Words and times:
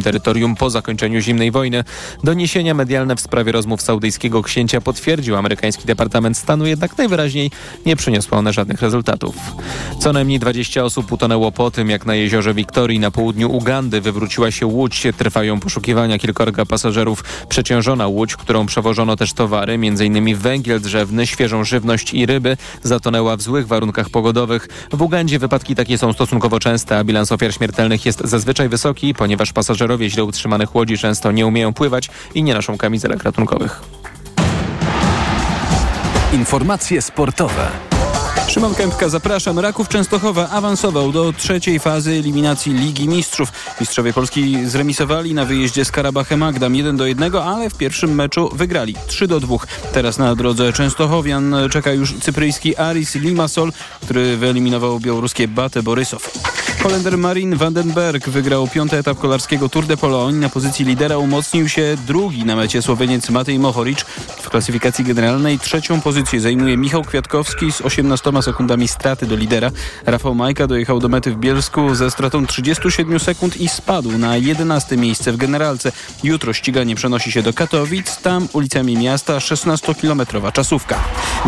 terytorium 0.00 0.56
po 0.56 0.70
zakończeniu 0.70 1.20
zimnej 1.20 1.50
wojny. 1.50 1.84
Doniesienia 2.24 2.74
medialne 2.74 3.16
w 3.16 3.20
sprawie 3.20 3.52
rozmów 3.52 3.82
saudyjskiego 3.82 4.42
księcia 4.42 4.80
potwierdził 4.80 5.36
amerykański 5.36 5.84
Departament 5.84 6.36
Stanu, 6.36 6.66
jednak 6.66 6.98
najwyraźniej 6.98 7.50
nie 7.86 7.96
przyniosły 7.96 8.38
one 8.38 8.52
żadnych 8.52 8.82
rezultatów. 8.82 9.36
Co 10.00 10.12
najmniej 10.12 10.38
20 10.38 10.84
osób 10.84 11.12
utonęło 11.12 11.52
po 11.52 11.70
tym, 11.70 11.90
jak 11.90 12.06
na 12.06 12.14
jeziorze 12.14 12.54
Wiktorii 12.54 12.98
na 13.00 13.10
południu 13.10 13.52
Ugandy 13.52 14.00
wywróciła 14.00 14.50
się 14.50 14.66
łódź. 14.66 15.06
Trwają 15.18 15.60
poszukiwania 15.60 16.18
kilkorga 16.18 16.66
pasażerów. 16.66 17.24
Przeciążona 17.48 18.06
łódź, 18.06 18.36
którą 18.36 18.66
przewożono 18.66 19.16
też 19.16 19.32
towary, 19.32 19.72
m.in. 19.72 20.36
węgiel 20.36 20.80
drzewny, 20.80 21.26
świeżą 21.26 21.64
żywność 21.64 22.14
i 22.14 22.26
ryby, 22.26 22.56
zatonęła 22.82 23.36
w 23.36 23.42
złych 23.42 23.66
warunkach 23.66 24.10
pogodowych. 24.10 24.68
W 24.92 25.02
Ugandzie 25.02 25.38
wypadki 25.38 25.74
takie 25.74 25.98
są 25.98 26.12
stosunkowo 26.12 26.60
częste, 26.60 26.98
a 26.98 27.04
bilans 27.04 27.32
ofiar 27.32 27.54
śmiertelnych 27.54 28.06
jest 28.06 28.20
zazwyczaj 28.24 28.68
wysoki, 28.68 29.14
ponieważ 29.14 29.52
pasażerowie 29.52 29.81
źle 30.10 30.24
utrzymanych 30.24 30.74
łodzi 30.74 30.98
często 30.98 31.32
nie 31.32 31.46
umieją 31.46 31.72
pływać 31.72 32.10
i 32.34 32.42
nie 32.42 32.54
noszą 32.54 32.78
kamizelek 32.78 33.22
ratunkowych. 33.22 33.82
Informacje 36.32 37.02
sportowe. 37.02 37.68
Szymon 38.52 38.74
Kępka, 38.74 39.08
zapraszam. 39.08 39.58
Raków 39.58 39.88
Częstochowa 39.88 40.50
awansował 40.50 41.12
do 41.12 41.32
trzeciej 41.32 41.80
fazy 41.80 42.10
eliminacji 42.10 42.72
Ligi 42.72 43.08
Mistrzów. 43.08 43.52
Mistrzowie 43.80 44.12
Polski 44.12 44.66
zremisowali 44.66 45.34
na 45.34 45.44
wyjeździe 45.44 45.84
z 45.84 45.90
Karabachem 45.90 46.42
Agdam 46.42 46.74
1 46.74 46.96
do 46.96 47.06
1, 47.06 47.36
ale 47.36 47.70
w 47.70 47.74
pierwszym 47.74 48.14
meczu 48.14 48.50
wygrali 48.54 48.94
3 49.06 49.26
do 49.26 49.40
2. 49.40 49.56
Teraz 49.92 50.18
na 50.18 50.34
drodze 50.34 50.72
Częstochowian 50.72 51.56
czeka 51.70 51.92
już 51.92 52.14
cypryjski 52.18 52.76
Aris 52.76 53.14
Limassol, 53.14 53.72
który 54.02 54.36
wyeliminował 54.36 55.00
białoruskie 55.00 55.48
Bate 55.48 55.82
Borysow. 55.82 56.32
Holender 56.82 57.18
Marin 57.18 57.56
Vandenberg 57.56 58.28
wygrał 58.28 58.68
piąty 58.68 58.96
etap 58.96 59.18
kolarskiego 59.18 59.68
Tour 59.68 59.86
de 59.86 59.96
Pologne. 59.96 60.40
Na 60.40 60.48
pozycji 60.48 60.84
lidera 60.84 61.18
umocnił 61.18 61.68
się 61.68 61.96
drugi 62.06 62.44
na 62.44 62.56
mecie 62.56 62.82
Słoweniec 62.82 63.30
Matej 63.30 63.58
Mohoric. 63.58 64.00
W 64.42 64.50
klasyfikacji 64.50 65.04
generalnej 65.04 65.58
trzecią 65.58 66.00
pozycję 66.00 66.40
zajmuje 66.40 66.76
Michał 66.76 67.02
Kwiatkowski 67.02 67.72
z 67.72 67.80
18 67.80 68.32
sekundami 68.42 68.88
straty 68.88 69.26
do 69.26 69.36
lidera. 69.36 69.70
Rafał 70.06 70.34
Majka 70.34 70.66
dojechał 70.66 70.98
do 71.00 71.08
mety 71.08 71.30
w 71.30 71.36
Bielsku 71.36 71.94
ze 71.94 72.10
stratą 72.10 72.46
37 72.46 73.20
sekund 73.20 73.56
i 73.56 73.68
spadł 73.68 74.18
na 74.18 74.36
11 74.36 74.96
miejsce 74.96 75.32
w 75.32 75.36
generalce. 75.36 75.92
Jutro 76.24 76.52
ściganie 76.52 76.94
przenosi 76.94 77.32
się 77.32 77.42
do 77.42 77.52
Katowic. 77.52 78.16
Tam 78.16 78.48
ulicami 78.52 78.96
miasta 78.96 79.38
16-kilometrowa 79.38 80.52
czasówka. 80.52 80.98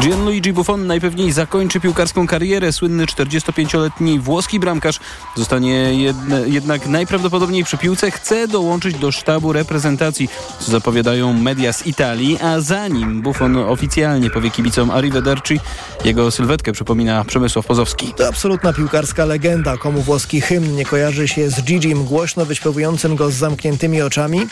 Gianluigi 0.00 0.52
Buffon 0.52 0.86
najpewniej 0.86 1.32
zakończy 1.32 1.80
piłkarską 1.80 2.26
karierę. 2.26 2.72
Słynny 2.72 3.06
45-letni 3.06 4.20
włoski 4.20 4.60
bramkarz 4.60 5.00
zostanie 5.36 5.94
jedne, 5.94 6.48
jednak 6.48 6.86
najprawdopodobniej 6.86 7.64
przy 7.64 7.78
piłce. 7.78 8.10
Chce 8.10 8.48
dołączyć 8.48 8.98
do 8.98 9.12
sztabu 9.12 9.52
reprezentacji, 9.52 10.28
co 10.58 10.70
zapowiadają 10.70 11.32
media 11.32 11.72
z 11.72 11.86
Italii, 11.86 12.38
a 12.42 12.60
zanim 12.60 13.22
Buffon 13.22 13.56
oficjalnie 13.56 14.30
powie 14.30 14.50
kibicom 14.50 14.90
Arrivederci, 14.90 15.60
jego 16.04 16.30
sylwetkę 16.30 16.72
przypomina 16.72 16.83
Przemysław 17.26 17.66
Pozowski. 17.66 18.14
To 18.16 18.28
absolutna 18.28 18.72
piłkarska 18.72 19.24
legenda. 19.24 19.76
Komu 19.76 20.00
włoski 20.00 20.40
hymn 20.40 20.76
nie 20.76 20.84
kojarzy 20.84 21.28
się 21.28 21.50
z 21.50 21.62
Gigim 21.62 22.04
głośno 22.04 22.44
wyśpiewującym 22.44 23.16
go 23.16 23.30
z 23.30 23.34
zamkniętymi 23.34 24.02
oczami? 24.02 24.46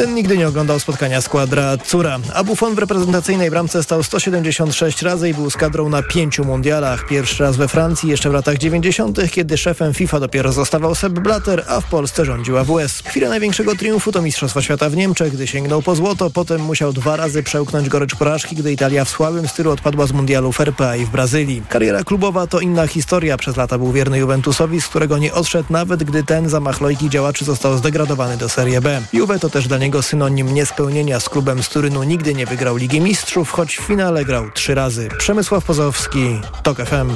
Ten 0.00 0.14
nigdy 0.14 0.38
nie 0.38 0.48
oglądał 0.48 0.80
spotkania 0.80 1.20
składra 1.20 1.76
Cura, 1.78 2.18
a 2.34 2.44
Buffon 2.44 2.74
w 2.74 2.78
reprezentacyjnej 2.78 3.50
bramce 3.50 3.82
stał 3.82 4.02
176 4.02 5.02
razy 5.02 5.28
i 5.28 5.34
był 5.34 5.50
z 5.50 5.56
kadrą 5.56 5.88
na 5.88 6.02
pięciu 6.02 6.44
mundialach. 6.44 7.06
Pierwszy 7.06 7.42
raz 7.42 7.56
we 7.56 7.68
Francji 7.68 8.10
jeszcze 8.10 8.30
w 8.30 8.32
latach 8.32 8.58
90., 8.58 9.30
kiedy 9.30 9.58
szefem 9.58 9.94
FIFA 9.94 10.20
dopiero 10.20 10.52
zostawał 10.52 10.94
Sepp 10.94 11.20
Blatter, 11.20 11.64
a 11.68 11.80
w 11.80 11.84
Polsce 11.84 12.24
rządził 12.24 12.58
AWS. 12.58 13.02
Chwilę 13.06 13.28
największego 13.28 13.76
triumfu 13.76 14.12
to 14.12 14.22
Mistrzostwa 14.22 14.62
Świata 14.62 14.90
w 14.90 14.96
Niemczech, 14.96 15.32
gdy 15.32 15.46
sięgnął 15.46 15.82
po 15.82 15.94
złoto, 15.94 16.30
potem 16.30 16.60
musiał 16.60 16.92
dwa 16.92 17.16
razy 17.16 17.42
przełknąć 17.42 17.88
gorycz 17.88 18.14
porażki, 18.14 18.56
gdy 18.56 18.72
Italia 18.72 19.04
w 19.04 19.08
słabym 19.08 19.48
stylu 19.48 19.70
odpadła 19.70 20.06
z 20.06 20.12
mundialu 20.12 20.52
w 20.52 20.60
RPA 20.60 20.96
i 20.96 21.04
w 21.04 21.10
Brazylii. 21.10 21.62
Kariera 21.68 22.04
klubowa 22.04 22.46
to 22.46 22.60
inna 22.60 22.86
historia. 22.86 23.36
Przez 23.36 23.56
lata 23.56 23.78
był 23.78 23.92
wierny 23.92 24.18
Juventusowi, 24.18 24.80
z 24.80 24.88
którego 24.88 25.18
nie 25.18 25.34
odszedł 25.34 25.72
nawet 25.72 26.04
gdy 26.04 26.24
ten 26.24 26.48
zamach 26.48 26.80
lojki 26.80 27.10
działaczy 27.10 27.44
został 27.44 27.76
zdegradowany 27.76 28.36
do 28.36 28.48
Serie 28.48 28.80
B. 28.80 29.02
Juve 29.12 29.38
to 29.40 29.50
też 29.50 29.68
dla 29.68 29.78
niego 29.78 29.89
niego 29.90 30.02
synonim 30.02 30.54
niespełnienia 30.54 31.20
z 31.20 31.28
klubem 31.28 31.62
z 31.62 31.68
Turynu 31.68 32.02
nigdy 32.02 32.34
nie 32.34 32.46
wygrał 32.46 32.76
Ligi 32.76 33.00
Mistrzów, 33.00 33.50
choć 33.50 33.76
w 33.76 33.80
finale 33.80 34.24
grał 34.24 34.50
trzy 34.50 34.74
razy. 34.74 35.08
Przemysław 35.18 35.64
Pozowski, 35.64 36.40
TOK 36.62 36.76
FM. 36.76 37.10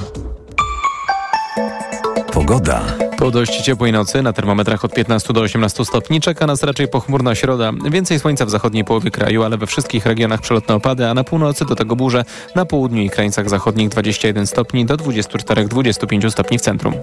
Pogoda. 2.32 2.82
Po 3.18 3.30
dość 3.30 3.62
ciepłej 3.62 3.92
nocy 3.92 4.22
na 4.22 4.32
termometrach 4.32 4.84
od 4.84 4.94
15 4.94 5.32
do 5.32 5.40
18 5.40 5.84
stopni 5.84 6.20
czeka 6.20 6.46
nas 6.46 6.62
raczej 6.62 6.88
pochmurna 6.88 7.34
środa. 7.34 7.72
Więcej 7.90 8.18
słońca 8.18 8.46
w 8.46 8.50
zachodniej 8.50 8.84
połowie 8.84 9.10
kraju, 9.10 9.42
ale 9.42 9.58
we 9.58 9.66
wszystkich 9.66 10.06
regionach 10.06 10.40
przelotne 10.40 10.74
opady, 10.74 11.06
a 11.06 11.14
na 11.14 11.24
północy 11.24 11.64
do 11.64 11.76
tego 11.76 11.96
burze, 11.96 12.24
na 12.54 12.64
południu 12.64 13.02
i 13.02 13.10
krańcach 13.10 13.50
zachodnich 13.50 13.88
21 13.88 14.46
stopni 14.46 14.86
do 14.86 14.96
24-25 14.96 16.30
stopni 16.30 16.58
w 16.58 16.60
centrum. 16.60 16.94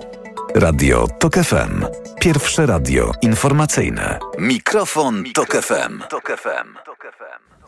Radio 0.56 1.07
TOK 1.19 1.34
FM. 1.35 1.85
Pierwsze 2.22 2.66
radio 2.66 3.12
informacyjne. 3.22 4.19
Mikrofon, 4.39 5.23
Tok 5.34 5.56
FM. 5.56 6.00
Tok 6.09 6.31
FM. 6.38 6.91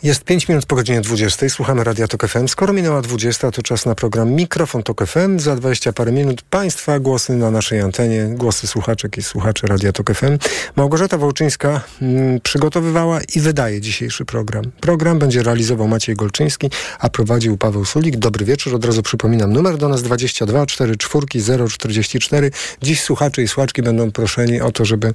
Jest 0.03 0.24
5 0.24 0.47
minut 0.47 0.66
po 0.66 0.75
godzinie 0.75 1.02
20. 1.02 1.50
Słuchamy 1.50 1.84
Radia 1.84 2.08
Tok 2.08 2.28
FM. 2.28 2.47
Skoro 2.47 2.74
minęła 2.74 3.02
20, 3.02 3.52
to 3.52 3.62
czas 3.62 3.86
na 3.86 3.96
program 3.96 4.31
Mikrofon 4.31 4.84
Tok 4.84 5.06
FM. 5.06 5.40
Za 5.40 5.56
20 5.56 5.94
parę 5.94 6.12
minut 6.12 6.41
Państwa 6.41 7.00
głosy 7.00 7.34
na 7.34 7.52
naszej 7.52 7.80
antenie, 7.81 8.25
głosy 8.30 8.68
słuchaczek 8.68 9.18
i 9.18 9.24
słuchaczy 9.24 9.68
Radia 9.68 9.92
Tok 9.92 10.13
FM. 10.13 10.38
Małgorzata 10.75 11.18
Wołczyńska 11.18 11.81
mm, 12.02 12.42
przygotowywała 12.42 13.19
i 13.36 13.40
wydaje 13.40 13.81
dzisiejszy 13.81 14.25
program. 14.25 14.63
Program 14.81 15.19
będzie 15.19 15.44
realizował 15.44 15.88
Maciej 15.88 16.16
Golczyński, 16.16 16.69
a 17.00 17.09
prowadził 17.09 17.58
Paweł 17.58 17.86
Sulik. 17.86 18.18
Dobry 18.18 18.46
wieczór. 18.46 18.75
Od 18.75 18.86
razu 18.86 19.03
przypominam, 19.03 19.53
numer 19.53 19.78
do 19.78 19.90
nas 19.90 20.03
22 20.03 20.66
44 20.66 21.28
044. 21.69 22.52
Dziś 22.81 23.02
słuchacze 23.02 23.44
i 23.44 23.47
słuchaczki 23.47 23.81
będą 23.81 24.12
proszeni 24.12 24.62
o 24.62 24.72
to, 24.72 24.86
żeby 24.86 25.13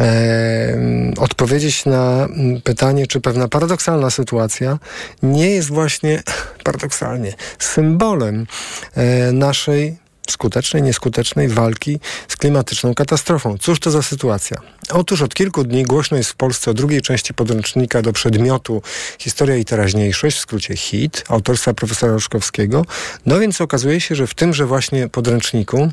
e, 0.00 0.78
odpowiedzieć 1.18 1.86
na 1.86 2.24
mm, 2.24 2.60
pytanie, 2.60 3.06
czy 3.06 3.20
pewna 3.20 3.48
paradoksalna 3.48 4.07
sytuacja 4.10 4.78
nie 5.22 5.50
jest 5.50 5.68
właśnie 5.68 6.22
paradoksalnie 6.64 7.32
symbolem 7.58 8.46
e, 8.94 9.32
naszej 9.32 9.96
skutecznej, 10.30 10.82
nieskutecznej 10.82 11.48
walki 11.48 12.00
z 12.28 12.36
klimatyczną 12.36 12.94
katastrofą. 12.94 13.58
Cóż 13.58 13.80
to 13.80 13.90
za 13.90 14.02
sytuacja? 14.02 14.56
Otóż 14.90 15.22
od 15.22 15.34
kilku 15.34 15.64
dni 15.64 15.82
głośno 15.82 16.16
jest 16.16 16.30
w 16.30 16.34
Polsce 16.36 16.70
o 16.70 16.74
drugiej 16.74 17.02
części 17.02 17.34
podręcznika 17.34 18.02
do 18.02 18.12
przedmiotu 18.12 18.82
Historia 19.18 19.56
i 19.56 19.64
teraźniejszość, 19.64 20.36
w 20.36 20.40
skrócie 20.40 20.76
HIT, 20.76 21.24
autorstwa 21.28 21.74
profesora 21.74 22.12
Roszkowskiego. 22.12 22.84
No 23.26 23.38
więc 23.38 23.60
okazuje 23.60 24.00
się, 24.00 24.14
że 24.14 24.26
w 24.26 24.34
tymże 24.34 24.66
właśnie 24.66 25.08
podręczniku 25.08 25.90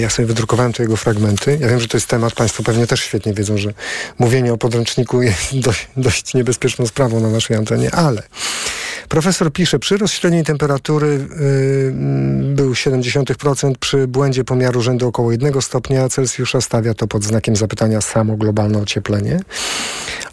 ja 0.00 0.10
sobie 0.10 0.26
wydrukowałem 0.26 0.72
tu 0.72 0.82
jego 0.82 0.96
fragmenty. 0.96 1.58
Ja 1.60 1.68
wiem, 1.68 1.80
że 1.80 1.88
to 1.88 1.96
jest 1.96 2.08
temat, 2.08 2.32
Państwo 2.32 2.62
pewnie 2.62 2.86
też 2.86 3.00
świetnie 3.00 3.34
wiedzą, 3.34 3.58
że 3.58 3.72
mówienie 4.18 4.52
o 4.52 4.56
podręczniku 4.58 5.22
jest 5.22 5.58
dość, 5.66 5.88
dość 5.96 6.34
niebezpieczną 6.34 6.86
sprawą 6.86 7.20
na 7.20 7.28
naszej 7.30 7.56
antenie, 7.56 7.94
ale 7.94 8.22
profesor 9.08 9.52
pisze, 9.52 9.78
przyrost 9.78 10.14
średniej 10.14 10.44
temperatury 10.44 11.06
yy, 11.08 12.54
był 12.54 12.72
0,7%, 12.72 13.72
przy 13.80 14.06
błędzie 14.06 14.44
pomiaru 14.44 14.82
rzędu 14.82 15.08
około 15.08 15.32
1 15.32 15.62
stopnia 15.62 16.08
Celsjusza 16.08 16.60
stawia 16.60 16.94
to 16.94 17.06
pod 17.06 17.24
znakiem 17.24 17.56
zapytania 17.56 18.00
samo 18.00 18.36
globalne 18.36 18.78
ocieplenie. 18.78 19.40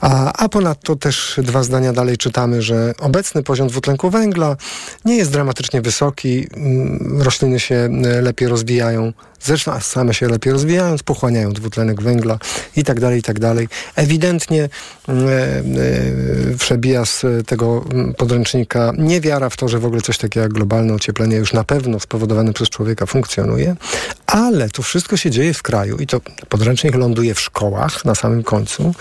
A, 0.02 0.34
a 0.34 0.50
ponadto 0.50 0.96
też 0.96 1.40
dwa 1.44 1.64
zdania 1.64 1.94
dalej 1.94 2.18
czytamy, 2.18 2.62
że 2.62 2.94
obecny 3.00 3.44
poziom 3.44 3.68
dwutlenku 3.68 4.10
węgla 4.10 4.58
nie 5.06 5.16
jest 5.16 5.32
dramatycznie 5.32 5.82
wysoki, 5.82 6.48
rośliny 7.20 7.60
się 7.60 7.90
lepiej 8.22 8.48
rozwijają, 8.48 9.14
zresztą 9.42 9.80
same 9.80 10.14
się 10.14 10.28
lepiej 10.28 10.54
rozwijają, 10.54 10.96
pochłaniają 11.06 11.54
dwutlenek 11.54 12.02
węgla 12.02 12.38
i 12.76 12.84
tak 12.84 13.00
dalej, 13.00 13.20
i 13.20 13.22
tak 13.22 13.40
dalej. 13.40 13.68
Ewidentnie 13.96 14.64
e, 14.64 15.14
e, 15.14 16.58
przebija 16.60 17.06
z 17.06 17.26
tego 17.48 17.86
podręcznika 18.18 18.63
niewiara 18.98 19.50
w 19.50 19.58
to, 19.58 19.68
że 19.68 19.80
w 19.80 19.86
ogóle 19.86 20.02
coś 20.02 20.18
takiego 20.18 20.44
jak 20.44 20.54
globalne 20.54 20.94
ocieplenie 20.94 21.36
już 21.36 21.54
na 21.54 21.64
pewno 21.64 22.00
spowodowane 22.00 22.54
przez 22.54 22.70
człowieka 22.70 23.06
funkcjonuje, 23.06 23.76
ale 24.28 24.70
to 24.70 24.82
wszystko 24.82 25.18
się 25.18 25.32
dzieje 25.32 25.54
w 25.54 25.62
kraju 25.62 25.98
i 25.98 26.08
to 26.08 26.22
podręcznik 26.50 26.96
ląduje 26.96 27.34
w 27.34 27.42
szkołach 27.42 28.06
na 28.06 28.16
samym 28.16 28.44
końcu 28.44 28.94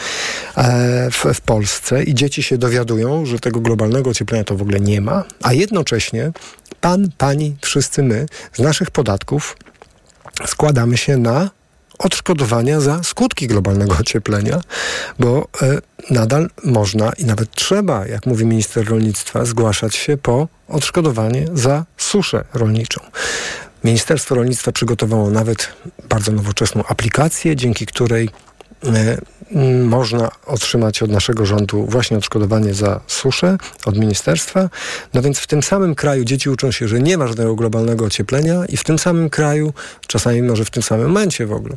e, 0.57 1.11
w, 1.11 1.25
w 1.35 1.41
Polsce 1.41 2.03
i 2.03 2.15
dzieci 2.15 2.43
się 2.43 2.59
dowiadują, 2.59 3.27
że 3.27 3.39
tego 3.39 3.61
globalnego 3.61 4.11
ocieplenia 4.11 4.45
to 4.45 4.57
w 4.57 4.63
ogóle 4.63 4.81
nie 4.81 5.01
ma, 5.01 5.25
a 5.43 5.53
jednocześnie 5.53 6.33
pan, 6.81 7.09
pani, 7.19 7.57
wszyscy 7.61 8.03
my 8.03 8.27
z 8.53 8.59
naszych 8.59 8.91
podatków 8.91 9.57
składamy 10.47 10.97
się 10.97 11.17
na 11.17 11.51
odszkodowania 11.99 12.81
za 12.81 13.03
skutki 13.03 13.47
globalnego 13.47 13.97
ocieplenia, 14.01 14.61
bo 15.19 15.49
e, 15.63 15.79
nadal 16.11 16.51
można 16.65 17.13
i 17.19 17.25
nawet 17.25 17.51
trzeba, 17.51 18.07
jak 18.07 18.27
mówi 18.27 18.47
minister 18.47 18.89
rolnictwa, 18.89 19.45
zgłaszać 19.45 19.95
się 19.95 20.17
po 20.17 20.49
odszkodowanie 20.69 21.47
za 21.55 21.85
suszę 21.97 22.45
rolniczą. 22.55 23.01
Ministerstwo 23.85 24.35
Rolnictwa 24.35 24.73
przygotowało 24.73 25.31
nawet 25.31 25.69
bardzo 26.09 26.33
nowoczesną 26.33 26.85
aplikację, 26.85 27.57
dzięki 27.57 27.87
której 27.87 28.31
można 29.85 30.31
otrzymać 30.47 31.03
od 31.03 31.11
naszego 31.11 31.47
rządu 31.47 31.87
właśnie 31.87 32.17
odszkodowanie 32.17 32.75
za 32.75 33.01
suszę 33.07 33.59
od 33.85 33.99
ministerstwa. 33.99 34.71
No 35.15 35.23
więc 35.23 35.39
w 35.39 35.47
tym 35.47 35.63
samym 35.63 35.95
kraju 35.95 36.25
dzieci 36.25 36.51
uczą 36.51 36.71
się, 36.71 36.89
że 36.89 37.01
nie 37.01 37.19
ma 37.19 37.27
żadnego 37.27 37.55
globalnego 37.55 38.05
ocieplenia 38.05 38.67
i 38.69 38.77
w 38.77 38.85
tym 38.85 38.99
samym 38.99 39.31
kraju, 39.31 39.73
czasami 40.07 40.43
może 40.43 40.65
w 40.65 40.71
tym 40.71 40.83
samym 40.83 41.07
momencie 41.07 41.47
w 41.47 41.53
ogóle, 41.53 41.77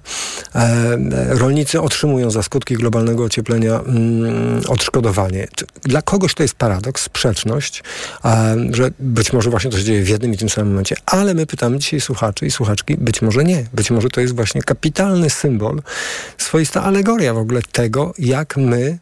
e, 0.55 0.97
rolnicy 1.29 1.81
otrzymują 1.81 2.31
za 2.31 2.43
skutki 2.43 2.75
globalnego 2.75 3.23
ocieplenia 3.23 3.79
mm, 3.79 4.61
odszkodowanie. 4.67 5.47
Dla 5.83 6.01
kogoś 6.01 6.33
to 6.33 6.43
jest 6.43 6.55
paradoks, 6.55 7.03
sprzeczność, 7.03 7.83
e, 8.25 8.55
że 8.71 8.91
być 8.99 9.33
może 9.33 9.49
właśnie 9.49 9.71
to 9.71 9.77
się 9.77 9.83
dzieje 9.83 10.03
w 10.03 10.09
jednym 10.09 10.33
i 10.33 10.37
tym 10.37 10.49
samym 10.49 10.69
momencie, 10.69 10.95
ale 11.05 11.33
my 11.33 11.45
pytamy 11.45 11.79
dzisiaj 11.79 12.01
słuchaczy 12.01 12.45
i 12.45 12.51
słuchaczki, 12.51 12.97
być 12.97 13.21
może 13.21 13.43
nie. 13.43 13.65
Być 13.73 13.91
może 13.91 14.09
to 14.09 14.21
jest 14.21 14.35
właśnie 14.35 14.61
kapitalny 14.61 15.29
symbol, 15.29 15.81
swoista 16.37 16.83
alegoria 16.95 17.33
w 17.33 17.37
ogóle 17.37 17.61
tego, 17.61 18.13
jak 18.19 18.57
my 18.57 18.81
e, 18.81 18.97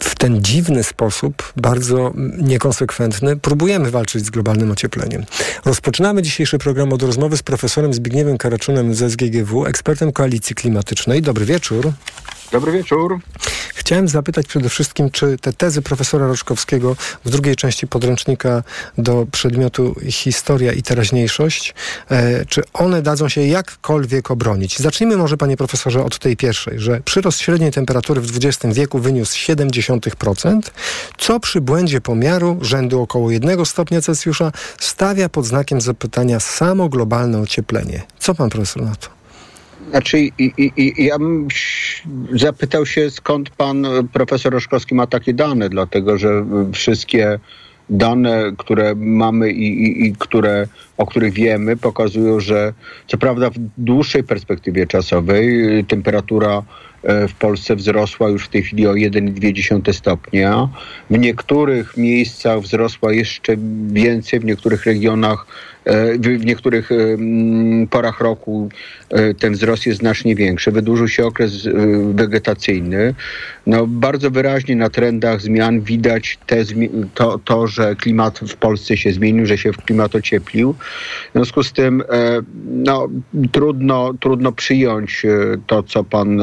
w 0.00 0.14
ten 0.18 0.42
dziwny 0.42 0.84
sposób, 0.84 1.52
bardzo 1.56 2.12
niekonsekwentny, 2.38 3.36
próbujemy 3.36 3.90
walczyć 3.90 4.24
z 4.26 4.30
globalnym 4.30 4.70
ociepleniem. 4.70 5.24
Rozpoczynamy 5.64 6.22
dzisiejszy 6.22 6.58
program 6.58 6.92
od 6.92 7.02
rozmowy 7.02 7.36
z 7.36 7.42
profesorem 7.42 7.94
Zbigniewem 7.94 8.38
Karaczunem 8.38 8.94
z 8.94 9.12
SGGW, 9.12 9.66
ekspertem 9.66 10.12
koalicji 10.12 10.54
klimatycznej. 10.54 11.22
Dobry 11.22 11.44
wieczór. 11.44 11.92
Dobry 12.52 12.72
wieczór. 12.72 13.18
Chciałem 13.74 14.08
zapytać 14.08 14.46
przede 14.46 14.68
wszystkim, 14.68 15.10
czy 15.10 15.36
te 15.38 15.52
tezy 15.52 15.82
profesora 15.82 16.26
Roczkowskiego 16.26 16.96
w 17.24 17.30
drugiej 17.30 17.56
części 17.56 17.86
podręcznika 17.86 18.62
do 18.98 19.26
przedmiotu 19.32 19.94
historia 20.08 20.72
i 20.72 20.82
teraźniejszość, 20.82 21.74
e, 22.10 22.44
czy 22.46 22.62
one 22.72 23.02
dadzą 23.02 23.28
się 23.28 23.40
jakkolwiek 23.40 24.30
obronić? 24.30 24.78
Zacznijmy 24.78 25.16
może, 25.16 25.36
panie 25.36 25.56
profesorze, 25.56 26.04
od 26.04 26.18
tej 26.18 26.36
pierwszej, 26.36 26.78
że 26.80 27.00
przyrost 27.04 27.38
średniej 27.38 27.72
temperatury 27.72 28.20
w 28.20 28.36
XX 28.36 28.74
wieku 28.74 28.98
wyniósł 28.98 29.36
0,7%, 29.36 30.60
co 31.18 31.40
przy 31.40 31.60
błędzie 31.60 32.00
pomiaru 32.00 32.58
rzędu 32.60 33.02
około 33.02 33.30
1 33.30 33.66
stopnia 33.66 34.00
Celsjusza 34.00 34.52
stawia 34.80 35.28
pod 35.28 35.46
znakiem 35.46 35.80
zapytania 35.80 36.40
samo 36.40 36.88
globalne 36.88 37.40
ocieplenie. 37.40 38.02
Co 38.18 38.34
pan 38.34 38.50
profesor 38.50 38.82
na 38.82 38.96
to? 38.96 39.17
Znaczy, 39.90 40.18
i, 40.18 40.32
i, 40.38 40.72
i, 40.76 41.04
ja 41.04 41.18
bym 41.18 41.48
zapytał 42.32 42.86
się, 42.86 43.10
skąd 43.10 43.50
pan 43.50 43.86
profesor 44.12 44.52
Roszkowski 44.52 44.94
ma 44.94 45.06
takie 45.06 45.34
dane, 45.34 45.68
dlatego 45.68 46.18
że 46.18 46.44
wszystkie 46.72 47.38
dane, 47.90 48.52
które 48.58 48.94
mamy 48.94 49.50
i, 49.50 49.82
i, 49.84 50.06
i, 50.06 50.12
które, 50.18 50.68
o 50.96 51.06
których 51.06 51.32
wiemy, 51.32 51.76
pokazują, 51.76 52.40
że 52.40 52.72
co 53.06 53.18
prawda 53.18 53.50
w 53.50 53.54
dłuższej 53.78 54.24
perspektywie 54.24 54.86
czasowej 54.86 55.84
temperatura 55.84 56.62
e, 57.02 57.28
w 57.28 57.34
Polsce 57.34 57.76
wzrosła 57.76 58.28
już 58.28 58.44
w 58.44 58.48
tej 58.48 58.62
chwili 58.62 58.86
o 58.86 58.92
1,2 58.92 59.92
stopnia. 59.92 60.68
W 61.10 61.18
niektórych 61.18 61.96
miejscach 61.96 62.60
wzrosła 62.60 63.12
jeszcze 63.12 63.56
więcej, 63.86 64.40
w 64.40 64.44
niektórych 64.44 64.86
regionach 64.86 65.46
w 66.38 66.44
niektórych 66.44 66.90
porach 67.90 68.20
roku 68.20 68.68
e, 69.10 69.34
ten 69.34 69.52
wzrost 69.52 69.86
jest 69.86 69.98
znacznie 69.98 70.34
większy. 70.34 70.72
Wydłużył 70.72 71.08
się 71.08 71.26
okres 71.26 71.66
e, 71.66 71.70
wegetacyjny. 72.14 73.14
No, 73.66 73.86
bardzo 73.86 74.30
wyraźnie 74.30 74.76
na 74.76 74.90
trendach 74.90 75.40
zmian 75.40 75.80
widać 75.80 76.38
te, 76.46 76.56
to, 77.14 77.38
to, 77.44 77.66
że 77.66 77.96
klimat 77.96 78.38
w 78.38 78.56
Polsce 78.56 78.96
się 78.96 79.12
zmienił, 79.12 79.46
że 79.46 79.58
się 79.58 79.70
klimat 79.72 80.14
ocieplił. 80.14 80.74
W 81.28 81.32
związku 81.32 81.62
z 81.62 81.72
tym 81.72 82.02
no, 82.64 83.08
trudno, 83.52 84.14
trudno 84.20 84.52
przyjąć 84.52 85.26
to, 85.66 85.82
co 85.82 86.04
pan, 86.04 86.42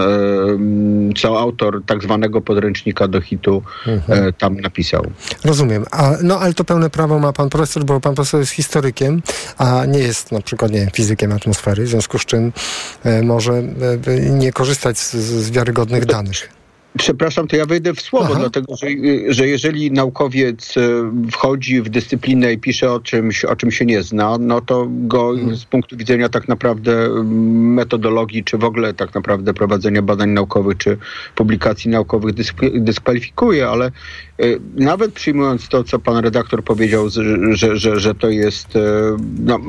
co 1.18 1.40
autor 1.40 1.82
tak 1.86 2.04
zwanego 2.04 2.42
podręcznika 2.42 3.08
do 3.08 3.22
hitu 3.22 3.64
mhm. 3.88 4.34
tam 4.34 4.60
napisał. 4.60 5.06
Rozumiem. 5.46 5.86
A, 5.92 6.12
no 6.24 6.40
ale 6.40 6.54
to 6.54 6.64
pełne 6.64 6.90
prawo 6.90 7.20
ma 7.20 7.34
pan 7.34 7.50
profesor, 7.50 7.84
bo 7.84 8.00
pan 8.00 8.16
profesor 8.16 8.40
jest 8.40 8.52
historykiem 8.52 9.22
a 9.58 9.86
nie 9.86 10.00
jest 10.00 10.32
na 10.32 10.42
przykład 10.42 10.72
nie, 10.72 10.88
fizykiem 10.94 11.32
atmosfery, 11.32 11.84
w 11.84 11.88
związku 11.88 12.20
z 12.20 12.26
czym 12.26 12.52
e, 13.04 13.22
może 13.22 13.54
e, 13.54 14.30
nie 14.30 14.52
korzystać 14.52 14.98
z, 14.98 15.14
z 15.16 15.52
wiarygodnych 15.52 16.06
danych. 16.06 16.50
Przepraszam, 16.98 17.48
to 17.48 17.56
ja 17.56 17.66
wejdę 17.66 17.94
w 17.94 18.02
słowo, 18.02 18.28
Aha. 18.30 18.40
dlatego 18.40 18.76
że, 18.76 18.88
że 19.28 19.48
jeżeli 19.48 19.92
naukowiec 19.92 20.78
e, 20.78 20.82
wchodzi 21.32 21.82
w 21.82 21.90
dyscyplinę 21.90 22.54
i 22.54 22.58
pisze 22.58 22.92
o 22.92 23.00
czymś, 23.00 23.46
o 23.46 23.56
czym 23.56 23.72
się 23.72 23.86
nie 23.86 24.04
zna, 24.04 24.38
no 24.40 24.62
to 24.62 24.88
go 24.90 25.34
hmm. 25.36 25.56
z 25.56 25.66
punktu 25.66 25.98
widzenia 25.98 26.30
tak 26.30 26.48
naprawdę 26.48 27.10
metodologii, 27.54 28.44
czy 28.44 28.58
w 28.58 28.64
ogóle 28.64 28.94
tak 28.94 29.16
naprawdę 29.16 29.54
prowadzenia 29.54 30.02
badań 30.02 30.30
naukowych, 30.30 30.78
czy 30.78 30.98
publikacji 31.36 31.92
naukowych 31.92 32.34
dyskwalifikuje, 32.74 33.68
ale 33.68 33.86
e, 33.86 33.92
nawet 34.76 35.14
przyjmując 35.14 35.70
to, 35.70 35.84
co 35.84 36.00
pan 36.00 36.18
redaktor 36.18 36.64
powiedział, 36.64 37.10
że, 37.52 37.78
że, 37.78 38.00
że 38.00 38.16
to 38.16 38.30
jest 38.30 38.76
e, 38.76 38.80
no, 39.40 39.60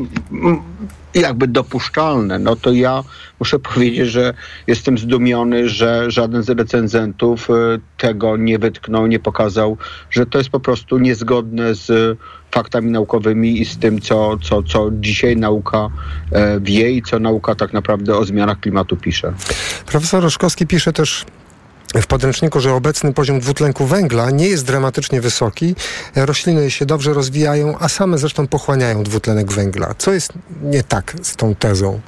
jakby 1.15 1.49
dopuszczalne, 1.49 2.39
no 2.39 2.57
to 2.57 2.73
ja 2.73 3.05
muszę 3.41 3.59
powiedzieć, 3.75 4.09
że 4.09 4.35
jestem 4.67 4.99
zdumiony, 4.99 5.69
że 5.69 6.11
żaden 6.11 6.43
z 6.43 6.49
recenzentów 6.49 7.51
e, 7.51 7.53
tego 7.99 8.37
nie 8.37 8.59
wytknął, 8.59 9.07
nie 9.07 9.19
pokazał, 9.19 9.77
że 10.11 10.27
to 10.27 10.39
jest 10.39 10.51
po 10.51 10.61
prostu 10.61 10.99
niezgodne 10.99 11.75
z 11.75 12.19
faktami 12.51 12.91
naukowymi 12.91 13.61
i 13.61 13.65
z 13.65 13.79
tym, 13.79 14.01
co, 14.01 14.39
co, 14.43 14.63
co 14.63 14.91
dzisiaj 14.93 15.37
nauka 15.37 15.89
e, 16.33 16.61
wie 16.61 16.91
i 16.91 17.03
co 17.03 17.19
nauka 17.19 17.55
tak 17.55 17.73
naprawdę 17.73 18.17
o 18.17 18.25
zmianach 18.25 18.61
klimatu 18.61 18.97
pisze. 18.97 19.33
Profesor 19.87 20.23
Roszkowski 20.23 20.67
pisze 20.67 20.93
też 20.93 21.25
w 21.95 22.07
podręczniku, 22.07 22.61
że 22.61 22.73
obecny 22.73 23.13
poziom 23.13 23.41
dwutlenku 23.41 23.87
węgla 23.87 24.31
nie 24.31 24.49
jest 24.49 24.67
dramatycznie 24.67 25.21
wysoki. 25.21 25.75
Rośliny 26.17 26.71
się 26.71 26.87
dobrze 26.87 27.15
rozwijają, 27.15 27.79
a 27.79 27.89
same 27.89 28.19
zresztą 28.19 28.47
pochłaniają 28.47 29.03
dwutlenek 29.03 29.53
węgla. 29.53 29.95
Co 29.99 30.13
jest 30.13 30.33
nie 30.63 30.83
tak 30.83 31.17
z 31.23 31.37
tą 31.37 31.55
tezą? 31.55 32.01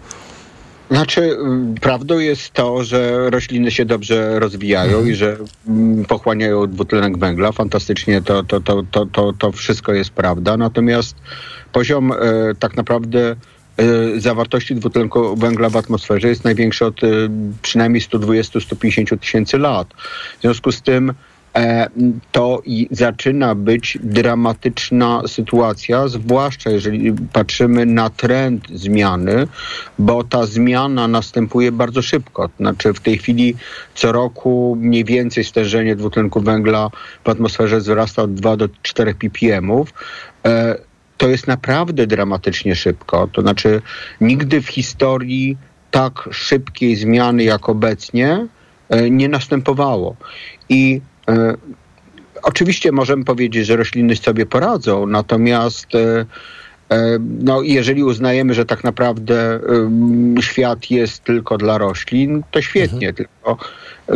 Znaczy, 0.91 1.21
mm, 1.23 1.75
prawdą 1.75 2.19
jest 2.19 2.51
to, 2.51 2.85
że 2.85 3.31
rośliny 3.31 3.71
się 3.71 3.85
dobrze 3.85 4.41
rozwijają 4.41 4.93
mhm. 4.93 5.09
i 5.09 5.15
że 5.15 5.37
mm, 5.69 6.05
pochłaniają 6.05 6.67
dwutlenek 6.67 7.19
węgla. 7.19 7.53
Fantastycznie 7.53 8.23
to, 8.23 8.43
to, 8.43 8.61
to, 8.61 8.83
to, 8.91 9.07
to, 9.07 9.33
to 9.33 9.53
wszystko 9.53 9.93
jest 9.93 10.11
prawda. 10.11 10.57
Natomiast 10.57 11.17
poziom 11.73 12.13
e, 12.13 12.17
tak 12.59 12.77
naprawdę 12.77 13.37
zawartości 14.17 14.75
dwutlenku 14.75 15.37
węgla 15.37 15.71
w 15.71 15.77
atmosferze 15.77 16.29
jest 16.29 16.45
największy 16.45 16.87
od 16.87 17.05
e, 17.05 17.07
przynajmniej 17.63 18.03
120-150 18.03 19.19
tysięcy 19.19 19.59
lat. 19.59 19.89
W 20.39 20.41
związku 20.41 20.73
z 20.73 20.83
tym 20.83 21.13
e, 21.57 21.89
to 22.33 22.63
zaczyna 22.91 23.55
być 23.55 23.99
dramatyczna 24.03 25.23
sytuacja, 25.27 26.09
zwłaszcza 26.09 26.71
jeżeli 26.71 27.13
patrzymy 27.33 27.87
na 27.87 28.11
trend 28.11 28.69
zmiany, 28.75 29.47
bo 29.99 30.25
ta 30.25 30.47
zmiana 30.47 31.09
następuje 31.09 31.73
bardzo 31.73 32.03
szybko. 32.03 32.51
Znaczy 32.57 32.93
w 32.95 33.01
tej 33.01 33.19
chwili 33.19 33.55
co 33.95 34.13
roku 34.13 34.77
mniej 34.81 35.05
więcej 35.05 35.45
stężenie 35.45 35.97
dwutlenku 35.97 36.41
węgla 36.41 36.91
w 37.25 37.29
atmosferze 37.29 37.79
wzrasta 37.79 38.23
od 38.23 38.35
2 38.35 38.57
do 38.57 38.69
4 38.83 39.15
ppm 39.15 39.71
to 41.19 41.29
jest 41.29 41.47
naprawdę 41.47 42.07
dramatycznie 42.07 42.77
szybko. 42.77 43.29
To 43.33 43.41
znaczy, 43.41 43.83
nigdy 44.21 44.63
w 44.63 44.69
historii 44.69 45.57
tak 45.91 46.29
szybkiej 46.33 46.97
zmiany 46.97 47.45
jak 47.45 47.69
obecnie 47.69 48.47
e, 48.89 49.11
nie 49.11 49.29
następowało. 49.29 50.17
I 50.69 51.01
e, 51.29 51.55
oczywiście 52.43 52.93
możemy 52.93 53.25
powiedzieć, 53.25 53.67
że 53.67 53.77
rośliny 53.77 54.17
sobie 54.17 54.47
poradzą, 54.47 55.07
natomiast 55.07 55.95
e, 55.95 56.25
no, 57.21 57.63
jeżeli 57.63 58.03
uznajemy, 58.05 58.55
że 58.55 58.65
tak 58.65 58.85
naprawdę 58.85 59.61
świat 60.41 60.91
jest 60.91 61.25
tylko 61.25 61.59
dla 61.59 61.79
roślin, 61.79 62.43
to 62.51 62.63
świetnie, 62.63 63.09
mhm. 63.09 63.15
tylko 63.15 63.57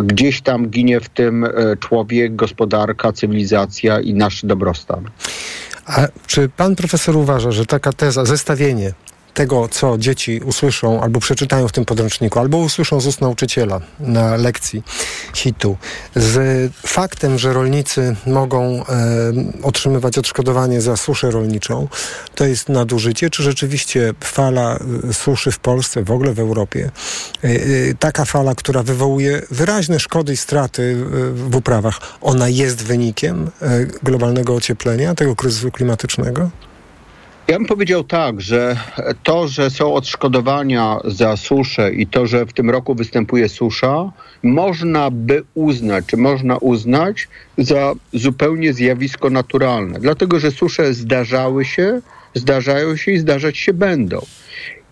gdzieś 0.03 0.41
tam 0.41 0.69
ginie 0.69 1.01
w 1.01 1.09
tym 1.09 1.47
człowiek, 1.81 2.37
gospodarka, 2.37 3.13
cywilizacja 3.13 4.01
i 4.01 4.15
nasz 4.15 4.45
dobrostan. 4.45 5.05
A 5.87 6.09
czy 6.27 6.49
pan 6.49 6.77
profesor 6.77 7.17
uważa, 7.17 7.53
że 7.53 7.67
taka 7.67 7.93
teza, 7.93 8.25
zestawienie 8.25 8.93
tego, 9.35 9.69
co 9.69 9.99
dzieci 9.99 10.41
usłyszą 10.45 11.01
albo 11.01 11.21
przeczytają 11.21 11.69
w 11.69 11.73
tym 11.73 11.85
podręczniku, 11.85 12.39
albo 12.39 12.59
usłyszą 12.59 13.01
z 13.01 13.07
ust 13.07 13.21
nauczyciela 13.21 13.81
na 14.01 14.37
lekcji 14.37 14.83
hitu, 15.35 15.77
z 16.17 16.73
faktem, 16.87 17.39
że 17.39 17.53
rolnicy 17.53 18.17
mogą 18.27 18.63
e, 18.63 18.85
otrzymywać 19.63 20.19
odszkodowanie 20.19 20.81
za 20.81 20.97
suszę 20.97 21.31
rolniczą, 21.31 21.89
to 22.35 22.47
jest 22.47 22.69
nadużycie? 22.69 23.31
Czy 23.31 23.43
rzeczywiście 23.43 24.15
fala 24.25 24.79
e, 25.09 25.13
suszy 25.13 25.51
w 25.51 25.59
Polsce, 25.59 26.05
w 26.05 26.11
ogóle 26.11 26.33
w 26.33 26.39
Europie, 26.39 26.91
e, 27.45 27.49
e, 27.49 27.59
taka 27.99 28.25
fala, 28.25 28.55
która 28.55 28.83
wywołuje 28.83 29.43
wyraźne 29.51 30.01
szkody 30.01 30.33
i 30.33 30.37
straty 30.37 30.97
w 31.35 31.57
uprawach, 31.57 32.01
ona 32.21 32.49
jest 32.49 32.83
wynikiem 32.83 33.51
e, 33.63 33.87
globalnego 34.03 34.55
ocieplenia, 34.55 35.15
tego 35.15 35.37
kryzysu 35.37 35.71
klimatycznego? 35.71 36.51
Ja 37.49 37.59
bym 37.59 37.67
powiedział 37.67 38.05
tak, 38.05 38.41
że 38.41 38.77
to, 39.23 39.49
że 39.49 39.71
są 39.71 39.95
odszkodowania 39.95 40.99
za 41.05 41.37
suszę 41.37 41.95
i 41.95 42.07
to, 42.07 42.27
że 42.27 42.47
w 42.47 42.53
tym 42.53 42.71
roku 42.71 42.95
występuje 42.95 43.49
susza, 43.49 44.13
można 44.43 45.11
by 45.11 45.43
uznać, 45.55 46.05
czy 46.07 46.17
można 46.17 46.57
uznać 46.57 47.29
za 47.59 47.93
zupełnie 48.13 48.73
zjawisko 48.73 49.31
naturalne. 49.31 50.01
Dlatego, 50.01 50.39
że 50.39 50.51
susze 50.51 50.95
zdarzały 50.95 51.65
się, 51.65 52.01
zdarzają 52.35 52.97
się 52.97 53.13
i 53.13 53.19
zdarzać 53.19 53.59
się 53.59 53.73
będą. 53.73 54.21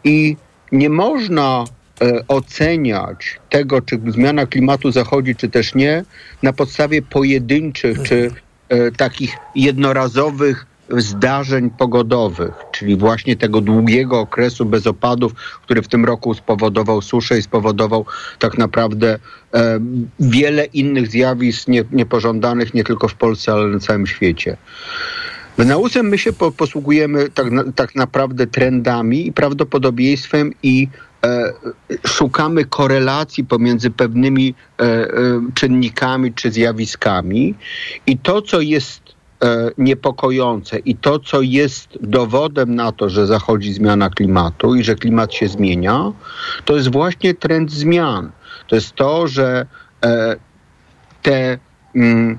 I 0.04 0.36
nie 0.72 0.90
można 0.90 1.64
e, 2.00 2.26
oceniać 2.28 3.40
tego, 3.50 3.82
czy 3.82 4.00
zmiana 4.08 4.46
klimatu 4.46 4.92
zachodzi, 4.92 5.36
czy 5.36 5.48
też 5.48 5.74
nie, 5.74 6.04
na 6.42 6.52
podstawie 6.52 7.02
pojedynczych, 7.02 8.02
czy 8.02 8.30
e, 8.68 8.90
takich 8.90 9.36
jednorazowych 9.54 10.69
zdarzeń 10.90 11.70
pogodowych, 11.70 12.52
czyli 12.72 12.96
właśnie 12.96 13.36
tego 13.36 13.60
długiego 13.60 14.20
okresu 14.20 14.64
bez 14.64 14.86
opadów, 14.86 15.34
który 15.62 15.82
w 15.82 15.88
tym 15.88 16.04
roku 16.04 16.34
spowodował 16.34 17.02
suszę 17.02 17.38
i 17.38 17.42
spowodował 17.42 18.06
tak 18.38 18.58
naprawdę 18.58 19.18
e, 19.54 19.80
wiele 20.20 20.64
innych 20.64 21.08
zjawisk 21.08 21.68
nie, 21.68 21.84
niepożądanych 21.92 22.74
nie 22.74 22.84
tylko 22.84 23.08
w 23.08 23.14
Polsce, 23.14 23.52
ale 23.52 23.66
na 23.66 23.78
całym 23.78 24.06
świecie. 24.06 24.56
W 25.58 25.66
nauce 25.66 26.02
my 26.02 26.18
się 26.18 26.32
po, 26.32 26.50
posługujemy 26.50 27.28
tak, 27.28 27.46
tak 27.74 27.94
naprawdę 27.94 28.46
trendami 28.46 29.26
i 29.26 29.32
prawdopodobieństwem 29.32 30.52
i 30.62 30.88
e, 31.24 31.52
szukamy 32.06 32.64
korelacji 32.64 33.44
pomiędzy 33.44 33.90
pewnymi 33.90 34.54
e, 34.78 34.84
e, 34.84 35.10
czynnikami 35.54 36.34
czy 36.34 36.50
zjawiskami 36.50 37.54
i 38.06 38.18
to, 38.18 38.42
co 38.42 38.60
jest 38.60 39.09
niepokojące 39.78 40.78
i 40.78 40.96
to, 40.96 41.18
co 41.18 41.40
jest 41.40 41.98
dowodem 42.00 42.74
na 42.74 42.92
to, 42.92 43.08
że 43.08 43.26
zachodzi 43.26 43.72
zmiana 43.72 44.10
klimatu 44.10 44.74
i 44.74 44.84
że 44.84 44.94
klimat 44.94 45.34
się 45.34 45.48
zmienia, 45.48 46.12
to 46.64 46.76
jest 46.76 46.92
właśnie 46.92 47.34
trend 47.34 47.70
zmian. 47.70 48.30
To 48.68 48.74
jest 48.74 48.92
to, 48.92 49.28
że 49.28 49.66
e, 50.04 50.36
te 51.22 51.58
mm, 51.94 52.38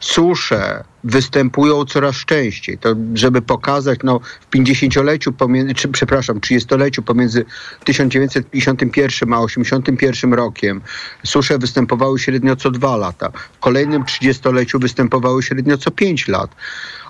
susze 0.00 0.84
występują 1.04 1.84
coraz 1.84 2.16
częściej. 2.16 2.78
To, 2.78 2.94
żeby 3.14 3.42
pokazać, 3.42 4.00
no, 4.04 4.20
w 4.40 4.50
50-leciu, 4.56 5.32
pomiędzy, 5.32 5.74
czy, 5.74 5.88
przepraszam, 5.88 6.40
30-leciu 6.40 7.02
pomiędzy 7.02 7.44
1951 7.84 9.32
a 9.32 9.40
81 9.40 10.34
rokiem 10.34 10.80
susze 11.24 11.58
występowały 11.58 12.18
średnio 12.18 12.56
co 12.56 12.70
dwa 12.70 12.96
lata. 12.96 13.30
W 13.52 13.58
kolejnym 13.58 14.04
30-leciu 14.04 14.80
występowały 14.80 15.42
średnio 15.42 15.78
co 15.78 15.90
5 15.90 16.28
lat. 16.28 16.50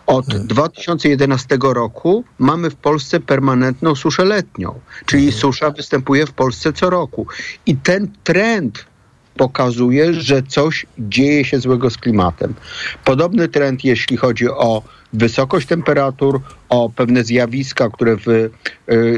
Od 0.06 0.26
2011 0.26 1.58
roku 1.62 2.24
mamy 2.38 2.70
w 2.70 2.74
Polsce 2.74 3.20
permanentną 3.20 3.94
suszę 3.94 4.24
letnią, 4.24 4.80
czyli 5.06 5.32
susza 5.32 5.70
występuje 5.70 6.26
w 6.26 6.32
Polsce 6.32 6.72
co 6.72 6.90
roku. 6.90 7.26
I 7.66 7.76
ten 7.76 8.12
trend 8.24 8.89
pokazuje, 9.40 10.14
że 10.14 10.42
coś 10.42 10.86
dzieje 10.98 11.44
się 11.44 11.60
złego 11.60 11.90
z 11.90 11.96
klimatem. 11.96 12.54
Podobny 13.04 13.48
trend, 13.48 13.84
jeśli 13.84 14.16
chodzi 14.16 14.48
o 14.48 14.82
wysokość 15.12 15.66
temperatur, 15.66 16.40
o 16.68 16.90
pewne 16.96 17.24
zjawiska, 17.24 17.88
które 17.90 18.16
w 18.16 18.28
y, 18.28 18.50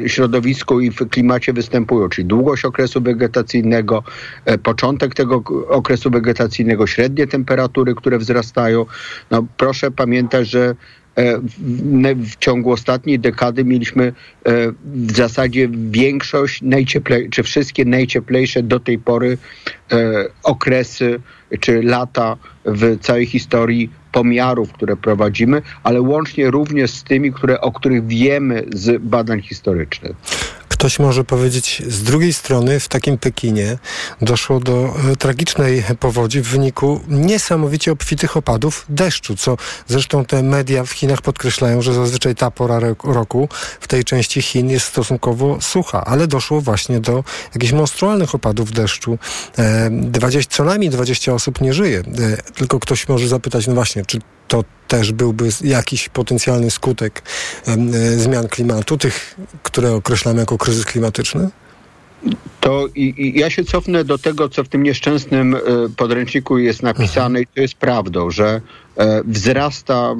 środowisku 0.07 0.81
i 0.81 0.91
w 0.91 1.09
klimacie 1.09 1.53
występują, 1.53 2.09
czyli 2.09 2.25
długość 2.25 2.65
okresu 2.65 3.01
wegetacyjnego, 3.01 4.03
e, 4.45 4.59
początek 4.59 5.15
tego 5.15 5.43
okresu 5.69 6.11
wegetacyjnego, 6.11 6.87
średnie 6.87 7.27
temperatury, 7.27 7.95
które 7.95 8.19
wzrastają. 8.19 8.87
No, 9.31 9.47
proszę 9.57 9.91
pamiętać, 9.91 10.49
że 10.49 10.75
w, 11.17 11.83
ne- 11.85 12.15
w 12.15 12.37
ciągu 12.37 12.73
ostatniej 12.73 13.19
dekady 13.19 13.65
mieliśmy 13.65 14.05
e, 14.05 14.13
w 14.85 15.17
zasadzie 15.17 15.69
większość 15.73 16.63
najcieplej, 16.63 17.31
czy 17.31 17.43
wszystkie 17.43 17.85
najcieplejsze 17.85 18.63
do 18.63 18.81
tej 18.81 18.99
pory 18.99 19.39
e, 19.93 20.25
okresy 20.43 21.21
czy 21.61 21.83
lata 21.83 22.37
w 22.65 22.99
całej 23.01 23.27
historii 23.27 23.91
pomiarów, 24.13 24.73
które 24.73 24.97
prowadzimy, 24.97 25.63
ale 25.83 26.01
łącznie 26.01 26.51
również 26.51 26.91
z 26.91 27.05
tymi, 27.05 27.33
które, 27.33 27.61
o 27.61 27.73
których 27.73 28.07
wiemy 28.07 28.65
z 28.73 29.03
badań 29.03 29.43
historycznych. 29.43 30.17
Ktoś 30.83 30.99
może 30.99 31.25
powiedzieć, 31.25 31.83
z 31.89 32.03
drugiej 32.03 32.33
strony 32.33 32.81
w 32.81 32.89
takim 32.89 33.19
Pekinie 33.19 33.79
doszło 34.23 34.61
do 34.61 34.95
e, 35.13 35.17
tragicznej 35.17 35.85
powodzi 36.01 36.41
w 36.41 36.47
wyniku 36.49 37.01
niesamowicie 37.09 37.93
obfitych 37.93 38.37
opadów 38.37 38.87
deszczu, 38.89 39.37
co 39.37 39.57
zresztą 39.89 40.25
te 40.25 40.43
media 40.43 40.85
w 40.85 40.91
Chinach 40.91 41.23
podkreślają, 41.23 41.83
że 41.83 41.95
zazwyczaj 41.95 42.35
ta 42.35 42.51
pora 42.51 42.81
ro- 42.81 42.97
roku 43.05 43.49
w 43.81 43.89
tej 43.89 44.05
części 44.05 44.43
Chin 44.43 44.71
jest 44.71 44.87
stosunkowo 44.87 45.59
sucha, 45.61 46.05
ale 46.05 46.27
doszło 46.27 46.61
właśnie 46.61 47.01
do 47.01 47.25
jakichś 47.55 47.73
monstrualnych 47.73 48.35
opadów 48.35 48.73
deszczu. 48.73 49.19
E, 49.59 49.91
20, 49.91 50.57
co 50.57 50.65
najmniej 50.65 50.91
20 50.91 51.35
osób 51.35 51.61
nie 51.61 51.75
żyje. 51.75 51.99
E, 51.99 52.53
tylko 52.53 52.81
ktoś 52.81 53.09
może 53.09 53.29
zapytać, 53.29 53.67
no 53.67 53.75
właśnie, 53.75 54.05
czy 54.07 54.19
to 54.53 54.65
też 54.89 55.13
byłby 55.13 55.49
jakiś 55.65 56.09
potencjalny 56.09 56.71
skutek 56.71 57.23
e, 57.67 57.77
zmian 58.19 58.49
klimatu, 58.49 58.99
tych, 58.99 59.37
które 59.63 59.93
określamy 59.93 60.41
jako 60.41 60.59
kryzys 60.59 60.85
klimatyczny? 60.85 61.49
To 62.61 62.87
i, 62.95 63.15
i 63.17 63.39
ja 63.41 63.51
się 63.51 63.65
cofnę 63.65 64.05
do 64.05 64.19
tego, 64.19 64.49
co 64.49 64.65
w 64.65 64.69
tym 64.69 64.83
nieszczęsnym 64.83 65.55
e, 65.55 65.59
podręczniku 65.97 66.59
jest 66.59 66.83
napisane 66.83 67.41
i 67.41 67.47
to 67.47 67.61
jest 67.61 67.75
prawdą, 67.75 68.31
że 68.31 68.61
e, 68.97 69.23
wzrasta 69.25 70.15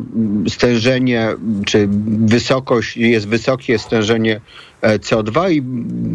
stężenie, 0.49 1.29
czy 1.67 1.89
wysokość, 2.27 2.97
jest 2.97 3.29
wysokie 3.29 3.79
stężenie 3.79 4.41
e, 4.81 4.99
CO2 4.99 5.53
i 5.53 5.63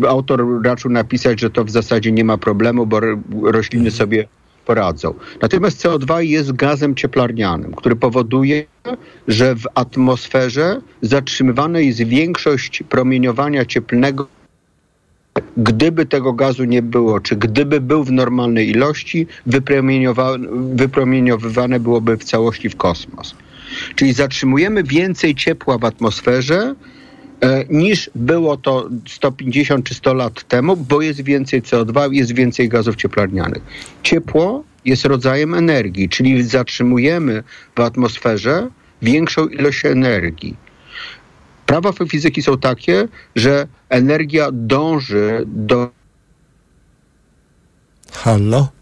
autor 0.07 0.45
raczył 0.63 0.91
napisać, 0.91 1.39
że 1.39 1.50
to 1.50 1.63
w 1.63 1.69
zasadzie 1.69 2.12
nie 2.12 2.24
ma 2.24 2.38
problemu, 2.38 2.86
bo 2.86 3.00
ro- 3.00 3.17
rośliny 3.43 3.91
sobie 3.91 4.27
poradzą. 4.67 5.13
Natomiast 5.41 5.83
CO2 5.83 6.19
jest 6.19 6.51
gazem 6.51 6.95
cieplarnianym, 6.95 7.74
który 7.74 7.95
powoduje, 7.95 8.65
że 9.27 9.55
w 9.55 9.63
atmosferze 9.75 10.81
zatrzymywana 11.01 11.79
jest 11.79 12.03
większość 12.03 12.83
promieniowania 12.89 13.65
cieplnego 13.65 14.27
gdyby 15.57 16.05
tego 16.05 16.33
gazu 16.33 16.63
nie 16.63 16.81
było, 16.81 17.19
czy 17.19 17.36
gdyby 17.36 17.81
był 17.81 18.03
w 18.03 18.12
normalnej 18.12 18.69
ilości, 18.69 19.27
wypromieniowywane 20.75 21.79
byłoby 21.79 22.17
w 22.17 22.24
całości 22.24 22.69
w 22.69 22.75
kosmos. 22.75 23.36
Czyli 23.95 24.13
zatrzymujemy 24.13 24.83
więcej 24.83 25.36
ciepła 25.36 25.77
w 25.77 25.86
atmosferze, 25.86 26.75
niż 27.70 28.10
było 28.15 28.58
to 28.58 28.89
150 29.08 29.86
czy 29.86 29.94
100 29.94 30.13
lat 30.13 30.44
temu, 30.44 30.77
bo 30.77 31.01
jest 31.01 31.22
więcej 31.22 31.62
CO2, 31.62 32.13
jest 32.13 32.32
więcej 32.32 32.70
gazów 32.70 32.96
cieplarnianych. 32.96 33.63
Ciepło 34.03 34.63
jest 34.86 35.06
rodzajem 35.06 35.53
energii, 35.53 36.10
czyli 36.10 36.44
zatrzymujemy 36.44 37.44
w 37.75 37.79
atmosferze 37.79 38.70
większą 39.01 39.48
ilość 39.48 39.86
energii. 39.86 40.56
Prawa 41.65 41.91
fizyki 42.10 42.41
są 42.41 42.58
takie, 42.58 43.08
że 43.36 43.67
energia 43.89 44.50
dąży 44.51 45.44
do 45.46 45.89
Halo? 48.12 48.76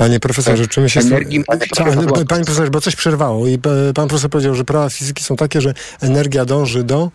Panie 0.00 0.20
profesorze, 0.20 0.66
czy 0.66 0.80
my 0.80 0.90
się... 0.90 1.00
Energii- 1.00 1.42
Co, 1.74 1.84
ale, 1.84 2.06
panie 2.06 2.44
profesorze, 2.44 2.70
bo 2.70 2.80
coś 2.80 2.96
przerwało 2.96 3.48
i 3.48 3.54
e, 3.54 3.58
pan 3.94 4.08
profesor 4.08 4.30
powiedział, 4.30 4.54
że 4.54 4.64
prawa 4.64 4.90
fizyki 4.90 5.24
są 5.24 5.36
takie, 5.36 5.60
że 5.60 5.74
energia 6.00 6.44
dąży 6.44 6.84
do... 6.84 7.10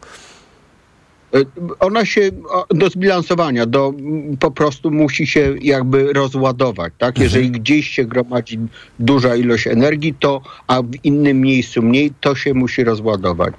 E, 1.36 1.38
Ona 1.80 2.06
się 2.06 2.22
do 2.70 2.89
zbilansowania, 2.89 3.65
do 3.65 3.94
po 4.39 4.51
prostu 4.51 4.92
musi 4.92 5.27
się 5.27 5.56
jakby 5.62 6.13
rozładować, 6.13 6.94
tak? 6.98 7.20
Jeżeli 7.20 7.51
gdzieś 7.51 7.89
się 7.89 8.06
gromadzi 8.06 8.60
duża 9.00 9.36
ilość 9.36 9.68
energii, 9.68 10.15
to 10.20 10.42
a 10.68 10.82
w 10.82 10.92
innym 11.04 11.42
miejscu 11.42 11.82
mniej, 11.82 12.13
to 12.22 12.36
się 12.36 12.54
musi 12.54 12.84
rozładować. 12.84 13.54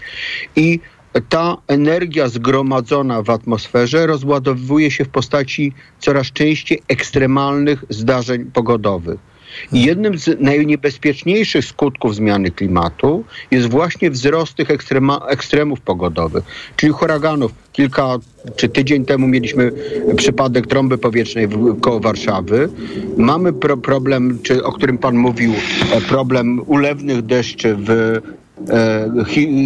I 0.57 0.81
ta 1.21 1.57
energia 1.67 2.29
zgromadzona 2.29 3.23
w 3.23 3.31
atmosferze 3.31 4.07
rozładowuje 4.07 4.91
się 4.91 5.05
w 5.05 5.09
postaci 5.09 5.73
coraz 5.99 6.27
częściej 6.27 6.83
ekstremalnych 6.89 7.85
zdarzeń 7.91 8.45
pogodowych. 8.45 9.19
I 9.73 9.85
jednym 9.85 10.19
z 10.19 10.41
najniebezpieczniejszych 10.41 11.65
skutków 11.65 12.15
zmiany 12.15 12.51
klimatu 12.51 13.25
jest 13.51 13.69
właśnie 13.69 14.11
wzrost 14.11 14.55
tych 14.55 14.71
ekstrema, 14.71 15.27
ekstremów 15.29 15.81
pogodowych, 15.81 16.45
czyli 16.77 16.93
huraganów. 16.93 17.53
Kilka 17.73 18.19
czy 18.57 18.69
tydzień 18.69 19.05
temu 19.05 19.29
mieliśmy 19.29 19.73
przypadek 20.17 20.67
trąby 20.67 20.99
powietrznej 20.99 21.49
w, 21.49 21.81
koło 21.81 22.01
Warszawy. 22.01 22.69
Mamy 23.17 23.53
pro, 23.53 23.77
problem, 23.77 24.39
czy, 24.43 24.65
o 24.65 24.73
którym 24.73 24.99
pan 24.99 25.17
mówił, 25.17 25.53
e, 25.93 26.01
problem 26.01 26.63
ulewnych 26.67 27.23
deszczy 27.23 27.77
w 27.79 28.21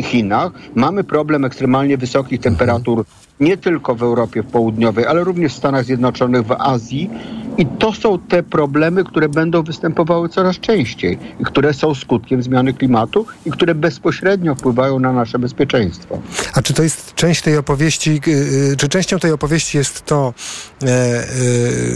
Chinach. 0.03 0.53
Mamy 0.75 1.05
problem 1.05 1.45
ekstremalnie 1.45 1.97
wysokich 1.97 2.41
temperatur 2.41 3.05
nie 3.41 3.57
tylko 3.57 3.95
w 3.95 4.03
Europie 4.03 4.43
Południowej, 4.43 5.07
ale 5.07 5.25
również 5.25 5.55
w 5.55 5.57
Stanach 5.57 5.85
Zjednoczonych, 5.85 6.47
w 6.47 6.53
Azji 6.53 7.11
I 7.59 7.67
to 7.67 7.93
są 7.93 8.19
te 8.19 8.43
problemy, 8.43 9.05
które 9.05 9.29
będą 9.29 9.63
występowały 9.63 10.29
coraz 10.29 10.59
częściej 10.59 11.19
i 11.41 11.45
które 11.45 11.75
są 11.75 11.95
skutkiem 11.95 12.43
zmiany 12.43 12.75
klimatu 12.75 13.27
i 13.47 13.51
które 13.51 13.75
bezpośrednio 13.75 14.55
wpływają 14.55 14.99
na 14.99 15.13
nasze 15.13 15.39
bezpieczeństwo. 15.39 16.19
A 16.53 16.63
czy 16.63 16.75
to 16.75 16.83
jest 16.83 17.15
część 17.15 17.43
tej 17.43 17.57
opowieści, 17.57 18.21
y, 18.29 18.31
y, 18.73 18.77
czy 18.77 18.89
częścią 18.89 19.19
tej 19.19 19.33
opowieści 19.33 19.79
jest 19.79 20.05
to, 20.05 20.35
e, 20.83 20.87
e, 20.87 21.27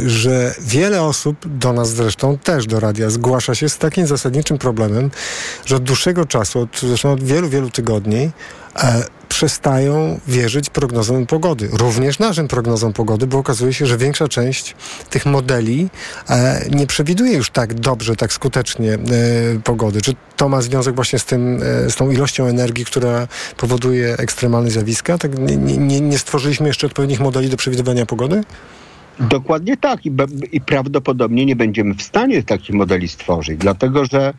że 0.06 0.54
wiele 0.60 1.02
osób, 1.02 1.36
do 1.58 1.72
nas 1.72 1.90
zresztą 1.90 2.38
też 2.38 2.66
do 2.66 2.80
radia, 2.80 3.10
zgłasza 3.10 3.54
się 3.54 3.68
z 3.68 3.78
takim 3.78 4.06
zasadniczym 4.06 4.58
problemem, 4.58 5.10
że 5.66 5.76
od 5.76 5.82
dłuższego 5.82 6.26
czasu, 6.26 6.60
od, 6.60 6.80
zresztą 6.80 7.12
od 7.12 7.22
wielu, 7.22 7.48
wielu 7.48 7.70
tygodni, 7.70 8.30
e, 8.76 9.04
przestają 9.34 10.20
wierzyć 10.28 10.70
prognozom 10.70 11.26
pogody. 11.26 11.68
Również 11.72 12.18
naszym 12.18 12.48
prognozom 12.48 12.92
pogody, 12.92 13.26
bo 13.26 13.38
okazuje 13.38 13.72
się, 13.72 13.86
że 13.86 13.96
większa 13.98 14.28
część 14.28 14.74
tych 15.10 15.26
modeli 15.26 15.88
e, 16.30 16.66
nie 16.70 16.86
przewiduje 16.86 17.32
już 17.32 17.50
tak 17.50 17.74
dobrze, 17.74 18.16
tak 18.16 18.32
skutecznie 18.32 18.92
e, 18.94 18.98
pogody. 19.64 20.02
Czy 20.02 20.12
to 20.36 20.48
ma 20.48 20.62
związek 20.62 20.94
właśnie 20.94 21.18
z, 21.18 21.24
tym, 21.24 21.60
e, 21.62 21.90
z 21.90 21.96
tą 21.96 22.10
ilością 22.10 22.46
energii, 22.46 22.84
która 22.84 23.28
powoduje 23.56 24.16
ekstremalne 24.18 24.70
zjawiska? 24.70 25.18
Tak 25.18 25.38
nie, 25.38 25.56
nie, 25.56 26.00
nie 26.00 26.18
stworzyliśmy 26.18 26.66
jeszcze 26.66 26.86
odpowiednich 26.86 27.20
modeli 27.20 27.48
do 27.48 27.56
przewidywania 27.56 28.06
pogody? 28.06 28.44
Dokładnie 29.20 29.76
tak 29.76 30.06
I, 30.06 30.12
i 30.52 30.60
prawdopodobnie 30.60 31.46
nie 31.46 31.56
będziemy 31.56 31.94
w 31.94 32.02
stanie 32.02 32.42
takich 32.42 32.74
modeli 32.74 33.08
stworzyć, 33.08 33.58
dlatego 33.58 34.04
że 34.04 34.34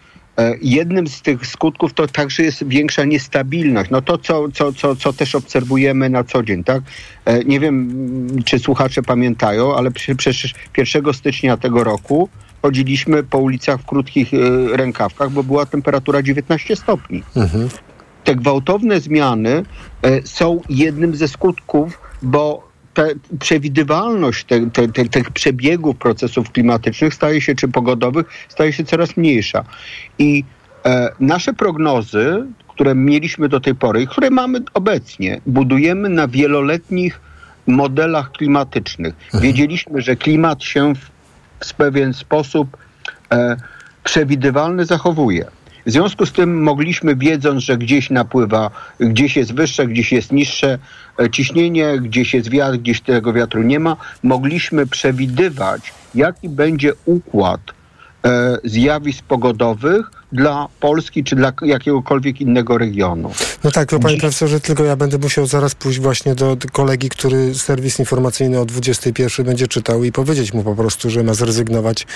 jednym 0.62 1.08
z 1.08 1.22
tych 1.22 1.48
skutków 1.48 1.94
to 1.94 2.08
także 2.08 2.44
jest 2.44 2.68
większa 2.68 3.04
niestabilność. 3.04 3.90
No 3.90 4.02
to, 4.02 4.18
co, 4.18 4.52
co, 4.54 4.74
co, 4.74 4.96
co 4.96 5.14
też 5.14 5.36
obserwujemy 5.36 6.10
na 6.10 6.24
co 6.24 6.44
dzień, 6.44 6.64
tak? 6.64 6.84
E, 7.26 7.44
nie 7.44 7.60
wiem, 7.60 7.98
czy 8.46 8.60
słuchacze 8.60 9.04
pamiętają, 9.04 9.76
ale 9.76 9.92
przecież 9.92 10.54
1 10.78 11.14
stycznia 11.14 11.58
tego 11.58 11.84
roku 11.84 12.30
chodziliśmy 12.62 13.24
po 13.24 13.38
ulicach 13.38 13.82
w 13.82 13.86
krótkich 13.86 14.34
e, 14.34 14.38
rękawkach, 14.78 15.32
bo 15.32 15.44
była 15.44 15.66
temperatura 15.66 16.22
19 16.22 16.76
stopni. 16.76 17.24
Mhm. 17.36 17.70
Te 18.24 18.36
gwałtowne 18.36 19.00
zmiany 19.00 19.64
są 20.24 20.62
jednym 20.70 21.16
ze 21.16 21.28
skutków, 21.28 22.00
bo 22.22 22.65
te, 22.96 23.08
przewidywalność 23.40 24.46
te, 24.46 24.70
te, 24.72 24.88
te, 24.88 25.06
tych 25.06 25.32
przebiegów 25.32 25.98
procesów 25.98 26.52
klimatycznych 26.52 27.14
staje 27.14 27.42
się, 27.42 27.56
czy 27.56 27.68
pogodowych, 27.68 28.26
staje 28.50 28.74
się 28.74 28.84
coraz 28.84 29.18
mniejsza. 29.18 29.64
I 30.20 30.44
e, 30.86 31.12
nasze 31.20 31.54
prognozy, 31.54 32.46
które 32.68 32.96
mieliśmy 32.96 33.50
do 33.50 33.60
tej 33.60 33.76
pory 33.76 34.02
i 34.02 34.08
które 34.08 34.30
mamy 34.30 34.60
obecnie, 34.74 35.42
budujemy 35.46 36.10
na 36.10 36.28
wieloletnich 36.28 37.20
modelach 37.68 38.32
klimatycznych. 38.32 39.14
Mhm. 39.26 39.44
Wiedzieliśmy, 39.44 40.02
że 40.02 40.16
klimat 40.16 40.64
się 40.64 40.94
w, 40.96 41.00
w 41.68 41.74
pewien 41.74 42.14
sposób 42.14 42.78
e, 43.32 43.58
przewidywalny 44.04 44.86
zachowuje. 44.86 45.46
W 45.86 45.92
związku 45.92 46.26
z 46.26 46.32
tym 46.32 46.64
mogliśmy, 46.64 47.16
wiedząc, 47.16 47.64
że 47.64 47.78
gdzieś 47.78 48.10
napływa, 48.10 48.72
gdzieś 49.00 49.36
jest 49.36 49.54
wyższe, 49.54 49.88
gdzieś 49.88 50.12
jest 50.12 50.32
niższe 50.32 50.80
e, 51.20 51.30
ciśnienie, 51.30 52.00
gdzieś 52.00 52.34
jest 52.34 52.50
wiatr, 52.50 52.78
gdzieś 52.78 53.02
tego 53.02 53.34
wiatru 53.34 53.64
nie 53.64 53.80
ma, 53.80 53.98
mogliśmy 54.24 54.88
przewidywać, 54.88 55.94
jaki 56.16 56.50
będzie 56.50 56.94
układ 57.06 57.62
e, 58.26 58.58
zjawisk 58.64 59.26
pogodowych 59.26 60.12
dla 60.32 60.68
Polski 60.80 61.24
czy 61.24 61.36
dla 61.36 61.54
jakiegokolwiek 61.62 62.42
innego 62.42 62.78
regionu. 62.78 63.32
No 63.64 63.72
tak, 63.72 63.90
to 63.90 64.00
panie 64.00 64.18
profesorze, 64.18 64.60
tylko 64.60 64.84
ja 64.84 64.96
będę 64.96 65.18
musiał 65.18 65.46
zaraz 65.46 65.76
pójść 65.76 66.00
właśnie 66.00 66.36
do 66.36 66.58
kolegi, 66.72 67.10
który 67.10 67.56
serwis 67.56 68.00
informacyjny 68.00 68.60
o 68.60 68.66
21 68.66 69.46
będzie 69.46 69.68
czytał 69.68 70.04
i 70.04 70.12
powiedzieć 70.12 70.54
mu 70.54 70.64
po 70.64 70.76
prostu, 70.76 71.10
że 71.10 71.24
ma 71.24 71.34
zrezygnować 71.34 72.08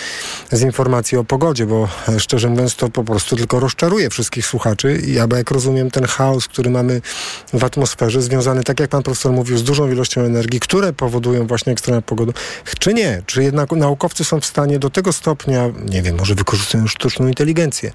z 0.51 0.61
informacji 0.61 1.17
o 1.17 1.23
pogodzie, 1.23 1.65
bo 1.65 1.87
szczerze 2.17 2.49
mówiąc 2.49 2.75
to 2.75 2.89
po 2.89 3.03
prostu 3.03 3.35
tylko 3.35 3.59
rozczaruje 3.59 4.09
wszystkich 4.09 4.45
słuchaczy 4.45 5.01
i 5.07 5.13
ja 5.13 5.27
jak 5.37 5.51
rozumiem 5.51 5.91
ten 5.91 6.05
chaos, 6.05 6.47
który 6.47 6.69
mamy 6.69 7.01
w 7.53 7.63
atmosferze 7.63 8.21
związany, 8.21 8.63
tak 8.63 8.79
jak 8.79 8.89
pan 8.89 9.03
profesor 9.03 9.31
mówił, 9.31 9.57
z 9.57 9.63
dużą 9.63 9.91
ilością 9.91 10.21
energii, 10.21 10.59
które 10.59 10.93
powodują 10.93 11.47
właśnie 11.47 11.73
ekstremalną 11.73 12.01
pogodę, 12.01 12.33
czy 12.79 12.93
nie? 12.93 13.21
Czy 13.25 13.43
jednak 13.43 13.71
naukowcy 13.71 14.23
są 14.23 14.39
w 14.39 14.45
stanie 14.45 14.79
do 14.79 14.89
tego 14.89 15.13
stopnia, 15.13 15.69
nie 15.89 16.01
wiem, 16.01 16.17
może 16.17 16.35
wykorzystują 16.35 16.87
sztuczną 16.87 17.27
inteligencję, 17.27 17.91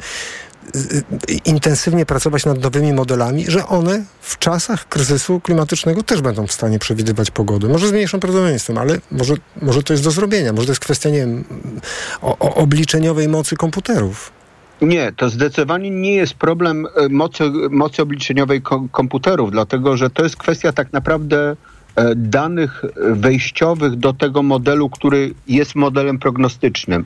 intensywnie 1.44 2.06
pracować 2.06 2.46
nad 2.46 2.62
nowymi 2.62 2.92
modelami, 2.92 3.44
że 3.48 3.66
one 3.66 4.04
w 4.20 4.38
czasach 4.38 4.88
kryzysu 4.88 5.40
klimatycznego 5.40 6.02
też 6.02 6.20
będą 6.20 6.46
w 6.46 6.52
stanie 6.52 6.78
przewidywać 6.78 7.30
pogodę. 7.30 7.68
Może 7.68 7.88
z 7.88 7.92
mniejszym 7.92 8.20
prawdopodobieństwem, 8.20 8.78
ale 8.78 8.98
może, 9.10 9.34
może 9.62 9.82
to 9.82 9.92
jest 9.92 10.04
do 10.04 10.10
zrobienia. 10.10 10.52
Może 10.52 10.66
to 10.66 10.72
jest 10.72 10.80
kwestia, 10.80 11.10
nie 11.10 11.18
wiem, 11.18 11.44
o, 12.22 12.38
o 12.38 12.54
obliczeniowej 12.54 13.28
mocy 13.28 13.56
komputerów. 13.56 14.32
Nie, 14.82 15.12
to 15.12 15.28
zdecydowanie 15.28 15.90
nie 15.90 16.14
jest 16.14 16.34
problem 16.34 16.86
e, 16.96 17.08
mocy, 17.08 17.44
mocy 17.70 18.02
obliczeniowej 18.02 18.62
komputerów, 18.92 19.50
dlatego 19.50 19.96
że 19.96 20.10
to 20.10 20.22
jest 20.22 20.36
kwestia 20.36 20.72
tak 20.72 20.92
naprawdę 20.92 21.56
danych 22.16 22.82
wejściowych 22.96 23.96
do 23.96 24.12
tego 24.12 24.42
modelu, 24.42 24.90
który 24.90 25.34
jest 25.48 25.74
modelem 25.74 26.18
prognostycznym. 26.18 27.04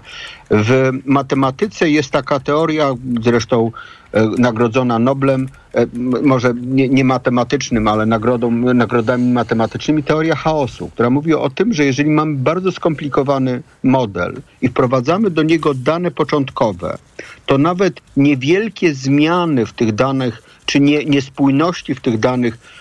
W 0.50 0.90
matematyce 1.04 1.90
jest 1.90 2.10
taka 2.10 2.40
teoria, 2.40 2.94
zresztą 3.20 3.72
e, 4.12 4.28
nagrodzona 4.38 4.98
Noblem, 4.98 5.48
e, 5.74 5.86
może 6.22 6.54
nie, 6.54 6.88
nie, 6.88 7.04
matematycznym, 7.04 7.88
ale 7.88 8.06
nagrodą, 8.06 8.50
nagrodami 8.50 9.32
matematycznymi, 9.32 10.02
teoria 10.02 10.34
chaosu, 10.34 10.88
która 10.88 11.10
mówi 11.10 11.34
o 11.34 11.50
tym, 11.50 11.72
że 11.72 11.84
jeżeli 11.84 12.10
mamy 12.10 12.36
bardzo 12.36 12.72
skomplikowany 12.72 13.62
model 13.82 14.34
i 14.62 14.68
wprowadzamy 14.68 15.30
do 15.30 15.42
niego 15.42 15.74
dane 15.74 16.10
początkowe, 16.10 16.98
to 17.46 17.58
nawet 17.58 18.00
niewielkie 18.16 18.94
zmiany 18.94 19.66
w 19.66 19.72
tych 19.72 19.94
danych, 19.94 20.42
czy 20.66 20.80
nie, 20.80 21.04
niespójności 21.04 21.94
w 21.94 22.00
tych 22.00 22.18
danych 22.18 22.54
e, 22.54 22.77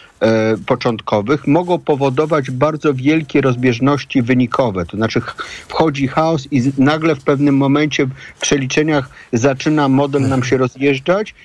początkowych 0.65 1.47
mogą 1.47 1.80
powodować 1.80 2.51
bardzo 2.51 2.93
wielkie 2.93 3.41
rozbieżności 3.41 4.21
wynikowe. 4.21 4.86
To 4.86 4.97
znaczy 4.97 5.21
wchodzi 5.67 6.08
chaos 6.08 6.47
i 6.51 6.71
nagle 6.77 7.15
w 7.15 7.23
pewnym 7.23 7.58
momencie 7.58 8.06
w 8.36 8.41
przeliczeniach 8.41 9.10
zaczyna 9.34 9.89
model 9.89 10.21
nam 10.21 10.43
się 10.43 10.58
rozjeżdżać 10.58 11.36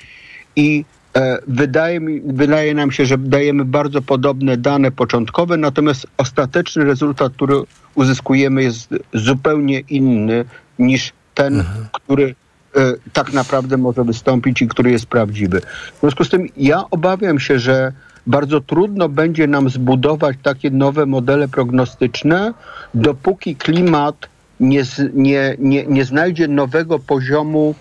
i 0.56 0.84
e, 1.16 1.38
wydaje, 1.48 2.00
mi, 2.00 2.20
wydaje 2.20 2.74
nam 2.74 2.92
się, 2.92 3.06
że 3.06 3.18
dajemy 3.18 3.64
bardzo 3.64 4.02
podobne 4.02 4.56
dane 4.56 4.90
początkowe, 4.90 5.56
natomiast 5.56 6.06
ostateczny 6.16 6.84
rezultat, 6.84 7.32
który 7.32 7.54
uzyskujemy 7.94 8.62
jest 8.62 8.94
zupełnie 9.14 9.80
inny 9.80 10.44
niż 10.78 11.12
ten, 11.34 11.60
mhm. 11.60 11.86
który 11.92 12.34
e, 12.76 12.92
tak 13.12 13.32
naprawdę 13.32 13.76
może 13.76 14.04
wystąpić 14.04 14.62
i 14.62 14.68
który 14.68 14.90
jest 14.90 15.06
prawdziwy. 15.06 15.60
W 15.96 16.00
związku 16.00 16.24
z 16.24 16.28
tym 16.28 16.48
ja 16.56 16.84
obawiam 16.90 17.40
się, 17.40 17.58
że 17.58 17.92
bardzo 18.26 18.60
trudno 18.60 19.08
będzie 19.08 19.46
nam 19.46 19.70
zbudować 19.70 20.36
takie 20.42 20.70
nowe 20.70 21.06
modele 21.06 21.48
prognostyczne, 21.48 22.54
dopóki 22.94 23.56
klimat 23.56 24.28
nie, 24.60 24.82
nie, 25.14 25.56
nie, 25.58 25.86
nie 25.86 26.04
znajdzie 26.04 26.48
nowego 26.48 26.98
poziomu 26.98 27.74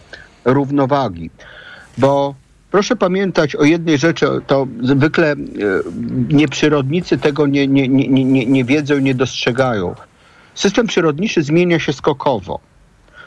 równowagi. 0.45 1.29
Bo 1.97 2.35
proszę 2.71 2.95
pamiętać 2.95 3.55
o 3.55 3.63
jednej 3.63 3.97
rzeczy, 3.97 4.25
to 4.47 4.67
zwykle 4.81 5.31
e, 5.31 5.35
nieprzyrodnicy 6.29 7.17
tego 7.17 7.47
nie, 7.47 7.67
nie, 7.67 7.87
nie, 7.87 8.07
nie, 8.07 8.45
nie 8.45 8.65
wiedzą 8.65 8.99
nie 8.99 9.15
dostrzegają. 9.15 9.95
System 10.55 10.87
przyrodniczy 10.87 11.43
zmienia 11.43 11.79
się 11.79 11.93
skokowo. 11.93 12.59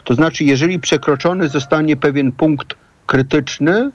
To 0.05 0.15
znaczy, 0.15 0.45
jeżeli 0.45 0.81
przekroczony 0.81 1.49
zostanie 1.49 1.97
pewien 1.97 2.33
punkt 2.33 2.75
krytyczny, 3.07 3.91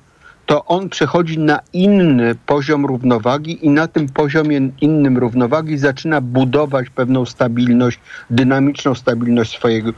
to 0.50 0.66
on 0.66 0.90
przechodzi 0.90 1.40
na 1.40 1.60
inny 1.74 2.36
poziom 2.46 2.86
równowagi 2.86 3.66
i 3.66 3.70
na 3.70 3.88
tym 3.88 4.10
poziomie 4.10 4.70
innym 4.82 5.18
równowagi 5.18 5.78
zaczyna 5.78 6.22
budować 6.22 6.90
pewną 6.90 7.26
stabilność, 7.26 8.00
dynamiczną 8.30 8.96
stabilność 8.96 9.58
swojego, 9.58 9.92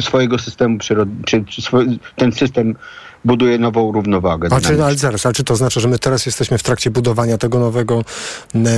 swojego 0.00 0.38
systemu 0.38 0.78
przyrodniczego, 0.78 1.44
czy, 1.46 1.54
czy 1.54 1.62
swój, 1.62 1.98
ten 2.16 2.32
system 2.32 2.74
buduje 3.24 3.58
nową 3.58 3.92
równowagę. 3.92 4.48
A 4.52 4.60
czy, 4.60 4.84
ale 4.84 4.96
zaraz, 4.96 5.26
ale 5.26 5.34
czy 5.34 5.44
to 5.44 5.54
oznacza, 5.54 5.80
że 5.80 5.88
my 5.88 5.98
teraz 5.98 6.26
jesteśmy 6.26 6.58
w 6.58 6.62
trakcie 6.62 6.90
budowania 6.90 7.38
tego 7.38 7.58
nowego 7.58 8.02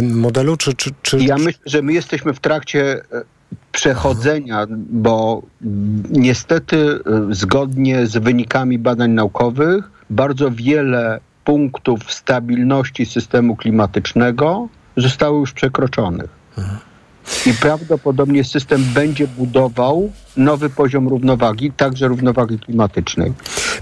modelu? 0.03 0.57
Czy, 0.57 0.75
czy, 0.75 0.91
czy... 1.03 1.19
Ja 1.19 1.37
myślę, 1.37 1.63
że 1.67 1.83
my 1.83 1.93
jesteśmy 1.93 2.35
w 2.35 2.41
trakcie 2.41 3.03
e, 3.13 3.25
przechodzenia, 3.73 4.67
bo 4.91 5.43
niestety 6.11 6.77
e, 6.77 7.35
zgodnie 7.35 8.07
z 8.07 8.17
wynikami 8.17 8.79
badań 8.79 9.11
naukowych 9.11 9.94
bardzo 10.11 10.51
wiele 10.51 11.21
punktów 11.45 12.13
stabilności 12.13 13.07
systemu 13.07 13.57
klimatycznego 13.57 14.69
zostało 14.97 15.41
już 15.41 15.53
przekroczonych. 15.53 16.31
I 17.47 17.55
prawdopodobnie 17.55 18.45
system 18.45 18.85
będzie 18.95 19.27
budował 19.27 20.13
nowy 20.37 20.71
poziom 20.71 21.09
równowagi, 21.09 21.73
także 21.73 22.09
równowagi 22.09 22.59
klimatycznej. 22.59 23.33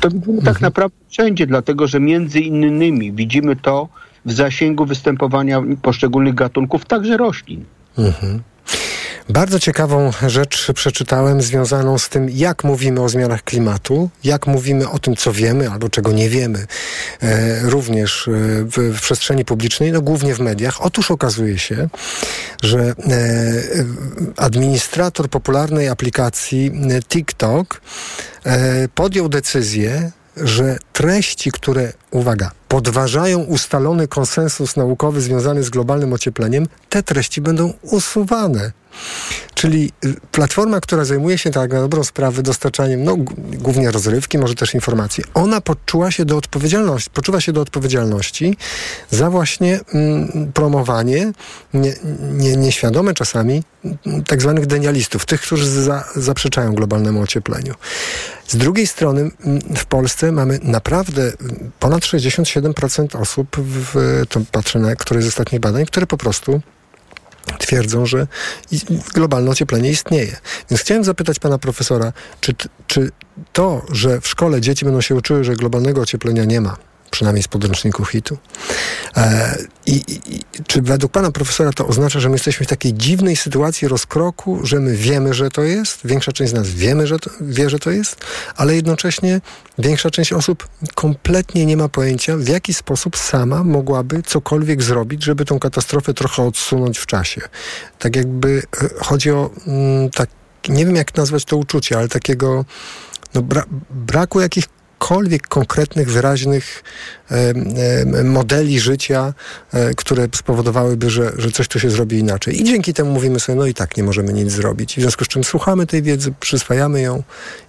To 0.01 0.11
widzimy 0.11 0.39
tak 0.39 0.49
mhm. 0.49 0.63
naprawdę 0.63 0.97
wszędzie, 1.09 1.47
dlatego 1.47 1.87
że 1.87 2.01
między 2.01 2.41
innymi 2.41 3.13
widzimy 3.13 3.57
to 3.57 3.89
w 4.25 4.33
zasięgu 4.33 4.87
występowania 4.87 5.63
poszczególnych 5.83 6.35
gatunków, 6.35 6.85
także 6.85 7.17
roślin. 7.17 7.65
Mhm. 7.99 8.43
Bardzo 9.29 9.61
ciekawą 9.61 10.11
rzecz 10.27 10.73
przeczytałem 10.75 11.43
związaną 11.43 11.99
z 11.99 12.09
tym, 12.09 12.31
jak 12.31 12.65
mówimy 12.65 13.01
o 13.01 13.09
zmianach 13.09 13.45
klimatu, 13.45 14.11
jak 14.25 14.47
mówimy 14.47 14.89
o 14.89 14.99
tym, 14.99 15.17
co 15.17 15.33
wiemy 15.33 15.71
albo 15.71 15.89
czego 15.89 16.13
nie 16.13 16.29
wiemy, 16.29 16.67
e, 17.23 17.61
również 17.61 18.29
e, 18.29 18.31
w, 18.65 18.97
w, 18.99 19.01
przestrzeni 19.01 19.45
publicznej, 19.45 19.93
no 19.93 20.01
głównie 20.03 20.35
w 20.35 20.41
mediach. 20.41 20.81
Otóż 20.81 21.11
okazuje 21.11 21.59
się, 21.59 21.89
że 22.63 22.79
e, 22.81 22.95
administrator 24.37 25.29
popularnej 25.29 25.89
aplikacji 25.89 26.73
e, 26.91 27.03
TikTok 27.03 27.81
e, 28.45 28.89
podjął 28.89 29.29
decyzję, 29.29 30.11
że 30.37 30.79
treści, 30.93 31.53
które, 31.53 31.93
uwaga, 32.11 32.51
podważają 32.69 33.39
ustalony 33.39 34.09
konsensus 34.09 34.77
naukowy 34.77 35.21
związany 35.21 35.63
z 35.63 35.71
globalnym 35.71 36.13
ociepleniem, 36.13 36.67
te 36.89 37.03
treści 37.03 37.41
będą 37.41 37.73
usuwane. 37.83 38.82
Czyli 39.55 39.93
platforma, 40.33 40.81
która 40.81 41.05
zajmuje 41.05 41.39
się 41.39 41.51
tak 41.51 41.73
na 41.73 41.81
dobrą 41.81 42.05
sprawę 42.05 42.43
dostarczaniem, 42.43 43.05
no 43.05 43.17
głównie 43.39 43.91
rozrywki, 43.91 44.39
może 44.39 44.55
też 44.55 44.75
informacji, 44.75 45.25
ona 45.35 45.61
poczuła 45.61 46.11
się 46.11 46.25
do 46.25 46.37
odpowiedzialności, 46.37 47.11
poczuwa 47.11 47.41
się 47.41 47.53
do 47.53 47.61
odpowiedzialności 47.61 48.57
za 49.11 49.31
właśnie 49.31 49.81
mm, 49.95 50.53
promowanie 50.53 51.33
nie, 51.75 51.95
nie, 52.33 52.57
nieświadome 52.57 53.15
czasami 53.15 53.63
mm, 53.85 54.25
tak 54.25 54.43
zwanych 54.43 54.67
denialistów, 54.67 55.27
tych, 55.27 55.41
którzy 55.41 55.83
za, 55.83 56.05
zaprzeczają 56.17 56.75
globalnemu 56.75 57.21
ociepleniu. 57.21 57.75
Z 58.49 58.57
drugiej 58.57 58.87
strony 58.87 59.21
mm, 59.21 59.61
w 59.77 59.85
Polsce 59.85 60.33
mamy 60.33 60.59
naprawdę 60.63 61.23
mm, 61.23 61.71
ponad 61.79 62.03
67% 62.03 63.21
osób, 63.21 63.57
w, 63.59 64.23
to 64.29 64.41
patrzę 64.53 64.79
na 64.79 64.97
któreś 64.97 65.25
z 65.25 65.29
ostatnich 65.29 65.61
badań, 65.61 65.87
które 65.87 66.07
po 66.07 66.17
prostu 66.17 66.61
twierdzą, 67.59 68.07
że 68.07 68.27
globalne 69.15 69.51
ocieplenie 69.51 69.91
istnieje. 69.91 70.37
Więc 70.71 70.81
chciałem 70.81 71.05
zapytać 71.05 71.39
pana 71.39 71.59
profesora, 71.59 72.13
czy, 72.41 72.55
czy 72.87 73.11
to, 73.53 73.83
że 73.93 74.21
w 74.21 74.29
szkole 74.29 74.61
dzieci 74.61 74.85
będą 74.85 75.01
się 75.01 75.15
uczyły, 75.15 75.45
że 75.45 75.57
globalnego 75.57 76.01
ocieplenia 76.01 76.45
nie 76.45 76.61
ma, 76.61 76.77
przynajmniej 77.13 77.43
z 77.43 77.49
podręczników 77.49 78.11
hitu. 78.11 78.39
E, 79.17 79.59
i, 79.87 80.05
i, 80.09 80.41
czy 80.67 80.83
według 80.83 81.13
pana 81.13 81.31
profesora 81.31 81.73
to 81.73 81.87
oznacza, 81.87 82.21
że 82.21 82.29
my 82.29 82.35
jesteśmy 82.35 82.67
w 82.67 82.69
takiej 82.69 82.95
dziwnej 82.95 83.37
sytuacji 83.37 83.89
rozkroku, 83.89 84.61
że 84.63 84.81
my 84.81 84.97
wiemy, 84.97 85.35
że 85.35 85.51
to 85.51 85.63
jest, 85.63 86.01
większa 86.05 86.33
część 86.33 86.51
z 86.51 86.55
nas 86.55 86.69
wiemy, 86.69 87.07
że 87.07 87.19
to, 87.19 87.31
wie, 87.41 87.71
że 87.71 87.79
to 87.79 87.91
jest, 87.91 88.17
ale 88.57 88.75
jednocześnie 88.75 89.41
większa 89.79 90.11
część 90.11 90.33
osób 90.33 90.69
kompletnie 90.95 91.67
nie 91.67 91.77
ma 91.77 91.89
pojęcia, 91.89 92.37
w 92.37 92.49
jaki 92.49 92.75
sposób 92.75 93.17
sama 93.17 93.65
mogłaby 93.65 94.23
cokolwiek 94.23 94.83
zrobić, 94.83 95.25
żeby 95.25 95.45
tą 95.45 95.59
katastrofę 95.59 96.15
trochę 96.15 96.43
odsunąć 96.43 96.99
w 96.99 97.07
czasie. 97.07 97.41
Tak 97.99 98.17
jakby 98.17 98.63
e, 98.83 98.89
chodzi 99.05 99.31
o 99.31 99.51
mm, 99.67 100.11
tak, 100.11 100.31
nie 100.69 100.87
wiem 100.87 100.97
jak 100.97 101.17
nazwać 101.17 101.45
to 101.45 101.57
uczucie, 101.57 101.99
ale 101.99 102.09
takiego 102.09 102.65
no, 103.35 103.43
bra 103.43 103.65
braku 103.91 104.41
jakichś 104.41 104.69
jakichkolwiek 105.03 105.49
konkretnych, 105.49 106.11
wyraźnych 106.11 106.83
modeli 108.25 108.81
życia, 108.81 109.35
e, 109.73 109.95
które 109.95 110.29
spowodowałyby, 110.35 111.11
że, 111.11 111.33
że 111.37 111.51
coś 111.51 111.69
tu 111.69 111.81
się 111.81 111.91
zrobi 111.91 112.19
inaczej. 112.19 112.61
I 112.61 112.65
dzięki 112.65 112.95
temu 112.95 113.11
mówimy 113.11 113.41
sobie, 113.41 113.59
no 113.59 113.67
i 113.67 113.75
tak 113.75 113.97
nie 113.97 114.03
możemy 114.03 114.33
nic 114.33 114.53
zrobić. 114.53 114.97
W 114.97 115.01
związku 115.01 115.25
z 115.25 115.29
czym 115.29 115.45
słuchamy 115.45 115.87
tej 115.87 116.03
wiedzy, 116.03 116.35
przyswajamy 116.41 117.01
ją 117.01 117.23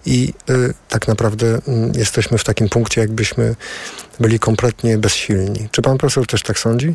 i 0.06 0.32
e, 0.48 0.54
tak 0.88 1.08
naprawdę 1.08 1.58
mm, 1.68 1.92
jesteśmy 1.94 2.38
w 2.38 2.44
takim 2.44 2.68
punkcie, 2.68 3.00
jakbyśmy 3.00 3.54
byli 4.20 4.38
kompletnie 4.38 4.98
bezsilni. 4.98 5.68
Czy 5.70 5.82
pan 5.82 5.98
profesor 5.98 6.26
też 6.26 6.42
tak 6.42 6.58
sądzi? 6.58 6.94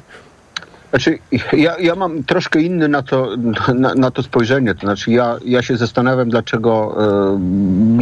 Znaczy, 0.89 1.19
ja, 1.53 1.77
ja 1.79 1.95
mam 1.95 2.23
troszkę 2.23 2.61
inny 2.61 2.87
na 2.87 3.01
to, 3.01 3.35
na, 3.75 3.95
na, 3.95 4.11
to 4.11 4.23
spojrzenie. 4.23 4.75
To 4.75 4.81
znaczy, 4.81 5.11
ja, 5.11 5.37
ja 5.45 5.61
się 5.61 5.77
zastanawiam, 5.77 6.29
dlaczego 6.29 6.95
e, 7.35 7.39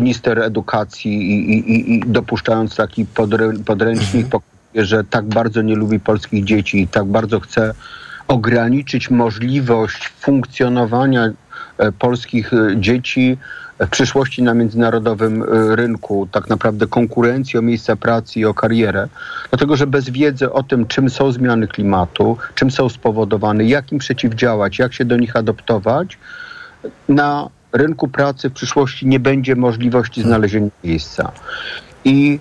minister 0.02 0.39
edukacji 0.39 1.32
i, 1.32 1.58
i, 1.58 1.95
i 1.95 2.00
dopuszczając 2.06 2.76
taki 2.76 3.06
podrę, 3.06 3.54
podręcznik, 3.65 4.26
mhm. 4.26 4.30
pokazuje, 4.32 4.86
że 4.86 5.04
tak 5.04 5.26
bardzo 5.26 5.62
nie 5.62 5.76
lubi 5.76 6.00
polskich 6.00 6.43
dzieci 6.43 6.82
i 6.82 6.88
tak 6.88 7.06
bardzo 7.06 7.39
chce 7.39 7.73
ograniczyć 8.28 9.10
możliwość 9.10 10.08
funkcjonowania 10.19 11.30
e, 11.78 11.91
polskich 11.91 12.54
e, 12.54 12.78
dzieci 12.78 13.38
w 13.80 13.90
przyszłości 13.90 14.44
na 14.44 14.54
międzynarodowym 14.54 15.42
y, 15.42 15.76
rynku, 15.76 16.28
tak 16.32 16.50
naprawdę 16.50 16.88
konkurencji 16.88 17.60
o 17.60 17.62
miejsca 17.62 17.96
pracy 17.96 18.40
i 18.40 18.46
o 18.46 18.54
karierę. 18.54 19.08
Dlatego, 19.50 19.76
że 19.76 19.88
bez 19.88 20.10
wiedzy 20.10 20.52
o 20.52 20.63
tym, 20.63 20.88
czym 20.88 21.10
są 21.10 21.32
zmiany 21.32 21.68
klimatu, 21.68 22.38
czym 22.56 22.72
są 22.72 22.90
spowodowane, 22.90 23.63
jak 23.63 23.92
im 23.92 24.00
przeciwdziałać, 24.00 24.80
jak 24.80 24.94
się 24.94 25.06
do 25.06 25.18
nich 25.18 25.36
adoptować, 25.36 26.18
na 27.10 27.50
rynku 27.74 28.08
pracy 28.08 28.50
w 28.50 28.54
przyszłości 28.54 29.08
nie 29.08 29.20
będzie 29.20 29.56
możliwości 29.56 30.22
znalezienia 30.22 30.70
miejsca. 30.84 31.32
I 32.06 32.40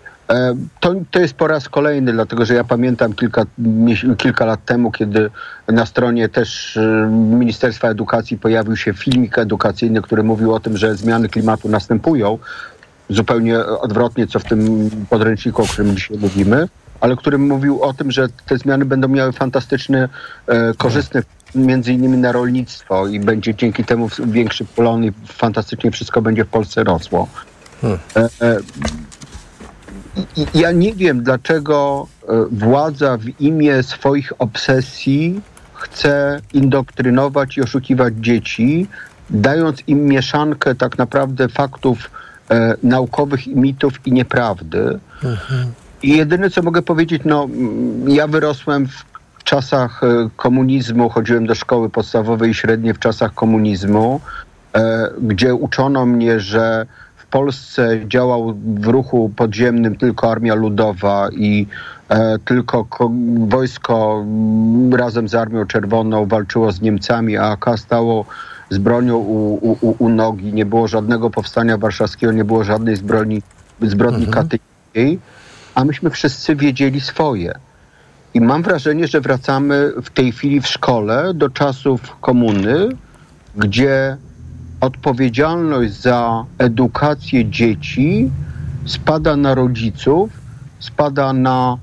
to, 0.80 0.94
to 1.10 1.20
jest 1.20 1.34
po 1.34 1.46
raz 1.46 1.68
kolejny, 1.68 2.12
dlatego 2.12 2.46
że 2.46 2.54
ja 2.54 2.64
pamiętam 2.64 3.12
kilka, 3.12 3.42
kilka 4.18 4.44
lat 4.44 4.64
temu, 4.64 4.92
kiedy 4.92 5.30
na 5.68 5.86
stronie 5.86 6.28
też 6.28 6.76
e, 6.76 7.06
Ministerstwa 7.10 7.88
Edukacji 7.88 8.38
pojawił 8.38 8.76
się 8.76 8.94
filmik 8.94 9.38
edukacyjny, 9.38 10.02
który 10.02 10.22
mówił 10.22 10.54
o 10.54 10.60
tym, 10.60 10.76
że 10.76 10.96
zmiany 10.96 11.28
klimatu 11.28 11.68
następują. 11.68 12.38
Zupełnie 13.10 13.58
odwrotnie, 13.58 14.26
co 14.26 14.38
w 14.38 14.44
tym 14.44 14.90
podręczniku, 15.10 15.62
o 15.62 15.66
którym 15.66 15.96
dzisiaj 15.96 16.18
mówimy, 16.18 16.68
ale 17.00 17.16
który 17.16 17.38
mówił 17.38 17.82
o 17.82 17.92
tym, 17.92 18.10
że 18.10 18.28
te 18.46 18.58
zmiany 18.58 18.84
będą 18.84 19.08
miały 19.08 19.32
fantastyczny, 19.32 20.08
e, 20.46 20.74
korzystny 20.74 21.22
między 21.54 21.92
innymi 21.92 22.18
na 22.18 22.32
rolnictwo 22.32 23.06
i 23.06 23.20
będzie 23.20 23.54
dzięki 23.54 23.84
temu 23.84 24.08
większy 24.26 24.64
polon 24.64 25.04
i 25.04 25.12
fantastycznie 25.26 25.90
wszystko 25.90 26.22
będzie 26.22 26.44
w 26.44 26.48
Polsce 26.48 26.84
rosło. 26.84 27.28
Hmm. 27.80 27.98
Ja 30.54 30.72
nie 30.72 30.94
wiem, 30.94 31.22
dlaczego 31.22 32.06
e, 32.28 32.44
władza 32.50 33.16
w 33.16 33.40
imię 33.40 33.82
swoich 33.82 34.32
obsesji 34.38 35.40
chce 35.74 36.40
indoktrynować 36.52 37.56
i 37.56 37.62
oszukiwać 37.62 38.14
dzieci, 38.20 38.86
dając 39.30 39.82
im 39.86 40.04
mieszankę 40.04 40.74
tak 40.74 40.98
naprawdę 40.98 41.48
faktów 41.48 42.10
e, 42.50 42.76
naukowych 42.82 43.46
i 43.46 43.56
mitów 43.56 44.06
i 44.06 44.12
nieprawdy. 44.12 44.98
Mhm. 45.24 45.72
I 46.02 46.16
jedyne, 46.16 46.50
co 46.50 46.62
mogę 46.62 46.82
powiedzieć, 46.82 47.22
no, 47.24 47.48
ja 48.06 48.26
wyrosłem 48.26 48.88
w 48.88 49.44
czasach 49.44 50.02
e, 50.02 50.28
komunizmu, 50.36 51.08
chodziłem 51.08 51.46
do 51.46 51.54
szkoły 51.54 51.90
podstawowej 51.90 52.50
i 52.50 52.54
średniej 52.54 52.94
w 52.94 52.98
czasach 52.98 53.34
komunizmu, 53.34 54.20
e, 54.74 55.10
gdzie 55.22 55.54
uczono 55.54 56.06
mnie, 56.06 56.40
że 56.40 56.86
w 57.26 57.30
Polsce 57.30 58.00
działał 58.08 58.54
w 58.64 58.86
ruchu 58.86 59.30
podziemnym 59.36 59.96
tylko 59.96 60.30
Armia 60.30 60.54
Ludowa 60.54 61.28
i 61.32 61.66
e, 62.08 62.38
tylko 62.38 62.86
wojsko 63.38 64.24
razem 64.92 65.28
z 65.28 65.34
Armią 65.34 65.66
Czerwoną 65.66 66.26
walczyło 66.26 66.72
z 66.72 66.80
Niemcami, 66.80 67.36
a 67.36 67.42
AK 67.42 67.66
stało 67.76 68.24
z 68.70 68.78
bronią 68.78 69.16
u, 69.16 69.76
u, 69.80 69.96
u 69.98 70.08
nogi. 70.08 70.52
Nie 70.52 70.66
było 70.66 70.88
żadnego 70.88 71.30
powstania 71.30 71.78
warszawskiego, 71.78 72.32
nie 72.32 72.44
było 72.44 72.64
żadnej 72.64 72.96
zbrodni, 72.96 73.42
zbrodni 73.82 74.26
mhm. 74.26 74.44
katyńskiej, 74.44 75.18
a 75.74 75.84
myśmy 75.84 76.10
wszyscy 76.10 76.56
wiedzieli 76.56 77.00
swoje. 77.00 77.54
I 78.34 78.40
mam 78.40 78.62
wrażenie, 78.62 79.06
że 79.06 79.20
wracamy 79.20 79.92
w 80.02 80.10
tej 80.10 80.32
chwili 80.32 80.60
w 80.60 80.66
szkole 80.66 81.34
do 81.34 81.50
czasów 81.50 82.16
komuny, 82.20 82.88
gdzie 83.56 84.16
odpowiedzialność 84.86 85.92
za 85.92 86.44
edukację 86.58 87.50
dzieci 87.50 88.30
spada 88.84 89.36
na 89.36 89.54
rodziców, 89.54 90.30
spada 90.78 91.32
na 91.32 91.76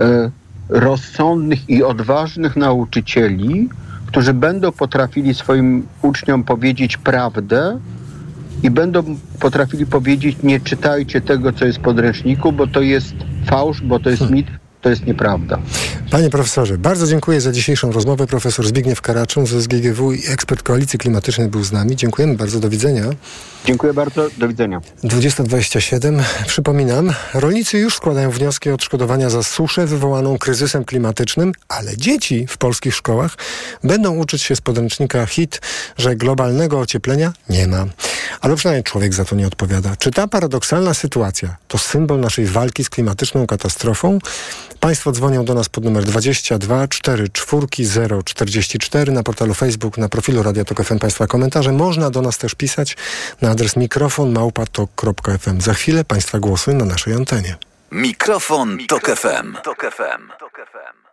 e, 0.00 0.30
rozsądnych 0.68 1.70
i 1.70 1.82
odważnych 1.82 2.56
nauczycieli, 2.56 3.68
którzy 4.06 4.34
będą 4.34 4.72
potrafili 4.72 5.34
swoim 5.34 5.86
uczniom 6.02 6.44
powiedzieć 6.44 6.96
prawdę 6.96 7.78
i 8.62 8.70
będą 8.70 9.16
potrafili 9.40 9.86
powiedzieć 9.86 10.36
nie 10.42 10.60
czytajcie 10.60 11.20
tego, 11.20 11.52
co 11.52 11.64
jest 11.64 11.78
w 11.78 11.82
podręczniku, 11.82 12.52
bo 12.52 12.66
to 12.66 12.80
jest 12.80 13.14
fałsz, 13.46 13.82
bo 13.82 13.98
to 13.98 14.10
jest 14.10 14.22
hmm. 14.22 14.36
mit, 14.36 14.46
to 14.80 14.90
jest 14.90 15.06
nieprawda. 15.06 15.58
Panie 16.10 16.30
profesorze, 16.30 16.78
bardzo 16.78 17.06
dziękuję 17.06 17.40
za 17.40 17.52
dzisiejszą 17.52 17.92
rozmowę. 17.92 18.26
Profesor 18.26 18.66
Zbigniew 18.66 19.00
Karaczun 19.00 19.46
z 19.46 19.50
SGGW 19.50 20.12
i 20.12 20.26
ekspert 20.28 20.62
Koalicji 20.62 20.98
Klimatycznej 20.98 21.48
był 21.48 21.64
z 21.64 21.72
nami. 21.72 21.96
Dziękujemy 21.96 22.36
bardzo, 22.36 22.60
do 22.60 22.68
widzenia. 22.68 23.04
Dziękuję 23.64 23.94
bardzo, 23.94 24.28
do 24.38 24.48
widzenia. 24.48 24.80
2027. 25.04 26.22
Przypominam, 26.46 27.12
rolnicy 27.34 27.78
już 27.78 27.94
składają 27.94 28.30
wnioski 28.30 28.70
o 28.70 28.74
odszkodowania 28.74 29.30
za 29.30 29.42
suszę 29.42 29.86
wywołaną 29.86 30.38
kryzysem 30.38 30.84
klimatycznym, 30.84 31.52
ale 31.68 31.96
dzieci 31.96 32.46
w 32.46 32.58
polskich 32.58 32.94
szkołach 32.94 33.36
będą 33.84 34.16
uczyć 34.16 34.42
się 34.42 34.56
z 34.56 34.60
podręcznika 34.60 35.26
HIT, 35.26 35.60
że 35.98 36.16
globalnego 36.16 36.80
ocieplenia 36.80 37.32
nie 37.48 37.66
ma. 37.66 37.86
ale 38.40 38.56
przynajmniej 38.56 38.84
człowiek 38.84 39.14
za 39.14 39.24
to 39.24 39.36
nie 39.36 39.46
odpowiada. 39.46 39.96
Czy 39.98 40.10
ta 40.10 40.28
paradoksalna 40.28 40.94
sytuacja 40.94 41.56
to 41.68 41.78
symbol 41.78 42.20
naszej 42.20 42.46
walki 42.46 42.84
z 42.84 42.90
klimatyczną 42.90 43.46
katastrofą? 43.46 44.18
Państwo 44.80 45.12
dzwonią 45.12 45.44
do 45.44 45.54
nas 45.54 45.68
pod 45.68 45.84
numer 45.84 46.04
22 46.04 46.88
44 46.88 47.66
044 48.24 49.12
na 49.12 49.22
portalu 49.22 49.54
Facebook, 49.54 49.98
na 49.98 50.08
profilu 50.08 50.42
Radio 50.42 50.64
Tok 50.64 50.82
FM 50.84 50.98
Państwa 50.98 51.26
komentarze. 51.26 51.72
Można 51.72 52.10
do 52.10 52.22
nas 52.22 52.38
też 52.38 52.54
pisać 52.54 52.96
na 53.42 53.50
adres 53.50 53.76
mikrofon 53.76 54.32
małpatok.fm. 54.32 55.60
Za 55.60 55.74
chwilę 55.74 56.04
Państwa 56.04 56.38
głosy 56.38 56.74
na 56.74 56.84
naszej 56.84 57.14
antenie. 57.14 57.56
Mikrofon, 57.92 58.78
Tok 58.88 59.16
FM. 59.16 59.56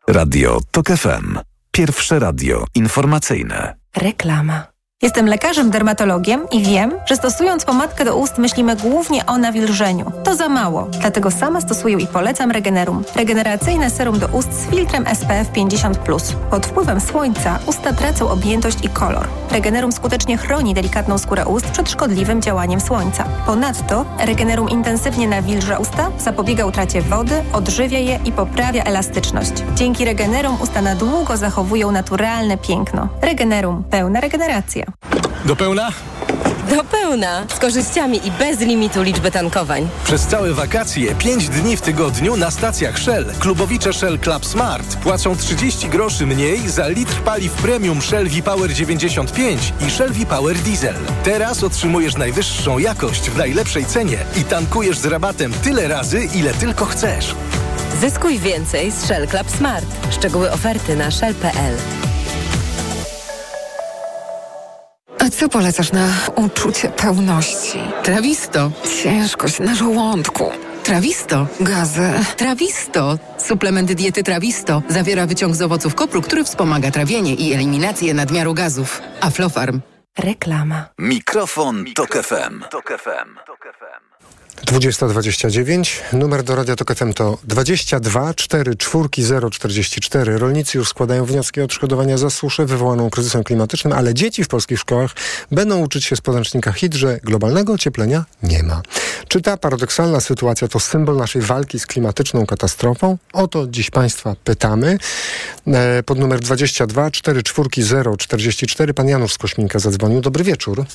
Radio 0.08 0.60
Tok 0.72 0.88
FM. 0.88 1.40
Pierwsze 1.72 2.20
radio 2.20 2.66
informacyjne. 2.76 3.76
Reklama. 3.96 4.77
Jestem 5.02 5.28
lekarzem 5.28 5.70
dermatologiem 5.70 6.50
i 6.52 6.64
wiem, 6.64 6.94
że 7.06 7.16
stosując 7.16 7.66
pomadkę 7.66 8.06
do 8.06 8.18
ust 8.18 8.38
myślimy 8.38 8.76
głównie 8.76 9.26
o 9.26 9.38
nawilżeniu. 9.38 10.12
To 10.24 10.36
za 10.36 10.50
mało, 10.50 10.88
dlatego 11.02 11.32
sama 11.32 11.62
stosuję 11.62 11.98
i 11.98 12.08
polecam 12.08 12.52
Regenerum. 12.52 13.04
Regeneracyjne 13.16 13.90
serum 13.90 14.20
do 14.20 14.28
ust 14.28 14.54
z 14.54 14.70
filtrem 14.70 15.06
SPF 15.16 15.52
50+. 15.52 16.36
Pod 16.52 16.66
wpływem 16.66 17.02
słońca 17.02 17.60
usta 17.66 17.94
tracą 17.94 18.30
objętość 18.30 18.86
i 18.86 18.90
kolor. 18.90 19.28
Regenerum 19.52 19.92
skutecznie 19.92 20.38
chroni 20.38 20.74
delikatną 20.74 21.18
skórę 21.18 21.46
ust 21.46 21.66
przed 21.66 21.90
szkodliwym 21.90 22.42
działaniem 22.42 22.80
słońca. 22.80 23.24
Ponadto 23.46 24.06
Regenerum 24.20 24.70
intensywnie 24.70 25.28
nawilża 25.28 25.78
usta, 25.78 26.12
zapobiega 26.20 26.66
utracie 26.66 27.02
wody, 27.02 27.44
odżywia 27.54 28.00
je 28.00 28.20
i 28.26 28.32
poprawia 28.32 28.84
elastyczność. 28.84 29.54
Dzięki 29.76 30.06
Regenerum 30.06 30.62
usta 30.62 30.82
na 30.82 30.96
długo 30.96 31.38
zachowują 31.38 31.92
naturalne 31.92 32.58
piękno. 32.58 33.10
Regenerum. 33.22 33.84
Pełna 33.90 34.20
regeneracja. 34.20 34.87
Do 35.46 35.56
pełna? 35.56 35.90
Do 36.70 36.84
pełna, 36.84 37.46
z 37.56 37.60
korzyściami 37.60 38.28
i 38.28 38.32
bez 38.32 38.60
limitu 38.60 39.02
liczby 39.02 39.32
tankowań. 39.32 39.90
Przez 40.04 40.28
całe 40.28 40.54
wakacje, 40.54 41.16
5 41.16 41.50
dni 41.50 41.78
w 41.78 41.82
tygodniu 41.82 42.38
na 42.38 42.52
stacjach 42.52 43.00
Shell. 43.00 43.26
Klubowicze 43.40 43.94
Shell 43.94 44.20
Club 44.20 44.46
Smart 44.46 44.96
płacą 44.96 45.36
30 45.36 45.90
groszy 45.90 46.26
mniej 46.26 46.70
za 46.70 46.88
litr 46.88 47.14
paliw 47.22 47.52
premium 47.52 48.02
Shell 48.02 48.30
V-Power 48.30 48.74
95 48.74 49.74
i 49.88 49.92
Shell 49.92 50.14
V-Power 50.14 50.58
Diesel. 50.58 50.96
Teraz 51.24 51.64
otrzymujesz 51.64 52.16
najwyższą 52.18 52.80
jakość 52.80 53.30
w 53.30 53.38
najlepszej 53.38 53.86
cenie 53.86 54.18
i 54.36 54.44
tankujesz 54.44 54.98
z 54.98 55.06
rabatem 55.06 55.54
tyle 55.54 55.88
razy, 55.88 56.28
ile 56.36 56.54
tylko 56.54 56.86
chcesz. 56.86 57.36
Zyskuj 58.02 58.40
więcej 58.40 58.92
z 58.92 59.06
Shell 59.06 59.28
Club 59.28 59.52
Smart. 59.58 59.86
Szczegóły 60.12 60.52
oferty 60.52 60.96
na 60.96 61.12
shell.pl. 61.12 61.78
A 65.20 65.30
co 65.30 65.50
polecasz 65.50 65.92
na 65.92 66.08
uczucie 66.36 66.90
pełności? 66.90 67.80
Trawisto. 68.04 68.72
Ciężkość 69.04 69.60
na 69.60 69.76
żołądku. 69.76 70.52
Trawisto. 70.84 71.48
Gazy. 71.60 72.10
Trawisto. 72.38 73.20
Suplement 73.38 73.94
diety 73.94 74.24
Trawisto 74.24 74.82
zawiera 74.90 75.26
wyciąg 75.28 75.56
z 75.56 75.62
owoców 75.62 75.96
kopru, 75.96 76.22
który 76.22 76.44
wspomaga 76.44 76.92
trawienie 76.92 77.34
i 77.36 77.54
eliminację 77.54 78.14
nadmiaru 78.14 78.54
gazów. 78.54 79.02
Aflofarm. 79.22 79.82
Reklama. 80.20 80.86
Mikrofon, 81.00 81.86
Tok 81.96 82.14
FM. 82.24 82.64
2029. 84.68 86.04
Numer 86.14 86.44
do 86.44 86.56
Radia 86.56 86.76
Tok 86.76 86.96
FM 86.96 87.14
to 87.14 87.38
22 87.44 88.34
4 88.34 88.76
4 88.76 89.10
0 89.18 89.50
44. 89.50 90.38
Rolnicy 90.38 90.78
już 90.78 90.90
składają 90.90 91.26
wnioski 91.26 91.62
o 91.62 91.64
odszkodowania 91.64 92.18
za 92.18 92.30
suszę 92.30 92.66
wywołaną 92.66 93.10
kryzysem 93.10 93.44
klimatycznym, 93.44 93.94
ale 93.94 94.14
dzieci 94.14 94.44
w 94.44 94.48
polskich 94.48 94.80
szkołach 94.80 95.12
będą 95.52 95.80
uczyć 95.80 96.06
się 96.06 96.16
z 96.16 96.22
podręcznika 96.22 96.72
HIT, 96.72 96.94
że 96.94 97.20
globalnego 97.24 97.74
ocieplenia 97.74 98.26
nie 98.44 98.64
ma. 98.64 98.82
Czy 99.28 99.42
ta 99.42 99.58
paradoksalna 99.58 100.20
sytuacja 100.20 100.68
to 100.68 100.80
symbol 100.80 101.18
naszej 101.18 101.42
walki 101.42 101.80
z 101.80 101.86
klimatyczną 101.86 102.46
katastrofą? 102.46 103.18
O 103.34 103.48
to 103.48 103.68
dziś 103.68 103.90
Państwa 103.90 104.36
pytamy. 104.44 104.98
E, 105.68 106.04
pod 106.04 106.20
numer 106.20 106.40
22 106.40 107.12
4 107.12 107.44
4 107.44 107.70
0 107.78 108.18
44 108.18 108.94
pan 108.94 109.08
Janusz 109.08 109.34
z 109.34 109.38
Kośminka 109.38 109.80
zadzwonił. 109.80 110.22
Dobry 110.22 110.44
wieczór. 110.44 110.86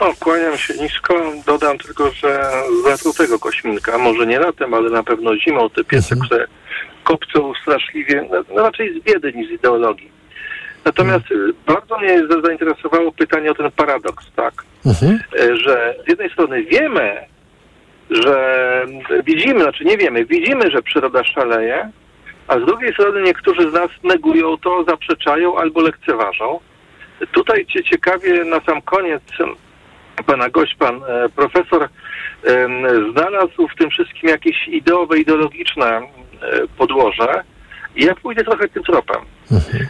O, 0.00 0.14
kłaniam 0.20 0.56
się 0.58 0.74
nisko. 0.74 1.14
Dodam 1.46 1.78
tylko, 1.78 2.10
że 2.10 2.50
zatrutego 2.84 3.38
kośminka, 3.38 3.98
może 3.98 4.26
nie 4.26 4.38
latem, 4.38 4.74
ale 4.74 4.90
na 4.90 5.02
pewno 5.02 5.36
zimą, 5.36 5.70
te 5.70 5.84
piece, 5.84 6.16
które 6.26 6.46
kopcą 7.04 7.52
straszliwie, 7.62 8.28
no, 8.54 8.62
raczej 8.62 9.00
z 9.00 9.04
biedy 9.04 9.32
niż 9.32 9.48
z 9.48 9.52
ideologii. 9.52 10.10
Natomiast 10.84 11.30
y, 11.30 11.36
bardzo 11.66 11.98
mnie 11.98 12.22
zainteresowało 12.44 13.12
pytanie 13.12 13.50
o 13.50 13.54
ten 13.54 13.70
paradoks, 13.70 14.24
tak? 14.36 14.54
Y, 15.40 15.56
Że 15.56 15.94
z 16.06 16.08
jednej 16.08 16.30
strony 16.30 16.64
wiemy, 16.64 17.16
że 18.10 18.86
widzimy, 19.24 19.60
znaczy 19.62 19.84
nie 19.84 19.96
wiemy, 19.98 20.24
widzimy, 20.24 20.70
że 20.70 20.82
przyroda 20.82 21.24
szaleje, 21.24 21.90
a 22.48 22.58
z 22.58 22.64
drugiej 22.66 22.92
strony 22.92 23.22
niektórzy 23.22 23.70
z 23.70 23.72
nas 23.72 23.90
negują 24.02 24.58
to, 24.58 24.84
zaprzeczają 24.88 25.58
albo 25.58 25.80
lekceważą. 25.80 26.60
Tutaj 27.32 27.66
cię 27.66 27.84
ciekawie 27.84 28.44
na 28.44 28.60
sam 28.60 28.82
koniec 28.82 29.22
pana 30.34 30.50
gość, 30.50 30.74
pan 30.74 30.96
e, 30.96 31.28
profesor 31.28 31.88
znalazł 33.12 33.68
w 33.68 33.78
tym 33.78 33.90
wszystkim 33.90 34.28
jakieś 34.28 34.68
ideowe, 34.68 35.18
ideologiczne 35.18 35.86
e, 35.86 36.02
podłoże. 36.78 37.44
Ja 37.96 38.14
pójdę 38.14 38.44
trochę 38.44 38.68
tym 38.68 38.82
tropem. 38.82 39.22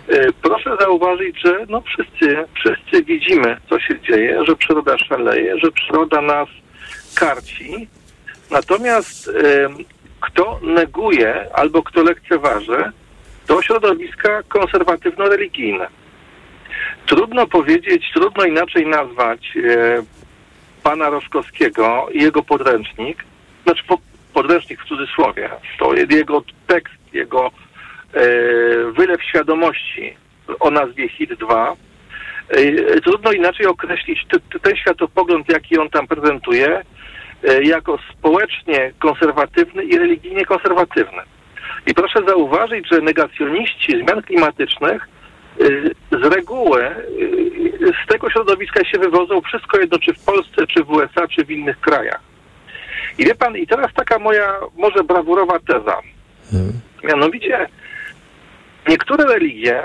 E, 0.08 0.32
Proszę 0.42 0.76
zauważyć, 0.80 1.40
że 1.44 1.66
no 1.68 1.80
wszyscy, 1.80 2.44
wszyscy 2.54 3.04
widzimy, 3.04 3.56
co 3.70 3.80
się 3.80 4.00
dzieje, 4.00 4.44
że 4.44 4.56
przyroda 4.56 4.98
szaleje, 4.98 5.58
że 5.58 5.72
przyroda 5.72 6.20
nas 6.20 6.48
karci. 7.14 7.88
Natomiast 8.50 9.30
kto 10.20 10.60
neguje 10.62 11.46
albo 11.54 11.82
kto 11.82 12.02
lekceważy, 12.02 12.92
to 13.46 13.62
środowiska 13.62 14.42
konserwatywno-religijne. 14.42 15.86
Trudno 17.06 17.46
powiedzieć, 17.46 18.10
trudno 18.14 18.44
inaczej 18.44 18.86
nazwać 18.86 19.52
pana 20.84 21.10
Roszkowskiego 21.10 22.08
i 22.12 22.22
jego 22.22 22.42
podręcznik, 22.42 23.24
znaczy 23.64 23.84
po, 23.88 23.98
podręcznik 24.34 24.80
w 24.82 24.88
cudzysłowie, 24.88 25.50
to 25.78 25.94
jego 25.94 26.42
tekst, 26.66 26.94
jego 27.12 27.46
e, 27.46 27.50
wylew 28.92 29.22
świadomości 29.22 30.16
o 30.60 30.70
nazwie 30.70 31.08
HIT 31.08 31.34
2. 31.34 31.76
E, 32.48 33.00
trudno 33.00 33.32
inaczej 33.32 33.66
określić 33.66 34.26
t, 34.30 34.40
t, 34.40 34.60
ten 34.60 34.76
światopogląd, 34.76 35.48
jaki 35.48 35.78
on 35.78 35.90
tam 35.90 36.06
prezentuje, 36.06 36.82
e, 37.48 37.62
jako 37.62 37.98
społecznie 38.12 38.92
konserwatywny 38.98 39.84
i 39.84 39.98
religijnie 39.98 40.44
konserwatywny. 40.44 41.22
I 41.86 41.94
proszę 41.94 42.20
zauważyć, 42.28 42.88
że 42.88 43.00
negacjoniści 43.00 43.92
zmian 43.92 44.22
klimatycznych 44.22 45.08
z 46.10 46.34
reguły 46.34 46.84
y, 46.86 47.92
z 48.04 48.08
tego 48.08 48.30
środowiska 48.30 48.84
się 48.84 48.98
wywodzą 48.98 49.40
wszystko 49.40 49.78
jedno, 49.78 49.98
czy 49.98 50.14
w 50.14 50.24
Polsce, 50.24 50.66
czy 50.66 50.84
w 50.84 50.90
USA, 50.90 51.28
czy 51.28 51.44
w 51.44 51.50
innych 51.50 51.80
krajach. 51.80 52.20
I 53.18 53.24
wie 53.24 53.34
pan, 53.34 53.56
i 53.56 53.66
teraz 53.66 53.92
taka 53.94 54.18
moja 54.18 54.60
może 54.76 55.04
brawurowa 55.04 55.58
teza. 55.58 55.98
Mianowicie 57.04 57.68
niektóre 58.88 59.24
religie, 59.24 59.82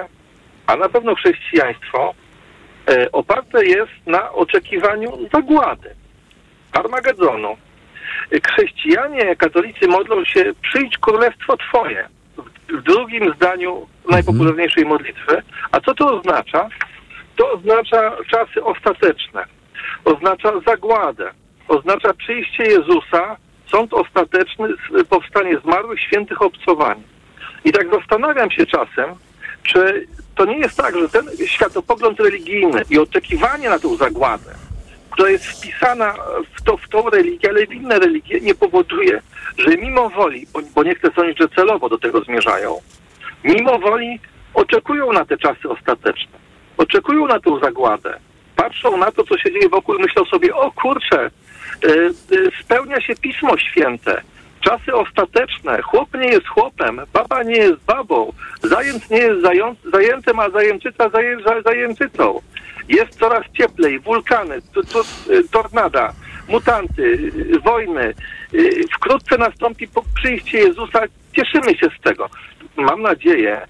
a 0.67 0.75
na 0.75 0.89
pewno 0.89 1.15
chrześcijaństwo, 1.15 2.13
e, 2.87 3.11
oparte 3.11 3.65
jest 3.65 3.91
na 4.05 4.31
oczekiwaniu 4.31 5.17
zagłady, 5.33 5.89
Armagedonu. 6.71 7.57
Chrześcijanie, 8.47 9.35
katolicy 9.35 9.87
modlą 9.87 10.25
się 10.25 10.53
przyjdź 10.61 10.97
królestwo 10.97 11.57
Twoje 11.57 12.09
w, 12.73 12.81
drugim 12.81 13.33
zdaniu 13.33 13.87
najpopularniejszej 14.09 14.85
modlitwy. 14.85 15.41
A 15.71 15.79
co 15.79 15.93
to 15.93 16.19
oznacza? 16.19 16.69
To 17.35 17.51
oznacza 17.51 18.11
czasy 18.31 18.63
ostateczne, 18.63 19.45
oznacza 20.05 20.51
zagładę, 20.67 21.31
oznacza 21.67 22.13
przyjście 22.13 22.63
Jezusa, 22.63 23.37
sąd 23.71 23.93
ostateczny, 23.93 24.69
powstanie 25.09 25.59
zmarłych, 25.59 25.99
świętych 25.99 26.41
obcowanie. 26.41 27.03
I 27.65 27.71
tak 27.71 27.87
zastanawiam 27.91 28.51
się 28.51 28.65
czasem, 28.65 29.15
czy 29.63 30.07
to 30.35 30.45
nie 30.45 30.57
jest 30.57 30.77
tak, 30.77 30.97
że 30.97 31.09
ten 31.09 31.25
światopogląd 31.45 32.19
religijny 32.19 32.81
i 32.89 32.99
oczekiwanie 32.99 33.69
na 33.69 33.79
tą 33.79 33.95
zagładę, 33.95 34.51
która 35.09 35.29
jest 35.29 35.45
wpisana 35.45 36.15
w, 36.57 36.61
to, 36.61 36.77
w 36.77 36.89
tą 36.89 37.09
religię, 37.09 37.49
ale 37.49 37.67
w 37.67 37.73
inne 37.73 37.99
religie, 37.99 38.39
nie 38.41 38.55
powoduje, 38.55 39.21
że 39.57 39.77
mimo 39.77 40.09
woli, 40.09 40.47
bo, 40.75 40.83
nie 40.83 40.95
chcę 40.95 41.11
sądzić, 41.15 41.37
że 41.39 41.47
celowo 41.49 41.89
do 41.89 41.97
tego 41.97 42.21
zmierzają, 42.21 42.75
mimo 43.43 43.79
woli 43.79 44.19
oczekują 44.53 45.13
na 45.13 45.25
te 45.25 45.37
czasy 45.37 45.69
ostateczne, 45.69 46.39
oczekują 46.77 47.27
na 47.27 47.39
tą 47.39 47.59
zagładę, 47.59 48.19
patrzą 48.55 48.97
na 48.97 49.11
to, 49.11 49.23
co 49.23 49.37
się 49.37 49.51
dzieje 49.51 49.69
wokół 49.69 49.95
i 49.95 50.01
myślą 50.01 50.25
sobie, 50.25 50.55
o 50.55 50.71
kurczę, 50.71 51.31
y, 51.85 51.89
y, 52.31 52.51
spełnia 52.63 53.01
się 53.01 53.15
Pismo 53.15 53.57
Święte, 53.57 54.21
czasy 54.61 54.95
ostateczne, 54.95 55.81
chłop 55.81 56.13
nie 56.13 56.27
jest 56.27 56.47
chłopem, 56.47 57.01
baba 57.13 57.43
nie 57.43 57.55
jest 57.57 57.85
babą, 57.85 58.33
zajęc 58.63 59.09
nie 59.09 59.17
jest 59.17 59.41
zając, 59.41 59.79
zajęcem, 59.93 60.39
a 60.39 60.49
zajęczyca 60.49 61.09
zaję, 61.09 61.37
za- 61.45 61.61
zajęczycą. 61.61 62.41
Jest 62.89 63.19
coraz 63.19 63.43
cieplej, 63.57 63.99
wulkany, 63.99 64.61
tu, 64.73 64.81
tornada, 65.51 66.13
mutanty, 66.49 67.31
wojny. 67.65 68.13
Y, 68.53 68.83
Wkrótce 68.95 69.37
nastąpi 69.37 69.87
przyjście 70.15 70.57
Jezusa. 70.57 70.99
Cieszymy 71.35 71.77
się 71.77 71.87
z 71.99 72.01
tego. 72.03 72.29
Mam 72.77 73.01
nadzieję, 73.01 73.61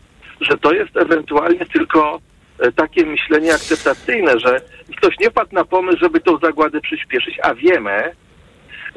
że 0.41 0.57
to 0.57 0.73
jest 0.73 0.97
ewentualnie 0.97 1.65
tylko 1.65 2.19
e, 2.59 2.71
takie 2.71 3.05
myślenie 3.05 3.53
akceptacyjne, 3.53 4.39
że 4.39 4.61
ktoś 4.97 5.19
nie 5.19 5.31
padł 5.31 5.55
na 5.55 5.65
pomysł, 5.65 5.97
żeby 6.01 6.19
tą 6.19 6.37
zagładę 6.37 6.81
przyspieszyć, 6.81 7.39
a 7.43 7.53
wiemy, 7.53 8.11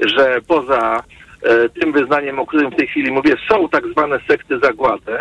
że 0.00 0.40
poza 0.46 1.02
e, 1.42 1.68
tym 1.68 1.92
wyznaniem, 1.92 2.38
o 2.38 2.46
którym 2.46 2.70
w 2.70 2.76
tej 2.76 2.88
chwili 2.88 3.10
mówię, 3.10 3.36
są 3.50 3.68
tak 3.68 3.86
zwane 3.86 4.18
sekty 4.28 4.58
zagłady, 4.58 5.18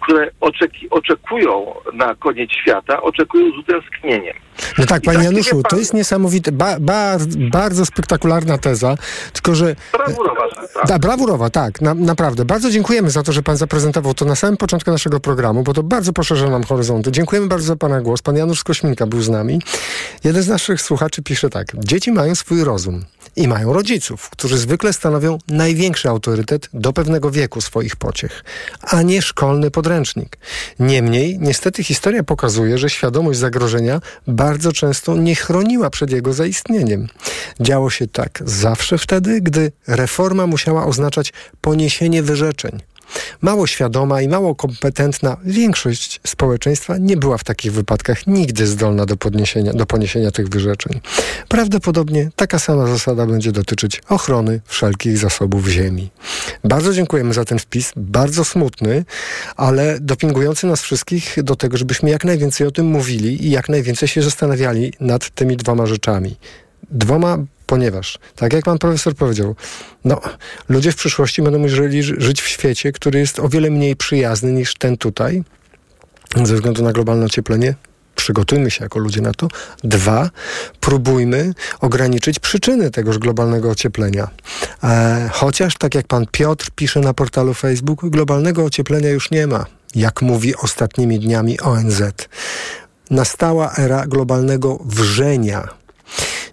które 0.00 0.30
oczeki, 0.40 0.90
oczekują 0.90 1.74
na 1.92 2.14
koniec 2.14 2.50
świata, 2.52 3.02
oczekują 3.02 3.52
z 3.52 3.58
utęsknieniem. 3.58 4.36
No 4.78 4.86
tak, 4.86 5.02
I 5.02 5.06
panie 5.06 5.18
tak 5.18 5.24
Januszu, 5.24 5.62
to 5.62 5.76
jest 5.76 5.94
niesamowite, 5.94 6.52
ba, 6.52 6.76
ba, 6.80 7.16
bardzo 7.50 7.86
spektakularna 7.86 8.58
teza, 8.58 8.94
tylko 9.32 9.54
że... 9.54 9.76
Brawurowa, 9.92 10.42
tak. 10.74 10.86
Da, 10.86 10.98
brawurowa, 10.98 11.50
tak, 11.50 11.80
na, 11.80 11.94
naprawdę. 11.94 12.44
Bardzo 12.44 12.70
dziękujemy 12.70 13.10
za 13.10 13.22
to, 13.22 13.32
że 13.32 13.42
pan 13.42 13.56
zaprezentował 13.56 14.14
to 14.14 14.24
na 14.24 14.34
samym 14.34 14.56
początku 14.56 14.90
naszego 14.90 15.20
programu, 15.20 15.62
bo 15.62 15.72
to 15.72 15.82
bardzo 15.82 16.12
poszerza 16.12 16.50
nam 16.50 16.64
horyzonty. 16.64 17.12
Dziękujemy 17.12 17.46
bardzo 17.48 17.66
za 17.66 17.76
pana 17.76 18.00
głos. 18.00 18.22
Pan 18.22 18.36
Janusz 18.36 18.64
Kośminka 18.64 19.06
był 19.06 19.22
z 19.22 19.28
nami. 19.28 19.60
Jeden 20.24 20.42
z 20.42 20.48
naszych 20.48 20.82
słuchaczy 20.82 21.22
pisze 21.22 21.50
tak. 21.50 21.66
Dzieci 21.84 22.12
mają 22.12 22.34
swój 22.34 22.64
rozum 22.64 23.04
i 23.36 23.48
mają 23.48 23.72
rodziców, 23.72 24.30
którzy 24.30 24.58
zwykle 24.58 24.92
stanowią 24.92 25.38
największy 25.48 26.08
autorytet 26.08 26.68
do 26.72 26.92
pewnego 26.92 27.30
wieku 27.30 27.60
swoich 27.60 27.96
pociech, 27.96 28.44
a 28.82 29.02
nie 29.02 29.22
szkolny 29.22 29.70
podręcznik. 29.70 30.38
Niemniej, 30.78 31.38
niestety 31.40 31.84
historia 31.84 32.22
pokazuje, 32.22 32.78
że 32.78 32.90
świadomość 32.90 33.38
zagrożenia 33.38 34.00
bardzo 34.26 34.49
często 34.72 35.16
nie 35.16 35.34
chroniła 35.34 35.90
przed 35.90 36.10
jego 36.10 36.32
zaistnieniem. 36.32 37.06
Działo 37.60 37.90
się 37.90 38.06
tak 38.06 38.42
zawsze 38.44 38.98
wtedy, 38.98 39.40
gdy 39.40 39.72
reforma 39.86 40.46
musiała 40.46 40.86
oznaczać 40.86 41.32
poniesienie 41.60 42.22
wyrzeczeń. 42.22 42.80
Mało 43.40 43.66
świadoma 43.66 44.22
i 44.22 44.28
mało 44.28 44.54
kompetentna 44.54 45.36
większość 45.44 46.20
społeczeństwa 46.26 46.98
nie 46.98 47.16
była 47.16 47.38
w 47.38 47.44
takich 47.44 47.72
wypadkach 47.72 48.26
nigdy 48.26 48.66
zdolna 48.66 49.06
do, 49.06 49.16
podniesienia, 49.16 49.72
do 49.72 49.86
poniesienia 49.86 50.30
tych 50.30 50.48
wyrzeczeń. 50.48 51.00
Prawdopodobnie 51.48 52.30
taka 52.36 52.58
sama 52.58 52.86
zasada 52.86 53.26
będzie 53.26 53.52
dotyczyć 53.52 54.02
ochrony 54.08 54.60
wszelkich 54.66 55.18
zasobów 55.18 55.68
ziemi. 55.68 56.10
Bardzo 56.64 56.92
dziękujemy 56.92 57.34
za 57.34 57.44
ten 57.44 57.58
wpis, 57.58 57.92
bardzo 57.96 58.44
smutny, 58.44 59.04
ale 59.56 59.98
dopingujący 60.00 60.66
nas 60.66 60.82
wszystkich 60.82 61.36
do 61.42 61.56
tego, 61.56 61.76
żebyśmy 61.76 62.10
jak 62.10 62.24
najwięcej 62.24 62.66
o 62.66 62.70
tym 62.70 62.86
mówili 62.86 63.46
i 63.46 63.50
jak 63.50 63.68
najwięcej 63.68 64.08
się 64.08 64.22
zastanawiali 64.22 64.92
nad 65.00 65.30
tymi 65.30 65.56
dwoma 65.56 65.86
rzeczami. 65.86 66.36
Dwoma, 66.90 67.38
ponieważ, 67.70 68.18
tak 68.36 68.52
jak 68.52 68.64
pan 68.64 68.78
profesor 68.78 69.14
powiedział, 69.14 69.56
no, 70.04 70.20
ludzie 70.68 70.92
w 70.92 70.96
przyszłości 70.96 71.42
będą 71.42 71.58
musieli 71.58 72.02
ży- 72.02 72.16
żyć 72.18 72.42
w 72.42 72.48
świecie, 72.48 72.92
który 72.92 73.18
jest 73.18 73.38
o 73.38 73.48
wiele 73.48 73.70
mniej 73.70 73.96
przyjazny 73.96 74.52
niż 74.52 74.74
ten 74.74 74.96
tutaj, 74.96 75.42
ze 76.44 76.54
względu 76.54 76.82
na 76.82 76.92
globalne 76.92 77.26
ocieplenie. 77.26 77.74
Przygotujmy 78.14 78.70
się 78.70 78.84
jako 78.84 78.98
ludzie 78.98 79.20
na 79.20 79.32
to. 79.32 79.48
Dwa, 79.84 80.30
próbujmy 80.80 81.52
ograniczyć 81.80 82.38
przyczyny 82.38 82.90
tegoż 82.90 83.18
globalnego 83.18 83.70
ocieplenia. 83.70 84.30
E, 84.84 85.30
chociaż, 85.32 85.76
tak 85.78 85.94
jak 85.94 86.06
pan 86.06 86.26
Piotr 86.32 86.70
pisze 86.74 87.00
na 87.00 87.14
portalu 87.14 87.54
Facebook, 87.54 88.08
globalnego 88.08 88.64
ocieplenia 88.64 89.08
już 89.10 89.30
nie 89.30 89.46
ma, 89.46 89.66
jak 89.94 90.22
mówi 90.22 90.56
ostatnimi 90.56 91.20
dniami 91.20 91.60
ONZ. 91.60 92.02
Nastała 93.10 93.72
era 93.78 94.06
globalnego 94.06 94.78
wrzenia. 94.84 95.79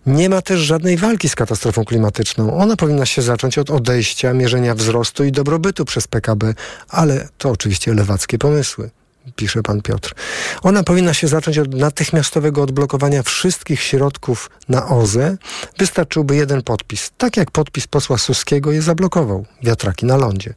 Nie 0.08 0.30
ma 0.30 0.42
też 0.42 0.60
żadnej 0.60 0.98
walki 0.98 1.30
z 1.30 1.36
katastrofą 1.36 1.86
klimatyczną. 1.86 2.58
Ona 2.58 2.76
powinna 2.76 3.06
się 3.06 3.22
zacząć 3.22 3.58
od 3.58 3.70
odejścia, 3.70 4.34
mierzenia 4.34 4.76
wzrostu 4.76 5.24
i 5.24 5.32
dobrobytu 5.32 5.86
przez 5.86 6.08
PKB, 6.08 6.54
ale 6.90 7.28
to 7.38 7.50
oczywiście 7.50 7.94
lewackie 7.94 8.38
pomysły. 8.38 8.90
Pisze 9.36 9.64
pan 9.64 9.82
Piotr. 9.82 10.14
Ona 10.62 10.84
powinna 10.84 11.14
się 11.14 11.28
zacząć 11.28 11.58
od 11.58 11.74
natychmiastowego 11.74 12.62
odblokowania 12.62 13.24
wszystkich 13.24 13.82
środków 13.82 14.50
na 14.70 14.88
OZE. 14.88 15.38
Wystarczyłby 15.78 16.36
jeden 16.36 16.62
podpis. 16.62 17.12
Tak 17.18 17.38
jak 17.38 17.52
podpis 17.52 17.88
posła 17.88 18.18
Suskiego 18.18 18.72
je 18.72 18.82
zablokował. 18.82 19.46
Wiatraki 19.64 20.06
na 20.06 20.18
lądzie. 20.18 20.54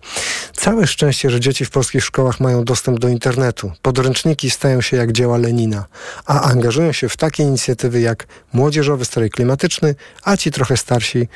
Całe 0.52 0.86
szczęście, 0.86 1.30
że 1.30 1.40
dzieci 1.40 1.64
w 1.64 1.70
polskich 1.70 2.04
szkołach 2.04 2.40
mają 2.40 2.64
dostęp 2.64 2.98
do 2.98 3.08
internetu. 3.08 3.72
Podręczniki 3.82 4.50
stają 4.50 4.80
się 4.80 4.96
jak 4.96 5.12
dzieła 5.12 5.38
Lenina, 5.38 5.84
a 6.26 6.40
angażują 6.40 6.92
się 6.92 7.08
w 7.08 7.16
takie 7.16 7.42
inicjatywy 7.42 8.00
jak 8.00 8.26
Młodzieżowy 8.52 9.04
Strajk 9.04 9.32
Klimatyczny, 9.32 9.94
a 10.22 10.36
ci 10.36 10.50
trochę 10.50 10.76
starsi 10.76 11.18
e, 11.18 11.26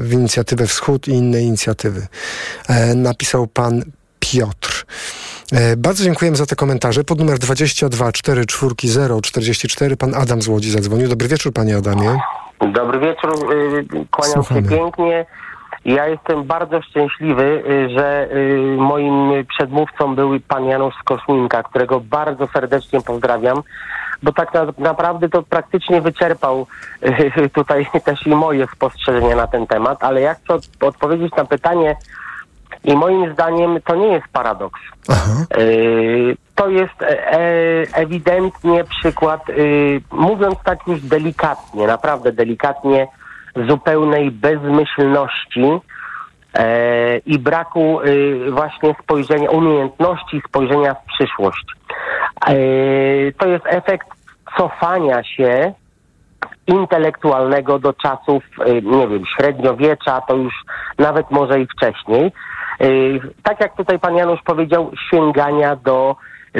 w 0.00 0.12
inicjatywę 0.12 0.66
Wschód 0.66 1.08
i 1.08 1.10
inne 1.10 1.42
inicjatywy. 1.42 2.06
E, 2.68 2.94
Napisał 2.94 3.46
pan 3.46 3.84
Piotr. 4.20 4.86
E, 5.52 5.76
Bardzo 5.76 6.04
dziękujemy 6.04 6.36
za 6.36 6.46
te 6.46 6.56
komentarze. 6.56 7.04
Pod 7.04 7.18
numer 7.18 7.38
22 7.38 8.12
44 8.12 9.20
44 9.22 9.96
pan 9.96 10.14
Adam 10.14 10.42
z 10.42 10.48
Łodzi 10.48 10.70
zadzwonił. 10.70 11.08
Dobry 11.08 11.28
wieczór, 11.28 11.52
panie 11.52 11.76
Adamie. 11.76 12.18
Dobry 12.72 12.98
wieczór, 12.98 13.52
y, 13.52 14.06
kłaniam 14.10 14.34
Słuchamy. 14.34 14.62
się 14.62 14.68
pięknie. 14.68 15.26
Ja 15.84 16.06
jestem 16.06 16.44
bardzo 16.44 16.82
szczęśliwy, 16.82 17.62
y, 17.68 17.88
że 17.90 18.28
y, 18.36 18.76
moim 18.78 19.46
przedmówcą 19.48 20.14
był 20.14 20.40
pan 20.48 20.64
Janusz 20.64 20.94
Skoszminka, 21.00 21.62
którego 21.62 22.00
bardzo 22.00 22.46
serdecznie 22.46 23.00
pozdrawiam, 23.00 23.62
bo 24.22 24.32
tak 24.32 24.54
na, 24.54 24.66
naprawdę 24.78 25.28
to 25.28 25.42
praktycznie 25.42 26.00
wyczerpał 26.00 26.66
tutaj 27.54 27.86
też 28.04 28.26
i 28.26 28.30
moje 28.30 28.66
spostrzeżenia 28.66 29.36
na 29.36 29.46
ten 29.46 29.66
temat, 29.66 30.04
ale 30.04 30.20
ja 30.20 30.34
chcę 30.34 30.54
od, 30.54 30.68
odpowiedzieć 30.80 31.32
na 31.36 31.44
pytanie 31.44 31.96
i 32.86 32.96
moim 32.96 33.32
zdaniem 33.32 33.78
to 33.84 33.94
nie 33.96 34.06
jest 34.06 34.28
paradoks. 34.32 34.80
Yy, 35.58 36.36
To 36.54 36.68
jest 36.68 37.02
e, 37.02 37.32
e, 37.32 37.38
ewidentnie 37.94 38.84
przykład, 38.84 39.48
yy, 39.48 40.00
mówiąc 40.10 40.58
tak 40.64 40.78
już 40.86 41.00
delikatnie, 41.00 41.86
naprawdę 41.86 42.32
delikatnie, 42.32 43.08
zupełnej 43.68 44.30
bezmyślności 44.30 45.64
e, 46.54 47.18
i 47.18 47.38
braku 47.38 48.00
yy, 48.04 48.50
właśnie 48.50 48.94
spojrzenia, 49.02 49.50
umiejętności 49.50 50.42
spojrzenia 50.48 50.94
w 50.94 51.04
przyszłość. 51.04 51.66
To 53.38 53.46
jest 53.46 53.64
efekt 53.66 54.08
cofania 54.56 55.24
się 55.24 55.74
intelektualnego 56.66 57.78
do 57.78 57.92
czasów, 57.92 58.44
y, 58.68 58.82
nie 58.82 59.08
wiem, 59.08 59.22
średniowiecza, 59.36 60.20
to 60.20 60.36
już 60.36 60.54
nawet 60.98 61.30
może 61.30 61.60
i 61.60 61.66
wcześniej. 61.66 62.32
Y, 62.80 63.20
Tak 63.42 63.60
jak 63.60 63.76
tutaj 63.76 63.98
pan 63.98 64.16
Janusz 64.16 64.42
powiedział, 64.42 64.90
sięgania 65.10 65.76
do 65.76 66.16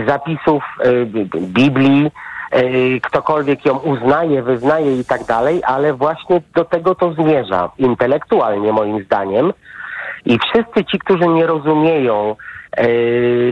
zapisów 0.06 0.62
y, 0.84 1.06
Biblii, 1.40 2.10
y, 2.54 3.00
ktokolwiek 3.02 3.66
ją 3.66 3.78
uznaje, 3.78 4.42
wyznaje 4.42 4.96
i 4.96 5.04
tak 5.04 5.24
dalej, 5.24 5.62
ale 5.66 5.94
właśnie 5.94 6.42
do 6.54 6.64
tego 6.64 6.94
to 6.94 7.12
zmierza 7.12 7.70
intelektualnie 7.78 8.72
moim 8.72 9.04
zdaniem. 9.04 9.52
I 10.26 10.38
wszyscy 10.38 10.84
ci, 10.84 10.98
którzy 10.98 11.26
nie 11.26 11.46
rozumieją 11.46 12.36
e, 12.72 12.86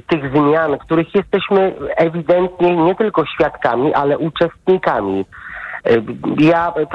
tych 0.00 0.30
zmian, 0.32 0.78
których 0.78 1.14
jesteśmy 1.14 1.74
ewidentnie 1.96 2.76
nie 2.76 2.94
tylko 2.94 3.26
świadkami, 3.26 3.94
ale 3.94 4.18
uczestnikami. 4.18 5.24
E, 5.84 5.90
Ja 6.38 6.72
e, 6.76 6.86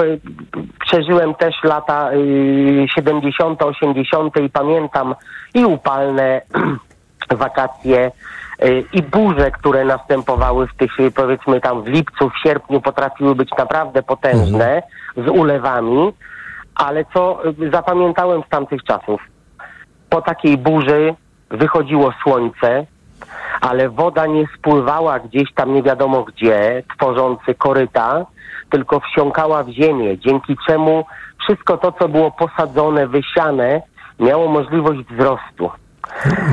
przeżyłem 0.86 1.36
też 1.36 1.56
lata 1.64 2.12
e, 2.12 2.88
70., 2.88 3.62
80. 3.64 4.40
i 4.40 4.50
pamiętam 4.50 5.16
i 5.54 5.66
upalne 5.66 6.42
wakacje 7.32 8.12
i 8.94 9.02
burze, 9.04 9.52
które 9.52 9.86
następowały 9.86 10.68
w 10.68 10.76
tych, 10.76 10.92
powiedzmy 11.16 11.62
tam 11.62 11.84
w 11.84 11.88
lipcu, 11.88 12.30
w 12.30 12.38
sierpniu 12.44 12.82
potrafiły 12.82 13.36
być 13.36 13.50
naprawdę 13.58 14.04
potężne, 14.04 14.84
z 15.18 15.28
ulewami, 15.28 16.14
ale 16.76 17.06
co 17.14 17.42
zapamiętałem 17.72 18.44
z 18.48 18.50
tamtych 18.50 18.84
czasów? 18.84 19.22
Po 20.10 20.22
takiej 20.22 20.58
burzy 20.58 21.16
wychodziło 21.50 22.14
słońce, 22.24 22.86
ale 23.62 23.90
woda 23.90 24.26
nie 24.26 24.46
spływała 24.58 25.20
gdzieś 25.20 25.54
tam 25.54 25.74
nie 25.74 25.84
wiadomo 25.84 26.24
gdzie, 26.24 26.84
tworzący 26.98 27.56
koryta, 27.56 28.26
tylko 28.72 29.00
wsiąkała 29.00 29.64
w 29.64 29.70
ziemię, 29.70 30.18
dzięki 30.18 30.58
czemu 30.68 31.06
wszystko 31.44 31.78
to, 31.78 31.92
co 31.92 32.10
było 32.10 32.32
posadzone, 32.32 33.08
wysiane, 33.08 33.82
miało 34.20 34.48
możliwość 34.48 35.00
wzrostu. 35.12 35.70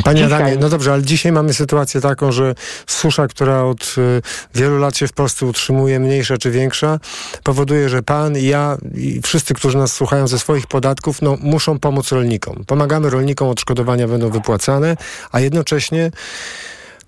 Panie 0.04 0.22
Dzisiaj- 0.22 0.32
Adamie, 0.32 0.56
no 0.60 0.68
dobrze, 0.68 0.92
ale 0.92 1.02
dzisiaj 1.02 1.32
mamy 1.32 1.54
sytuację 1.54 2.00
taką, 2.00 2.32
że 2.32 2.54
susza, 2.86 3.26
która 3.28 3.62
od 3.62 3.94
y, 3.98 4.22
wielu 4.54 4.78
lat 4.78 4.96
się 4.96 5.06
w 5.06 5.12
Polsce 5.12 5.46
utrzymuje, 5.46 6.00
mniejsza 6.00 6.38
czy 6.38 6.50
większa, 6.50 6.98
powoduje, 7.44 7.88
że 7.88 8.02
pan 8.02 8.36
i 8.36 8.42
ja 8.46 8.76
i 8.94 9.20
wszyscy, 9.22 9.54
którzy 9.54 9.78
nas 9.78 9.92
słuchają 9.92 10.26
ze 10.26 10.38
swoich 10.38 10.66
podatków, 10.66 11.22
no 11.22 11.36
muszą 11.40 11.78
pomóc 11.78 12.12
rolnikom. 12.12 12.64
Pomagamy 12.66 13.10
rolnikom, 13.10 13.48
odszkodowania 13.48 14.08
będą 14.08 14.30
wypłacane, 14.30 14.96
a 15.32 15.40
jednocześnie 15.40 16.10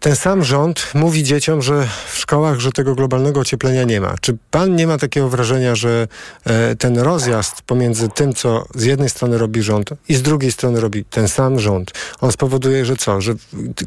ten 0.00 0.16
sam 0.16 0.44
rząd 0.44 0.90
mówi 0.94 1.22
dzieciom, 1.22 1.62
że 1.62 1.88
w 2.12 2.18
szkołach, 2.18 2.60
że 2.60 2.72
tego 2.72 2.94
globalnego 2.94 3.40
ocieplenia 3.40 3.84
nie 3.84 4.00
ma. 4.00 4.14
Czy 4.20 4.36
pan 4.50 4.76
nie 4.76 4.86
ma 4.86 4.98
takiego 4.98 5.28
wrażenia, 5.28 5.74
że 5.74 6.08
e, 6.44 6.76
ten 6.76 6.98
rozjazd 6.98 7.62
pomiędzy 7.62 8.08
tym, 8.08 8.34
co 8.34 8.64
z 8.74 8.84
jednej 8.84 9.08
strony 9.08 9.38
robi 9.38 9.62
rząd 9.62 9.90
i 10.08 10.14
z 10.14 10.22
drugiej 10.22 10.52
strony 10.52 10.80
robi 10.80 11.04
ten 11.04 11.28
sam 11.28 11.58
rząd, 11.58 11.92
on 12.20 12.32
spowoduje, 12.32 12.84
że 12.84 12.96
co? 12.96 13.20
Że 13.20 13.34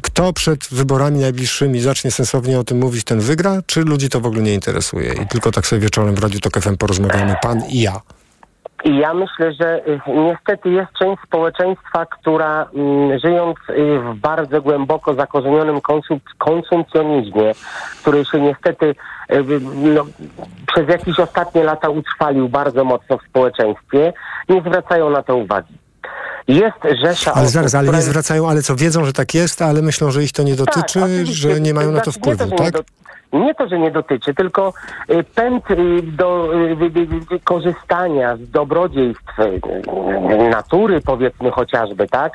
kto 0.02 0.32
przed 0.32 0.66
wyborami 0.70 1.18
najbliższymi 1.18 1.80
zacznie 1.80 2.10
sensownie 2.10 2.58
o 2.58 2.64
tym 2.64 2.78
mówić, 2.78 3.04
ten 3.04 3.20
wygra? 3.20 3.62
Czy 3.66 3.80
ludzi 3.80 4.08
to 4.08 4.20
w 4.20 4.26
ogóle 4.26 4.42
nie 4.42 4.54
interesuje? 4.54 5.12
I 5.12 5.26
tylko 5.26 5.52
tak 5.52 5.66
sobie 5.66 5.82
wieczorem 5.82 6.14
w 6.14 6.18
Radiu 6.18 6.40
Tok 6.40 6.60
FM 6.60 6.76
porozmawiamy, 6.76 7.36
pan 7.42 7.62
i 7.68 7.80
ja. 7.80 8.00
I 8.84 8.96
ja 8.96 9.14
myślę, 9.14 9.52
że 9.52 9.86
y, 9.88 10.00
niestety 10.06 10.70
jest 10.70 10.92
część 10.98 11.22
społeczeństwa, 11.26 12.06
która 12.06 12.68
mm, 12.74 13.18
żyjąc 13.18 13.56
y, 13.70 13.98
w 13.98 14.14
bardzo 14.14 14.62
głęboko 14.62 15.14
zakorzenionym 15.14 15.80
konsum 15.80 16.20
konsumpcjonizmie, 16.38 17.52
który 18.00 18.24
się 18.24 18.40
niestety 18.40 18.86
y, 18.86 19.44
no, 19.74 20.06
przez 20.66 20.88
jakieś 20.88 21.18
ostatnie 21.20 21.64
lata 21.64 21.88
utrwalił 21.88 22.48
bardzo 22.48 22.84
mocno 22.84 23.18
w 23.18 23.28
społeczeństwie, 23.28 24.12
nie 24.48 24.60
zwracają 24.60 25.10
na 25.10 25.22
to 25.22 25.36
uwagi. 25.36 25.74
Jest 26.48 26.76
rzesza 27.04 27.32
Ale 27.34 27.48
zaraz, 27.48 27.74
ale 27.74 27.92
nie 27.92 28.02
zwracają, 28.02 28.48
ale 28.48 28.62
co, 28.62 28.76
wiedzą, 28.76 29.04
że 29.04 29.12
tak 29.12 29.34
jest, 29.34 29.62
ale 29.62 29.82
myślą, 29.82 30.10
że 30.10 30.22
ich 30.22 30.32
to 30.32 30.42
nie 30.42 30.54
dotyczy, 30.54 31.00
Tak, 31.00 31.26
że 31.26 31.60
nie 31.60 31.74
mają 31.74 31.92
na 31.92 32.00
to 32.00 32.10
Znaczy, 32.10 32.18
wpływu, 32.18 32.56
tak? 32.56 32.74
Nie, 33.32 33.54
to, 33.54 33.68
że 33.68 33.78
nie 33.78 33.90
dotyczy, 33.90 34.34
tylko 34.34 34.72
y, 35.10 35.24
pęd 35.24 35.70
y, 35.70 36.02
do 36.02 36.48
y, 37.34 37.40
korzystania 37.44 38.36
z 38.36 38.50
dobrodziejstw 38.50 39.36
natury, 40.50 41.00
powiedzmy 41.00 41.50
chociażby, 41.50 42.08
tak? 42.08 42.32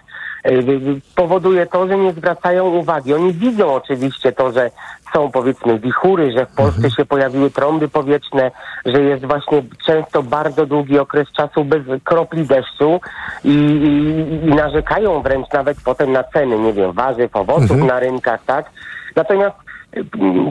Powoduje 1.15 1.65
to, 1.65 1.87
że 1.87 1.97
nie 1.97 2.11
zwracają 2.13 2.65
uwagi. 2.65 3.13
Oni 3.13 3.33
widzą 3.33 3.73
oczywiście 3.73 4.31
to, 4.31 4.51
że 4.51 4.71
są 5.13 5.31
powiedzmy 5.31 5.79
wichury, 5.79 6.31
że 6.31 6.45
w 6.45 6.55
Polsce 6.55 6.91
się 6.91 7.05
pojawiły 7.05 7.51
trąby 7.51 7.87
powietrzne, 7.87 8.51
że 8.85 9.01
jest 9.01 9.25
właśnie 9.25 9.63
często 9.85 10.23
bardzo 10.23 10.65
długi 10.65 10.99
okres 10.99 11.27
czasu 11.31 11.63
bez 11.65 11.81
kropli 12.03 12.45
deszczu 12.45 12.99
i, 13.43 13.49
i, 13.49 14.45
i 14.47 14.49
narzekają 14.49 15.21
wręcz 15.21 15.51
nawet 15.53 15.77
potem 15.85 16.11
na 16.11 16.23
ceny, 16.23 16.59
nie 16.59 16.73
wiem, 16.73 16.91
warzyw, 16.91 17.35
owoców 17.35 17.71
Mhm. 17.71 17.87
na 17.87 17.99
rynkach, 17.99 18.39
tak? 18.45 18.69
Natomiast 19.15 19.55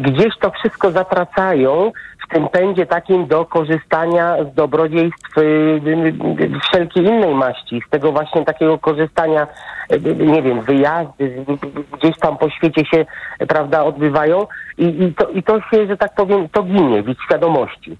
gdzieś 0.00 0.38
to 0.40 0.50
wszystko 0.50 0.90
zatracają 0.90 1.92
w 2.26 2.34
tym 2.34 2.48
pędzie 2.48 2.86
takim 2.86 3.26
do 3.26 3.44
korzystania 3.44 4.36
z 4.44 4.54
dobrodziejstw 4.54 5.38
y, 5.38 5.42
y, 5.42 6.44
y, 6.44 6.60
wszelkiej 6.60 7.04
innej 7.04 7.34
maści, 7.34 7.82
z 7.86 7.90
tego 7.90 8.12
właśnie 8.12 8.44
takiego 8.44 8.78
korzystania, 8.78 9.46
nie 10.18 10.42
wiem, 10.42 10.60
wyjazdy 10.60 11.44
gdzieś 11.98 12.18
tam 12.18 12.38
po 12.38 12.50
świecie 12.50 12.84
się, 12.84 13.06
prawda, 13.48 13.84
odbywają 13.84 14.46
i, 14.78 15.04
i, 15.04 15.14
to, 15.14 15.28
i 15.28 15.42
to 15.42 15.60
się, 15.60 15.86
że 15.86 15.96
tak 15.96 16.14
powiem, 16.14 16.48
to 16.48 16.62
ginie 16.62 17.02
w 17.02 17.08
ich 17.08 17.22
świadomości. 17.24 17.96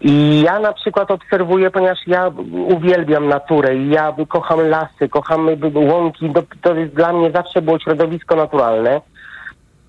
I 0.00 0.42
ja 0.44 0.60
na 0.60 0.72
przykład 0.72 1.10
obserwuję, 1.10 1.70
ponieważ 1.70 1.98
ja 2.06 2.30
uwielbiam 2.76 3.28
naturę 3.28 3.76
i 3.76 3.88
ja 3.88 4.14
kocham 4.28 4.60
lasy, 4.68 5.08
kocham 5.08 5.48
łąki, 5.74 6.30
to, 6.30 6.42
to 6.62 6.74
jest 6.74 6.94
dla 6.94 7.12
mnie 7.12 7.30
zawsze 7.30 7.62
było 7.62 7.78
środowisko 7.78 8.36
naturalne. 8.36 9.00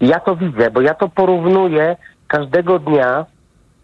Ja 0.01 0.19
to 0.19 0.35
widzę, 0.35 0.71
bo 0.71 0.81
ja 0.81 0.93
to 0.93 1.09
porównuję 1.09 1.95
każdego 2.27 2.79
dnia 2.79 3.25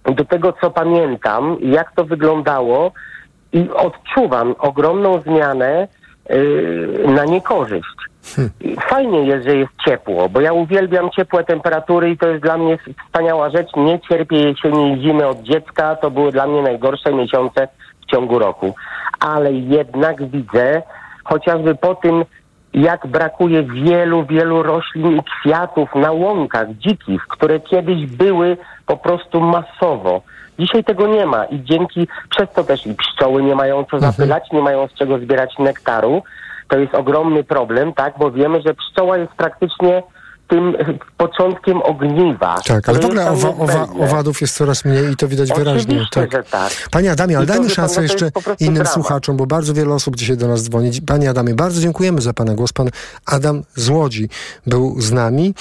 do 0.05 0.25
tego, 0.25 0.53
co 0.61 0.71
pamiętam, 0.71 1.57
jak 1.61 1.91
to 1.91 2.05
wyglądało 2.05 2.91
i 3.53 3.69
odczuwam 3.69 4.55
ogromną 4.59 5.21
zmianę 5.21 5.87
yy, 6.29 7.03
na 7.07 7.25
niekorzyść. 7.25 7.97
I 8.61 8.75
Fajnie 8.89 9.25
jest, 9.25 9.47
że 9.47 9.55
jest 9.55 9.71
ciepło, 9.85 10.29
bo 10.29 10.41
ja 10.41 10.53
uwielbiam 10.53 11.09
ciepłe 11.09 11.43
temperatury 11.43 12.09
i 12.09 12.17
to 12.17 12.27
jest 12.27 12.43
dla 12.43 12.57
mnie 12.57 12.77
wspaniała 13.05 13.49
rzecz. 13.49 13.75
Nie 13.75 13.99
cierpię 13.99 14.37
jesieni 14.37 14.93
i 14.93 15.01
zimy 15.01 15.27
od 15.27 15.41
dziecka, 15.41 15.95
to 15.95 16.11
były 16.11 16.31
dla 16.31 16.47
mnie 16.47 16.61
najgorsze 16.61 17.13
miesiące 17.13 17.67
w 18.01 18.11
ciągu 18.11 18.39
roku. 18.39 18.75
Ale 19.19 19.53
jednak 19.53 20.29
widzę, 20.29 20.81
chociażby 21.23 21.75
po 21.75 21.95
tym, 21.95 22.25
jak 22.73 23.07
brakuje 23.07 23.63
wielu, 23.63 24.25
wielu 24.25 24.63
roślin 24.63 25.17
i 25.17 25.21
kwiatów 25.23 25.95
na 25.95 26.11
łąkach 26.11 26.67
dzikich, 26.73 27.21
które 27.27 27.59
kiedyś 27.59 28.05
były 28.05 28.57
po 28.85 28.97
prostu 28.97 29.41
masowo. 29.41 30.21
Dzisiaj 30.59 30.83
tego 30.83 31.07
nie 31.07 31.25
ma 31.25 31.45
i 31.45 31.63
dzięki, 31.63 32.07
przez 32.29 32.51
to 32.55 32.63
też 32.63 32.87
i 32.87 32.95
pszczoły 32.95 33.43
nie 33.43 33.55
mają 33.55 33.85
co 33.91 33.99
zapylać, 33.99 34.51
nie 34.51 34.61
mają 34.61 34.87
z 34.87 34.93
czego 34.93 35.19
zbierać 35.19 35.59
nektaru. 35.59 36.23
To 36.67 36.79
jest 36.79 36.95
ogromny 36.95 37.43
problem, 37.43 37.93
tak, 37.93 38.13
bo 38.19 38.31
wiemy, 38.31 38.61
że 38.61 38.73
pszczoła 38.73 39.17
jest 39.17 39.31
praktycznie 39.31 40.03
tym 40.47 40.75
początkiem 41.17 41.81
ogniwa. 41.81 42.61
Tak, 42.67 42.89
ale 42.89 42.99
w 42.99 43.05
ogóle 43.05 43.29
owa, 43.31 43.49
owa, 43.49 43.87
owadów 43.99 44.41
jest 44.41 44.55
coraz 44.55 44.85
mniej 44.85 45.11
i 45.11 45.15
to 45.15 45.27
widać 45.27 45.49
wyraźnie. 45.53 45.81
Oczywiście, 45.95 46.21
Tak. 46.21 46.31
że 46.31 46.43
tak. 46.51 46.71
Panie 46.91 47.11
Adamie, 47.11 47.35
ale 47.37 47.45
I 47.45 47.47
dajmy 47.47 47.69
szansę 47.69 48.01
jeszcze 48.03 48.31
innym 48.59 48.73
dramat. 48.73 48.93
słuchaczom, 48.93 49.37
bo 49.37 49.45
bardzo 49.45 49.73
wiele 49.73 49.93
osób 49.93 50.15
dzisiaj 50.15 50.37
do 50.37 50.47
nas 50.47 50.63
dzwoni. 50.63 50.91
Panie 51.07 51.29
Adamie, 51.29 51.53
bardzo 51.53 51.81
dziękujemy 51.81 52.21
za 52.21 52.33
Pana 52.33 52.53
głos. 52.53 52.73
Pan 52.73 52.89
Adam 53.25 53.63
z 53.75 53.89
Łodzi 53.89 54.29
był 54.67 55.01
z 55.01 55.11
nami. 55.11 55.53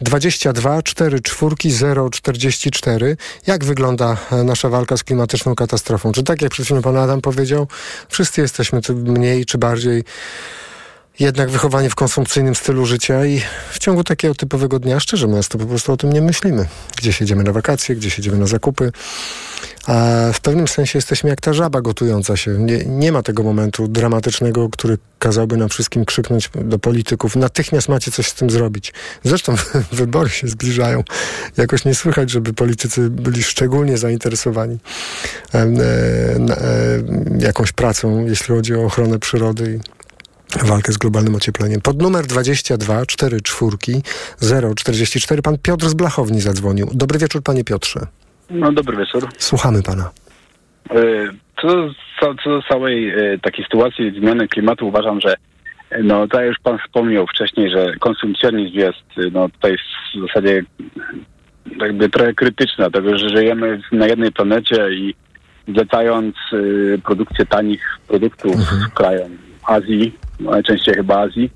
22 0.00 0.82
4 0.82 1.20
4 1.20 1.54
0 1.70 2.10
44. 2.10 3.16
Jak 3.46 3.64
wygląda 3.64 4.16
e, 4.32 4.44
nasza 4.44 4.68
walka 4.68 4.96
z 4.96 5.04
klimatyczną 5.04 5.54
katastrofą? 5.54 6.12
Czy 6.12 6.22
tak 6.22 6.42
jak 6.42 6.50
przed 6.50 6.66
chwilą 6.66 6.82
Pan 6.82 6.96
Adam 6.96 7.20
powiedział, 7.20 7.66
wszyscy 8.08 8.40
jesteśmy 8.40 8.80
mniej 8.94 9.46
czy 9.46 9.58
bardziej 9.58 10.04
jednak 11.20 11.50
wychowanie 11.50 11.90
w 11.90 11.94
konsumpcyjnym 11.94 12.54
stylu 12.54 12.86
życia 12.86 13.26
i 13.26 13.42
w 13.70 13.78
ciągu 13.78 14.04
takiego 14.04 14.34
typowego 14.34 14.78
dnia, 14.78 15.00
szczerze 15.00 15.26
mówiąc, 15.26 15.48
to 15.48 15.58
po 15.58 15.66
prostu 15.66 15.92
o 15.92 15.96
tym 15.96 16.12
nie 16.12 16.22
myślimy. 16.22 16.66
Gdzie 16.96 17.12
siedziemy 17.12 17.44
na 17.44 17.52
wakacje, 17.52 17.96
gdzie 17.96 18.10
siedziemy 18.10 18.38
na 18.38 18.46
zakupy. 18.46 18.92
A 19.86 20.26
w 20.32 20.40
pewnym 20.40 20.68
sensie 20.68 20.98
jesteśmy 20.98 21.30
jak 21.30 21.40
ta 21.40 21.52
żaba 21.52 21.80
gotująca 21.80 22.36
się. 22.36 22.50
Nie, 22.50 22.84
nie 22.84 23.12
ma 23.12 23.22
tego 23.22 23.42
momentu 23.42 23.88
dramatycznego, 23.88 24.68
który 24.68 24.98
kazałby 25.18 25.56
nam 25.56 25.68
wszystkim 25.68 26.04
krzyknąć 26.04 26.50
do 26.54 26.78
polityków. 26.78 27.36
Natychmiast 27.36 27.88
macie 27.88 28.10
coś 28.10 28.28
z 28.28 28.34
tym 28.34 28.50
zrobić. 28.50 28.92
Zresztą 29.24 29.54
wybory 29.92 30.30
się 30.30 30.48
zbliżają. 30.48 31.02
Jakoś 31.56 31.84
nie 31.84 31.94
słychać, 31.94 32.30
żeby 32.30 32.52
politycy 32.52 33.10
byli 33.10 33.42
szczególnie 33.42 33.98
zainteresowani 33.98 34.78
e, 35.54 35.58
e, 35.58 35.62
e, 35.62 35.68
jakąś 37.38 37.72
pracą, 37.72 38.26
jeśli 38.26 38.54
chodzi 38.54 38.74
o 38.74 38.84
ochronę 38.84 39.18
przyrody 39.18 39.80
i 39.80 39.99
walkę 40.58 40.92
z 40.92 40.98
globalnym 40.98 41.34
ociepleniem. 41.34 41.80
Pod 41.80 42.02
numer 42.02 42.26
22 42.26 43.06
44 43.06 43.76
044 44.74 45.42
pan 45.42 45.58
Piotr 45.58 45.88
z 45.88 45.94
Blachowni 45.94 46.40
zadzwonił. 46.40 46.88
Dobry 46.92 47.18
wieczór, 47.18 47.42
panie 47.42 47.64
Piotrze. 47.64 48.00
No 48.50 48.72
dobry 48.72 48.96
wieczór. 48.96 49.28
Słuchamy 49.38 49.82
pana. 49.82 50.10
E, 50.90 50.96
Co 51.62 51.68
do, 51.68 51.90
co, 52.20 52.34
co 52.44 52.50
do 52.50 52.62
całej 52.62 53.10
e, 53.10 53.38
takiej 53.38 53.64
sytuacji 53.64 54.20
zmiany 54.20 54.48
klimatu 54.48 54.88
uważam, 54.88 55.20
że 55.20 55.36
e, 55.90 56.02
no 56.02 56.20
jak 56.20 56.46
już 56.46 56.58
pan 56.62 56.78
wspomniał 56.78 57.26
wcześniej, 57.26 57.70
że 57.70 57.94
konsumpcjonizm 58.00 58.78
jest 58.78 59.32
no 59.32 59.48
tutaj 59.48 59.76
w 60.14 60.26
zasadzie 60.26 60.62
jakby 61.80 62.08
trochę 62.08 62.34
krytyczny, 62.34 62.76
dlatego 62.76 63.18
że 63.18 63.28
żyjemy 63.28 63.80
na 63.92 64.06
jednej 64.06 64.32
planecie 64.32 64.90
i 64.92 65.14
zlecając 65.68 66.36
produkcję 67.04 67.46
tanich 67.46 67.98
produktów 68.08 68.56
krajom 68.94 69.49
Azji, 69.70 70.18
najczęściej 70.40 70.94
chyba 70.94 71.20
Azji, 71.20 71.50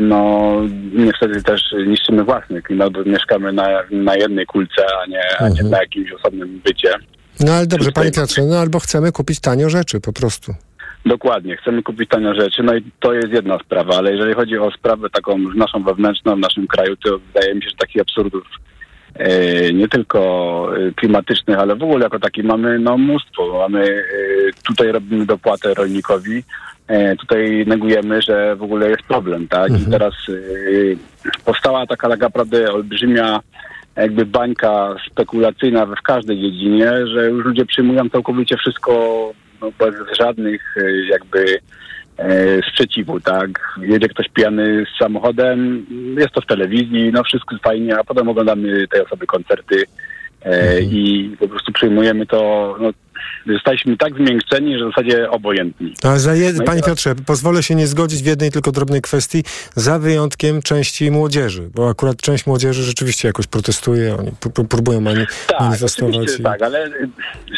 no 0.00 0.52
niestety 0.92 1.42
też 1.42 1.62
niszczymy 1.86 2.24
własny 2.24 2.62
klimat, 2.62 2.92
bo 2.92 3.04
mieszkamy 3.04 3.52
na, 3.52 3.68
na 3.90 4.16
jednej 4.16 4.46
kulce, 4.46 4.82
a 5.02 5.06
nie, 5.06 5.22
a 5.38 5.48
nie 5.48 5.62
na 5.62 5.78
jakimś 5.78 6.12
osobnym 6.12 6.60
bycie. 6.64 6.94
No 7.40 7.52
ale 7.52 7.66
dobrze, 7.66 7.92
panie 7.92 8.10
Piotrze, 8.10 8.42
no 8.42 8.58
albo 8.58 8.78
chcemy 8.78 9.12
kupić 9.12 9.40
tanio 9.40 9.70
rzeczy 9.70 10.00
po 10.00 10.12
prostu. 10.12 10.54
Dokładnie, 11.06 11.56
chcemy 11.56 11.82
kupić 11.82 12.08
tanio 12.08 12.34
rzeczy, 12.34 12.62
no 12.62 12.76
i 12.76 12.82
to 13.00 13.14
jest 13.14 13.28
jedna 13.28 13.58
sprawa, 13.58 13.96
ale 13.96 14.12
jeżeli 14.12 14.34
chodzi 14.34 14.58
o 14.58 14.70
sprawę 14.70 15.10
taką 15.10 15.38
naszą 15.38 15.82
wewnętrzną 15.82 16.36
w 16.36 16.38
naszym 16.38 16.66
kraju, 16.66 16.96
to 16.96 17.18
wydaje 17.18 17.54
mi 17.54 17.62
się, 17.62 17.70
że 17.70 17.76
takich 17.76 18.02
absurdów 18.02 18.42
e, 19.14 19.72
nie 19.72 19.88
tylko 19.88 20.68
e, 20.76 20.92
klimatycznych, 20.92 21.58
ale 21.58 21.76
w 21.76 21.82
ogóle 21.82 22.04
jako 22.04 22.18
taki 22.18 22.42
mamy 22.42 22.78
no 22.78 22.98
mnóstwo. 22.98 23.58
Mamy, 23.58 23.84
e, 23.88 24.02
tutaj 24.68 24.92
robimy 24.92 25.26
dopłatę 25.26 25.74
rolnikowi, 25.74 26.44
tutaj 27.20 27.64
negujemy, 27.66 28.22
że 28.22 28.56
w 28.56 28.62
ogóle 28.62 28.90
jest 28.90 29.02
problem, 29.02 29.48
tak? 29.48 29.70
I 29.80 29.90
teraz 29.90 30.14
e, 30.28 31.36
powstała 31.44 31.86
taka 31.86 32.08
tak 32.08 32.20
naprawdę 32.20 32.72
olbrzymia 32.72 33.40
jakby 33.96 34.26
bańka 34.26 34.96
spekulacyjna 35.10 35.86
w 35.86 36.02
każdej 36.02 36.40
dziedzinie, 36.40 37.06
że 37.06 37.30
już 37.30 37.44
ludzie 37.44 37.66
przyjmują 37.66 38.10
całkowicie 38.10 38.56
wszystko 38.56 38.92
no, 39.60 39.70
bez 39.78 39.94
żadnych 40.18 40.76
e, 40.76 41.06
jakby 41.06 41.58
e, 42.18 42.62
sprzeciwu, 42.70 43.20
tak? 43.20 43.78
Jedzie 43.80 44.08
ktoś 44.08 44.28
pijany 44.28 44.86
z 44.94 44.98
samochodem, 44.98 45.86
jest 46.18 46.34
to 46.34 46.40
w 46.40 46.46
telewizji, 46.46 47.10
no 47.12 47.24
wszystko 47.24 47.56
fajnie, 47.62 47.98
a 47.98 48.04
potem 48.04 48.28
oglądamy 48.28 48.88
tej 48.88 49.00
osoby 49.00 49.26
koncerty 49.26 49.84
e, 50.42 50.80
i 50.80 51.30
po 51.40 51.48
prostu 51.48 51.72
przyjmujemy 51.72 52.26
to 52.26 52.76
no, 52.80 52.90
jesteśmy 53.46 53.96
tak 53.96 54.14
zmiękczeni, 54.16 54.78
że 54.78 54.84
w 54.86 54.88
zasadzie 54.88 55.30
obojętni. 55.30 55.94
A 56.04 56.18
za 56.18 56.34
je, 56.34 56.52
No 56.52 56.64
panie 56.64 56.82
Piotrze, 56.82 57.14
pozwolę 57.26 57.62
się 57.62 57.74
nie 57.74 57.86
zgodzić 57.86 58.22
w 58.22 58.26
jednej 58.26 58.50
tylko 58.50 58.72
drobnej 58.72 59.02
kwestii, 59.02 59.44
za 59.74 59.98
wyjątkiem 59.98 60.62
części 60.62 61.10
młodzieży, 61.10 61.70
bo 61.74 61.88
akurat 61.88 62.16
część 62.16 62.46
młodzieży 62.46 62.82
rzeczywiście 62.82 63.28
jakoś 63.28 63.46
protestuje, 63.46 64.16
oni 64.18 64.30
próbują 64.68 65.00
mani- 65.00 65.26
Tak, 65.46 65.60
manifestować. 65.60 66.14
i- 66.38 66.42
tak, 66.42 66.62
ale 66.62 66.86
y, 66.86 67.08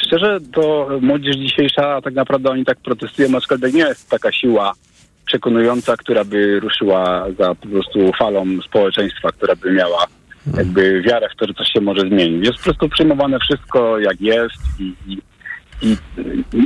szczerze 0.06 0.38
to 0.54 0.88
młodzież 1.00 1.36
dzisiejsza 1.36 2.00
tak 2.02 2.14
naprawdę 2.14 2.50
oni 2.50 2.64
tak 2.64 2.78
protestują, 2.78 3.36
aczkolwiek 3.36 3.72
nie 3.74 3.82
jest 3.84 4.10
taka 4.10 4.32
siła 4.32 4.72
przekonująca, 5.26 5.96
która 5.96 6.24
by 6.24 6.60
ruszyła 6.60 7.26
za 7.38 7.54
po 7.54 7.66
prostu 7.68 8.12
falą 8.18 8.44
społeczeństwa, 8.66 9.32
która 9.32 9.56
by 9.56 9.72
miała 9.72 10.06
jakby 10.56 11.02
wiarę 11.02 11.28
w 11.34 11.36
to, 11.38 11.46
że 11.46 11.54
coś 11.54 11.68
się 11.72 11.80
może 11.80 12.00
zmienić. 12.00 12.46
Jest 12.46 12.58
po 12.58 12.64
prostu 12.64 12.88
przyjmowane 12.88 13.38
wszystko 13.38 13.98
jak 13.98 14.20
jest 14.20 14.54
i, 14.80 14.94
i, 15.06 15.18
i, 15.82 15.96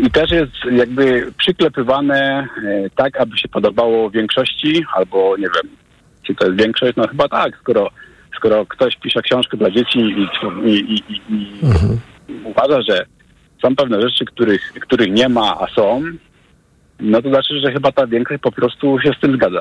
i 0.07 0.11
też 0.11 0.31
jest 0.31 0.53
jakby 0.73 1.33
przyklepywane 1.39 2.49
e, 2.65 2.91
tak, 2.97 3.21
aby 3.21 3.39
się 3.39 3.49
podobało 3.49 4.11
większości, 4.11 4.85
albo 4.95 5.37
nie 5.37 5.47
wiem, 5.55 5.77
czy 6.23 6.35
to 6.35 6.47
jest 6.47 6.63
większość, 6.63 6.97
no 6.97 7.09
chyba 7.09 7.29
tak, 7.29 7.57
skoro, 7.61 7.91
skoro 8.37 8.67
ktoś 8.67 8.97
pisze 8.97 9.23
książkę 9.23 9.57
dla 9.57 9.71
dzieci 9.71 9.99
i, 9.99 10.29
i, 10.65 11.03
i, 11.09 11.21
i 11.29 11.61
uważa, 12.45 12.83
że 12.83 13.07
są 13.63 13.77
pewne 13.77 14.03
rzeczy, 14.03 14.25
których, 14.25 14.73
których 14.81 15.13
nie 15.13 15.29
ma, 15.29 15.57
a 15.61 15.67
są, 15.75 16.03
no 17.01 17.23
to 17.23 17.29
znaczy, 17.29 17.61
że 17.61 17.73
chyba 17.73 17.93
ta 17.93 18.07
większość 18.07 18.41
po 18.43 18.53
prostu 18.53 18.99
się 19.01 19.13
z 19.19 19.21
tym 19.21 19.35
zgadza. 19.35 19.61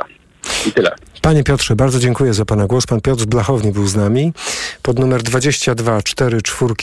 I 0.68 0.72
tyle. 0.72 0.92
Panie 1.22 1.44
Piotrze, 1.44 1.76
bardzo 1.76 2.00
dziękuję 2.00 2.34
za 2.34 2.46
Pana 2.46 2.68
głos. 2.68 2.86
Pan 2.86 3.02
Piotr 3.02 3.22
z 3.22 3.26
Blachowni 3.26 3.72
był 3.72 3.88
z 3.88 3.96
nami. 3.96 4.34
Pod 4.82 5.00
numer 5.00 5.24
22 5.24 6.02
44 6.02 6.74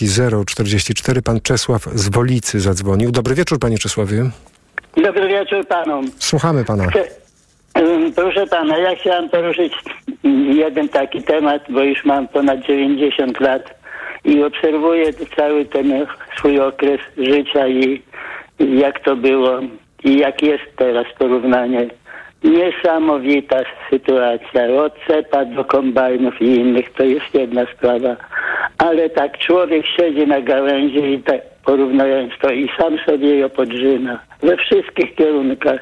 044 0.46 1.22
pan 1.22 1.40
Czesław 1.40 1.88
z 1.94 2.08
Wolicy 2.08 2.60
zadzwonił. 2.60 3.10
Dobry 3.10 3.34
wieczór, 3.34 3.58
panie 3.58 3.78
Czesławie. 3.78 4.30
Dobry 4.96 5.28
wieczór 5.28 5.66
panom. 5.66 6.10
Słuchamy 6.18 6.64
pana. 6.64 6.86
Proszę 8.16 8.46
pana, 8.46 8.78
ja 8.78 8.96
chciałem 8.96 9.28
poruszyć 9.28 9.72
mm, 10.24 10.56
jeden 10.56 10.88
taki 10.88 11.22
temat, 11.22 11.62
bo 11.68 11.82
już 11.82 12.04
mam 12.04 12.28
ponad 12.28 12.60
90 12.60 13.40
lat 13.40 13.62
i 14.24 14.44
obserwuję 14.44 15.12
cały 15.36 15.64
ten 15.64 16.06
swój 16.38 16.60
okres 16.60 17.00
życia 17.18 17.68
i 17.68 18.02
jak 18.58 19.04
to 19.04 19.16
było 19.16 19.60
i 20.04 20.18
jak 20.18 20.42
jest 20.42 20.64
teraz 20.76 21.06
porównanie. 21.18 21.86
Niesamowita 22.44 23.56
sytuacja. 23.90 24.66
Od 24.84 24.92
cepa 25.06 25.44
do 25.44 25.64
kombajnów 25.64 26.42
i 26.42 26.44
innych 26.44 26.92
to 26.92 27.04
jest 27.04 27.34
jedna 27.34 27.66
sprawa. 27.76 28.16
Ale 28.78 29.10
tak 29.10 29.38
człowiek 29.38 29.86
siedzi 29.86 30.26
na 30.26 30.40
gałęzi 30.40 31.12
i 31.12 31.22
tak 31.22 31.40
porównując 31.66 32.32
to 32.40 32.50
i 32.50 32.68
sam 32.78 32.98
sobie 33.06 33.28
je 33.28 33.48
podżyna. 33.48 34.18
We 34.42 34.56
wszystkich 34.56 35.14
kierunkach. 35.14 35.80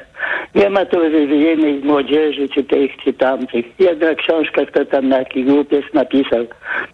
Nie 0.55 0.69
ma 0.69 0.85
tu 0.85 1.01
winy 1.27 1.79
młodzieży, 1.83 2.49
czy 2.49 2.63
tych, 2.63 2.97
czy 2.97 3.13
tamtych. 3.13 3.65
Jedna 3.79 4.15
książka, 4.15 4.65
kto 4.65 4.85
tam 4.85 5.09
na 5.09 5.17
jaki 5.17 5.43
głupiec 5.43 5.85
napisał, 5.93 6.45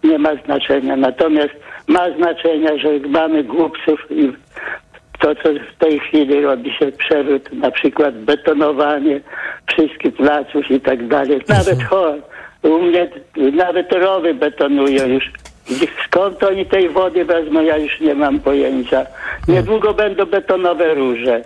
nie 0.04 0.18
ma 0.18 0.30
znaczenia. 0.44 0.96
Natomiast 0.96 1.54
ma 1.86 2.10
znaczenie, 2.10 2.78
że 2.78 2.88
mamy 3.08 3.44
głupców 3.44 4.06
i 4.10 4.32
to, 5.22 5.34
co 5.34 5.48
w 5.74 5.78
tej 5.78 6.00
chwili 6.00 6.40
robi 6.40 6.72
się 6.72 6.92
przewrót, 6.92 7.52
na 7.52 7.70
przykład 7.70 8.14
betonowanie 8.14 9.20
wszystkich 9.66 10.14
placów 10.14 10.70
i 10.70 10.80
tak 10.80 11.06
dalej. 11.06 11.40
Nawet 11.48 11.84
cho, 11.84 12.14
u 12.62 12.78
mnie 12.78 13.08
nawet 13.52 13.92
rowy 13.92 14.34
betonują 14.34 15.06
już. 15.06 15.30
Skąd 16.06 16.42
oni 16.42 16.66
tej 16.66 16.88
wody 16.88 17.24
wezmą, 17.24 17.62
ja 17.62 17.76
już 17.76 18.00
nie 18.00 18.14
mam 18.14 18.40
pojęcia. 18.40 19.06
Niedługo 19.48 19.94
będą 19.94 20.26
betonowe 20.26 20.94
róże. 20.94 21.42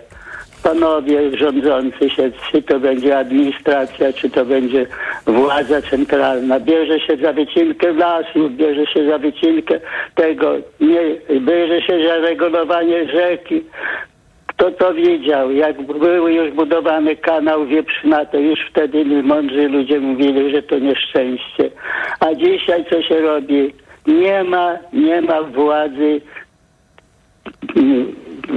Panowie 0.63 1.37
rządzący 1.37 2.09
się, 2.09 2.31
czy 2.51 2.61
to 2.61 2.79
będzie 2.79 3.17
administracja, 3.17 4.13
czy 4.13 4.29
to 4.29 4.45
będzie 4.45 4.87
władza 5.25 5.81
centralna, 5.81 6.59
bierze 6.59 6.99
się 6.99 7.17
za 7.17 7.33
wycinkę 7.33 7.93
lasu, 7.93 8.49
bierze 8.49 8.85
się 8.85 9.07
za 9.09 9.17
wycinkę 9.17 9.79
tego, 10.15 10.55
nie, 10.79 11.01
bierze 11.39 11.81
się 11.81 12.07
za 12.07 12.15
regulowanie 12.17 13.07
rzeki. 13.07 13.63
Kto 14.47 14.71
to 14.71 14.93
widział? 14.93 15.51
Jak 15.51 15.81
był 15.81 16.27
już 16.27 16.51
budowany 16.51 17.15
kanał 17.15 17.65
Wieprzyna, 17.65 18.25
to 18.25 18.37
już 18.37 18.59
wtedy 18.69 19.05
mądrzy 19.05 19.67
ludzie 19.67 19.99
mówili, 19.99 20.51
że 20.51 20.63
to 20.63 20.79
nieszczęście. 20.79 21.69
A 22.19 22.33
dzisiaj 22.33 22.85
co 22.89 23.01
się 23.01 23.21
robi? 23.21 23.73
Nie 24.07 24.43
ma, 24.43 24.77
nie 24.93 25.21
ma 25.21 25.41
władzy. 25.41 26.21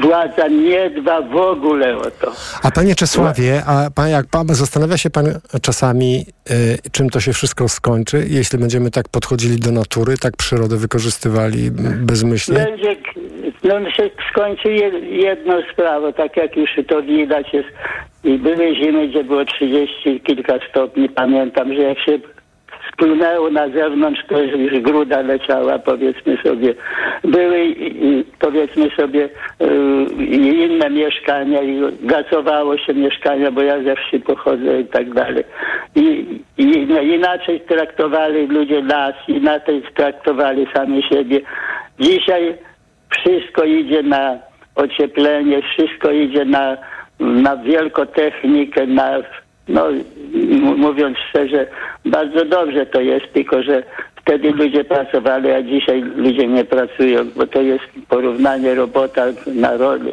Władza 0.03 0.49
nie 0.49 0.91
dba 0.91 1.23
w 1.23 1.37
ogóle 1.37 1.97
o 1.99 2.11
to. 2.11 2.33
A 2.63 2.71
panie 2.71 2.95
Czesławie, 2.95 3.63
a 3.67 3.91
pan, 3.95 4.09
jak 4.09 4.27
pan, 4.27 4.47
zastanawia 4.49 4.97
się 4.97 5.11
pan 5.11 5.27
czasami, 5.63 6.27
y, 6.51 6.91
czym 6.93 7.11
to 7.11 7.21
się 7.21 7.33
wszystko 7.33 7.69
skończy, 7.69 8.27
jeśli 8.29 8.59
będziemy 8.59 8.91
tak 8.91 9.09
podchodzili 9.09 9.57
do 9.61 9.73
natury, 9.73 10.19
tak 10.19 10.37
przyrodę 10.37 10.77
wykorzystywali 10.77 11.71
bezmyślnie? 11.97 12.59
Będzie, 12.65 12.97
no 13.65 13.91
się 13.91 14.11
skończy 14.31 14.69
jed- 14.69 15.05
jedną 15.05 15.53
sprawą, 15.73 16.13
tak 16.13 16.37
jak 16.37 16.57
już 16.57 16.71
to 16.89 17.03
widać 17.03 17.53
jest. 17.53 17.69
I 18.25 18.39
były 18.39 18.75
zimy, 18.77 19.09
gdzie 19.09 19.25
było 19.25 19.45
30 19.45 20.21
kilka 20.21 20.55
stopni. 20.71 21.09
Pamiętam, 21.09 21.75
że 21.75 21.81
jak 21.83 21.99
się 21.99 22.19
spłynęło 23.01 23.51
na 23.51 23.69
zewnątrz, 23.69 24.21
to 24.29 24.43
już 24.43 24.81
gruda 24.81 25.21
leciała, 25.21 25.79
powiedzmy 25.79 26.39
sobie. 26.45 26.75
Były, 27.25 27.75
powiedzmy 28.39 28.91
sobie, 28.91 29.25
y, 29.25 30.25
inne 30.25 30.91
mieszkania 30.91 31.63
i 31.63 31.81
gasowało 32.01 32.79
się 32.79 32.95
mieszkania, 32.95 33.51
bo 33.51 33.63
ja 33.63 33.83
ze 33.83 33.97
wsi 33.97 34.21
pochodzę 34.21 34.81
i 34.81 34.85
tak 34.85 35.15
dalej. 35.15 35.45
I, 35.97 36.27
i 36.59 36.65
inaczej 37.15 37.61
traktowali 37.61 38.47
ludzie 38.47 38.83
las, 38.83 39.15
inaczej 39.29 39.83
traktowali 39.95 40.67
sami 40.75 41.03
siebie. 41.03 41.41
Dzisiaj 42.01 42.55
wszystko 43.11 43.65
idzie 43.65 44.03
na 44.03 44.39
ocieplenie, 44.75 45.63
wszystko 45.63 46.11
idzie 46.11 46.45
na, 46.45 46.77
na 47.21 47.57
wielkotechnikę, 47.57 48.87
na, 48.87 49.19
no 49.71 49.87
mówiąc 50.77 51.17
szczerze, 51.29 51.67
bardzo 52.05 52.45
dobrze 52.45 52.87
to 52.87 53.01
jest, 53.01 53.33
tylko 53.33 53.63
że 53.63 53.83
wtedy 54.17 54.51
ludzie 54.51 54.85
pracowali, 54.85 55.51
a 55.51 55.63
dzisiaj 55.63 56.03
ludzie 56.03 56.47
nie 56.47 56.65
pracują, 56.65 57.25
bo 57.37 57.47
to 57.47 57.63
jest 57.63 57.85
porównanie 58.09 58.75
robota 58.75 59.25
na 59.47 59.77
rolę 59.77 60.11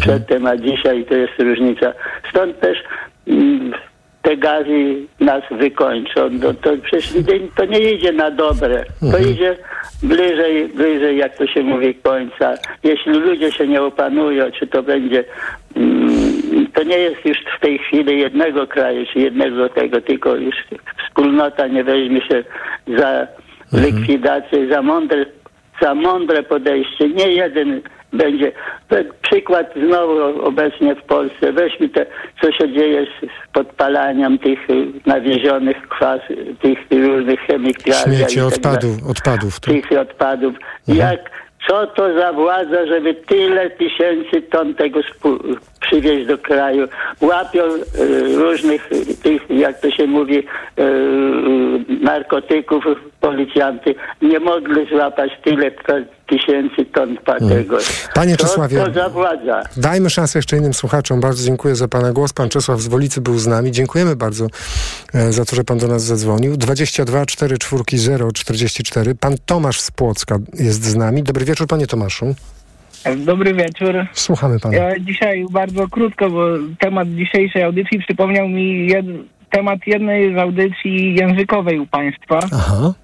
przedtem, 0.00 0.46
a 0.46 0.56
dzisiaj 0.56 1.04
to 1.04 1.14
jest 1.14 1.32
różnica. 1.38 1.92
Stąd 2.30 2.60
też 2.60 2.78
mm, 3.28 3.72
te 4.22 4.36
gazy 4.36 4.94
nas 5.20 5.42
wykończą. 5.50 6.28
No, 6.30 6.54
to 6.54 6.70
przecież 6.82 7.12
to 7.56 7.64
nie 7.64 7.80
idzie 7.80 8.12
na 8.12 8.30
dobre. 8.30 8.84
To 9.12 9.18
idzie 9.18 9.56
bliżej, 10.02 10.68
bliżej, 10.68 11.18
jak 11.18 11.36
to 11.36 11.46
się 11.46 11.62
mówi, 11.62 11.94
końca. 11.94 12.54
Jeśli 12.84 13.12
ludzie 13.12 13.52
się 13.52 13.68
nie 13.68 13.82
opanują, 13.82 14.50
czy 14.50 14.66
to 14.66 14.82
będzie... 14.82 15.24
To 16.78 16.84
nie 16.84 16.98
jest 16.98 17.24
już 17.24 17.38
w 17.56 17.60
tej 17.60 17.78
chwili 17.78 18.20
jednego 18.20 18.66
kraju, 18.66 19.06
czy 19.12 19.18
jednego 19.18 19.68
tego, 19.68 20.00
tylko 20.00 20.36
już 20.36 20.54
wspólnota 21.06 21.66
nie 21.66 21.84
weźmie 21.84 22.20
się 22.20 22.44
za 22.98 23.26
likwidację, 23.72 24.68
za 24.68 24.82
mądre, 24.82 25.26
za 25.82 25.94
mądre 25.94 26.42
podejście. 26.42 27.08
Nie 27.08 27.32
jeden 27.32 27.80
będzie. 28.12 28.52
Przykład 29.22 29.74
znowu 29.86 30.42
obecnie 30.44 30.94
w 30.94 31.02
Polsce. 31.02 31.52
Weźmy 31.52 31.88
te, 31.88 32.06
co 32.42 32.52
się 32.52 32.72
dzieje 32.72 33.04
z, 33.04 33.52
podpalaniem 33.52 34.38
tych 34.38 34.70
y, 34.70 34.86
nawiezionych 35.06 35.88
kwas, 35.88 36.20
tych 36.62 36.78
różnych 36.90 37.40
chemikaliów. 37.40 38.18
Śmieci, 38.18 38.36
tak 38.36 38.46
odpadów, 38.46 39.10
odpadów. 39.10 39.60
To. 39.60 39.70
tych 39.70 39.92
odpadów. 40.00 40.54
Jak, 40.88 41.30
co 41.68 41.86
to 41.86 42.18
za 42.18 42.32
władza, 42.32 42.86
żeby 42.86 43.14
tyle 43.14 43.70
tysięcy 43.70 44.42
ton 44.42 44.74
tego 44.74 45.00
przywieźć 45.80 46.26
do 46.26 46.38
kraju? 46.38 46.88
Łapią 47.20 47.62
e, 47.62 47.78
różnych 48.36 48.88
tych, 49.22 49.42
jak 49.50 49.80
to 49.80 49.90
się 49.90 50.06
mówi, 50.06 50.38
e, 50.38 50.84
narkotyków 52.04 52.84
policjanty. 53.20 53.94
Nie 54.22 54.40
mogli 54.40 54.88
złapać 54.88 55.30
tyle 55.44 55.70
tysięcy 56.28 56.84
ton 56.94 57.16
pa- 57.24 57.38
tego. 57.38 57.78
Panie 58.14 58.36
Czesławie, 58.36 58.84
to 58.84 58.92
za 58.92 59.08
władza? 59.08 59.62
Dajmy 59.76 60.10
szansę 60.10 60.38
jeszcze 60.38 60.56
innym 60.56 60.74
słuchaczom. 60.74 61.20
Bardzo 61.20 61.44
dziękuję 61.44 61.76
za 61.76 61.88
Pana 61.88 62.12
głos. 62.12 62.32
Pan 62.32 62.48
Czesław 62.48 62.80
z 62.80 62.88
Wolicy 62.88 63.20
był 63.20 63.38
z 63.38 63.46
nami. 63.46 63.70
Dziękujemy 63.72 64.16
bardzo 64.16 64.46
e, 65.14 65.32
za 65.32 65.44
to, 65.44 65.56
że 65.56 65.64
Pan 65.64 65.78
do 65.78 65.88
nas 65.88 66.02
zadzwonił. 66.02 66.56
22 66.56 67.26
44 67.26 68.32
44. 68.34 69.14
Pan 69.14 69.34
Tomasz 69.46 69.80
z 69.80 69.90
Płocka 69.90 70.38
jest 70.54 70.84
z 70.84 70.96
nami. 70.96 71.22
Dobry 71.22 71.44
wieczór, 71.44 71.66
Panie 71.66 71.86
Tomaszu. 71.86 72.34
Dobry 73.16 73.54
wieczór. 73.54 74.06
Słuchamy 74.12 74.60
Pana. 74.60 74.76
Ja 74.76 74.98
dzisiaj 74.98 75.44
bardzo 75.50 75.88
krótko, 75.88 76.30
bo 76.30 76.44
temat 76.78 77.08
dzisiejszej 77.08 77.62
audycji 77.62 77.98
przypomniał 77.98 78.48
mi 78.48 78.86
jed, 78.86 79.06
temat 79.50 79.78
jednej 79.86 80.34
z 80.34 80.38
audycji 80.38 81.14
językowej 81.14 81.78
u 81.80 81.86
Państwa. 81.86 82.40
Aha. 82.52 82.94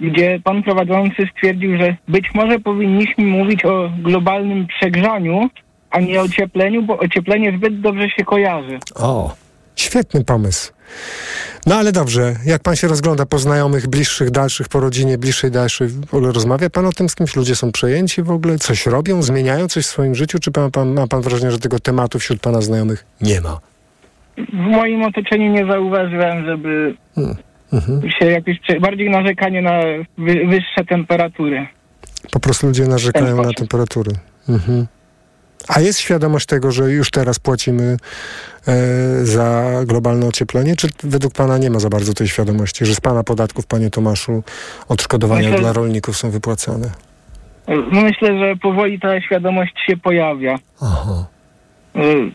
gdzie 0.00 0.40
pan 0.44 0.62
prowadzący 0.62 1.26
stwierdził, 1.36 1.76
że 1.78 1.96
być 2.08 2.24
może 2.34 2.58
powinniśmy 2.58 3.24
mówić 3.24 3.64
o 3.64 3.90
globalnym 4.02 4.66
przegrzaniu, 4.66 5.50
a 5.90 6.00
nie 6.00 6.20
ociepleniu, 6.20 6.82
bo 6.82 6.98
ocieplenie 6.98 7.56
zbyt 7.56 7.80
dobrze 7.80 8.10
się 8.10 8.24
kojarzy. 8.24 8.78
O, 8.94 9.34
świetny 9.76 10.24
pomysł. 10.24 10.75
No 11.66 11.74
ale 11.74 11.92
dobrze, 11.92 12.36
jak 12.44 12.62
pan 12.62 12.76
się 12.76 12.88
rozgląda 12.88 13.26
po 13.26 13.38
znajomych, 13.38 13.86
bliższych, 13.86 14.30
dalszych, 14.30 14.68
po 14.68 14.80
rodzinie, 14.80 15.18
bliższej, 15.18 15.50
dalszej, 15.50 15.88
w 15.88 16.14
ogóle 16.14 16.32
rozmawia 16.32 16.70
pan 16.70 16.86
o 16.86 16.92
tym 16.92 17.08
z 17.08 17.14
kimś? 17.14 17.36
Ludzie 17.36 17.56
są 17.56 17.72
przejęci 17.72 18.22
w 18.22 18.30
ogóle? 18.30 18.58
Coś 18.58 18.86
robią? 18.86 19.22
Zmieniają 19.22 19.68
coś 19.68 19.84
w 19.84 19.86
swoim 19.86 20.14
życiu? 20.14 20.38
Czy 20.38 20.50
pan, 20.50 20.70
pan, 20.70 20.94
ma 20.94 21.06
pan 21.06 21.22
wrażenie, 21.22 21.50
że 21.52 21.58
tego 21.58 21.78
tematu 21.78 22.18
wśród 22.18 22.40
pana 22.40 22.60
znajomych 22.60 23.04
nie 23.20 23.40
ma? 23.40 23.60
W 24.36 24.52
moim 24.52 25.02
otoczeniu 25.02 25.52
nie 25.52 25.66
zauważyłem, 25.66 26.44
żeby 26.46 26.94
Hmm. 27.14 27.36
Mhm. 27.72 28.10
się 28.10 28.26
jakieś 28.26 28.58
bardziej 28.80 29.10
narzekanie 29.10 29.62
na 29.62 29.80
wy, 30.18 30.46
wyższe 30.46 30.84
temperatury. 30.88 31.66
Po 32.30 32.40
prostu 32.40 32.66
ludzie 32.66 32.86
narzekają 32.86 33.42
na 33.42 33.52
temperatury. 33.52 34.12
Mhm. 34.48 34.86
A 35.68 35.80
jest 35.80 35.98
świadomość 35.98 36.46
tego, 36.46 36.72
że 36.72 36.92
już 36.92 37.10
teraz 37.10 37.38
płacimy 37.38 37.96
za 39.22 39.70
globalne 39.84 40.26
ocieplenie? 40.26 40.76
Czy 40.76 40.88
według 41.02 41.32
pana 41.34 41.58
nie 41.58 41.70
ma 41.70 41.78
za 41.78 41.88
bardzo 41.88 42.14
tej 42.14 42.28
świadomości, 42.28 42.86
że 42.86 42.94
z 42.94 43.00
pana 43.00 43.24
podatków, 43.24 43.66
panie 43.66 43.90
Tomaszu, 43.90 44.42
odszkodowania 44.88 45.48
Myślę, 45.48 45.60
dla 45.60 45.72
rolników 45.72 46.16
są 46.16 46.30
wypłacane? 46.30 46.90
Myślę, 47.92 48.38
że 48.38 48.56
powoli 48.56 49.00
ta 49.00 49.20
świadomość 49.20 49.72
się 49.86 49.96
pojawia. 49.96 50.58
Aha. 50.82 51.26
Y, 51.96 52.32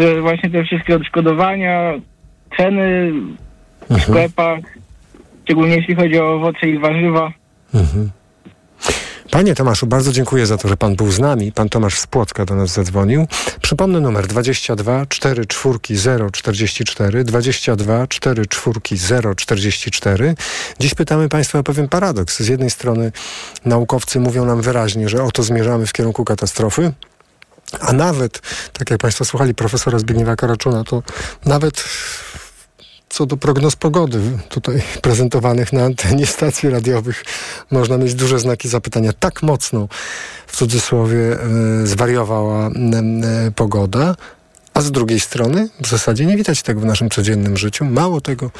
Że 0.00 0.20
właśnie 0.20 0.50
te 0.50 0.64
wszystkie 0.64 0.96
odszkodowania, 0.96 1.92
ceny 2.56 3.12
w 3.80 3.90
Mhm. 3.90 4.00
sklepach, 4.00 4.58
szczególnie 5.44 5.76
jeśli 5.76 5.94
chodzi 5.94 6.20
o 6.20 6.34
owoce 6.34 6.68
i 6.68 6.78
warzywa. 6.78 7.32
Mhm. 7.74 8.10
Panie 9.34 9.54
Tomaszu, 9.54 9.86
bardzo 9.86 10.12
dziękuję 10.12 10.46
za 10.46 10.58
to, 10.58 10.68
że 10.68 10.76
pan 10.76 10.96
był 10.96 11.12
z 11.12 11.18
nami. 11.18 11.52
Pan 11.52 11.68
Tomasz 11.68 11.98
z 11.98 12.06
Płocka 12.06 12.44
do 12.44 12.54
nas 12.54 12.70
zadzwonił. 12.70 13.26
Przypomnę 13.62 14.00
numer 14.00 14.26
22 14.26 15.06
44 15.06 16.30
044 16.32 17.24
22 17.24 18.06
44 18.06 18.80
044. 19.36 20.34
Dziś 20.78 20.94
pytamy 20.94 21.28
państwa 21.28 21.58
o 21.58 21.62
pewien 21.62 21.88
paradoks. 21.88 22.42
Z 22.42 22.48
jednej 22.48 22.70
strony 22.70 23.12
naukowcy 23.64 24.20
mówią 24.20 24.44
nam 24.44 24.62
wyraźnie, 24.62 25.08
że 25.08 25.22
oto 25.24 25.42
zmierzamy 25.42 25.86
w 25.86 25.92
kierunku 25.92 26.24
katastrofy. 26.24 26.92
A 27.80 27.92
nawet, 27.92 28.40
tak 28.72 28.90
jak 28.90 29.00
Państwo 29.00 29.24
słuchali 29.24 29.54
profesora 29.54 29.98
Zbigniewa 29.98 30.36
Karaczuna, 30.36 30.84
to 30.84 31.02
nawet 31.44 31.84
co 33.14 33.26
do 33.26 33.36
prognoz 33.36 33.76
pogody 33.76 34.20
tutaj 34.48 34.82
prezentowanych 35.02 35.72
na 35.72 35.82
antenie 35.84 36.26
stacji 36.26 36.70
radiowych 36.70 37.24
można 37.70 37.98
mieć 37.98 38.14
duże 38.14 38.38
znaki 38.38 38.68
zapytania. 38.68 39.12
Tak 39.12 39.42
mocno 39.42 39.88
w 40.46 40.56
cudzysłowie 40.56 41.40
e, 41.40 41.86
zwariowała 41.86 42.70
pogoda, 43.56 44.14
a 44.74 44.80
z 44.80 44.90
drugiej 44.90 45.20
strony 45.20 45.68
w 45.80 45.88
zasadzie 45.88 46.26
nie 46.26 46.36
widać 46.36 46.62
tego 46.62 46.80
w 46.80 46.84
naszym 46.84 47.10
codziennym 47.10 47.56
życiu. 47.56 47.84
Mało 47.84 48.20
tego, 48.20 48.50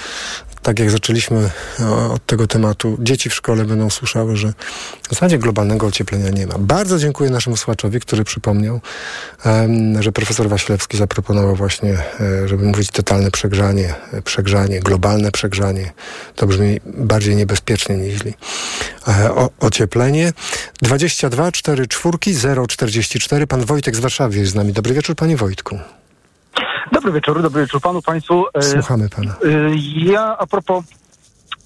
tak 0.65 0.79
jak 0.79 0.91
zaczęliśmy 0.91 1.51
o, 1.81 2.12
od 2.12 2.27
tego 2.27 2.47
tematu, 2.47 2.97
dzieci 3.01 3.31
w 3.31 3.35
szkole 3.35 3.65
będą 3.65 3.91
słyszały, 3.91 4.37
że 4.37 4.53
w 5.03 5.15
zasadzie 5.15 5.39
globalnego 5.39 5.87
ocieplenia 5.87 6.31
nie 6.31 6.47
ma. 6.47 6.55
Bardzo 6.59 6.99
dziękuję 6.99 7.31
naszemu 7.31 7.57
słuchaczowi, 7.57 8.01
który 8.01 8.25
przypomniał, 8.25 8.81
że 10.01 10.12
profesor 10.12 10.49
Wasilewski 10.49 10.97
zaproponował 10.97 11.57
właśnie, 11.57 11.99
e, 12.21 12.49
żeby 12.49 12.65
mówić 12.65 12.91
totalne 12.91 13.31
przegrzanie, 13.31 13.95
przegrzanie, 14.25 14.81
globalne 14.81 15.31
przegrzanie. 15.31 15.93
To 16.35 16.47
brzmi 16.47 16.81
bardziej 16.87 17.37
niebezpiecznie 17.37 17.97
niż 17.97 18.21
e, 19.09 19.35
o, 19.35 19.51
ocieplenie. 19.61 20.33
22 20.83 21.53
4 21.53 21.87
4 21.87 22.19
044. 22.69 23.47
Pan 23.47 23.65
Wojtek 23.65 23.97
z 23.97 24.01
Warszawy 24.01 24.39
jest 24.39 24.53
z 24.53 24.55
nami. 24.55 24.73
Dobry 24.73 24.95
wieczór, 24.95 25.17
panie 25.17 25.37
Wojtku. 25.37 25.79
Dobry 26.95 27.12
wieczór, 27.12 27.42
dobry 27.42 27.62
wieczór 27.62 27.80
panu, 27.80 28.03
państwu. 28.03 28.45
E, 28.55 28.62
Słuchamy 28.62 29.09
pana. 29.09 29.30
e, 29.32 29.36
Ja 29.97 30.38
a 30.38 30.47
propos 30.47 30.84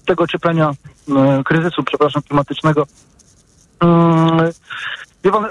tego 0.05 0.23
ocieplenia, 0.23 0.71
e, 1.17 1.43
kryzysu, 1.43 1.83
przepraszam, 1.83 2.21
klimatycznego. 2.21 2.85
mm, 3.79 4.39
Wie 5.23 5.31
pan, 5.31 5.45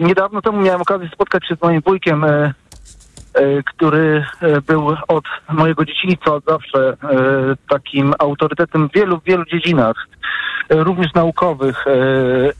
niedawno 0.00 0.42
temu 0.42 0.60
miałem 0.60 0.82
okazję 0.82 1.08
spotkać 1.14 1.48
się 1.48 1.56
z 1.56 1.62
moim 1.62 1.80
wujkiem, 1.80 2.24
który 3.66 4.24
był 4.66 4.88
od 5.08 5.24
mojego 5.48 5.84
dzieciństwa 5.84 6.34
od 6.34 6.44
zawsze 6.44 6.96
takim 7.68 8.14
autorytetem 8.18 8.88
w 8.88 8.92
wielu, 8.92 9.20
wielu 9.26 9.44
dziedzinach, 9.44 9.96
również 10.70 11.14
naukowych 11.14 11.84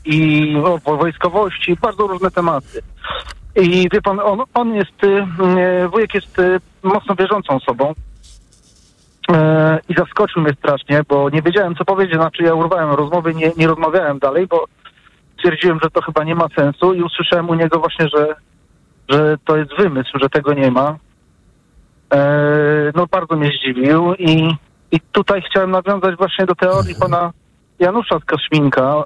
i 0.05 0.53
wojskowości, 0.85 1.75
bardzo 1.81 2.07
różne 2.07 2.31
tematy. 2.31 2.81
I 3.55 3.89
wie 3.91 4.01
pan, 4.01 4.19
on, 4.19 4.43
on 4.53 4.73
jest, 4.73 5.03
y, 5.03 5.27
y, 5.83 5.87
wujek 5.87 6.13
jest 6.13 6.39
y, 6.39 6.59
mocno 6.83 7.15
wierzącą 7.15 7.55
osobą. 7.55 7.93
E, 9.31 9.79
I 9.89 9.93
zaskoczył 9.93 10.41
mnie 10.41 10.53
strasznie, 10.53 11.01
bo 11.09 11.29
nie 11.29 11.41
wiedziałem, 11.41 11.75
co 11.75 11.85
powiedzieć. 11.85 12.15
Znaczy, 12.15 12.43
ja 12.43 12.53
urwałem 12.53 12.91
rozmowy, 12.91 13.33
nie, 13.33 13.51
nie 13.57 13.67
rozmawiałem 13.67 14.19
dalej, 14.19 14.47
bo 14.47 14.65
stwierdziłem, 15.37 15.79
że 15.83 15.89
to 15.89 16.01
chyba 16.01 16.23
nie 16.23 16.35
ma 16.35 16.47
sensu 16.55 16.93
i 16.93 17.01
usłyszałem 17.01 17.49
u 17.49 17.53
niego 17.53 17.79
właśnie, 17.79 18.07
że, 18.15 18.35
że 19.09 19.37
to 19.45 19.57
jest 19.57 19.71
wymysł, 19.77 20.19
że 20.21 20.29
tego 20.29 20.53
nie 20.53 20.71
ma. 20.71 20.97
E, 22.13 22.91
no, 22.95 23.07
bardzo 23.07 23.35
mnie 23.35 23.51
zdziwił 23.57 24.13
i, 24.13 24.55
i 24.91 24.99
tutaj 25.11 25.41
chciałem 25.41 25.71
nawiązać 25.71 26.15
właśnie 26.15 26.45
do 26.45 26.55
teorii 26.55 26.95
pana 26.99 27.31
Janusza 27.79 28.19
z 28.19 28.25
Kośminka. 28.25 29.03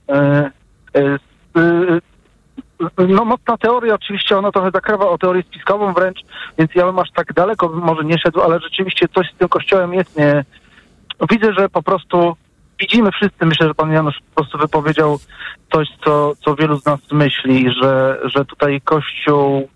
No 3.08 3.26
mocna 3.26 3.58
teoria, 3.58 3.96
oczywiście 3.96 4.38
ona 4.38 4.52
trochę 4.52 4.72
zakrawa 4.72 5.10
o 5.10 5.18
teorię 5.18 5.44
spiskową 5.44 5.94
wręcz, 5.94 6.20
więc 6.58 6.76
ja 6.76 6.86
bym 6.86 7.00
aż 7.00 7.12
tak 7.12 7.34
daleko 7.34 7.70
może 7.70 8.04
nie 8.04 8.18
szedł, 8.18 8.42
ale 8.42 8.60
rzeczywiście 8.60 9.08
coś 9.08 9.32
z 9.32 9.38
tym 9.38 9.50
kościołem 9.50 9.94
jest 9.94 10.18
nie... 10.18 10.46
Widzę, 11.30 11.54
że 11.54 11.70
po 11.70 11.84
prostu 11.84 12.36
widzimy 12.80 13.12
wszyscy, 13.12 13.46
myślę, 13.46 13.68
że 13.68 13.76
pan 13.76 13.92
Janusz 13.92 14.20
po 14.30 14.36
prostu 14.36 14.58
wypowiedział 14.58 15.20
coś, 15.74 15.88
co, 16.06 16.34
co 16.36 16.56
wielu 16.56 16.80
z 16.80 16.86
nas 16.86 17.00
myśli, 17.12 17.72
że, 17.82 18.20
że 18.24 18.46
tutaj 18.46 18.82
kościół 18.82 19.70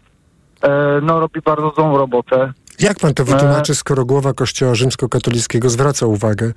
e, 0.63 0.99
no, 1.01 1.19
robi 1.19 1.41
bardzo 1.41 1.69
złą 1.75 1.97
robotę. 1.97 2.53
Jak 2.83 2.99
pan 2.99 3.13
to 3.13 3.25
wytłumaczy, 3.25 3.75
skoro 3.75 4.05
głowa 4.05 4.33
Kościoła 4.33 4.75
Rzymskokatolickiego 4.75 5.69
zwraca 5.69 6.05
uwagę 6.05 6.51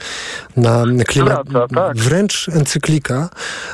na 0.56 0.84
klimat? 1.06 1.48
Zwraca, 1.48 1.74
tak. 1.74 1.96
Wręcz 1.96 2.48
encyklika, 2.48 3.28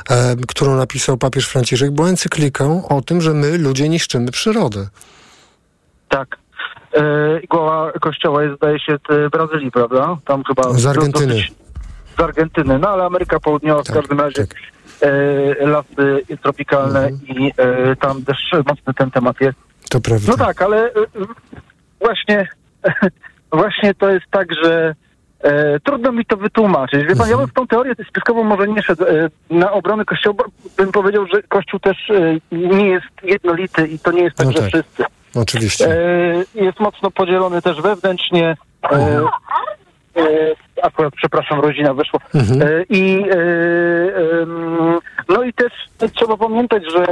e, 0.09 0.35
którą 0.47 0.75
napisał 0.75 1.17
papież 1.17 1.47
Franciszek, 1.47 1.91
była 1.91 2.07
encykliką 2.09 2.87
o 2.87 3.01
tym, 3.01 3.21
że 3.21 3.33
my, 3.33 3.57
ludzie, 3.57 3.89
niszczymy 3.89 4.31
przyrodę. 4.31 4.87
Tak. 6.09 6.37
E, 6.93 7.01
głowa 7.49 7.91
kościoła 8.01 8.43
jest, 8.43 8.55
zdaje 8.57 8.79
się, 8.79 8.97
z 9.09 9.31
Brazylii, 9.31 9.71
prawda? 9.71 10.17
Tam 10.25 10.43
chyba... 10.43 10.73
Z 10.73 10.85
Argentyny. 10.85 11.33
dosyć- 11.33 11.53
Z 12.17 12.19
Argentyny, 12.21 12.79
no 12.79 12.89
ale 12.89 13.03
Ameryka 13.03 13.39
Południowa 13.39 13.83
w 13.83 13.93
każdym 13.93 14.19
razie 14.19 14.45
e, 15.01 15.67
lasy 15.67 16.21
tropikalne 16.43 17.09
i 17.27 17.51
e, 17.57 17.95
tam 17.95 18.23
też 18.23 18.37
mocny 18.67 18.93
ten 18.93 19.11
temat 19.11 19.41
jest. 19.41 19.57
To 19.89 19.99
prawda. 20.01 20.25
No 20.31 20.37
tak, 20.45 20.61
ale 20.61 20.85
e, 20.85 20.91
właśnie, 22.03 22.47
właśnie 23.51 23.93
to 23.93 24.09
jest 24.09 24.25
tak, 24.31 24.47
że 24.63 24.95
e, 25.39 25.79
trudno 25.79 26.11
mi 26.11 26.25
to 26.25 26.37
wytłumaczyć. 26.37 27.05
Wie 27.07 27.15
pan, 27.15 27.29
ja 27.29 27.37
bym 27.37 27.47
w 27.47 27.53
tą 27.53 27.67
teorię 27.67 27.93
spiskową 28.09 28.43
może 28.43 28.67
nie 28.67 28.83
szedł 28.83 29.03
e, 29.03 29.29
na 29.49 29.71
obronę 29.71 30.05
Kościoła, 30.05 30.35
bo 30.37 30.43
bym 30.77 30.91
powiedział, 30.91 31.27
że 31.33 31.43
Kościół 31.43 31.79
też 31.79 32.09
e, 32.09 32.37
nie 32.51 32.87
jest 32.87 33.07
jednolity 33.23 33.87
i 33.87 33.99
to 33.99 34.11
nie 34.11 34.23
jest 34.23 34.35
tak, 34.35 34.45
No 34.45 34.51
że 34.51 34.59
tak. 34.59 34.67
wszyscy. 34.67 35.03
Oczywiście. 35.35 35.85
E, 35.87 36.63
jest 36.63 36.79
mocno 36.79 37.11
podzielony 37.11 37.61
też 37.61 37.81
wewnętrznie. 37.81 38.57
E, 40.17 40.55
akurat, 40.81 41.13
przepraszam, 41.15 41.59
rodzina 41.59 41.93
weszła. 41.93 42.19
Mhm. 42.35 42.61
E, 42.61 42.83
I 42.89 43.25
e, 43.31 43.37
no 45.29 45.43
i 45.43 45.53
też 45.53 45.71
trzeba 46.15 46.37
pamiętać, 46.37 46.83
że 46.95 47.05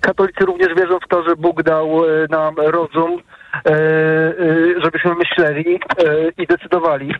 katolicy 0.00 0.44
również 0.44 0.68
wierzą 0.74 0.98
w 1.04 1.08
to, 1.08 1.22
że 1.22 1.36
Bóg 1.36 1.62
dał 1.62 1.88
nam 2.30 2.54
rozum, 2.56 3.20
żebyśmy 4.82 5.14
myśleli 5.14 5.80
i 6.38 6.46
decydowali. 6.46 7.14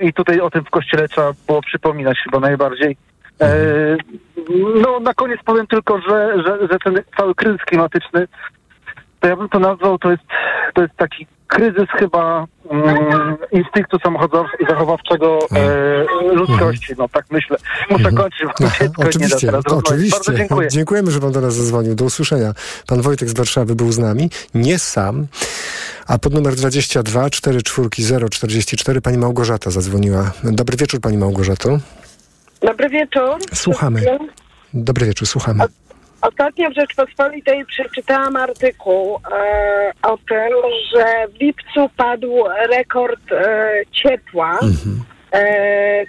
I 0.00 0.12
tutaj 0.12 0.40
o 0.40 0.50
tym 0.50 0.64
w 0.64 0.70
kościele 0.70 1.08
trzeba 1.08 1.32
było 1.46 1.62
przypominać 1.62 2.18
chyba 2.24 2.40
najbardziej. 2.40 2.96
E, 3.40 3.96
no 4.82 5.00
na 5.00 5.14
koniec 5.14 5.40
powiem 5.44 5.66
tylko, 5.66 6.00
że, 6.00 6.42
że, 6.46 6.68
że 6.70 6.78
ten 6.84 7.02
cały 7.16 7.34
kryzys 7.34 7.64
klimatyczny, 7.64 8.26
to 9.22 9.28
ja 9.28 9.36
bym 9.36 9.48
to 9.48 9.58
nazwał, 9.58 9.98
to 9.98 10.10
jest, 10.10 10.22
to 10.74 10.82
jest 10.82 10.94
taki 10.96 11.26
kryzys 11.46 11.88
chyba 11.98 12.46
mm, 12.70 13.36
instynktu 13.52 13.96
samochodow- 13.96 14.68
zachowawczego 14.68 15.38
e, 15.52 16.34
ludzkości. 16.34 16.92
No 16.98 17.08
tak 17.08 17.24
myślę. 17.30 17.56
Muszę 17.90 18.12
kończyć, 18.12 18.46
bo 18.58 18.68
dziecko 18.68 18.84
nie 18.84 18.88
da 18.88 19.08
Oczywiście, 19.08 19.46
teraz 19.46 19.64
oczywiście. 19.66 20.16
Bardzo 20.16 20.34
dziękuję. 20.34 20.68
Dziękujemy, 20.68 21.10
że 21.10 21.20
pan 21.20 21.32
do 21.32 21.40
nas 21.40 21.54
zadzwonił. 21.54 21.94
Do 21.94 22.04
usłyszenia. 22.04 22.52
Pan 22.86 23.02
Wojtek 23.02 23.28
z 23.28 23.34
Warszawy 23.34 23.74
był 23.74 23.92
z 23.92 23.98
nami. 23.98 24.30
Nie 24.54 24.78
sam. 24.78 25.26
A 26.06 26.18
pod 26.18 26.34
numer 26.34 26.54
22 26.54 27.30
440 27.30 28.28
44 28.30 29.00
pani 29.00 29.18
Małgorzata 29.18 29.70
zadzwoniła. 29.70 30.32
Dobry 30.44 30.76
wieczór 30.76 31.00
pani 31.00 31.18
Małgorzato. 31.18 31.78
Dobry 32.60 32.88
wieczór. 32.88 33.38
Słuchamy. 33.54 34.18
Dobry 34.74 35.06
wieczór, 35.06 35.28
słuchamy. 35.28 35.64
Ostatnio 36.22 36.70
w 36.70 36.74
Rzeczpospolitej 36.74 37.64
przeczytałam 37.66 38.36
artykuł 38.36 39.18
e, 39.32 39.92
o 40.02 40.16
tym, 40.16 40.52
że 40.94 41.04
w 41.28 41.40
lipcu 41.40 41.90
padł 41.96 42.44
rekord 42.70 43.32
e, 43.32 43.70
ciepła. 43.92 44.58
E, 45.32 46.04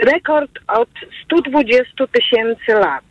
rekord 0.00 0.50
od 0.68 0.88
120 1.24 2.06
tysięcy 2.12 2.72
lat. 2.72 3.04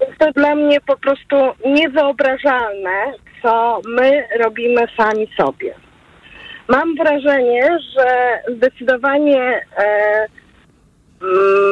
Jest 0.00 0.18
to 0.18 0.32
dla 0.32 0.54
mnie 0.54 0.80
po 0.80 0.96
prostu 0.96 1.36
niewyobrażalne, 1.66 3.12
co 3.42 3.80
my 3.88 4.24
robimy 4.44 4.82
sami 4.96 5.28
sobie. 5.36 5.74
Mam 6.68 6.94
wrażenie, 6.96 7.78
że 7.96 8.38
zdecydowanie 8.56 9.66
e, 9.76 10.26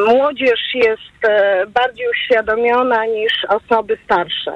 młodzież 0.07 0.61
jest 0.75 1.25
e, 1.29 1.67
bardziej 1.67 2.07
uświadomiona 2.11 3.07
niż 3.07 3.33
osoby 3.49 3.99
starsze. 4.05 4.53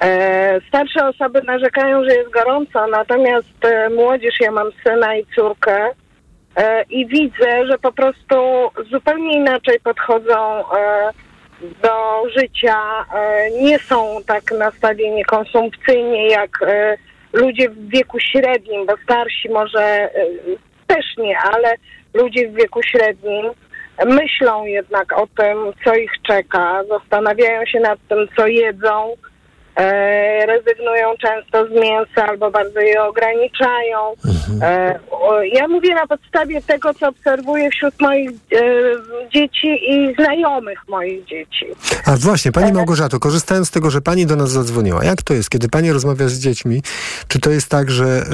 E, 0.00 0.60
starsze 0.68 1.06
osoby 1.06 1.42
narzekają, 1.42 2.04
że 2.04 2.16
jest 2.16 2.30
gorąco, 2.30 2.86
natomiast 2.86 3.64
e, 3.64 3.90
młodzież, 3.90 4.34
ja 4.40 4.50
mam 4.50 4.70
syna 4.84 5.16
i 5.16 5.26
córkę 5.34 5.90
i 6.90 7.06
widzę, 7.06 7.66
że 7.66 7.78
po 7.78 7.92
prostu 7.92 8.34
zupełnie 8.90 9.36
inaczej 9.36 9.80
podchodzą 9.80 10.64
do 11.82 12.22
życia, 12.38 12.76
nie 13.62 13.78
są 13.78 14.16
tak 14.26 14.42
nastawieni 14.58 15.24
konsumpcyjnie 15.24 16.28
jak 16.28 16.58
ludzie 17.32 17.70
w 17.70 17.88
wieku 17.88 18.20
średnim, 18.20 18.86
bo 18.86 18.94
starsi 19.04 19.48
może 19.48 20.10
też 20.86 21.16
nie, 21.18 21.38
ale 21.38 21.74
ludzie 22.14 22.48
w 22.48 22.54
wieku 22.54 22.82
średnim 22.82 23.50
myślą 24.06 24.64
jednak 24.64 25.18
o 25.18 25.26
tym, 25.36 25.58
co 25.84 25.94
ich 25.94 26.12
czeka, 26.22 26.82
zastanawiają 26.88 27.66
się 27.66 27.80
nad 27.80 27.98
tym, 28.08 28.28
co 28.36 28.46
jedzą, 28.46 29.14
e, 29.76 30.46
rezygnują 30.46 31.14
często 31.20 31.66
z 31.66 31.70
mięsa 31.70 32.28
albo 32.28 32.50
bardzo 32.50 32.80
je 32.80 33.02
ograniczają. 33.02 33.98
E, 34.62 34.98
o, 35.10 35.42
ja 35.42 35.68
mówię 35.68 35.94
na 35.94 36.06
podstawie 36.06 36.62
tego, 36.62 36.94
co 36.94 37.08
obserwuję 37.08 37.70
wśród 37.70 38.00
moich 38.00 38.30
e, 38.30 38.34
dzieci 39.30 39.68
i 39.90 40.14
znajomych 40.14 40.78
moich 40.88 41.24
dzieci. 41.24 41.66
A 42.06 42.16
właśnie, 42.16 42.52
pani 42.52 42.72
Małgorzato, 42.72 43.18
korzystając 43.18 43.68
z 43.68 43.70
tego, 43.70 43.90
że 43.90 44.00
pani 44.00 44.26
do 44.26 44.36
nas 44.36 44.50
zadzwoniła, 44.50 45.04
jak 45.04 45.22
to 45.22 45.34
jest, 45.34 45.50
kiedy 45.50 45.68
pani 45.68 45.92
rozmawia 45.92 46.28
z 46.28 46.38
dziećmi, 46.38 46.82
czy 47.28 47.38
to 47.38 47.50
jest 47.50 47.68
tak, 47.68 47.90
że 47.90 48.24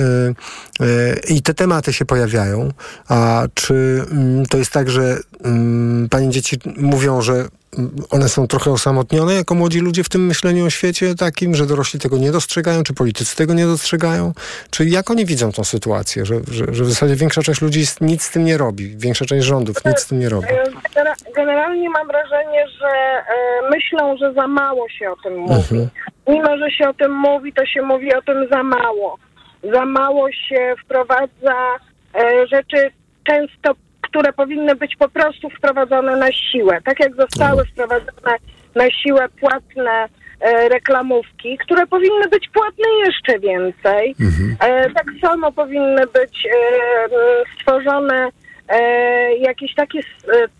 y, 0.80 0.84
y, 0.84 1.20
i 1.34 1.42
te 1.42 1.54
tematy 1.54 1.92
się 1.92 2.04
pojawiają, 2.04 2.68
a 3.08 3.42
czy 3.54 4.04
mm, 4.10 4.46
to 4.46 4.58
jest 4.58 4.72
tak, 4.72 4.90
że 4.90 5.18
mm, 5.44 6.08
pani 6.08 6.30
dzieci 6.30 6.56
mówią, 6.76 7.22
że 7.22 7.44
one 8.10 8.28
są 8.28 8.48
trochę 8.48 8.70
osamotnione 8.70 9.34
jako 9.34 9.54
młodzi 9.54 9.80
ludzie 9.80 10.04
w 10.04 10.08
tym 10.08 10.26
myśleniu 10.26 10.66
o 10.66 10.70
świecie 10.70 11.14
takim, 11.14 11.54
że 11.54 11.66
dorośli 11.66 12.00
tego 12.00 12.18
nie 12.18 12.32
dostrzegają, 12.32 12.82
czy 12.82 12.94
politycy 12.94 13.36
tego 13.36 13.54
nie 13.54 13.66
dostrzegają? 13.66 14.32
Czy 14.70 14.84
jak 14.84 15.10
oni 15.10 15.26
widzą 15.26 15.52
tą 15.52 15.64
sytuację, 15.64 16.26
że, 16.26 16.40
że, 16.50 16.64
że 16.74 16.84
w 16.84 16.88
zasadzie 16.88 17.16
większa 17.16 17.42
część 17.42 17.60
ludzi 17.60 17.84
nic 18.00 18.22
z 18.22 18.30
tym 18.30 18.44
nie 18.44 18.58
robi, 18.58 18.96
większa 18.96 19.24
część 19.24 19.46
rządów 19.46 19.84
nic 19.84 19.98
z 19.98 20.06
tym 20.06 20.18
nie 20.20 20.28
robi? 20.28 20.46
Genera- 20.94 21.34
Generalnie 21.36 21.90
mam 21.90 22.06
wrażenie, 22.06 22.68
że 22.80 22.88
e, 22.88 23.24
myślą, 23.70 24.16
że 24.16 24.32
za 24.32 24.46
mało 24.46 24.88
się 24.88 25.10
o 25.10 25.16
tym 25.22 25.38
mówi. 25.38 25.54
Mhm. 25.54 25.88
Mimo, 26.28 26.56
że 26.56 26.70
się 26.70 26.88
o 26.88 26.94
tym 26.94 27.12
mówi, 27.12 27.52
to 27.52 27.66
się 27.66 27.82
mówi 27.82 28.14
o 28.14 28.22
tym 28.22 28.48
za 28.50 28.62
mało. 28.62 29.18
Za 29.74 29.84
mało 29.84 30.32
się 30.32 30.74
wprowadza 30.84 31.76
e, 32.14 32.46
rzeczy 32.46 32.90
często, 33.24 33.74
które 34.10 34.32
powinny 34.32 34.74
być 34.74 34.96
po 34.96 35.08
prostu 35.08 35.50
wprowadzone 35.50 36.16
na 36.16 36.32
siłę. 36.32 36.78
Tak 36.84 37.00
jak 37.00 37.16
zostały 37.16 37.64
wprowadzone 37.64 38.36
na 38.74 38.90
siłę 38.90 39.28
płatne 39.40 40.08
e, 40.40 40.68
reklamówki, 40.68 41.58
które 41.58 41.86
powinny 41.86 42.28
być 42.28 42.48
płatne 42.48 42.88
jeszcze 43.06 43.38
więcej. 43.38 44.14
E, 44.60 44.90
tak 44.90 45.06
samo 45.20 45.52
powinny 45.52 46.06
być 46.06 46.46
e, 46.46 47.08
stworzone 47.54 48.28
e, 48.68 48.80
jakiś 49.36 49.74
taki, 49.74 49.98
e, 49.98 50.02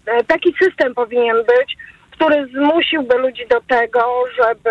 e, 0.07 0.25
taki 0.25 0.55
system 0.63 0.95
powinien 0.95 1.37
być, 1.37 1.77
który 2.11 2.47
zmusiłby 2.47 3.19
ludzi 3.19 3.47
do 3.51 3.61
tego, 3.61 4.25
żeby 4.37 4.71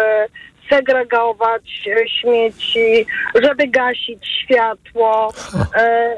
segregować 0.69 1.87
e, 1.87 2.09
śmieci, 2.09 3.05
żeby 3.43 3.67
gasić 3.67 4.27
światło. 4.43 5.33
E, 5.75 6.15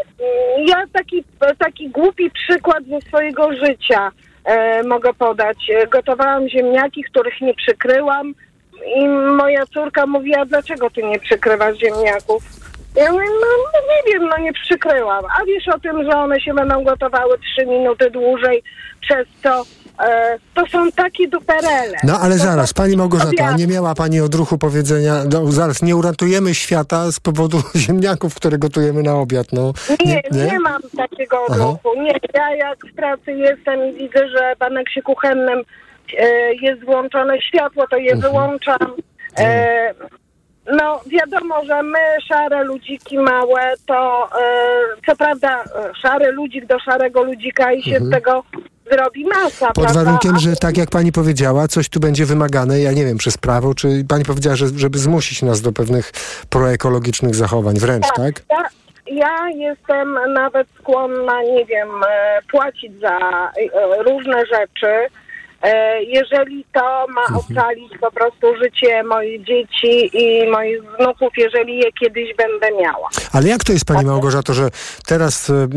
ja 0.68 0.84
taki, 0.94 1.24
taki 1.60 1.90
głupi 1.90 2.32
przykład 2.32 2.84
ze 2.86 3.02
swojego 3.02 3.54
życia 3.54 4.12
e, 4.46 4.84
mogę 4.84 5.14
podać. 5.14 5.58
Gotowałam 5.92 6.50
ziemniaki, 6.50 7.04
których 7.04 7.42
nie 7.42 7.54
przykryłam 7.54 8.34
i 8.96 9.08
moja 9.08 9.66
córka 9.66 10.06
mówi, 10.06 10.36
a 10.36 10.46
dlaczego 10.46 10.90
ty 10.90 11.04
nie 11.04 11.20
przykrywasz 11.20 11.78
ziemniaków? 11.78 12.44
Ja 12.96 13.12
mówię, 13.12 13.26
no, 13.26 13.48
no 13.74 13.80
nie 13.96 14.14
wiem, 14.14 14.30
no 14.30 14.38
nie 14.38 14.54
przykryłam. 14.54 15.26
A 15.26 15.46
wiesz 15.46 15.68
o 15.68 15.80
tym, 15.80 16.04
że 16.04 16.18
one 16.18 16.42
się 16.42 16.54
będą 16.54 16.84
gotowały 16.84 17.38
trzy 17.40 17.66
minuty 17.66 18.12
dłużej, 18.12 18.64
przez 19.02 19.28
co 19.44 19.64
to 20.54 20.66
są 20.68 20.92
takie 20.92 21.28
duperele. 21.28 21.98
No 22.04 22.20
ale 22.20 22.38
To 22.38 22.44
zaraz, 22.44 22.74
pani 22.74 22.98
Małgorzata, 22.98 23.56
nie 23.58 23.68
miała 23.68 23.96
pani 23.96 24.22
odruchu 24.22 24.58
powiedzenia, 24.58 25.14
no 25.32 25.52
zaraz, 25.52 25.82
nie 25.82 25.96
uratujemy 25.96 26.56
świata 26.56 27.12
z 27.12 27.20
powodu 27.20 27.62
ziemniaków, 27.86 28.36
które 28.36 28.58
gotujemy 28.58 29.04
na 29.04 29.16
obiad, 29.16 29.48
no. 29.52 29.74
Nie, 30.06 30.22
nie, 30.32 30.60
mam 30.60 30.82
takiego 30.98 31.38
Aha. 31.50 31.56
odruchu. 31.56 32.02
Nie, 32.02 32.14
ja 32.34 32.56
jak 32.56 32.78
w 32.92 32.96
pracy 32.96 33.32
jestem 33.32 33.90
i 33.90 33.94
widzę, 33.94 34.30
że 34.30 34.56
w 34.60 34.64
aneksie 34.64 35.02
kuchennym 35.02 35.64
e, 36.20 36.54
jest 36.54 36.86
włączone 36.86 37.42
światło, 37.42 37.86
to 37.88 37.98
je 37.98 38.16
wyłączam. 38.16 38.94
E, 39.38 39.94
no 40.72 41.02
wiadomo, 41.08 41.66
że 41.66 41.84
my, 41.84 42.00
szare 42.28 42.64
ludziki 42.64 43.18
małe, 43.18 43.74
to 43.86 44.30
e, 44.42 44.46
co 45.06 45.16
prawda 45.16 45.64
e, 45.64 45.66
szary 46.02 46.32
ludzik 46.32 46.66
do 46.66 46.80
szarego 46.80 47.24
ludzika 47.24 47.74
i 47.74 47.84
się 47.84 48.00
z 48.00 48.12
tego 48.12 48.44
zrobi 48.92 49.26
masa, 49.26 49.68
Pod 49.68 49.84
prawda? 49.84 50.04
warunkiem, 50.04 50.40
że 50.40 50.56
tak 50.56 50.78
jak 50.78 50.90
pani 50.90 51.12
powiedziała, 51.12 51.68
coś 51.68 51.90
tu 51.90 52.00
będzie 52.00 52.26
wymagane, 52.26 52.80
ja 52.80 52.92
nie 52.92 53.06
wiem, 53.06 53.18
przez 53.18 53.38
prawo, 53.38 53.76
czy 53.76 54.06
pani 54.08 54.26
powiedziała, 54.26 54.56
że, 54.56 54.68
żeby 54.76 55.00
zmusić 55.00 55.42
nas 55.42 55.62
do 55.62 55.72
pewnych 55.72 56.12
proekologicznych 56.50 57.36
zachowań, 57.36 57.76
wręcz, 57.76 58.06
tak? 58.16 58.42
Ja, 58.50 58.64
ja 59.06 59.50
jestem 59.50 60.18
nawet 60.34 60.68
skłonna, 60.80 61.44
nie 61.44 61.66
wiem, 61.66 61.90
e, 62.10 62.40
płacić 62.52 63.00
za 63.02 63.20
różne 64.06 64.46
rzeczy, 64.46 65.08
jeżeli 66.08 66.66
to 66.74 67.06
ma 67.08 67.38
ocalić 67.38 67.94
po 68.02 68.12
prostu 68.12 68.48
życie 68.64 69.04
moich 69.04 69.44
dzieci 69.44 70.18
i 70.18 70.48
moich 70.52 70.84
wnuków, 70.84 71.30
jeżeli 71.38 71.78
je 71.78 71.92
kiedyś 71.92 72.36
będę 72.38 72.82
miała. 72.82 73.10
Ale 73.32 73.48
jak 73.50 73.64
to 73.64 73.74
jest, 73.74 73.86
pani 73.86 74.06
Małgorzato, 74.06 74.54
że 74.54 74.70
teraz 75.06 75.50
e, 75.50 75.68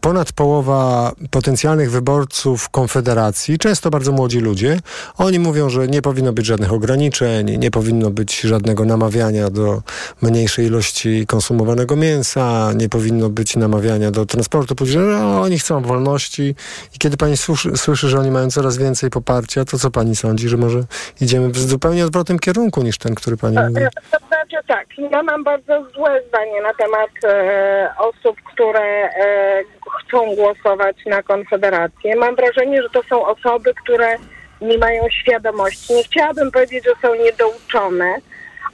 ponad 0.00 0.32
połowa 0.32 1.12
potencjalnych 1.30 1.90
wyborców 1.90 2.68
Konfederacji, 2.68 3.58
często 3.58 3.90
bardzo 3.90 4.12
młodzi 4.12 4.40
ludzie, 4.40 4.78
oni 5.18 5.38
mówią, 5.38 5.68
że 5.70 5.88
nie 5.88 6.02
powinno 6.02 6.32
być 6.32 6.46
żadnych 6.46 6.72
ograniczeń, 6.72 7.58
nie 7.58 7.70
powinno 7.70 8.10
być 8.10 8.40
żadnego 8.40 8.84
namawiania 8.84 9.50
do 9.50 9.82
mniejszej 10.22 10.66
ilości 10.66 11.26
konsumowanego 11.26 11.96
mięsa, 11.96 12.72
nie 12.76 12.88
powinno 12.88 13.28
być 13.28 13.56
namawiania 13.56 14.10
do 14.10 14.26
transportu 14.26 14.74
publicznego. 14.74 15.40
Oni 15.40 15.58
chcą 15.58 15.82
wolności 15.82 16.54
i 16.94 16.98
kiedy 16.98 17.16
pani 17.16 17.36
słyszy, 17.36 17.76
słyszy, 17.76 18.08
że 18.08 18.18
oni 18.18 18.30
mają 18.30 18.50
coraz 18.50 18.76
więcej 18.76 18.97
poparcia, 19.10 19.64
to 19.64 19.78
co 19.78 19.90
pani 19.90 20.16
sądzi, 20.16 20.48
że 20.48 20.56
może 20.56 20.80
idziemy 21.20 21.48
w 21.48 21.58
zupełnie 21.58 22.04
odwrotnym 22.04 22.38
kierunku 22.38 22.82
niż 22.82 22.98
ten, 22.98 23.14
który 23.14 23.36
pani 23.36 23.56
mówi? 23.68 23.82
E, 23.82 23.88
To 24.10 24.18
znaczy 24.26 24.66
tak, 24.66 24.86
ja 25.10 25.22
mam 25.22 25.44
bardzo 25.44 25.84
złe 25.94 26.22
zdanie 26.28 26.62
na 26.62 26.74
temat 26.74 27.10
e, 27.24 27.90
osób, 27.98 28.36
które 28.52 28.80
e, 28.80 29.62
chcą 30.00 30.34
głosować 30.34 30.96
na 31.06 31.22
Konfederację. 31.22 32.16
Mam 32.16 32.36
wrażenie, 32.36 32.82
że 32.82 32.88
to 32.90 33.02
są 33.08 33.26
osoby, 33.26 33.74
które 33.84 34.16
nie 34.60 34.78
mają 34.78 35.02
świadomości. 35.10 35.94
Nie 35.94 36.02
chciałabym 36.04 36.50
powiedzieć, 36.50 36.84
że 36.84 37.08
są 37.08 37.14
niedouczone, 37.14 38.14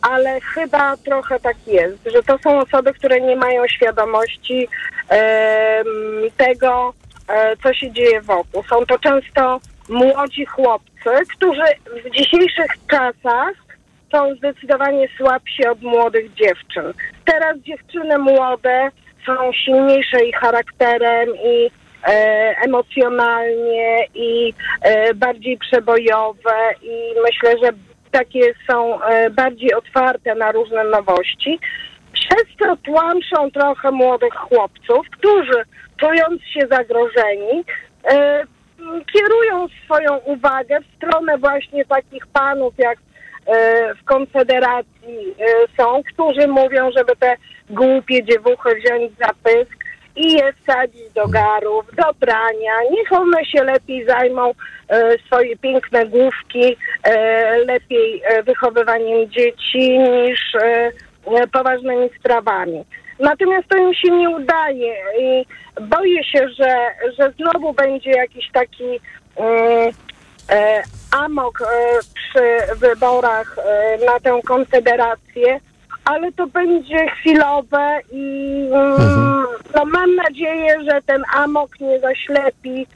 ale 0.03 0.41
chyba 0.41 0.97
trochę 0.97 1.41
tak 1.41 1.57
jest, 1.67 1.99
że 2.15 2.23
to 2.23 2.39
są 2.39 2.59
osoby, 2.61 2.95
które 2.95 3.21
nie 3.21 3.37
mają 3.37 3.69
świadomości 3.69 4.69
em, 5.09 5.87
tego, 6.37 6.95
e, 7.29 7.57
co 7.57 7.75
się 7.75 7.93
dzieje 7.93 8.21
wokół. 8.21 8.63
Są 8.71 8.87
to 8.87 8.99
często 8.99 9.61
młodzi 9.89 10.45
chłopcy, 10.45 11.11
którzy 11.37 11.63
w 12.05 12.11
dzisiejszych 12.11 12.71
czasach 12.91 13.53
są 14.13 14.35
zdecydowanie 14.35 15.09
słabsi 15.17 15.67
od 15.67 15.83
młodych 15.83 16.35
dziewczyn. 16.35 16.93
Teraz 17.25 17.59
dziewczyny 17.59 18.19
młode 18.19 18.91
są 19.27 19.53
silniejsze 19.53 20.25
i 20.25 20.33
charakterem, 20.33 21.29
i 21.45 21.71
e, 22.07 22.11
emocjonalnie, 22.65 24.07
i 24.15 24.55
e, 24.83 25.15
bardziej 25.15 25.59
przebojowe, 25.59 26.57
i 26.83 27.15
myślę, 27.25 27.59
że 27.63 27.73
takie 28.11 28.55
są 28.71 29.03
e, 29.03 29.31
bardziej 29.31 29.75
otwarte 29.75 30.35
na 30.35 30.53
różne 30.53 30.85
nowości. 30.85 31.59
Przez 32.13 32.45
to 32.59 32.77
tłamszą 32.77 33.51
trochę 33.51 33.91
młodych 33.91 34.35
chłopców, 34.35 35.07
którzy 35.11 35.65
czując 35.97 36.43
się 36.43 36.67
zagrożeni, 36.71 37.65
e, 38.11 38.45
kierują 39.13 39.67
swoją 39.85 40.17
uwagę 40.17 40.79
w 40.81 40.97
stronę 40.97 41.39
właśnie 41.39 41.85
takich 41.85 42.27
panów 42.27 42.75
jak 42.79 42.99
e, 43.47 43.95
w 43.95 44.05
Konfederacji 44.05 45.35
e, 45.39 45.45
są, 45.77 46.03
którzy 46.13 46.49
mówią, 46.49 46.91
żeby 46.97 47.17
te 47.17 47.37
głupie 47.71 48.25
dziewuchy 48.25 48.75
wziąć 48.75 49.13
za 49.19 49.31
pysk 49.43 49.85
i 50.17 50.33
je 50.33 50.53
wsadzić 50.53 51.13
do 51.15 51.29
garów, 51.29 51.85
do 51.97 52.15
prania. 52.21 52.73
Niech 52.91 53.13
one 53.13 53.45
się 53.45 53.65
lepiej 53.65 54.07
zajmą 54.07 54.53
e, 54.89 55.19
swoje 55.27 55.57
piękne 55.57 56.07
główki, 56.07 56.77
lepiej 57.67 58.23
wychowywaniem 58.45 59.31
dzieci 59.31 59.99
niż 59.99 60.53
poważnymi 61.53 62.11
sprawami. 62.19 62.85
Natomiast 63.19 63.69
to 63.69 63.77
im 63.77 63.95
się 63.95 64.11
nie 64.11 64.31
udaje 64.31 64.95
i 65.19 65.47
boję 65.81 66.25
się, 66.25 66.49
że, 66.49 66.91
że 67.19 67.33
znowu 67.33 67.73
będzie 67.73 68.11
jakiś 68.11 68.51
taki 68.53 69.01
mm, 69.37 69.93
e, 70.51 70.83
amok 71.11 71.61
e, 71.61 71.65
przy 72.15 72.77
wyborach 72.77 73.57
e, 73.59 73.99
na 74.07 74.21
tę 74.21 74.41
konfederację, 74.45 75.61
ale 76.05 76.33
to 76.33 76.47
będzie 76.47 77.07
chwilowe 77.11 78.01
i 78.13 78.51
mm, 78.73 79.45
no, 79.75 79.85
mam 79.85 80.15
nadzieję, 80.15 80.77
że 80.91 81.03
ten 81.07 81.23
amok 81.35 81.81
nie 81.81 82.01
zaślepi 82.01 82.83
e, 82.83 82.87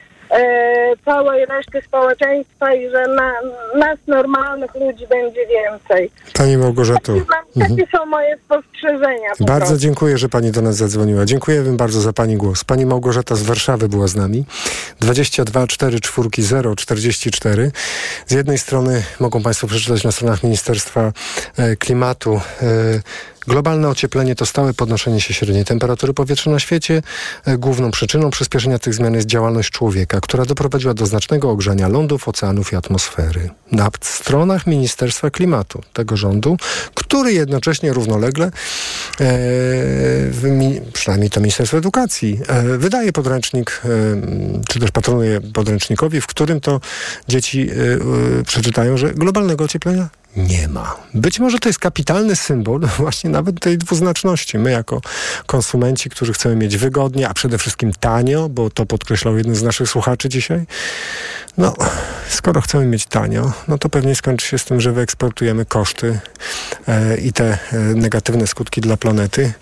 całej 1.05 1.45
reszty 1.45 1.81
społeczeństwa 1.81 2.73
i 2.73 2.89
że 2.89 3.07
na, 3.07 3.31
nas 3.79 3.99
normalnych 4.07 4.75
ludzi 4.75 5.07
będzie 5.07 5.47
więcej. 5.47 6.11
Pani 6.33 6.57
Małgorzato. 6.57 7.13
Mam, 7.13 7.69
takie 7.69 7.87
są 7.97 8.05
moje 8.05 8.37
spostrzeżenia. 8.45 9.29
po 9.37 9.45
Bardzo 9.45 9.65
prostu. 9.65 9.77
dziękuję, 9.77 10.17
że 10.17 10.29
pani 10.29 10.51
do 10.51 10.61
nas 10.61 10.75
zadzwoniła. 10.75 11.25
Dziękujemy 11.25 11.77
bardzo 11.77 12.01
za 12.01 12.13
pani 12.13 12.37
głos. 12.37 12.63
Pani 12.63 12.85
Małgorzata 12.85 13.35
z 13.35 13.43
Warszawy 13.43 13.89
była 13.89 14.07
z 14.07 14.15
nami. 14.15 14.45
22 14.99 15.67
4 15.67 15.99
4 15.99 16.29
0 16.37 16.75
44. 16.75 17.71
Z 18.27 18.31
jednej 18.31 18.57
strony 18.57 19.03
mogą 19.19 19.41
państwo 19.43 19.67
przeczytać 19.67 20.03
na 20.03 20.11
stronach 20.11 20.43
Ministerstwa 20.43 21.11
e, 21.57 21.75
Klimatu 21.75 22.41
e, 22.61 23.01
Globalne 23.49 23.89
ocieplenie 23.89 24.35
to 24.35 24.45
stałe 24.45 24.73
podnoszenie 24.73 25.21
się 25.21 25.33
średniej 25.33 25.65
temperatury 25.65 26.13
powietrza 26.13 26.51
na 26.51 26.59
świecie. 26.59 27.01
E, 27.45 27.57
Główną 27.57 27.91
przyczyną 27.91 28.29
przyspieszenia 28.29 28.79
tych 28.79 28.93
zmian 28.93 29.13
jest 29.13 29.27
działalność 29.27 29.69
człowieka, 29.69 30.21
która 30.21 30.45
doprowadziła 30.45 30.93
do 30.93 31.05
znacznego 31.05 31.49
ogrzania 31.49 31.87
lądów, 31.87 32.27
oceanów 32.27 32.73
i 32.73 32.75
atmosfery. 32.75 33.49
Na 33.71 33.89
stronach 34.01 34.67
Ministerstwa 34.67 35.29
Klimatu 35.29 35.81
tego 35.93 36.17
rządu, 36.17 36.57
który 36.93 37.33
jednocześnie 37.33 37.93
równolegle, 37.93 38.51
e, 39.21 39.31
przynajmniej 40.93 41.29
to 41.29 41.39
Ministerstwo 41.39 41.77
Edukacji, 41.77 42.39
e, 42.47 42.77
wydaje 42.77 43.11
podręcznik, 43.13 43.81
e, 43.85 43.89
czy 44.67 44.79
też 44.79 44.91
patronuje 44.91 45.41
podręcznikowi, 45.41 46.21
w 46.21 46.27
którym 46.27 46.61
to 46.61 46.81
dzieci 47.27 47.69
e, 47.69 47.73
e, 48.39 48.43
przeczytają, 48.43 48.97
że 48.97 49.13
globalnego 49.13 49.63
ocieplenia 49.63 50.09
nie 50.35 50.67
ma. 50.67 50.95
Być 51.13 51.39
może 51.39 51.59
to 51.59 51.69
jest 51.69 51.79
kapitalny 51.79 52.35
symbol 52.35 52.81
właśnie 52.97 53.29
nawet 53.29 53.59
tej 53.59 53.77
dwuznaczności. 53.77 54.57
My 54.57 54.71
jako 54.71 55.01
konsumenci, 55.45 56.09
którzy 56.09 56.33
chcemy 56.33 56.55
mieć 56.55 56.77
wygodnie, 56.77 57.29
a 57.29 57.33
przede 57.33 57.57
wszystkim 57.57 57.91
tanio, 57.99 58.49
bo 58.49 58.69
to 58.69 58.85
podkreślał 58.85 59.37
jeden 59.37 59.55
z 59.55 59.63
naszych 59.63 59.89
słuchaczy 59.89 60.29
dzisiaj, 60.29 60.65
no 61.57 61.73
skoro 62.29 62.61
chcemy 62.61 62.85
mieć 62.85 63.05
tanio, 63.05 63.51
no 63.67 63.77
to 63.77 63.89
pewnie 63.89 64.15
skończy 64.15 64.47
się 64.47 64.57
z 64.57 64.65
tym, 64.65 64.81
że 64.81 64.91
wyeksportujemy 64.91 65.65
koszty 65.65 66.19
e, 66.87 67.17
i 67.17 67.33
te 67.33 67.57
e, 67.71 67.77
negatywne 67.79 68.47
skutki 68.47 68.81
dla 68.81 68.97
planety 68.97 69.53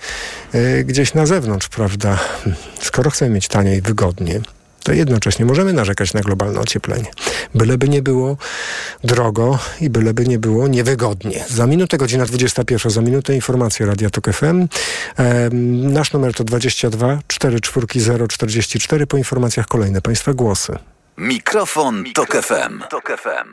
e, 0.53 0.83
gdzieś 0.83 1.13
na 1.13 1.25
zewnątrz, 1.25 1.69
prawda? 1.69 2.19
Skoro 2.81 3.09
chcemy 3.09 3.31
mieć 3.31 3.47
tanio 3.47 3.73
i 3.73 3.81
wygodnie, 3.81 4.41
to 4.87 4.93
jednocześnie 4.93 5.45
możemy 5.45 5.73
narzekać 5.73 6.13
na 6.13 6.21
globalne 6.21 6.59
ocieplenie. 6.59 7.11
Byleby 7.55 7.89
nie 7.89 8.01
było 8.01 8.37
drogo 9.03 9.59
i 9.81 9.89
byleby 9.89 10.27
nie 10.27 10.39
było 10.39 10.67
niewygodnie. 10.67 11.45
Za 11.47 11.67
minutę 11.67 11.97
godzina 11.97 12.25
21, 12.25 12.91
za 12.91 13.01
minutę 13.01 13.35
informacje 13.35 13.85
Radia 13.85 14.09
Tok 14.09 14.33
FM. 14.33 14.67
Nasz 15.93 16.13
numer 16.13 16.33
to 16.33 16.43
22 16.43 17.19
440 17.27 18.27
44. 18.27 19.07
Po 19.07 19.17
informacjach 19.17 19.67
kolejne 19.67 20.01
Państwa 20.01 20.33
głosy. 20.33 20.77
Mikrofon, 21.17 22.03
Tok 22.13 22.35
FM. 22.35 22.83
Tok 22.89 23.17
FM. 23.17 23.47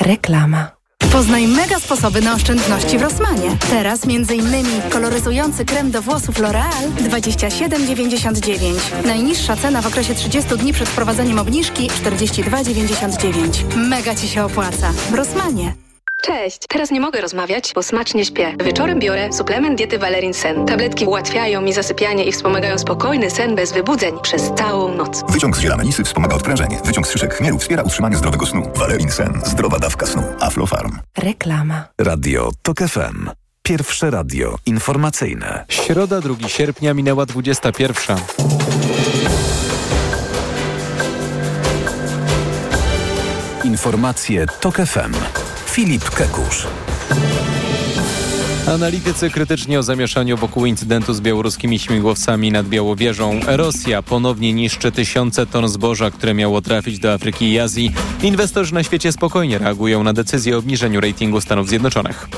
Reklama. 0.00 0.81
Poznaj 1.12 1.48
mega 1.48 1.80
sposoby 1.80 2.20
na 2.20 2.34
oszczędności 2.34 2.98
w 2.98 3.02
Rossmanie. 3.02 3.56
Teraz 3.70 4.00
m.in. 4.04 4.66
koloryzujący 4.90 5.64
krem 5.64 5.90
do 5.90 6.02
włosów 6.02 6.38
L'Oreal 6.38 6.92
27,99. 6.96 9.06
Najniższa 9.06 9.56
cena 9.56 9.82
w 9.82 9.86
okresie 9.86 10.14
30 10.14 10.56
dni 10.56 10.72
przed 10.72 10.88
wprowadzeniem 10.88 11.38
obniżki 11.38 11.88
42,99. 11.88 13.76
Mega 13.76 14.14
Ci 14.14 14.28
się 14.28 14.44
opłaca. 14.44 14.92
W 15.10 15.14
Rossmanie. 15.14 15.74
Cześć, 16.22 16.58
teraz 16.68 16.90
nie 16.90 17.00
mogę 17.00 17.20
rozmawiać, 17.20 17.72
bo 17.74 17.82
smacznie 17.82 18.24
śpię. 18.24 18.56
Wieczorem 18.64 18.98
biorę 18.98 19.32
suplement 19.32 19.78
diety 19.78 19.98
Valerin 19.98 20.34
Sen. 20.34 20.66
Tabletki 20.66 21.06
ułatwiają 21.06 21.60
mi 21.60 21.72
zasypianie 21.72 22.24
i 22.24 22.32
wspomagają 22.32 22.78
spokojny 22.78 23.30
sen 23.30 23.54
bez 23.54 23.72
wybudzeń 23.72 24.14
przez 24.22 24.42
całą 24.58 24.94
noc. 24.94 25.22
Wyciąg 25.28 25.56
z 25.56 25.60
ziela 25.60 25.76
melisy 25.76 26.04
wspomaga 26.04 26.36
odprężenie. 26.36 26.80
Wyciąg 26.84 27.06
z 27.06 27.12
szyszek 27.12 27.34
chmielu 27.34 27.58
wspiera 27.58 27.82
utrzymanie 27.82 28.16
zdrowego 28.16 28.46
snu. 28.46 28.70
Valerin 28.74 29.10
Sen. 29.10 29.40
Zdrowa 29.44 29.78
dawka 29.78 30.06
snu. 30.06 30.22
Aflofarm. 30.40 30.98
Reklama. 31.18 31.84
Radio 31.98 32.50
Tok 32.62 32.78
FM. 32.78 33.30
Pierwsze 33.62 34.10
radio 34.10 34.56
informacyjne. 34.66 35.64
Środa 35.68 36.20
2 36.20 36.48
sierpnia 36.48 36.94
minęła 36.94 37.26
21. 37.26 38.16
Informacje 43.64 44.46
Tok 44.60 44.76
FM. 44.76 45.14
Filip 45.72 46.10
Kekusz. 46.10 46.66
Analitycy 48.68 49.30
krytycznie 49.30 49.78
o 49.78 49.82
zamieszaniu 49.82 50.36
wokół 50.36 50.66
incydentu 50.66 51.14
z 51.14 51.20
białoruskimi 51.20 51.78
śmigłowcami 51.78 52.52
nad 52.52 52.68
Białowieżą. 52.68 53.40
Rosja 53.46 54.02
ponownie 54.02 54.52
niszczy 54.52 54.92
tysiące 54.92 55.46
ton 55.46 55.68
zboża, 55.68 56.10
które 56.10 56.34
miało 56.34 56.60
trafić 56.60 56.98
do 56.98 57.12
Afryki 57.12 57.52
i 57.52 57.58
Azji. 57.58 57.92
Inwestorzy 58.22 58.74
na 58.74 58.82
świecie 58.82 59.12
spokojnie 59.12 59.58
reagują 59.58 60.02
na 60.02 60.12
decyzję 60.12 60.56
o 60.56 60.58
obniżeniu 60.58 61.00
ratingu 61.00 61.40
Stanów 61.40 61.68
Zjednoczonych. 61.68 62.28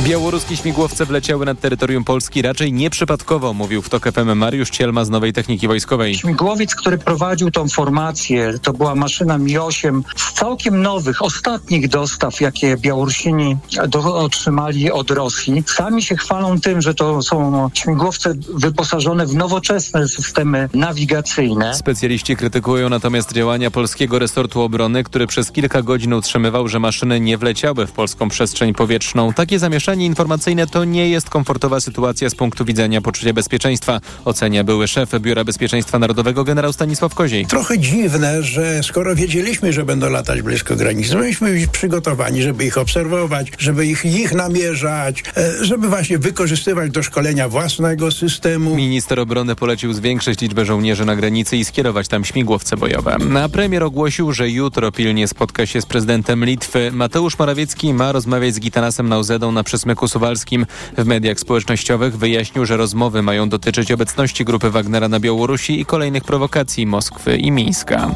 Białoruskie 0.00 0.56
śmigłowce 0.56 1.06
wleciały 1.06 1.46
nad 1.46 1.60
terytorium 1.60 2.04
Polski 2.04 2.42
raczej 2.42 2.72
nieprzypadkowo, 2.72 3.54
mówił 3.54 3.82
w 3.82 3.88
TOK 3.88 4.12
FM 4.12 4.34
Mariusz 4.34 4.70
Cielma 4.70 5.04
z 5.04 5.10
Nowej 5.10 5.32
Techniki 5.32 5.68
Wojskowej. 5.68 6.14
Śmigłowiec, 6.14 6.74
który 6.74 6.98
prowadził 6.98 7.50
tą 7.50 7.68
formację, 7.68 8.58
to 8.62 8.72
była 8.72 8.94
maszyna 8.94 9.38
Mi-8 9.38 10.02
z 10.16 10.32
całkiem 10.32 10.82
nowych, 10.82 11.22
ostatnich 11.22 11.88
dostaw, 11.88 12.40
jakie 12.40 12.76
Białorusini 12.76 13.56
do, 13.88 14.16
otrzymali 14.16 14.90
od 14.90 15.10
Rosji. 15.10 15.62
Sami 15.66 16.02
się 16.02 16.16
chwalą 16.16 16.60
tym, 16.60 16.82
że 16.82 16.94
to 16.94 17.22
są 17.22 17.70
śmigłowce 17.74 18.34
wyposażone 18.54 19.26
w 19.26 19.34
nowoczesne 19.34 20.08
systemy 20.08 20.68
nawigacyjne. 20.74 21.74
Specjaliści 21.74 22.36
krytykują 22.36 22.88
natomiast 22.88 23.32
działania 23.32 23.70
polskiego 23.70 24.18
resortu 24.18 24.60
obrony, 24.60 25.04
który 25.04 25.26
przez 25.26 25.52
kilka 25.52 25.82
godzin 25.82 26.12
utrzymywał, 26.12 26.68
że 26.68 26.80
maszyny 26.80 27.20
nie 27.20 27.38
wleciały 27.38 27.86
w 27.86 27.92
polską 27.92 28.28
przestrzeń 28.28 28.74
powietrzną. 28.74 29.32
Takie 29.32 29.58
zamieszanie 29.58 29.83
informacyjne 29.92 30.66
to 30.66 30.84
nie 30.84 31.08
jest 31.08 31.30
komfortowa 31.30 31.80
sytuacja 31.80 32.30
z 32.30 32.34
punktu 32.34 32.64
widzenia 32.64 33.00
poczucia 33.00 33.32
bezpieczeństwa, 33.32 34.00
ocenia 34.24 34.64
były 34.64 34.88
szef 34.88 35.20
Biura 35.20 35.44
Bezpieczeństwa 35.44 35.98
Narodowego 35.98 36.44
generał 36.44 36.72
Stanisław 36.72 37.14
Koziej. 37.14 37.46
Trochę 37.46 37.78
dziwne, 37.78 38.42
że 38.42 38.82
skoro 38.82 39.14
wiedzieliśmy, 39.14 39.72
że 39.72 39.84
będą 39.84 40.10
latać 40.10 40.42
blisko 40.42 40.76
granicy, 40.76 41.16
mieliśmy 41.16 41.52
być 41.52 41.66
przygotowani, 41.66 42.42
żeby 42.42 42.64
ich 42.64 42.78
obserwować, 42.78 43.52
żeby 43.58 43.86
ich, 43.86 44.04
ich 44.04 44.32
namierzać, 44.32 45.22
e, 45.36 45.64
żeby 45.64 45.88
właśnie 45.88 46.18
wykorzystywać 46.18 46.90
do 46.90 47.02
szkolenia 47.02 47.48
własnego 47.48 48.10
systemu. 48.10 48.76
Minister 48.76 49.20
obrony 49.20 49.56
polecił 49.56 49.92
zwiększyć 49.92 50.40
liczbę 50.40 50.64
żołnierzy 50.64 51.04
na 51.04 51.16
granicy 51.16 51.56
i 51.56 51.64
skierować 51.64 52.08
tam 52.08 52.24
śmigłowce 52.24 52.76
bojowe. 52.76 53.16
A 53.44 53.48
premier 53.48 53.82
ogłosił, 53.82 54.32
że 54.32 54.50
jutro 54.50 54.92
pilnie 54.92 55.28
spotka 55.28 55.66
się 55.66 55.80
z 55.80 55.86
prezydentem 55.86 56.44
Litwy. 56.44 56.90
Mateusz 56.92 57.38
Morawiecki 57.38 57.94
ma 57.94 58.12
rozmawiać 58.12 58.54
z 58.54 58.60
Gitanasem 58.60 59.08
Nauzedą 59.08 59.52
na 59.52 59.64
przesłaniu 59.74 59.94
Smyku 59.94 60.08
Suwalskim. 60.08 60.66
W 60.98 61.06
mediach 61.06 61.40
społecznościowych 61.40 62.16
wyjaśnił, 62.16 62.66
że 62.66 62.76
rozmowy 62.76 63.22
mają 63.22 63.48
dotyczyć 63.48 63.92
obecności 63.92 64.44
grupy 64.44 64.70
Wagnera 64.70 65.08
na 65.08 65.20
Białorusi 65.20 65.80
i 65.80 65.84
kolejnych 65.84 66.24
prowokacji 66.24 66.86
Moskwy 66.86 67.36
i 67.36 67.50
Mińska. 67.50 68.14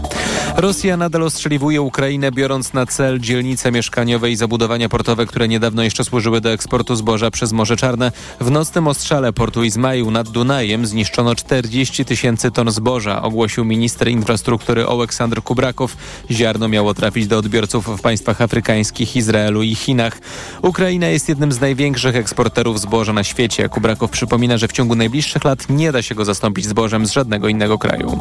Rosja 0.56 0.96
nadal 0.96 1.22
ostrzeliwuje 1.22 1.82
Ukrainę, 1.82 2.32
biorąc 2.32 2.72
na 2.72 2.86
cel 2.86 3.20
dzielnice 3.20 3.72
mieszkaniowe 3.72 4.30
i 4.30 4.36
zabudowania 4.36 4.88
portowe, 4.88 5.26
które 5.26 5.48
niedawno 5.48 5.82
jeszcze 5.82 6.04
służyły 6.04 6.40
do 6.40 6.50
eksportu 6.52 6.96
zboża 6.96 7.30
przez 7.30 7.52
Morze 7.52 7.76
Czarne. 7.76 8.12
W 8.40 8.50
nocnym 8.50 8.88
ostrzale 8.88 9.32
portu 9.32 9.64
Izmaju 9.64 10.10
nad 10.10 10.28
Dunajem 10.28 10.86
zniszczono 10.86 11.34
40 11.34 12.04
tysięcy 12.04 12.50
ton 12.50 12.70
zboża, 12.70 13.22
ogłosił 13.22 13.64
minister 13.64 14.08
infrastruktury 14.08 14.86
Oleksandr 14.86 15.42
Kubrakow. 15.42 15.96
Ziarno 16.30 16.68
miało 16.68 16.94
trafić 16.94 17.26
do 17.26 17.38
odbiorców 17.38 17.86
w 17.98 18.00
państwach 18.00 18.40
afrykańskich, 18.40 19.16
Izraelu 19.16 19.62
i 19.62 19.74
Chinach. 19.74 20.20
Ukraina 20.62 21.06
jest 21.06 21.28
jednym 21.28 21.47
z 21.52 21.60
największych 21.60 22.16
eksporterów 22.16 22.80
zboża 22.80 23.12
na 23.12 23.24
świecie. 23.24 23.68
Kubrakow 23.68 24.10
przypomina, 24.10 24.58
że 24.58 24.68
w 24.68 24.72
ciągu 24.72 24.94
najbliższych 24.94 25.44
lat 25.44 25.68
nie 25.68 25.92
da 25.92 26.02
się 26.02 26.14
go 26.14 26.24
zastąpić 26.24 26.66
zbożem 26.66 27.06
z 27.06 27.12
żadnego 27.12 27.48
innego 27.48 27.78
kraju. 27.78 28.20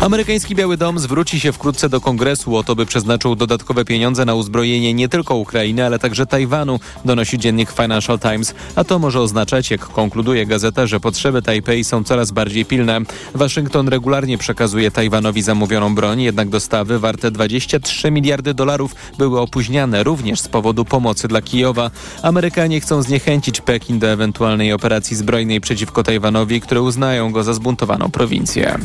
Amerykański 0.00 0.54
Biały 0.54 0.76
Dom 0.76 0.98
zwróci 0.98 1.40
się 1.40 1.52
wkrótce 1.52 1.88
do 1.88 2.00
kongresu 2.00 2.56
o 2.56 2.62
to, 2.62 2.76
by 2.76 2.86
przeznaczył 2.86 3.36
dodatkowe 3.36 3.84
pieniądze 3.84 4.24
na 4.24 4.34
uzbrojenie 4.34 4.94
nie 4.94 5.08
tylko 5.08 5.36
Ukrainy, 5.36 5.86
ale 5.86 5.98
także 5.98 6.26
Tajwanu, 6.26 6.80
donosi 7.04 7.38
dziennik 7.38 7.70
Financial 7.70 8.18
Times. 8.18 8.54
A 8.76 8.84
to 8.84 8.98
może 8.98 9.20
oznaczać, 9.20 9.70
jak 9.70 9.80
konkluduje 9.80 10.46
gazeta, 10.46 10.86
że 10.86 11.00
potrzeby 11.00 11.42
Tajpej 11.42 11.84
są 11.84 12.04
coraz 12.04 12.30
bardziej 12.30 12.64
pilne. 12.64 13.00
Waszyngton 13.34 13.88
regularnie 13.88 14.38
przekazuje 14.38 14.90
Tajwanowi 14.90 15.42
zamówioną 15.42 15.94
broń, 15.94 16.22
jednak 16.22 16.48
dostawy 16.48 16.98
warte 16.98 17.30
23 17.30 18.10
miliardy 18.10 18.54
dolarów 18.54 18.94
były 19.18 19.40
opóźniane 19.40 20.02
również 20.02 20.40
z 20.40 20.48
powodu 20.48 20.84
pomocy 20.84 21.28
dla 21.28 21.42
Kijowa. 21.42 21.90
Amerykanie 22.22 22.80
chcą 22.80 23.02
zniechęcić 23.02 23.60
Pekin 23.60 23.98
do 23.98 24.06
ewentualnej 24.06 24.72
operacji 24.72 25.16
zbrojnej 25.16 25.60
przeciwko 25.60 26.02
Tajwanowi, 26.02 26.60
które 26.60 26.82
uznają 26.82 27.32
go 27.32 27.44
za 27.44 27.54
zbuntowaną 27.54 28.10
prowincję. 28.10 28.78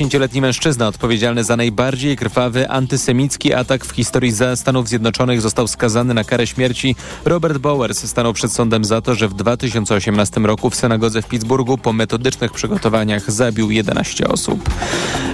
50-letni 0.00 0.40
mężczyzna 0.40 0.88
odpowiedzialny 0.88 1.44
za 1.44 1.56
najbardziej 1.56 2.16
krwawy 2.16 2.68
antysemicki 2.68 3.54
atak 3.54 3.84
w 3.84 3.90
historii 3.90 4.32
Stanów 4.54 4.88
Zjednoczonych 4.88 5.40
został 5.40 5.68
skazany 5.68 6.14
na 6.14 6.24
karę 6.24 6.46
śmierci. 6.46 6.96
Robert 7.24 7.58
Bowers 7.58 8.06
stanął 8.06 8.32
przed 8.32 8.52
sądem 8.52 8.84
za 8.84 9.00
to, 9.00 9.14
że 9.14 9.28
w 9.28 9.34
2018 9.34 10.40
roku 10.40 10.70
w 10.70 10.76
synagodze 10.76 11.22
w 11.22 11.26
Pittsburghu 11.26 11.78
po 11.78 11.92
metodycznych 11.92 12.52
przygotowaniach 12.52 13.30
zabił 13.30 13.70
11 13.70 14.28
osób. 14.28 14.70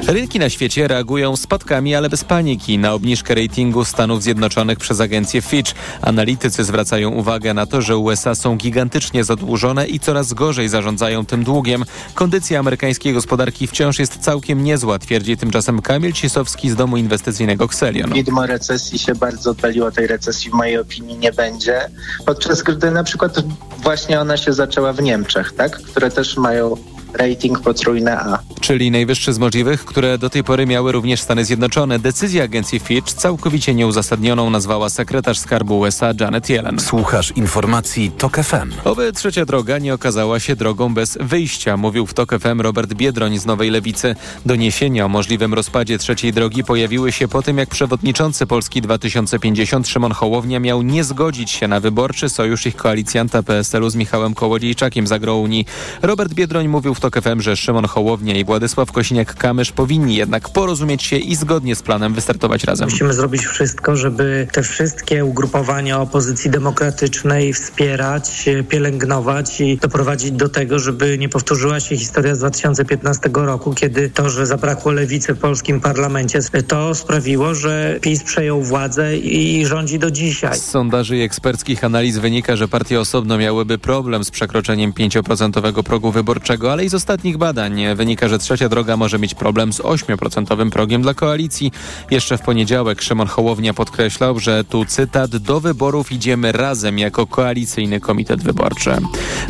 Rynki 0.07 0.39
na 0.39 0.51
świecie 0.51 0.89
reagują 0.89 1.37
spadkami, 1.37 1.95
ale 1.95 2.09
bez 2.09 2.25
paniki 2.25 2.79
na 2.79 2.93
obniżkę 2.93 3.35
ratingu 3.35 3.85
Stanów 3.85 4.23
Zjednoczonych 4.23 4.79
przez 4.79 5.01
agencję 5.01 5.43
Fitch. 5.43 5.75
Analitycy 6.03 6.65
zwracają 6.65 7.11
uwagę 7.11 7.55
na 7.55 7.67
to, 7.67 7.83
że 7.83 7.97
USA 7.97 8.35
są 8.35 8.57
gigantycznie 8.57 9.25
zadłużone 9.25 9.87
i 9.87 10.01
coraz 10.01 10.33
gorzej 10.33 10.69
zarządzają 10.69 11.27
tym 11.27 11.45
długiem. 11.45 11.85
Kondycja 12.15 12.61
amerykańskiej 12.61 13.13
gospodarki 13.13 13.67
wciąż 13.67 13.99
jest 13.99 14.19
całkiem 14.19 14.56
niezła, 14.63 14.99
twierdzi 14.99 15.37
tymczasem 15.37 15.83
Kamil 15.83 16.13
Cisowski 16.13 16.71
z 16.71 16.77
domu 16.77 16.97
inwestycyjnego 16.97 17.65
Xelion. 17.65 18.13
Widmo 18.13 18.47
recesji 18.47 18.99
się 18.99 19.15
bardzo 19.15 19.51
oddaliło, 19.51 19.91
tej 19.91 20.07
recesji 20.07 20.51
w 20.51 20.55
mojej 20.55 20.79
opinii 20.79 21.19
nie 21.19 21.33
będzie, 21.33 21.91
podczas 22.27 22.63
gdy 22.63 22.91
na 22.91 23.05
przykład 23.05 23.37
właśnie 23.79 24.21
ona 24.21 24.37
się 24.37 24.53
zaczęła 24.53 24.93
w 24.93 25.03
Niemczech, 25.03 25.53
tak, 25.53 25.77
które 25.83 26.11
też 26.11 26.37
mają 26.37 26.77
rating 27.15 27.61
potrójne 27.61 28.19
A. 28.21 28.39
Czyli 28.61 28.91
najwyższy 28.91 29.33
z 29.33 29.39
możliwych, 29.39 29.85
które 29.85 30.19
do 30.19 30.31
tej 30.31 30.45
pory 30.45 30.67
miały 30.67 30.93
również 30.93 31.21
Stany 31.21 31.45
Zjednoczone. 31.45 31.99
Decyzję 31.99 32.43
agencji 32.43 32.79
Fitch 32.79 33.13
całkowicie 33.13 33.75
nieuzasadnioną 33.75 34.51
nazwała 34.51 34.91
sekretarz 34.91 35.39
skarbu 35.39 35.79
USA 35.79 36.13
Janet 36.21 36.51
Yellen. 36.51 36.81
Słuchasz 36.81 37.33
informacji 37.37 38.11
TOK 38.19 38.37
FM. 38.37 38.73
Oby 38.85 39.13
trzecia 39.13 39.45
droga 39.45 39.79
nie 39.79 39.95
okazała 39.95 40.41
się 40.41 40.57
drogą 40.57 40.95
bez 40.95 41.19
wyjścia, 41.21 41.77
mówił 41.77 42.07
w 42.07 42.15
TOK 42.15 42.39
FM 42.39 42.61
Robert 42.61 42.95
Biedroń 42.95 43.39
z 43.39 43.47
Nowej 43.47 43.71
Lewicy. 43.71 44.17
Doniesienia 44.47 45.05
o 45.05 45.09
możliwym 45.09 45.55
rozpadzie 45.55 45.99
trzeciej 45.99 46.33
drogi 46.33 46.65
pojawiły 46.65 47.13
się 47.13 47.29
po 47.29 47.43
tym, 47.43 47.59
jak 47.59 47.69
przewodniczący 47.69 48.47
Polski 48.47 48.83
2050 48.83 49.89
Szymon 49.89 50.13
Hołownia 50.13 50.61
miał 50.61 50.83
nie 50.83 51.05
zgodzić 51.05 51.51
się 51.51 51.69
na 51.69 51.81
wyborczy 51.81 52.29
sojusz 52.29 52.67
ich 52.67 52.77
koalicjanta 52.77 53.43
PSL-u 53.43 53.91
z 53.91 53.97
Michałem 53.97 54.35
Kołodziejczakiem 54.35 55.07
z 55.07 55.13
Agrounii. 55.13 55.67
Robert 56.03 56.35
Biedroń 56.35 56.69
mówił 56.69 56.95
w 56.97 57.01
TOK 57.01 57.21
FM, 57.23 57.41
że 57.41 57.57
Szymon 57.57 57.85
Hołownia 57.85 58.35
i 58.35 58.45
Władysław 58.45 58.93
Kosiniak-Kamysz 58.93 59.73
powinni 59.73 60.17
jednak 60.17 60.49
porozumieć 60.49 61.03
się 61.03 61.17
i 61.17 61.37
zgodnie 61.37 61.77
z 61.77 61.83
planem 61.83 62.15
wystartować 62.15 62.65
razem. 62.65 62.89
Musimy 62.91 63.13
zrobić 63.13 63.47
wszystko, 63.47 63.97
żeby 63.97 64.49
te 64.53 64.63
wszystkie 64.63 65.25
ugrupowania 65.25 66.01
opozycji 66.01 66.51
demokratycznej 66.51 67.53
wspierać, 67.53 68.45
pielęgnować 68.69 69.61
i 69.61 69.77
doprowadzić 69.77 70.33
do 70.33 70.49
tego, 70.49 70.79
żeby 70.79 71.19
nie 71.19 71.29
powtórzyła 71.29 71.81
się 71.81 71.97
historia 71.97 72.35
z 72.35 72.39
2015 72.39 73.31
roku, 73.35 73.75
kiedy 73.75 74.11
to, 74.11 74.31
że 74.31 74.47
zabrakło 74.47 74.93
lewicy 74.93 75.35
w 75.35 75.39
polskim 75.39 75.81
parlamencie, 75.81 76.41
to 76.69 76.95
sprawiło, 76.95 77.55
że 77.55 77.99
PiS 78.01 78.23
przejął 78.23 78.63
władzę 78.63 79.17
i 79.17 79.67
rządzi 79.67 79.99
do 79.99 80.11
dzisiaj. 80.11 80.59
Z 80.59 80.65
sondaży 80.65 81.17
i 81.17 81.21
eksperckich 81.21 81.85
analiz 81.85 82.19
wynika, 82.19 82.57
że 82.57 82.69
partie 82.69 83.01
osobno 83.01 83.39
miałyby 83.39 83.79
problem 83.79 84.25
z 84.25 84.31
przekroczeniem 84.31 84.93
5% 84.93 85.83
progu 85.83 86.13
wyborczego, 86.13 86.73
ale 86.73 86.85
i 86.87 86.89
z 86.89 86.95
ostatnich 86.95 87.37
badań 87.37 87.83
wynika, 87.95 88.29
że 88.29 88.39
trzecia 88.39 88.69
droga 88.69 88.97
może 88.97 89.19
mieć 89.19 89.35
problem 89.35 89.73
z 89.73 89.81
8% 89.81 90.71
progiem 90.71 91.03
dla 91.03 91.15
koalicji. 91.15 91.73
Jeszcze 92.11 92.39
w 92.39 92.43
poniedziałek 92.43 93.03
Szymon 93.03 93.27
Hołownia 93.27 93.75
podkreślał, 93.75 94.39
że 94.39 94.65
tu 94.65 94.85
cytat 94.85 95.37
do 95.37 95.61
wyborów 95.61 96.13
idziemy 96.13 96.53
razem 96.53 96.99
jako 96.99 97.27
koalicyjny 97.27 98.01
komitet 98.01 98.43
wyborczy. 98.43 98.97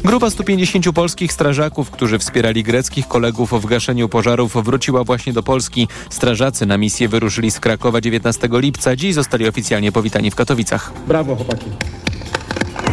Grupa 0.04 0.30
150 0.30 0.92
polskich 0.94 1.32
strażaków, 1.32 1.90
którzy 1.90 2.18
wspierali 2.18 2.62
greckich 2.62 3.08
kolegów 3.08 3.62
w 3.62 3.66
gaszeniu 3.66 4.08
pożarów 4.08 4.64
wróciła 4.64 5.04
właśnie 5.04 5.32
do 5.32 5.42
Polski. 5.42 5.88
Strażacy 6.10 6.66
na 6.66 6.78
misję 6.78 7.08
wyruszyli 7.08 7.50
z 7.50 7.60
Krakowa 7.60 8.00
19 8.00 8.48
lipca. 8.52 8.96
Dziś 8.96 9.14
zostali 9.14 9.48
oficjalnie 9.48 9.92
powitani 9.92 10.30
w 10.30 10.34
Katowicach. 10.34 10.92
Brawo 11.08 11.36
chłopaki. 11.36 11.66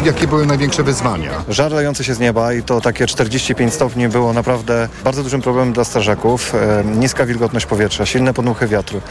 Jakie 0.05 0.27
były 0.27 0.45
największe 0.45 0.83
wyzwania? 0.83 1.31
Żar 1.49 1.71
lejący 1.71 2.03
się 2.03 2.13
z 2.13 2.19
nieba 2.19 2.53
i 2.53 2.63
to 2.63 2.81
takie 2.81 3.07
45 3.07 3.73
stopni 3.73 4.07
było 4.07 4.33
naprawdę 4.33 4.89
bardzo 5.03 5.23
dużym 5.23 5.41
problemem 5.41 5.73
dla 5.73 5.83
strażaków. 5.83 6.55
E, 6.55 6.83
niska 6.85 7.25
wilgotność 7.25 7.65
powietrza, 7.65 8.05
silne 8.05 8.33
podmuchy 8.33 8.67
wiatru, 8.67 9.01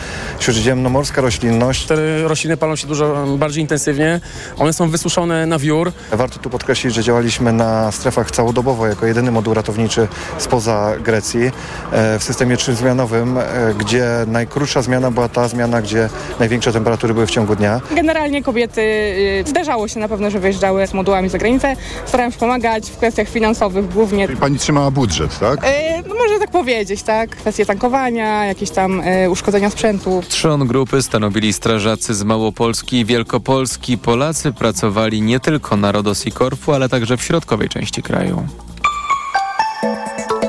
śródziemnomorska 0.40 1.20
roślinność. 1.20 1.86
Te 1.86 2.22
rośliny 2.22 2.56
palą 2.56 2.76
się 2.76 2.86
dużo 2.86 3.26
bardziej 3.38 3.62
intensywnie. 3.62 4.20
One 4.58 4.72
są 4.72 4.88
wysuszone 4.90 5.46
na 5.46 5.58
wiór. 5.58 5.92
Warto 6.12 6.38
tu 6.38 6.50
podkreślić, 6.50 6.94
że 6.94 7.02
działaliśmy 7.02 7.52
na 7.52 7.92
strefach 7.92 8.30
całodobowo 8.30 8.86
jako 8.86 9.06
jedyny 9.06 9.30
moduł 9.30 9.54
ratowniczy 9.54 10.08
spoza 10.38 10.92
Grecji 11.04 11.50
e, 11.92 12.18
w 12.18 12.24
systemie 12.24 12.56
trzyzmianowym, 12.56 13.38
e, 13.38 13.42
gdzie 13.78 14.06
najkrótsza 14.26 14.82
zmiana 14.82 15.10
była 15.10 15.28
ta 15.28 15.48
zmiana, 15.48 15.82
gdzie 15.82 16.08
największe 16.38 16.72
temperatury 16.72 17.14
były 17.14 17.26
w 17.26 17.30
ciągu 17.30 17.56
dnia. 17.56 17.80
Generalnie 17.96 18.42
kobiety 18.42 18.80
y, 18.80 19.44
zdarzało 19.46 19.88
się 19.88 20.00
na 20.00 20.08
pewno, 20.08 20.30
że 20.30 20.38
wyjeżdżały 20.40 20.71
z 20.86 20.94
modułami 20.94 21.28
za 21.28 21.38
granicę. 21.38 21.76
Staram 22.06 22.32
się 22.32 22.38
pomagać 22.38 22.90
w 22.90 22.96
kwestiach 22.96 23.28
finansowych 23.28 23.92
głównie. 23.92 24.28
Pani 24.28 24.58
trzymała 24.58 24.90
budżet, 24.90 25.38
tak? 25.38 25.60
E, 25.62 26.02
no 26.08 26.14
można 26.14 26.38
tak 26.38 26.50
powiedzieć, 26.50 27.02
tak? 27.02 27.30
Kwestie 27.30 27.66
tankowania, 27.66 28.44
jakieś 28.46 28.70
tam 28.70 29.00
e, 29.04 29.30
uszkodzenia 29.30 29.70
sprzętu. 29.70 30.22
Trzon 30.28 30.66
grupy 30.66 31.02
stanowili 31.02 31.52
strażacy 31.52 32.14
z 32.14 32.22
Małopolski 32.22 33.00
i 33.00 33.04
Wielkopolski. 33.04 33.98
Polacy 33.98 34.52
pracowali 34.52 35.22
nie 35.22 35.40
tylko 35.40 35.76
na 35.76 35.92
Rodos 35.92 36.26
i 36.26 36.32
Korfu, 36.32 36.72
ale 36.72 36.88
także 36.88 37.16
w 37.16 37.22
środkowej 37.22 37.68
części 37.68 38.02
kraju. 38.02 38.46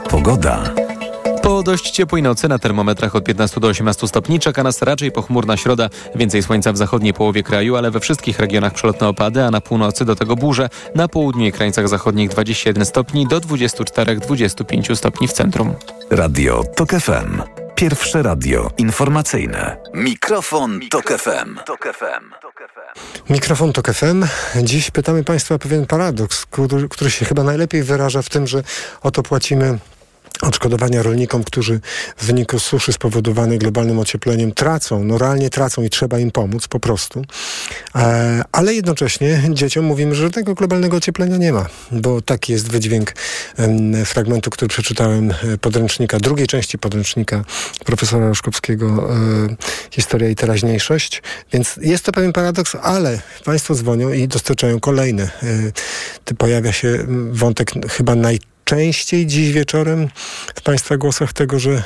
Pogoda. 0.09 0.83
Dość 1.64 1.91
ciepłej 1.91 2.24
nocy 2.24 2.47
na 2.47 2.59
termometrach 2.59 3.16
od 3.16 3.24
15 3.26 3.59
do 3.59 3.68
18 3.68 4.07
stopni 4.07 4.39
czeka 4.39 4.64
nas 4.64 4.82
raczej 4.82 5.11
pochmurna 5.11 5.57
środa. 5.57 5.89
Więcej 6.16 6.43
słońca 6.43 6.74
w 6.74 6.78
zachodniej 6.78 7.14
połowie 7.14 7.43
kraju, 7.43 7.76
ale 7.76 7.91
we 7.91 7.99
wszystkich 7.99 8.39
regionach 8.39 8.74
przelotne 8.74 9.07
opady, 9.07 9.43
a 9.43 9.51
na 9.51 9.61
północy 9.61 10.05
do 10.05 10.16
tego 10.16 10.36
burze. 10.36 10.70
Na 10.95 11.07
południu 11.07 11.45
i 11.45 11.51
krańcach 11.51 11.89
zachodnich 11.89 12.30
21 12.30 12.86
stopni 12.86 13.28
do 13.28 13.39
24-25 13.39 14.95
stopni 14.95 15.28
w 15.28 15.34
centrum. 15.34 15.74
Radio 16.09 16.64
TOK 16.76 16.89
FM. 16.89 17.41
Pierwsze 17.76 18.24
radio 18.24 18.72
informacyjne. 18.78 19.78
Mikrofon, 19.93 20.80
Tok 20.89 21.14
FM. 21.18 21.59
Mikrofon 23.30 23.74
Tok 23.74 23.93
FM. 23.93 24.26
Dziś 24.64 24.91
pytamy 24.91 25.24
Państwa 25.24 25.55
o 25.55 25.59
pewien 25.59 25.86
paradoks, 25.86 26.45
który, 26.45 26.89
który 26.89 27.11
się 27.11 27.26
chyba 27.26 27.43
najlepiej 27.43 27.84
wyraża 27.84 28.22
w 28.22 28.30
tym, 28.30 28.47
że 28.47 28.64
oto 29.01 29.24
płacimy 29.24 29.78
odszkodowania 30.44 31.04
rolnikom, 31.04 31.44
którzy 31.44 31.80
w 32.18 32.26
wyniku 32.26 32.60
suszy 32.60 32.94
spowodowanej 32.94 33.60
globalnym 33.60 34.00
ociepleniem 34.00 34.52
tracą, 34.52 35.04
no 35.04 35.18
realnie 35.18 35.50
tracą 35.50 35.84
i 35.84 35.89
trzeba 35.89 36.20
im 36.20 36.32
pomóc 36.32 36.68
po 36.68 36.80
prostu. 36.80 37.26
E, 37.96 38.41
ale 38.52 38.74
jednocześnie 38.74 39.44
dzieciom 39.50 39.86
mówimy, 39.86 40.16
że 40.16 40.30
tego 40.30 40.54
globalnego 40.54 40.98
ocieplenia 40.98 41.38
nie 41.38 41.54
ma, 41.54 41.66
bo 41.91 42.22
taki 42.22 42.52
jest 42.52 42.72
wydźwięk 42.72 43.14
fragmentu, 44.06 44.50
który 44.50 44.70
przeczytałem 44.70 45.32
e, 45.32 45.58
podręcznika, 45.58 46.20
drugiej 46.20 46.48
części 46.48 46.78
podręcznika 46.78 47.44
profesora 47.86 48.28
Roszkowskiego 48.28 48.86
e, 48.86 49.56
Historia 49.91 50.30
i 50.30 50.36
teraźniejszość. 50.36 51.22
Więc 51.54 51.80
jest 51.82 52.06
to 52.06 52.12
pewien 52.12 52.34
paradoks, 52.34 52.76
ale 52.82 53.22
państwo 53.46 53.76
dzwonią 53.76 54.12
i 54.12 54.28
dostarczają 54.28 54.80
kolejne. 54.80 55.24
E, 55.24 56.36
pojawia 56.38 56.72
się 56.72 57.06
wątek 57.32 57.72
chyba 57.89 58.16
najczęściej 58.72 59.26
dziś 59.26 59.51
wieczorem 59.51 60.09
w 60.55 60.61
Państwa 60.61 60.97
głosach 60.97 61.34
tego, 61.34 61.59
że 61.59 61.72
e, 61.72 61.84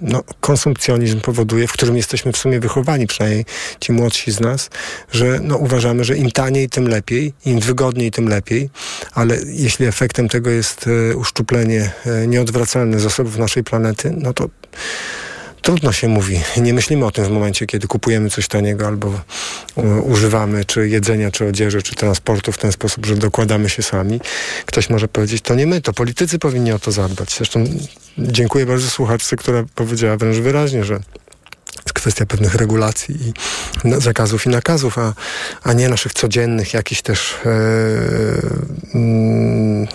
no, 0.00 0.24
konsumpcjonizm 0.40 1.20
powoduje, 1.20 1.66
w 1.66 1.72
którym 1.72 1.96
jesteśmy 1.96 2.32
w 2.32 2.36
sumie 2.36 2.60
wychowani, 2.60 3.06
przynajmniej 3.06 3.44
ci 3.80 3.92
młodsi 3.92 4.32
z 4.32 4.40
nas, 4.40 4.70
że 5.12 5.40
no, 5.42 5.56
uważamy, 5.56 6.04
że 6.04 6.16
im 6.16 6.30
taniej, 6.30 6.68
tym 6.68 6.88
lepiej, 6.88 7.32
im 7.44 7.60
wygodniej, 7.60 8.10
tym 8.10 8.28
lepiej, 8.28 8.70
ale 9.14 9.38
jeśli 9.46 9.86
efektem 9.86 10.28
tego 10.28 10.50
jest 10.50 10.86
e, 10.86 11.16
uszczuplenie 11.16 11.90
e, 12.06 12.26
nieodwracalne 12.26 13.00
zasobów 13.00 13.38
naszej 13.38 13.64
planety, 13.64 14.14
no 14.16 14.32
to 14.32 14.48
Trudno 15.62 15.92
się 15.92 16.08
mówi. 16.08 16.40
Nie 16.56 16.74
myślimy 16.74 17.06
o 17.06 17.10
tym 17.10 17.24
w 17.24 17.30
momencie, 17.30 17.66
kiedy 17.66 17.86
kupujemy 17.86 18.30
coś 18.30 18.48
taniego 18.48 18.86
albo 18.86 19.20
używamy 20.02 20.64
czy 20.64 20.88
jedzenia, 20.88 21.30
czy 21.30 21.46
odzieży, 21.46 21.82
czy 21.82 21.94
transportu 21.94 22.52
w 22.52 22.58
ten 22.58 22.72
sposób, 22.72 23.06
że 23.06 23.16
dokładamy 23.16 23.68
się 23.68 23.82
sami. 23.82 24.20
Ktoś 24.66 24.90
może 24.90 25.08
powiedzieć, 25.08 25.42
to 25.42 25.54
nie 25.54 25.66
my, 25.66 25.80
to 25.80 25.92
politycy 25.92 26.38
powinni 26.38 26.72
o 26.72 26.78
to 26.78 26.92
zadbać. 26.92 27.34
Zresztą 27.36 27.64
dziękuję 28.18 28.66
bardzo 28.66 28.90
słuchaczce, 28.90 29.36
która 29.36 29.64
powiedziała 29.74 30.16
wręcz 30.16 30.36
wyraźnie, 30.36 30.84
że 30.84 30.94
jest 31.88 31.92
kwestia 31.92 32.26
pewnych 32.26 32.54
regulacji 32.54 33.14
i 33.14 33.32
zakazów 34.00 34.46
i 34.46 34.48
nakazów, 34.48 34.98
a, 34.98 35.14
a 35.62 35.72
nie 35.72 35.88
naszych 35.88 36.12
codziennych 36.12 36.74
jakichś 36.74 37.02
też 37.02 37.34
e, 37.34 37.50
mm, 38.94 39.86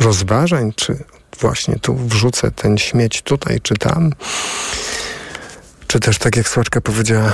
rozważań, 0.00 0.72
czy 0.76 1.04
właśnie 1.40 1.78
tu 1.78 1.94
wrzucę 1.94 2.50
ten 2.50 2.78
śmieć 2.78 3.22
tutaj 3.22 3.60
czy 3.62 3.74
tam. 3.74 4.10
Czy 5.86 6.00
też 6.00 6.18
tak 6.18 6.36
jak 6.36 6.48
Słaczka 6.48 6.80
powiedziała, 6.80 7.32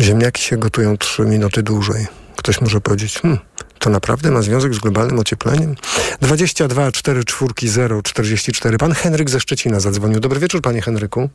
ziemniaki 0.00 0.42
się 0.42 0.56
gotują 0.56 0.96
3 0.96 1.22
minuty 1.22 1.62
dłużej. 1.62 2.06
Ktoś 2.36 2.60
może 2.60 2.80
powiedzieć, 2.80 3.18
hmm, 3.18 3.38
to 3.78 3.90
naprawdę 3.90 4.30
ma 4.30 4.42
związek 4.42 4.74
z 4.74 4.78
globalnym 4.78 5.18
ociepleniem? 5.18 5.74
22 6.20 6.92
4 6.92 7.24
4 7.24 7.52
0 7.62 8.02
44. 8.02 8.78
Pan 8.78 8.92
Henryk 8.92 9.30
ze 9.30 9.40
Szczecina 9.40 9.80
zadzwonił. 9.80 10.20
Dobry 10.20 10.40
wieczór, 10.40 10.62
panie 10.62 10.82
Henryku. 10.82 11.28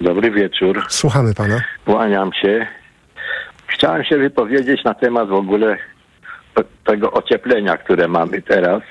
Dobry 0.00 0.30
wieczór. 0.30 0.82
Słuchamy 0.88 1.34
pana. 1.34 1.60
Kłaniam 1.84 2.30
się. 2.42 2.66
Chciałem 3.66 4.04
się 4.04 4.18
wypowiedzieć 4.18 4.84
na 4.84 4.94
temat 4.94 5.28
w 5.28 5.32
ogóle 5.32 5.76
te- 6.54 6.64
tego 6.86 7.12
ocieplenia, 7.12 7.76
które 7.76 8.08
mamy 8.08 8.42
teraz. 8.42 8.82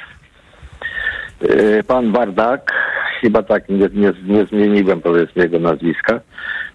Yy, 1.44 1.84
Pan 1.84 2.12
Bardak, 2.12 2.72
chyba 3.22 3.44
tak 3.44 3.70
nie, 3.70 3.89
nie, 3.94 4.14
nie 4.24 4.46
zmieniłem 4.46 5.02
powiedzmy 5.02 5.44
jego 5.44 5.60
nazwiska, 5.60 6.20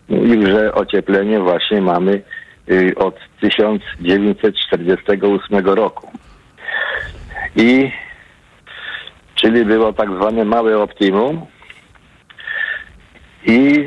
mówił, 0.09 0.47
że 0.47 0.75
ocieplenie 0.75 1.41
właśnie 1.41 1.81
mamy 1.81 2.23
yy, 2.67 2.95
od 2.97 3.19
1948 3.41 5.67
roku. 5.67 6.13
I 7.57 7.93
czyli 9.35 9.65
było 9.65 9.93
tak 9.93 10.11
zwane 10.11 10.45
małe 10.45 10.79
optimum 10.79 11.47
i 13.47 13.87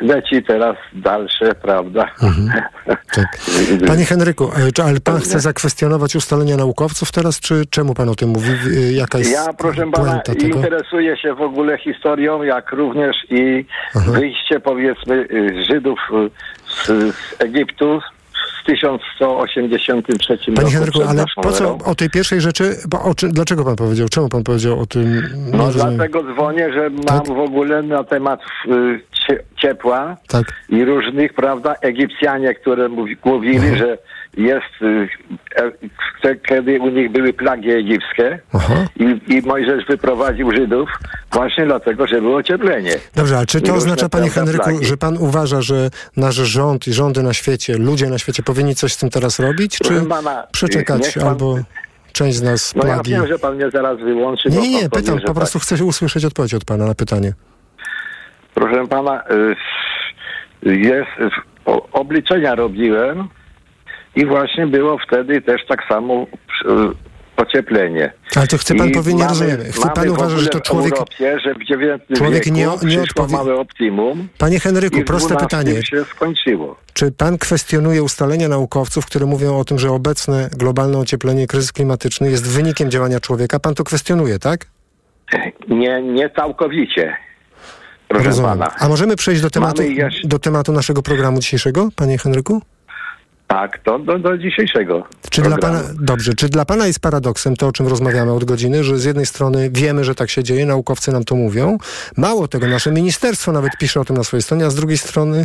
leci 0.00 0.42
teraz 0.42 0.76
dalsze, 0.92 1.54
prawda? 1.54 2.06
Panie 3.86 4.04
Henryku, 4.04 4.50
e, 4.56 4.72
czy, 4.72 4.82
ale 4.82 5.00
pan 5.00 5.20
chce 5.20 5.40
zakwestionować 5.40 6.16
ustalenia 6.16 6.56
naukowców 6.56 7.12
teraz, 7.12 7.40
czy 7.40 7.62
czemu 7.70 7.94
pan 7.94 8.08
o 8.08 8.14
tym 8.14 8.28
mówi? 8.28 8.50
E, 8.76 8.92
Jaka 8.92 9.18
jest 9.18 9.32
Ja, 9.32 9.52
proszę 9.58 9.90
pana, 9.90 10.18
tego? 10.20 10.46
interesuję 10.46 11.16
się 11.16 11.34
w 11.34 11.40
ogóle 11.40 11.78
historią, 11.78 12.42
jak 12.42 12.72
również 12.72 13.16
i 13.30 13.64
wyjście, 13.94 14.60
powiedzmy, 14.60 15.14
y, 15.14 15.64
Żydów 15.64 15.98
y, 16.12 16.30
z, 16.70 16.86
z 17.14 17.40
Egiptu 17.42 18.00
w 18.62 18.66
1183 18.66 20.38
Panie 20.38 20.56
roku 20.56 20.70
Henryku, 20.70 21.02
ale 21.08 21.24
po 21.36 21.52
co 21.52 21.78
o 21.84 21.94
tej 21.94 22.10
pierwszej 22.10 22.40
rzeczy, 22.40 22.76
bo 22.88 23.02
o 23.02 23.14
czym, 23.14 23.30
dlaczego 23.30 23.64
pan 23.64 23.76
powiedział, 23.76 24.08
czemu 24.08 24.28
pan 24.28 24.42
powiedział 24.44 24.80
o 24.80 24.86
tym? 24.86 25.22
No 25.52 25.58
rozumiem. 25.66 25.96
dlatego 25.96 26.22
dzwonię, 26.32 26.72
że 26.72 26.90
mam 26.90 27.04
Tak? 27.04 27.26
w 27.26 27.38
ogóle 27.38 27.82
na 27.82 28.04
temat 28.04 28.40
y, 28.66 29.00
ciepła 29.56 30.16
Tak. 30.28 30.46
i 30.68 30.84
różnych, 30.84 31.32
prawda, 31.34 31.74
Egipcjanie, 31.80 32.54
które 32.54 32.88
mówi, 32.88 33.16
mówili, 33.24 33.56
Mhm. 33.56 33.76
że 33.78 33.98
jest, 34.36 34.82
y, 34.82 35.08
e, 36.24 36.36
kiedy 36.48 36.80
u 36.80 36.88
nich 36.90 37.10
były 37.12 37.32
plagi 37.32 37.70
egipskie 37.70 38.38
i, 38.96 39.34
i 39.34 39.42
Mojżesz 39.42 39.84
wyprowadził 39.88 40.52
Żydów 40.52 40.88
właśnie 41.32 41.66
dlatego, 41.66 42.06
że 42.06 42.20
było 42.20 42.36
ocieplenie. 42.36 42.92
Dobrze, 43.16 43.36
ale 43.36 43.46
czy 43.46 43.58
I 43.58 43.62
to 43.62 43.66
różne, 43.74 43.92
oznacza, 43.92 44.08
panie 44.08 44.30
Henryku, 44.30 44.64
plagi. 44.64 44.84
że 44.86 44.96
pan 44.96 45.16
uważa, 45.18 45.62
że 45.62 45.90
nasz 46.16 46.34
rząd 46.34 46.88
i 46.88 46.92
rządy 46.92 47.22
na 47.22 47.32
świecie, 47.34 47.76
ludzie 47.78 48.06
na 48.10 48.18
świecie 48.18 48.42
powinni 48.42 48.74
coś 48.74 48.92
z 48.92 48.96
tym 48.96 49.10
teraz 49.10 49.38
robić, 49.38 49.78
czy 49.78 50.02
pana, 50.02 50.46
przeczekać 50.52 51.14
pan- 51.14 51.28
albo 51.28 51.58
część 52.12 52.36
z 52.36 52.42
nas 52.42 52.74
No 52.74 52.86
ja 52.86 52.94
plagi? 52.94 53.10
wiem, 53.10 53.26
że 53.26 53.38
pan 53.38 53.54
mnie 53.56 53.70
zaraz 53.70 53.98
wyłączy. 53.98 54.48
Nie, 54.50 54.68
nie, 54.70 54.88
pytam, 54.90 55.18
po 55.20 55.26
tak. 55.26 55.36
prostu 55.36 55.58
chcę 55.58 55.84
usłyszeć 55.84 56.24
odpowiedź 56.24 56.54
od 56.54 56.64
pana 56.64 56.86
na 56.86 56.94
pytanie. 56.94 57.32
Proszę 58.54 58.86
pana, 58.88 59.22
y, 60.66 60.76
jest, 60.76 61.34
o- 61.64 61.88
obliczenia 61.92 62.54
robiłem 62.54 63.28
i 64.16 64.26
właśnie 64.26 64.66
było 64.66 64.98
wtedy 64.98 65.42
też 65.42 65.60
tak 65.68 65.80
samo 65.88 66.22
y, 66.22 66.66
ocieplenie. 67.36 68.12
Ale 68.36 68.46
to 68.46 68.58
chce 68.58 68.74
pan 68.74 68.88
I 68.88 68.92
rozumiem. 68.94 69.60
Chce 69.72 69.90
pan 69.94 70.08
w 70.08 70.10
uważa, 70.12 70.36
że 70.36 70.48
to 70.48 70.60
człowiek... 70.60 70.92
Europie, 70.92 71.38
że 71.44 71.54
w 71.54 71.58
XIX 71.58 72.18
człowiek 72.18 72.46
nie- 72.46 72.52
nie 72.82 73.02
odpowie- 73.02 73.54
optimum. 73.60 74.28
Panie 74.38 74.60
Henryku, 74.60 75.02
proste 75.02 75.36
pytanie. 75.36 75.82
się 75.82 76.04
skończyło. 76.04 76.76
Czy 76.92 77.12
pan 77.12 77.38
kwestionuje 77.38 78.02
ustalenia 78.02 78.48
naukowców, 78.48 79.06
które 79.06 79.26
mówią 79.26 79.58
o 79.58 79.64
tym, 79.64 79.78
że 79.78 79.90
obecne 79.90 80.48
globalne 80.58 80.98
ocieplenie, 80.98 81.46
kryzys 81.46 81.72
klimatyczny 81.72 82.30
jest 82.30 82.50
wynikiem 82.56 82.90
działania 82.90 83.20
człowieka? 83.20 83.60
Pan 83.60 83.74
to 83.74 83.84
kwestionuje, 83.84 84.38
tak? 84.38 84.66
Nie, 85.68 86.02
nie 86.02 86.30
całkowicie. 86.30 87.16
Proszę 88.10 88.24
Rozumiem. 88.28 88.50
pana. 88.50 88.74
A 88.78 88.88
możemy 88.88 89.16
przejść 89.16 89.42
do 89.42 89.50
tematu, 89.50 89.82
jeszcze- 89.82 90.28
do 90.28 90.38
tematu 90.38 90.72
naszego 90.72 91.02
programu 91.02 91.38
dzisiejszego, 91.40 91.88
panie 91.96 92.18
Henryku? 92.18 92.62
Tak, 93.46 93.78
to 93.78 93.98
do, 93.98 94.18
do 94.18 94.38
dzisiejszego. 94.38 95.06
Czy 95.30 95.42
dla 95.42 95.58
pana, 95.58 95.82
dobrze, 96.00 96.34
czy 96.34 96.48
dla 96.48 96.64
pana 96.64 96.86
jest 96.86 97.00
paradoksem 97.00 97.56
to, 97.56 97.66
o 97.66 97.72
czym 97.72 97.86
rozmawiamy 97.86 98.32
od 98.32 98.44
godziny, 98.44 98.84
że 98.84 98.98
z 98.98 99.04
jednej 99.04 99.26
strony 99.26 99.70
wiemy, 99.72 100.04
że 100.04 100.14
tak 100.14 100.30
się 100.30 100.44
dzieje, 100.44 100.66
naukowcy 100.66 101.12
nam 101.12 101.24
to 101.24 101.34
mówią, 101.34 101.78
mało 102.16 102.48
tego, 102.48 102.66
nasze 102.66 102.92
ministerstwo 102.92 103.52
nawet 103.52 103.72
pisze 103.78 104.00
o 104.00 104.04
tym 104.04 104.16
na 104.16 104.24
swojej 104.24 104.42
stronie, 104.42 104.66
a 104.66 104.70
z 104.70 104.74
drugiej 104.74 104.98
strony 104.98 105.44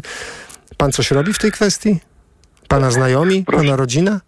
pan 0.77 0.91
coś 0.91 1.11
robi 1.11 1.33
w 1.33 1.39
tej 1.39 1.51
kwestii? 1.51 1.99
Pana 2.67 2.91
znajomi, 2.91 3.43
pana 3.45 3.75
rodzina? 3.75 4.21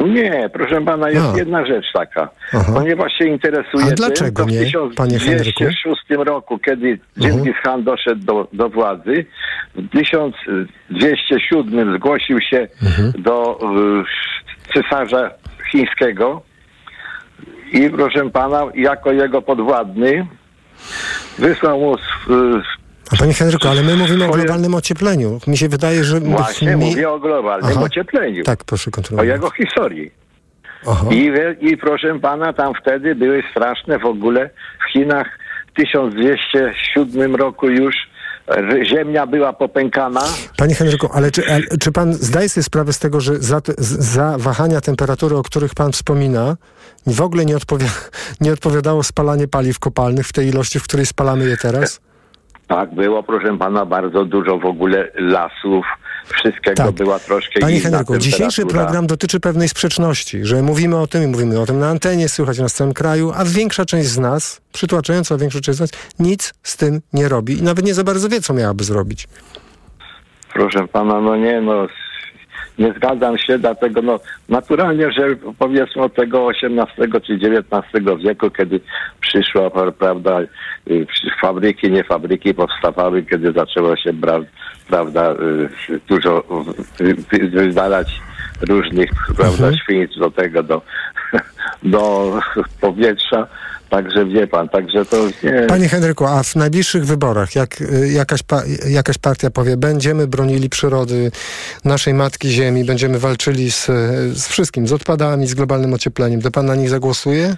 Nie, 0.00 0.50
proszę 0.52 0.80
pana, 0.84 1.10
jest 1.10 1.26
A. 1.34 1.38
jedna 1.38 1.66
rzecz 1.66 1.84
taka. 1.94 2.28
Aha. 2.54 2.72
ponieważ 2.74 3.12
się 3.12 3.24
interesuje 3.24 3.84
A 3.84 3.86
tym, 3.86 3.94
dlaczego 3.96 4.42
to 4.42 4.48
w 4.48 4.52
nie, 4.52 4.58
panie 4.96 5.18
Henryku? 5.18 5.64
1206 5.64 6.02
roku, 6.10 6.58
kiedy 6.58 6.98
Dżingis 7.20 7.54
Khan 7.62 7.84
doszedł 7.84 8.24
do, 8.24 8.48
do 8.52 8.68
władzy, 8.68 9.24
w 9.74 9.88
1207 9.90 11.96
zgłosił 11.96 12.40
się 12.40 12.68
Mhm. 12.82 13.12
do 13.22 13.58
y, 13.60 13.64
cesarza 14.74 15.30
chińskiego 15.72 16.42
i 17.72 17.90
proszę 17.90 18.30
pana, 18.30 18.62
jako 18.74 19.12
jego 19.12 19.42
podwładny 19.42 20.26
wysłał 21.38 21.80
mu 21.80 21.94
sw- 21.94 22.62
A 23.12 23.16
panie 23.16 23.34
Henryku, 23.34 23.68
ale 23.68 23.82
my 23.82 23.96
mówimy 23.96 24.24
o 24.24 24.30
globalnym 24.30 24.74
ociepleniu. 24.74 25.40
Mi 25.46 25.56
się 25.56 25.68
wydaje, 25.68 26.04
że... 26.04 26.20
właśnie 26.20 26.76
mi... 26.76 26.84
mówię 26.84 27.10
o 27.10 27.18
globalnym 27.18 27.72
Aha. 27.76 27.82
ociepleniu. 27.82 28.44
Tak, 28.44 28.64
proszę 28.64 28.90
o 28.90 28.92
kontynuować. 28.92 29.28
jego 29.28 29.50
historii. 29.50 30.10
I, 31.10 31.32
I 31.60 31.76
proszę 31.76 32.20
pana, 32.20 32.52
tam 32.52 32.72
wtedy 32.82 33.14
były 33.14 33.42
straszne 33.50 33.98
w 33.98 34.04
ogóle 34.04 34.50
w 34.88 34.92
Chinach 34.92 35.26
w 35.72 35.80
1207 35.80 37.36
roku 37.36 37.68
już 37.68 37.94
ziemia 38.84 39.26
była 39.26 39.52
popękana. 39.52 40.20
Panie 40.56 40.74
Henryku, 40.74 41.08
ale 41.12 41.30
czy, 41.30 41.42
czy 41.80 41.92
pan 41.92 42.14
zdaje 42.14 42.48
sobie 42.48 42.64
sprawę 42.64 42.92
z 42.92 42.98
tego, 42.98 43.20
że 43.20 43.36
za, 43.36 43.60
za 43.78 44.38
wahania 44.38 44.80
temperatury, 44.80 45.36
o 45.36 45.42
których 45.42 45.74
pan 45.74 45.92
wspomina, 45.92 46.56
w 47.06 47.20
ogóle 47.20 47.44
nie, 47.44 47.56
odpowi 47.56 47.86
nie 48.40 48.52
odpowiadało 48.52 49.02
spalanie 49.02 49.48
paliw 49.48 49.78
kopalnych 49.78 50.26
w 50.26 50.32
tej 50.32 50.48
ilości, 50.48 50.80
w 50.80 50.82
której 50.82 51.06
spalamy 51.06 51.44
je 51.48 51.56
teraz? 51.56 52.00
Tak, 52.68 52.94
było 52.94 53.22
proszę 53.22 53.58
pana 53.58 53.86
bardzo 53.86 54.24
dużo 54.24 54.58
w 54.58 54.64
ogóle 54.64 55.08
lasów, 55.14 55.86
wszystkiego 56.28 56.74
Tak. 56.74 56.92
była 56.92 57.18
troszkę 57.18 57.60
Panie 57.60 57.80
Henryku, 57.80 58.18
dzisiejszy 58.18 58.66
program 58.66 59.06
dotyczy 59.06 59.40
pewnej 59.40 59.68
sprzeczności, 59.68 60.44
że 60.44 60.62
mówimy 60.62 60.96
o 60.96 61.06
tym 61.06 61.22
i 61.22 61.26
mówimy 61.26 61.60
o 61.60 61.66
tym 61.66 61.78
na 61.78 61.88
antenie, 61.88 62.28
słychać 62.28 62.58
nas 62.58 62.72
w 62.72 62.76
całym 62.76 62.94
kraju, 62.94 63.32
a 63.36 63.44
większa 63.44 63.84
część 63.84 64.08
z 64.08 64.18
nas, 64.18 64.60
przytłaczająca 64.72 65.36
większa 65.36 65.60
część 65.60 65.78
z 65.78 65.80
nas, 65.80 65.90
nic 66.18 66.54
z 66.62 66.76
tym 66.76 67.00
nie 67.12 67.28
robi 67.28 67.58
i 67.58 67.62
nawet 67.62 67.84
nie 67.84 67.94
za 67.94 68.04
bardzo 68.04 68.28
wie, 68.28 68.40
co 68.40 68.54
miałaby 68.54 68.84
zrobić. 68.84 69.28
Proszę 70.54 70.88
pana, 70.88 71.20
no 71.20 71.36
nie, 71.36 71.60
no 71.60 71.86
nie 72.78 72.92
zgadzam 72.92 73.38
się, 73.38 73.58
dlatego 73.58 74.02
no 74.02 74.20
naturalnie, 74.48 75.10
że 75.12 75.22
powiedzmy 75.58 76.02
od 76.02 76.14
tego 76.14 76.48
XVIII 76.50 77.20
czy 77.26 77.34
XIX 77.34 78.04
wieku, 78.24 78.50
kiedy 78.50 78.80
przyszła, 79.20 79.68
pra- 79.68 79.92
prawda, 79.92 80.40
y, 80.90 81.06
fabryki, 81.40 81.90
nie 81.90 82.04
fabryki 82.04 82.54
powstawały, 82.54 83.22
kiedy 83.22 83.52
zaczęło 83.52 83.96
się, 83.96 84.12
prawda, 84.88 85.32
y, 85.90 86.00
dużo 86.08 86.44
wy- 86.98 87.14
wy- 87.14 87.48
wydalać 87.48 88.20
różnych, 88.68 89.10
prawda, 89.36 89.72
świństw 89.72 90.18
do 90.18 90.30
tego, 90.30 90.62
do, 90.62 90.82
do 91.82 92.32
powietrza. 92.80 93.46
Także 93.90 94.26
wie 94.26 94.46
pan, 94.46 94.68
także 94.68 95.04
to 95.04 95.16
nie... 95.42 95.66
Panie 95.68 95.88
Henryku, 95.88 96.26
a 96.26 96.42
w 96.42 96.56
najbliższych 96.56 97.06
wyborach, 97.06 97.54
jak 97.54 97.80
y, 97.80 98.08
jakaś, 98.12 98.42
pa, 98.42 98.62
jakaś 98.88 99.18
partia 99.18 99.50
powie, 99.50 99.76
będziemy 99.76 100.26
bronili 100.26 100.68
przyrody 100.68 101.30
naszej 101.84 102.14
matki 102.14 102.48
Ziemi, 102.48 102.84
będziemy 102.84 103.18
walczyli 103.18 103.70
z, 103.70 103.86
z 104.38 104.48
wszystkim, 104.48 104.88
z 104.88 104.92
odpadami, 104.92 105.46
z 105.46 105.54
globalnym 105.54 105.94
ociepleniem, 105.94 106.42
to 106.42 106.50
pan 106.50 106.66
na 106.66 106.74
nich 106.74 106.88
zagłosuje? 106.88 107.56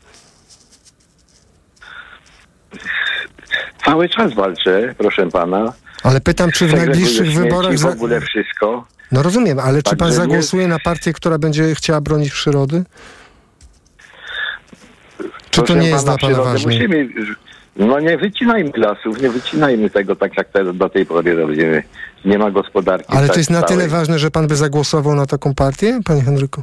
Cały 3.85 4.09
czas 4.09 4.35
walczę, 4.35 4.95
proszę 4.99 5.29
pana. 5.29 5.73
Ale 6.03 6.21
pytam, 6.21 6.51
czy 6.51 6.67
w 6.67 6.75
najbliższych 6.75 7.33
wyborach... 7.33 7.79
w 7.79 7.87
ogóle 7.87 8.21
wszystko. 8.21 8.87
No 9.13 9.23
rozumiem, 9.23 9.59
ale 9.59 9.83
czy 9.83 9.91
pan 9.91 9.99
Także 9.99 10.13
nie- 10.13 10.17
zagłosuje 10.17 10.69
na 10.69 10.79
partię, 10.79 11.13
która 11.13 11.39
będzie 11.39 11.75
chciała 11.75 12.01
bronić 12.01 12.33
przyrody? 12.33 12.85
Czy 15.51 15.63
to 15.63 15.75
nie 15.75 15.89
jest 15.89 16.05
dla 16.05 16.19
pana 16.19 16.37
ważne? 16.43 16.73
Musimy, 16.73 17.09
no 17.77 18.01
nie 18.01 18.19
wycinajmy 18.19 18.71
lasów, 18.77 19.23
nie 19.23 19.31
wycinajmy 19.31 19.91
tego 19.91 20.17
tak 20.17 20.37
jak 20.37 20.49
te, 20.49 20.73
do 20.73 20.89
tej 20.89 21.07
pory 21.07 21.35
robimy. 21.35 21.83
Nie 22.25 22.39
ma 22.39 22.51
gospodarki. 22.51 23.07
Ale 23.09 23.27
tak 23.27 23.35
to 23.35 23.41
jest 23.41 23.51
na 23.51 23.63
całej. 23.63 23.77
tyle 23.77 23.89
ważne, 23.89 24.19
że 24.19 24.31
pan 24.31 24.47
by 24.47 24.57
zagłosował 24.57 25.15
na 25.15 25.27
taką 25.27 25.55
partię, 25.55 26.01
panie 26.05 26.23
Henryku? 26.23 26.63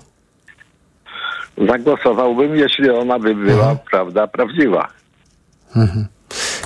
Zagłosowałbym, 1.68 2.56
jeśli 2.56 2.90
ona 2.90 3.20
by 3.20 3.36
była, 3.36 3.54
Mhm. 3.70 3.78
prawda, 3.92 4.28
prawdziwa. 4.28 4.88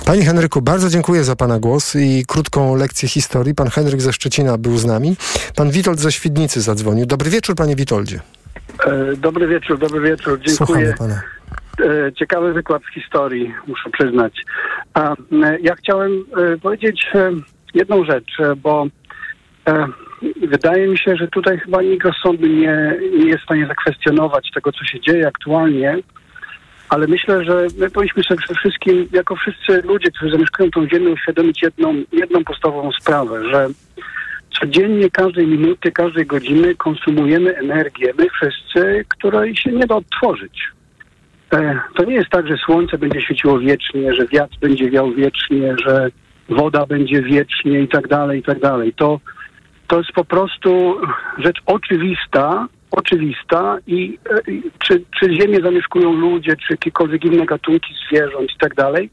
Panie 0.04 0.24
Henryku, 0.24 0.62
bardzo 0.62 0.88
dziękuję 0.90 1.24
za 1.24 1.36
pana 1.36 1.58
głos 1.58 1.96
i 1.96 2.24
krótką 2.28 2.74
lekcję 2.76 3.08
historii. 3.08 3.54
Pan 3.54 3.70
Henryk 3.70 4.00
ze 4.02 4.12
Szczecina 4.12 4.58
był 4.58 4.78
z 4.78 4.84
nami. 4.84 5.16
Pan 5.56 5.70
Witold 5.70 6.00
ze 6.00 6.12
Świdnicy 6.12 6.60
zadzwonił. 6.60 7.06
Dobry 7.06 7.30
wieczór, 7.30 7.56
panie 7.56 7.76
Witoldzie. 7.76 8.20
E, 8.86 9.16
Dobry 9.16 9.46
wieczór, 9.48 9.78
dobry 9.78 10.00
wieczór. 10.10 10.38
Dziękuję. 10.40 10.56
Słuchamy 10.56 10.94
pana. 10.98 11.22
E, 11.80 12.12
Ciekawy 12.12 12.52
wykład 12.52 12.82
z 12.90 12.94
historii, 12.94 13.54
muszę 13.66 13.90
przyznać. 13.90 14.42
A, 14.94 15.10
m, 15.32 15.58
ja 15.62 15.74
chciałem 15.74 16.24
e, 16.36 16.58
powiedzieć 16.58 17.06
e, 17.14 17.30
jedną 17.74 18.04
rzecz, 18.04 18.40
e, 18.40 18.56
bo 18.56 18.86
e, 19.68 19.86
wydaje 20.48 20.88
mi 20.88 20.98
się, 20.98 21.16
że 21.16 21.28
tutaj 21.28 21.58
chyba 21.58 21.82
nikt 21.82 22.06
rozsądny 22.06 22.48
nie, 22.48 22.96
nie 23.18 23.26
jest 23.26 23.40
w 23.40 23.44
stanie 23.44 23.66
zakwestionować 23.66 24.50
tego, 24.54 24.72
co 24.72 24.84
się 24.84 25.00
dzieje 25.00 25.28
aktualnie, 25.28 25.96
ale 26.88 27.06
myślę, 27.06 27.44
że 27.44 27.66
my 27.78 27.90
powinniśmy 27.90 28.22
sobie 28.22 28.38
przede 28.38 28.60
wszystkim, 28.60 29.08
jako 29.12 29.36
wszyscy 29.36 29.82
ludzie, 29.82 30.10
którzy 30.10 30.32
zamieszkują 30.32 30.70
tą 30.70 30.88
ziemię, 30.88 31.10
uświadomić 31.10 31.62
jedną, 31.62 31.94
jedną 32.12 32.44
podstawową 32.44 32.92
sprawę, 32.92 33.50
że 33.50 33.68
codziennie, 34.60 35.10
każdej 35.10 35.46
minuty, 35.46 35.92
każdej 35.92 36.26
godziny 36.26 36.74
konsumujemy 36.74 37.56
energię, 37.56 38.12
my 38.18 38.26
wszyscy, 38.30 39.04
której 39.08 39.56
się 39.56 39.72
nie 39.72 39.86
da 39.86 39.96
odtworzyć. 39.96 40.62
E, 41.52 41.80
To 41.94 42.04
nie 42.04 42.14
jest 42.14 42.30
tak, 42.30 42.48
że 42.48 42.56
słońce 42.56 42.98
będzie 42.98 43.20
świeciło 43.20 43.58
wiecznie, 43.58 44.14
że 44.14 44.26
wiatr 44.26 44.56
będzie 44.60 44.90
wiał 44.90 45.12
wiecznie, 45.12 45.74
że 45.86 46.10
woda 46.48 46.86
będzie 46.86 47.22
wiecznie 47.22 47.80
i 47.80 47.88
tak 47.88 48.08
dalej, 48.08 48.40
i 48.40 48.42
tak 48.42 48.60
dalej. 48.60 48.92
To, 48.92 49.20
to 49.86 49.98
jest 49.98 50.12
po 50.12 50.24
prostu 50.24 50.96
rzecz 51.38 51.58
oczywista, 51.66 52.68
oczywista 52.90 53.78
i 53.86 54.18
e, 54.30 54.50
i 54.50 54.62
czy, 54.78 55.04
czy 55.20 55.34
ziemię 55.34 55.58
zamieszkują 55.62 56.12
ludzie, 56.12 56.56
czy 56.56 56.72
jakiekolwiek 56.72 57.24
inne 57.24 57.46
gatunki 57.46 57.94
zwierząt 58.08 58.50
i 58.50 58.58
tak 58.58 58.74
dalej, 58.74 59.10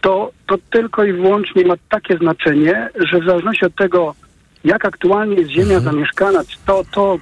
to, 0.00 0.30
to 0.46 0.58
tylko 0.70 1.04
i 1.04 1.12
wyłącznie 1.12 1.64
ma 1.64 1.74
takie 1.88 2.16
znaczenie, 2.16 2.88
że 3.10 3.20
w 3.20 3.26
zależności 3.26 3.66
od 3.66 3.74
tego, 3.74 4.14
jak 4.64 4.84
aktualnie 4.84 5.36
jest 5.36 5.50
Ziemia 5.50 5.80
zamieszkana, 5.80 6.40
to, 6.66 6.84
to, 6.84 6.84
to 6.92 7.18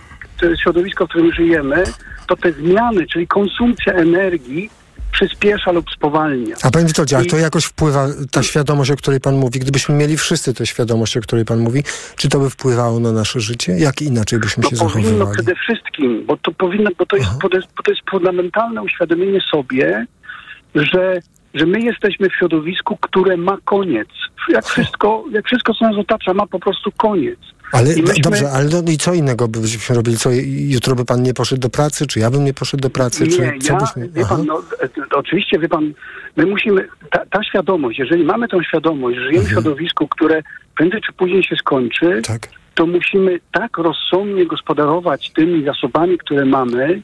środowisko, 0.62 1.06
w 1.06 1.08
którym 1.08 1.32
żyjemy, 1.32 1.84
to 2.26 2.36
te 2.36 2.52
zmiany, 2.52 3.06
czyli 3.06 3.26
konsumpcja 3.26 3.92
energii 3.92 4.70
przyspiesza 5.12 5.72
lub 5.72 5.90
spowalnia. 5.90 6.56
A 6.62 6.70
panie 6.70 6.86
Witoldzie, 6.86 7.16
I- 7.24 7.26
to 7.26 7.36
jakoś 7.36 7.64
wpływa, 7.64 8.06
ta 8.30 8.42
świadomość, 8.42 8.90
o 8.90 8.96
której 8.96 9.20
pan 9.20 9.34
mówi, 9.36 9.60
gdybyśmy 9.60 9.94
mieli 9.94 10.16
wszyscy 10.16 10.54
tę 10.54 10.66
świadomość, 10.66 11.16
o 11.16 11.20
której 11.20 11.44
pan 11.44 11.58
mówi, 11.58 11.82
czy 12.16 12.28
to 12.28 12.38
by 12.38 12.50
wpływało 12.50 13.00
na 13.00 13.12
nasze 13.12 13.40
życie? 13.40 13.72
Jak 13.78 14.02
inaczej 14.02 14.38
byśmy 14.38 14.62
się 14.62 14.68
No 14.72 14.78
powinno 14.78 15.02
zachowywali? 15.08 15.32
przede 15.36 15.54
wszystkim, 15.54 16.26
bo 16.26 16.36
to 16.36 16.52
powinno, 16.52 16.90
bo 16.98 17.06
to 17.06 17.16
jest, 17.16 17.30
bo 17.42 17.48
to 17.48 17.56
jest, 17.56 17.68
bo 17.76 17.82
to 17.82 17.90
jest 17.90 18.02
fundamentalne 18.10 18.82
uświadomienie 18.82 19.40
sobie, 19.50 20.06
że, 20.74 21.20
że 21.54 21.66
my 21.66 21.80
jesteśmy 21.80 22.28
w 22.30 22.34
środowisku, 22.34 22.96
które 22.96 23.36
ma 23.36 23.58
koniec. 23.64 24.08
Jak 24.48 24.64
wszystko, 24.66 25.24
jak 25.32 25.46
wszystko, 25.46 25.74
co 25.74 25.84
nas 25.84 25.96
otacza, 25.96 26.34
ma 26.34 26.46
po 26.46 26.58
prostu 26.60 26.92
koniec. 26.96 27.38
Ale 27.72 27.84
myśmy- 27.88 28.14
dobrze, 28.22 28.50
ale 28.50 28.64
no, 28.68 28.92
i 28.92 28.96
co 28.96 29.14
innego 29.14 29.48
byśmy 29.48 29.94
robili? 29.96 30.16
Co, 30.16 30.30
jutro 30.54 30.94
by 30.94 31.04
pan 31.04 31.22
nie 31.22 31.34
poszedł 31.34 31.60
do 31.62 31.70
pracy, 31.70 32.06
czy 32.06 32.20
ja 32.20 32.30
bym 32.30 32.44
nie 32.44 32.54
poszedł 32.54 32.80
do 32.82 32.90
pracy? 32.90 33.26
czy 33.28 33.38
Nie, 33.40 33.58
co 33.60 33.72
ja, 33.72 33.78
byśmy... 33.80 34.08
wie 34.08 34.26
pan, 34.26 34.46
no, 34.46 34.62
e, 34.82 34.88
oczywiście, 35.14 35.58
wie 35.58 35.68
pan, 35.68 35.92
my 36.36 36.46
musimy, 36.46 36.88
ta, 37.10 37.26
ta 37.26 37.44
świadomość, 37.44 37.98
jeżeli 37.98 38.24
mamy 38.24 38.48
tą 38.48 38.62
świadomość, 38.62 39.16
że 39.18 39.22
żyjemy 39.24 39.44
w 39.44 39.48
Mhm. 39.48 39.62
środowisku, 39.64 40.08
które 40.08 40.42
prędzej 40.76 41.00
czy 41.06 41.12
później 41.12 41.44
się 41.44 41.56
skończy, 41.56 42.22
Tak. 42.26 42.48
to 42.74 42.86
musimy 42.86 43.40
tak 43.52 43.78
rozsądnie 43.78 44.46
gospodarować 44.46 45.30
tymi 45.32 45.64
zasobami, 45.64 46.18
które 46.18 46.44
mamy, 46.44 47.02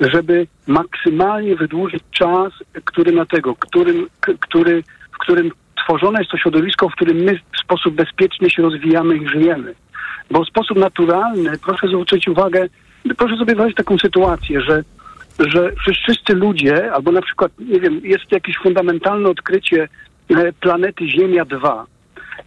żeby 0.00 0.46
maksymalnie 0.66 1.56
wydłużyć 1.56 2.02
czas, 2.10 2.52
który 2.84 3.12
na 3.12 3.26
tego, 3.26 3.54
którym, 3.54 4.06
który, 4.40 4.82
w 5.12 5.18
którym 5.18 5.50
tworzone 5.84 6.18
jest 6.18 6.30
to 6.30 6.36
środowisko, 6.38 6.88
w 6.88 6.92
którym 6.92 7.16
my 7.16 7.38
w 7.56 7.60
sposób 7.64 7.94
bezpieczny 7.94 8.50
się 8.50 8.62
rozwijamy 8.62 9.16
i 9.16 9.28
żyjemy. 9.28 9.74
Bo 10.30 10.44
w 10.44 10.48
sposób 10.48 10.78
naturalny, 10.78 11.58
proszę 11.66 11.88
zwrócić 11.88 12.28
uwagę, 12.28 12.68
proszę 13.16 13.36
sobie 13.36 13.54
wyobrazić 13.54 13.76
taką 13.76 13.98
sytuację, 13.98 14.60
że 14.60 14.82
że 15.38 15.72
wszyscy 15.92 16.34
ludzie, 16.34 16.92
albo 16.92 17.12
na 17.12 17.22
przykład, 17.22 17.52
nie 17.58 17.80
wiem, 17.80 18.00
jest 18.04 18.32
jakieś 18.32 18.56
fundamentalne 18.58 19.28
odkrycie 19.28 19.88
e, 20.30 20.52
planety 20.52 21.08
Ziemia 21.08 21.44
2. 21.44 21.86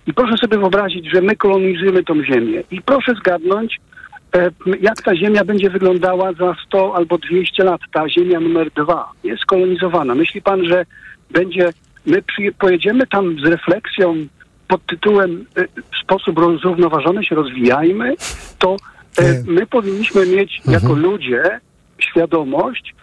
I 0.08 0.14
proszę 0.14 0.38
sobie 0.38 0.58
wyobrazić, 0.58 1.12
że 1.12 1.22
my 1.22 1.36
kolonizujemy 1.36 2.04
tą 2.04 2.24
Ziemię. 2.24 2.64
I 2.72 2.82
proszę 2.82 3.14
zgadnąć, 3.16 3.80
e, 4.36 4.52
jak 4.82 5.02
ta 5.02 5.16
Ziemia 5.16 5.46
będzie 5.46 5.70
wyglądała 5.70 6.34
za 6.34 6.56
100 6.66 6.96
albo 6.96 7.18
200 7.18 7.64
lat. 7.64 7.82
Ta 7.92 8.10
Ziemia 8.10 8.40
numer 8.40 8.72
2 8.72 9.12
jest 9.24 9.46
kolonizowana. 9.46 10.16
Myśli 10.16 10.42
pan, 10.42 10.66
że 10.66 10.86
będzie, 11.32 11.70
my 12.06 12.22
przyje, 12.22 12.52
pojedziemy 12.52 13.08
tam 13.08 13.40
z 13.40 13.44
refleksją 13.44 14.16
pod 14.70 14.86
tytułem 14.86 15.46
e, 15.56 15.66
w 15.68 16.04
sposób 16.04 16.40
zrównoważony 16.62 17.26
się 17.26 17.36
rozwijajmy, 17.36 18.16
to 18.60 18.76
e, 19.18 19.44
my 19.48 19.66
powinniśmy 19.66 20.26
mieć 20.26 20.62
jako 20.66 20.94
ludzie 20.94 21.44
świadomość, 22.00 22.96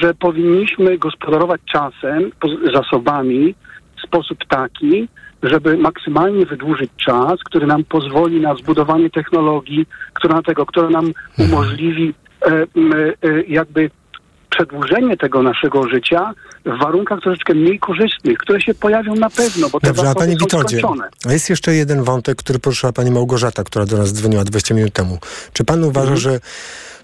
że 0.00 0.14
powinniśmy 0.14 0.98
gospodarować 0.98 1.60
czasem, 1.72 2.32
zasobami 2.74 3.54
w 3.96 4.06
sposób 4.06 4.38
taki, 4.48 5.08
żeby 5.42 5.76
maksymalnie 5.76 6.46
wydłużyć 6.46 6.90
czas, 6.96 7.40
który 7.44 7.66
nam 7.66 7.84
pozwoli 7.84 8.40
na 8.40 8.54
zbudowanie 8.54 9.10
technologii, 9.10 9.86
która 10.12 10.42
tego, 10.42 10.66
która 10.66 10.90
nam 10.90 11.12
umożliwi 11.38 12.14
e, 12.42 12.66
m, 12.76 12.92
e, 12.94 13.42
jakby 13.48 13.90
przedłużenie 14.56 15.16
tego 15.16 15.42
naszego 15.42 15.88
życia 15.88 16.32
w 16.66 16.78
warunkach 16.82 17.20
troszeczkę 17.20 17.54
mniej 17.54 17.78
korzystnych, 17.78 18.38
które 18.38 18.60
się 18.60 18.74
pojawią 18.74 19.14
na 19.14 19.30
pewno, 19.30 19.68
bo 19.70 19.80
te 19.80 19.86
Dobrze, 19.86 20.10
a 20.10 20.14
panie 20.14 20.32
są 20.32 20.38
Witoldzie, 20.38 20.78
skończone. 20.78 21.08
a 21.28 21.32
jest 21.32 21.50
jeszcze 21.50 21.74
jeden 21.74 22.02
wątek, 22.02 22.38
który 22.38 22.58
poruszyła 22.58 22.92
pani 22.92 23.10
Małgorzata, 23.10 23.64
która 23.64 23.86
do 23.86 23.96
nas 23.96 24.12
dzwoniła 24.12 24.44
20 24.44 24.74
minut 24.74 24.92
temu. 24.92 25.18
Czy 25.52 25.64
pan 25.64 25.84
uważa, 25.84 26.00
Mhm. 26.12 26.16
że 26.20 26.40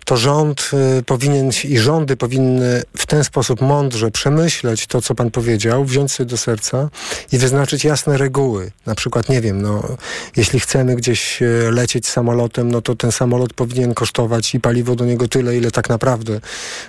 to 0.09 0.17
rząd 0.17 0.71
y, 0.99 1.03
powinien 1.03 1.51
i 1.65 1.79
rządy 1.79 2.17
powinny 2.17 2.83
w 2.97 3.07
ten 3.07 3.25
sposób 3.25 3.61
mądrze 3.61 4.11
przemyśleć 4.11 4.87
to, 4.87 5.03
co 5.03 5.15
pan 5.15 5.31
powiedział, 5.31 5.85
wziąć 5.85 6.13
sobie 6.13 6.31
do 6.31 6.37
serca 6.37 6.89
i 7.33 7.39
wyznaczyć 7.39 7.85
jasne 7.85 8.19
reguły. 8.19 8.71
Na 8.87 8.95
przykład, 8.95 9.29
nie 9.29 9.41
wiem, 9.41 9.63
no, 9.63 9.97
jeśli 10.37 10.61
chcemy 10.61 10.97
gdzieś 10.97 11.43
y, 11.43 11.71
lecieć 11.73 12.07
samolotem, 12.09 12.71
no 12.71 12.83
to 12.83 12.95
ten 12.97 13.13
samolot 13.13 13.53
powinien 13.53 13.95
kosztować 13.95 14.55
i 14.55 14.61
paliwo 14.61 14.97
do 14.97 15.05
niego 15.05 15.29
tyle, 15.29 15.57
ile 15.57 15.71
tak 15.71 15.89
naprawdę 15.89 16.41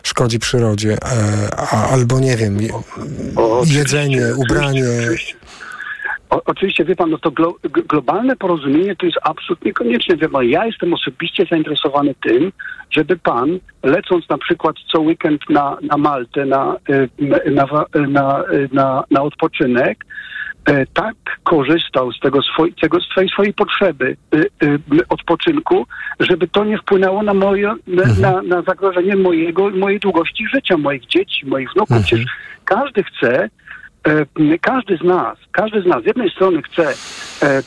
szkodzi 0.03 0.39
przyrodzie. 0.39 0.97
E, 1.03 1.55
albo, 1.71 2.19
nie 2.19 2.37
wiem, 2.37 2.61
je- 2.61 2.69
jedzenie, 3.65 4.21
ubranie. 4.37 4.85
O, 6.29 6.41
oczywiście, 6.45 6.85
wie 6.85 6.95
pan, 6.95 7.09
no 7.09 7.17
to 7.17 7.31
glo, 7.31 7.55
globalne 7.63 8.35
porozumienie 8.35 8.95
to 8.95 9.05
jest 9.05 9.17
absolutnie 9.23 9.73
konieczne. 9.73 10.17
Wie 10.17 10.29
pan, 10.29 10.45
ja 10.45 10.65
jestem 10.65 10.93
osobiście 10.93 11.45
zainteresowany 11.51 12.15
tym, 12.23 12.51
żeby 12.91 13.17
pan, 13.17 13.59
lecąc 13.83 14.29
na 14.29 14.37
przykład 14.37 14.75
co 14.91 14.99
weekend 14.99 15.49
na, 15.49 15.77
na 15.81 15.97
Maltę, 15.97 16.45
na, 16.45 16.75
y, 16.89 17.09
na, 17.51 17.63
na, 18.07 18.43
na, 18.71 19.03
na, 19.11 19.21
odpoczynek, 19.21 20.05
e, 20.65 20.85
tak 20.85 21.15
korzystał 21.43 22.11
z 22.11 22.19
tego, 22.19 22.41
swoj, 22.41 22.73
tego 22.81 23.01
swojej, 23.01 23.29
swojej 23.29 23.53
potrzeby 23.53 24.17
y, 24.33 24.49
y, 24.63 24.79
odpoczynku, 25.09 25.85
żeby 26.19 26.47
to 26.47 26.63
nie 26.63 26.77
wpłynęło 26.77 27.23
na, 27.23 27.33
moje, 27.33 27.75
na, 27.87 28.05
na, 28.21 28.41
na 28.41 28.61
zagrożenie 28.61 29.15
mojego, 29.15 29.69
mojej 29.69 29.99
długości 29.99 30.47
życia, 30.47 30.77
moich 30.77 31.05
dzieci, 31.05 31.45
moich 31.45 31.73
wnuków. 31.73 31.97
Przecież 32.03 32.25
każdy 32.65 33.03
chce, 33.03 33.49
każdy 34.61 34.97
z 34.97 35.03
nas, 35.03 35.37
każdy 35.51 35.81
z 35.81 35.85
nas 35.85 36.03
z 36.03 36.05
jednej 36.05 36.29
strony 36.29 36.61
chce 36.61 36.89
e, 36.89 37.61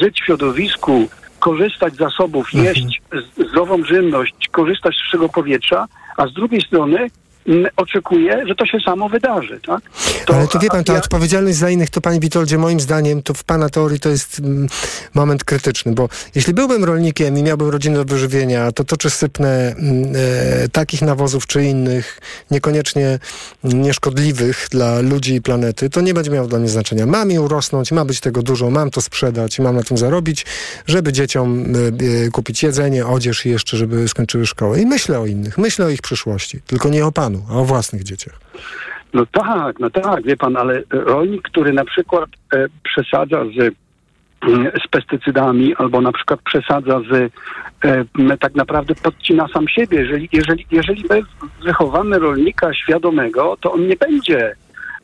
żyć 0.00 0.20
w 0.20 0.24
środowisku, 0.24 1.08
korzystać 1.38 1.94
z 1.94 1.98
zasobów, 1.98 2.54
jeść 2.54 3.02
z- 3.12 3.48
zdrową 3.50 3.84
żywność, 3.84 4.34
korzystać 4.50 4.94
z 4.94 4.98
świeżego 4.98 5.28
powietrza, 5.28 5.86
a 6.16 6.26
z 6.26 6.32
drugiej 6.32 6.60
strony 6.60 7.06
oczekuje, 7.76 8.46
że 8.46 8.54
to 8.54 8.66
się 8.66 8.78
samo 8.80 9.08
wydarzy. 9.08 9.60
Tak? 9.66 9.80
Ale 10.26 10.48
to 10.48 10.58
wie 10.58 10.68
pan, 10.68 10.84
ta 10.84 10.96
odpowiedzialność 10.96 11.56
za 11.56 11.70
innych, 11.70 11.90
to 11.90 12.00
panie 12.00 12.20
Witoldzie, 12.20 12.58
moim 12.58 12.80
zdaniem, 12.80 13.22
to 13.22 13.34
w 13.34 13.44
pana 13.44 13.68
teorii 13.68 14.00
to 14.00 14.08
jest 14.08 14.42
moment 15.14 15.44
krytyczny, 15.44 15.92
bo 15.92 16.08
jeśli 16.34 16.54
byłbym 16.54 16.84
rolnikiem 16.84 17.38
i 17.38 17.42
miałbym 17.42 17.68
rodzinę 17.68 17.96
do 17.96 18.04
wyżywienia, 18.04 18.72
to 18.72 18.84
to 18.84 18.96
czy 18.96 19.10
sypnę 19.10 19.48
e, 19.48 20.68
takich 20.68 21.02
nawozów 21.02 21.46
czy 21.46 21.64
innych, 21.64 22.20
niekoniecznie 22.50 23.18
nieszkodliwych 23.64 24.66
dla 24.70 25.00
ludzi 25.00 25.34
i 25.34 25.42
planety, 25.42 25.90
to 25.90 26.00
nie 26.00 26.14
będzie 26.14 26.30
miało 26.30 26.48
dla 26.48 26.58
mnie 26.58 26.68
znaczenia. 26.68 27.06
Mam 27.06 27.30
je 27.30 27.40
urosnąć, 27.40 27.92
ma 27.92 28.04
być 28.04 28.20
tego 28.20 28.42
dużo, 28.42 28.70
mam 28.70 28.90
to 28.90 29.00
sprzedać 29.00 29.58
i 29.58 29.62
mam 29.62 29.76
na 29.76 29.82
tym 29.82 29.98
zarobić, 29.98 30.46
żeby 30.86 31.12
dzieciom 31.12 31.64
e, 31.64 32.26
e, 32.26 32.30
kupić 32.30 32.62
jedzenie, 32.62 33.06
odzież 33.06 33.46
i 33.46 33.50
jeszcze, 33.50 33.76
żeby 33.76 34.08
skończyły 34.08 34.46
szkołę. 34.46 34.80
I 34.80 34.86
myślę 34.86 35.20
o 35.20 35.26
innych, 35.26 35.58
myślę 35.58 35.86
o 35.86 35.88
ich 35.88 36.02
przyszłości, 36.02 36.60
tylko 36.66 36.88
nie 36.88 37.06
o 37.06 37.12
panu, 37.12 37.37
a 37.50 37.54
o 37.54 37.64
własnych 37.64 38.02
dzieciach. 38.02 38.40
No 39.14 39.26
tak, 39.26 39.80
no 39.80 39.90
tak, 39.90 40.24
wie 40.24 40.36
pan, 40.36 40.56
ale 40.56 40.82
rolnik, 40.90 41.42
który 41.42 41.72
na 41.72 41.84
przykład 41.84 42.30
e, 42.54 42.66
przesadza 42.82 43.44
z, 43.44 43.74
z 44.84 44.88
pestycydami 44.90 45.74
albo 45.76 46.00
na 46.00 46.12
przykład 46.12 46.40
przesadza 46.42 47.00
z 47.00 47.32
e, 47.84 48.36
tak 48.40 48.54
naprawdę 48.54 48.94
podcina 48.94 49.48
sam 49.48 49.68
siebie. 49.68 49.98
Jeżeli, 49.98 50.28
jeżeli, 50.32 50.66
jeżeli 50.70 51.04
my 51.10 51.22
wychowamy 51.64 52.18
rolnika 52.18 52.74
świadomego, 52.74 53.56
to 53.60 53.72
on 53.72 53.86
nie 53.86 53.96
będzie 53.96 54.54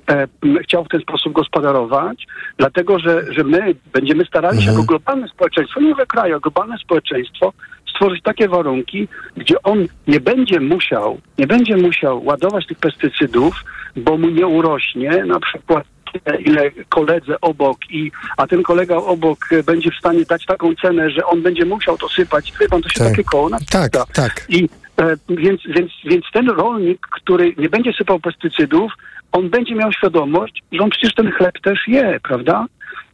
e, 0.09 0.29
chciał 0.63 0.85
w 0.85 0.89
ten 0.89 1.01
sposób 1.01 1.33
gospodarować, 1.33 2.27
dlatego 2.59 2.99
że, 2.99 3.33
że 3.33 3.45
my 3.45 3.75
będziemy 3.93 4.25
starali 4.25 4.63
się 4.63 4.71
jako 4.71 4.83
globalne 4.83 5.29
społeczeństwo, 5.29 5.81
nie 5.81 5.89
mówię 5.89 6.07
kraju, 6.07 6.41
globalne 6.41 6.79
społeczeństwo 6.79 7.53
stworzyć 7.95 8.23
takie 8.23 8.49
warunki, 8.49 9.09
gdzie 9.37 9.63
on 9.63 9.87
nie 10.07 10.21
będzie 10.21 10.61
musiał, 10.61 11.21
nie 11.39 11.47
będzie 11.47 11.77
musiał 11.77 12.25
ładować 12.25 12.67
tych 12.67 12.79
pestycydów, 12.79 13.55
bo 13.97 14.19
mu 14.19 14.31
nie 14.31 14.47
urośnie 14.47 15.25
na 15.25 15.41
przykład 15.41 15.85
tyle, 16.13 16.41
ile 16.41 16.71
koledze 16.89 17.41
obok 17.41 17.79
i 17.91 18.11
a 18.37 18.47
ten 18.47 18.63
kolega 18.63 18.97
obok 18.97 19.39
e, 19.53 19.63
będzie 19.63 19.91
w 19.91 19.95
stanie 19.99 20.25
dać 20.25 20.47
taką 20.47 20.75
cenę, 20.75 21.11
że 21.11 21.27
on 21.27 21.43
będzie 21.43 21.65
musiał 21.65 21.99
to 21.99 22.09
sypać. 22.09 22.53
Wie 22.61 22.69
pan, 22.69 22.83
to 22.83 22.89
się 22.89 22.99
Tak. 22.99 23.09
takie 23.09 23.25
koło 23.25 23.51
Tak, 23.51 23.61
naciska. 23.61 24.05
tak. 24.15 24.47
I 24.49 24.69
e, 25.01 25.17
więc, 25.29 25.61
więc, 25.67 25.93
więc 26.05 26.25
ten 26.33 26.49
rolnik, 26.51 27.07
który 27.11 27.55
nie 27.59 27.69
będzie 27.69 27.93
sypał 27.93 28.21
pestycydów, 28.21 28.93
on 29.33 29.51
będzie 29.51 29.75
miał 29.75 29.93
świadomość, 29.93 30.63
że 30.73 30.79
on 30.83 30.91
przecież 30.91 31.15
ten 31.15 31.33
chleb 31.33 31.55
też 31.63 31.79
je, 31.89 32.21
prawda? 32.23 32.67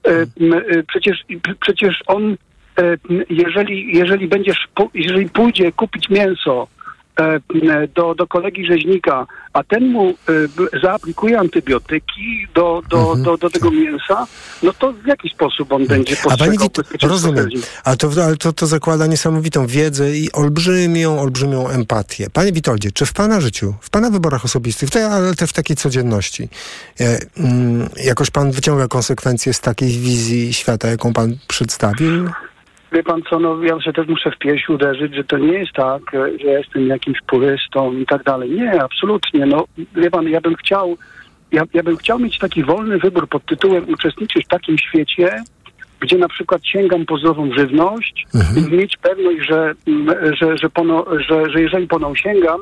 E, 0.06 0.10
e, 0.10 0.26
przecież, 0.88 1.24
przecież 1.60 2.02
on, 2.06 2.32
e, 2.32 2.36
jeżeli, 3.30 3.96
jeżeli 3.96 4.28
będziesz, 4.28 4.68
jeżeli 4.94 5.28
pójdzie 5.28 5.72
kupić 5.72 6.08
mięso 6.08 6.68
e, 7.20 7.40
do, 7.94 8.14
do 8.14 8.26
kolegi 8.26 8.66
rzeźnika, 8.66 9.26
a 9.52 9.64
ten 9.64 9.88
mu 9.88 10.08
e, 10.08 10.14
zaaplikuje 10.82 11.38
antybiotyki 11.38 12.46
do, 12.54 12.82
do, 12.90 13.16
do, 13.16 13.36
do 13.36 13.50
tego 13.50 13.70
mięsa, 13.70 14.26
no 14.62 14.72
to 14.72 14.92
w 14.92 15.06
jaki 15.06 15.28
sposób 15.28 15.72
on 15.72 15.86
będzie 15.86 16.16
A 16.30 16.36
pani 16.36 16.58
postrzegał 16.58 16.68
Wit- 16.68 17.08
rozumiem, 17.08 17.48
ale 17.84 17.96
to, 17.96 18.10
ale 18.24 18.36
to, 18.36 18.52
to 18.52 18.66
zakłada 18.66 19.06
niesamowitą 19.06 19.66
wiedzę 19.66 20.16
i 20.16 20.32
olbrzymią, 20.32 21.20
olbrzymią 21.20 21.68
empatię. 21.68 22.26
Panie 22.32 22.52
Witoldzie, 22.52 22.92
czy 22.92 23.06
w 23.06 23.12
pana 23.12 23.40
życiu, 23.40 23.74
w 23.80 23.90
pana 23.90 24.10
wyborach 24.10 24.44
osobistych, 24.44 24.88
ale 25.10 25.34
też 25.34 25.50
w 25.50 25.52
takiej 25.52 25.76
codzienności, 25.76 26.48
e, 27.00 27.18
mm, 27.38 27.88
jakoś 28.04 28.30
pan 28.30 28.52
wyciąga 28.52 28.88
konsekwencje 28.88 29.54
z 29.54 29.60
takiej 29.60 29.88
wizji 29.88 30.52
świata, 30.54 30.88
jaką 30.88 31.12
pan 31.12 31.36
przedstawił? 31.48 32.30
Wie 32.92 33.02
pan 33.02 33.22
co, 33.30 33.38
no 33.38 33.62
ja 33.62 33.80
się 33.80 33.92
też 33.92 34.08
muszę 34.08 34.30
w 34.30 34.38
piersi 34.38 34.72
uderzyć, 34.72 35.14
że 35.14 35.24
to 35.24 35.38
nie 35.38 35.52
jest 35.52 35.72
tak, 35.72 36.14
e, 36.14 36.38
że 36.38 36.46
ja 36.46 36.58
jestem 36.58 36.86
jakimś 36.86 37.18
purystą 37.26 37.92
i 37.92 38.06
tak 38.06 38.22
dalej. 38.22 38.50
Nie, 38.50 38.82
absolutnie. 38.82 39.46
No 39.46 39.64
wie 39.96 40.10
pan, 40.10 40.28
ja 40.28 40.40
bym 40.40 40.56
chciał, 40.56 40.96
ja, 41.52 41.62
ja 41.74 41.82
bym 41.82 41.96
chciał 41.96 42.18
mieć 42.18 42.38
taki 42.38 42.64
wolny 42.64 42.98
wybór 42.98 43.28
pod 43.28 43.46
tytułem 43.46 43.88
uczestniczyć 43.88 44.44
w 44.44 44.48
takim 44.48 44.78
świecie, 44.78 45.42
gdzie 46.00 46.18
na 46.18 46.28
przykład 46.28 46.66
sięgam 46.66 47.06
po 47.06 47.18
zdrową 47.18 47.52
żywność 47.52 48.26
i 48.56 48.76
mieć 48.76 48.96
pewność, 48.96 49.48
że, 49.48 49.74
mm, 49.86 50.36
że, 50.40 50.58
że, 50.58 50.70
pono, 50.70 51.04
że, 51.28 51.50
że 51.50 51.62
jeżeli 51.62 51.86
po 51.86 51.98
nią 51.98 52.14
sięgam, 52.14 52.60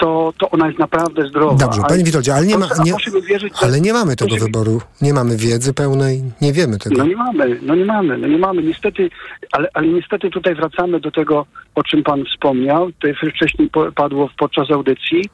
to, 0.00 0.32
to 0.38 0.50
ona 0.50 0.66
jest 0.66 0.78
naprawdę 0.78 1.28
zdrowa. 1.28 1.56
Dobrze, 1.56 1.82
panie 1.88 2.04
Witoldzie, 2.04 2.34
ale 2.34 2.46
nie, 2.46 2.58
ma, 2.58 2.66
nie, 2.84 2.94
wierzyć, 3.28 3.52
ale 3.62 3.80
nie 3.80 3.92
mamy 3.92 4.16
tego 4.16 4.36
wyboru. 4.36 4.80
Nie 5.02 5.14
mamy 5.14 5.36
wiedzy 5.36 5.74
pełnej, 5.74 6.22
nie 6.40 6.52
wiemy 6.52 6.78
tego. 6.78 6.96
No 6.98 7.04
nie 7.04 7.16
mamy, 7.16 7.58
no 7.62 7.74
nie 7.74 7.84
mamy, 7.84 8.18
no 8.18 8.28
nie 8.28 8.38
mamy. 8.38 8.62
Niestety, 8.62 9.10
ale, 9.52 9.68
ale 9.74 9.88
niestety 9.88 10.30
tutaj 10.30 10.54
wracamy 10.54 11.00
do 11.00 11.10
tego, 11.10 11.46
o 11.74 11.82
czym 11.82 12.02
pan 12.02 12.24
wspomniał. 12.24 12.92
Tutaj 12.92 13.14
wcześniej 13.30 13.70
po- 13.70 13.92
padło 13.92 14.28
podczas 14.38 14.70
audycji, 14.70 15.24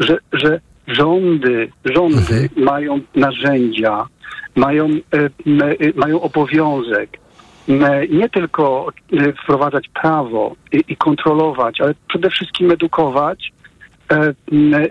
że, 0.00 0.18
że 0.32 0.60
rządy, 0.86 1.68
rządy 1.84 2.48
mają 2.56 3.00
narzędzia, 3.14 4.06
mają, 4.54 4.86
e, 4.86 5.18
e, 5.18 5.30
mają 5.94 6.20
obowiązek 6.20 7.18
nie 8.10 8.28
tylko 8.28 8.86
e, 9.12 9.32
wprowadzać 9.32 9.88
prawo 10.02 10.56
i, 10.88 10.96
kontrolować, 10.96 11.80
ale 11.80 11.94
przede 12.08 12.30
wszystkim 12.30 12.70
edukować, 12.70 13.52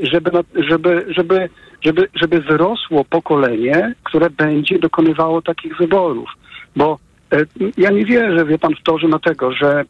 żeby, 0.02 0.32
żeby, 0.70 1.06
żeby, 1.18 1.50
żeby, 1.82 2.08
żeby 2.14 2.42
wyrosło 2.42 3.06
pokolenie, 3.06 3.94
które 4.04 4.30
będzie 4.30 4.80
dokonywało 4.80 5.42
takich 5.42 5.78
wyborów. 5.78 6.30
Bo 6.76 7.00
e, 7.34 7.38
ja 7.78 7.92
nie 7.92 8.06
wierzę, 8.06 8.46
wie 8.46 8.60
pan, 8.60 8.76
w 8.76 8.84
to, 8.84 8.98
że 8.98 9.08
na 9.08 9.20
tego, 9.20 9.52
że, 9.52 9.86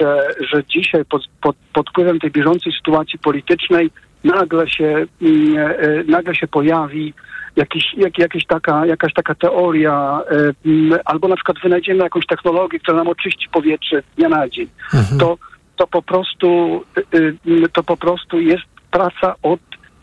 że, 0.00 0.28
że 0.52 0.64
dzisiaj 0.64 1.04
pod, 1.04 1.22
pod, 1.40 1.56
pod 1.72 1.90
wpływem 1.90 2.20
tej 2.20 2.30
bieżącej 2.30 2.72
sytuacji 2.72 3.18
politycznej 3.18 3.90
nagle 4.24 4.70
się, 4.70 5.06
e, 5.78 6.04
nagle 6.04 6.34
się 6.34 6.46
pojawi 6.46 7.14
jakiś, 7.56 7.94
jak, 7.96 8.18
jakieś 8.18 8.46
taka, 8.46 8.86
jakaś 8.86 9.12
taka 9.12 9.34
teoria, 9.34 10.20
e, 10.30 11.00
albo 11.04 11.28
na 11.28 11.36
przykład 11.36 11.56
wynajdziemy 11.62 12.04
jakąś 12.04 12.26
technologię, 12.26 12.78
która 12.78 12.96
nam 12.96 13.08
oczyści 13.08 13.48
powietrze 13.52 14.02
z 14.02 14.16
dnia 14.16 14.28
na 14.28 14.48
dzień. 14.48 14.68
To, 15.18 15.38
to 15.76 15.86
po 15.86 16.02
prostu 16.02 16.80
y, 17.14 17.36
y, 17.48 17.68
to 17.72 17.82
po 17.82 17.96
prostu 17.96 18.40
jest 18.40 18.64
praca 18.90 19.34
od 19.42 19.60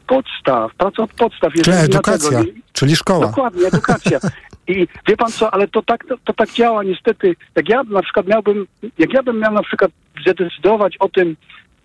podstaw, 0.08 0.76
praca 0.76 1.04
od 1.04 1.14
podstaw. 1.14 1.54
Czyli 1.54 1.78
edukacja, 1.78 2.30
tego 2.30 2.44
nie- 2.44 2.62
czyli 2.74 2.96
szkoła. 2.96 3.28
Dokładnie, 3.28 3.68
edukacja. 3.68 4.20
I 4.68 4.88
wie 5.08 5.18
pan 5.18 5.32
co, 5.32 5.54
ale 5.54 5.68
to 5.68 5.82
tak, 5.82 6.06
to, 6.06 6.16
to 6.24 6.34
tak 6.34 6.52
działa 6.54 6.84
niestety. 6.84 7.36
Jak 7.56 7.70
ja 7.70 7.84
na 7.84 8.02
przykład 8.02 8.28
miałbym, 8.28 8.68
jak 8.98 9.14
ja 9.14 9.24
bym 9.24 9.40
miał 9.40 9.54
na 9.54 9.64
przykład 9.64 9.92
zadecydować 10.26 10.98
o 11.00 11.10
tym, 11.10 11.36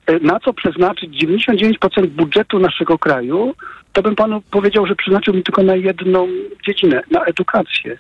e, 0.07 0.19
na 0.21 0.41
co 0.41 0.53
przeznaczyć 0.53 1.11
99% 1.25 2.07
budżetu 2.07 2.59
naszego 2.59 2.99
kraju, 2.99 3.55
to 3.95 4.03
bym 4.03 4.17
panu 4.17 4.41
powiedział, 4.51 4.87
że 4.87 4.95
przeznaczyłbym 4.97 5.43
tylko 5.43 5.63
na 5.63 5.77
jedną 5.77 6.29
dziedzinę, 6.67 7.03
na 7.11 7.25
edukację. 7.25 7.99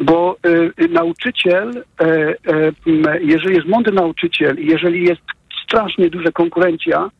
Bo 0.00 0.36
y, 0.46 0.72
y, 0.84 0.88
nauczyciel, 0.88 1.84
e, 2.00 2.04
m, 2.86 3.04
jeżeli 3.20 3.56
jest 3.56 3.68
mądry 3.68 3.92
nauczyciel 3.92 4.58
i 4.58 4.66
jeżeli 4.66 5.04
jest 5.04 5.20
strasznie 5.64 6.10
duża 6.10 6.32
konkurencja, 6.32 7.10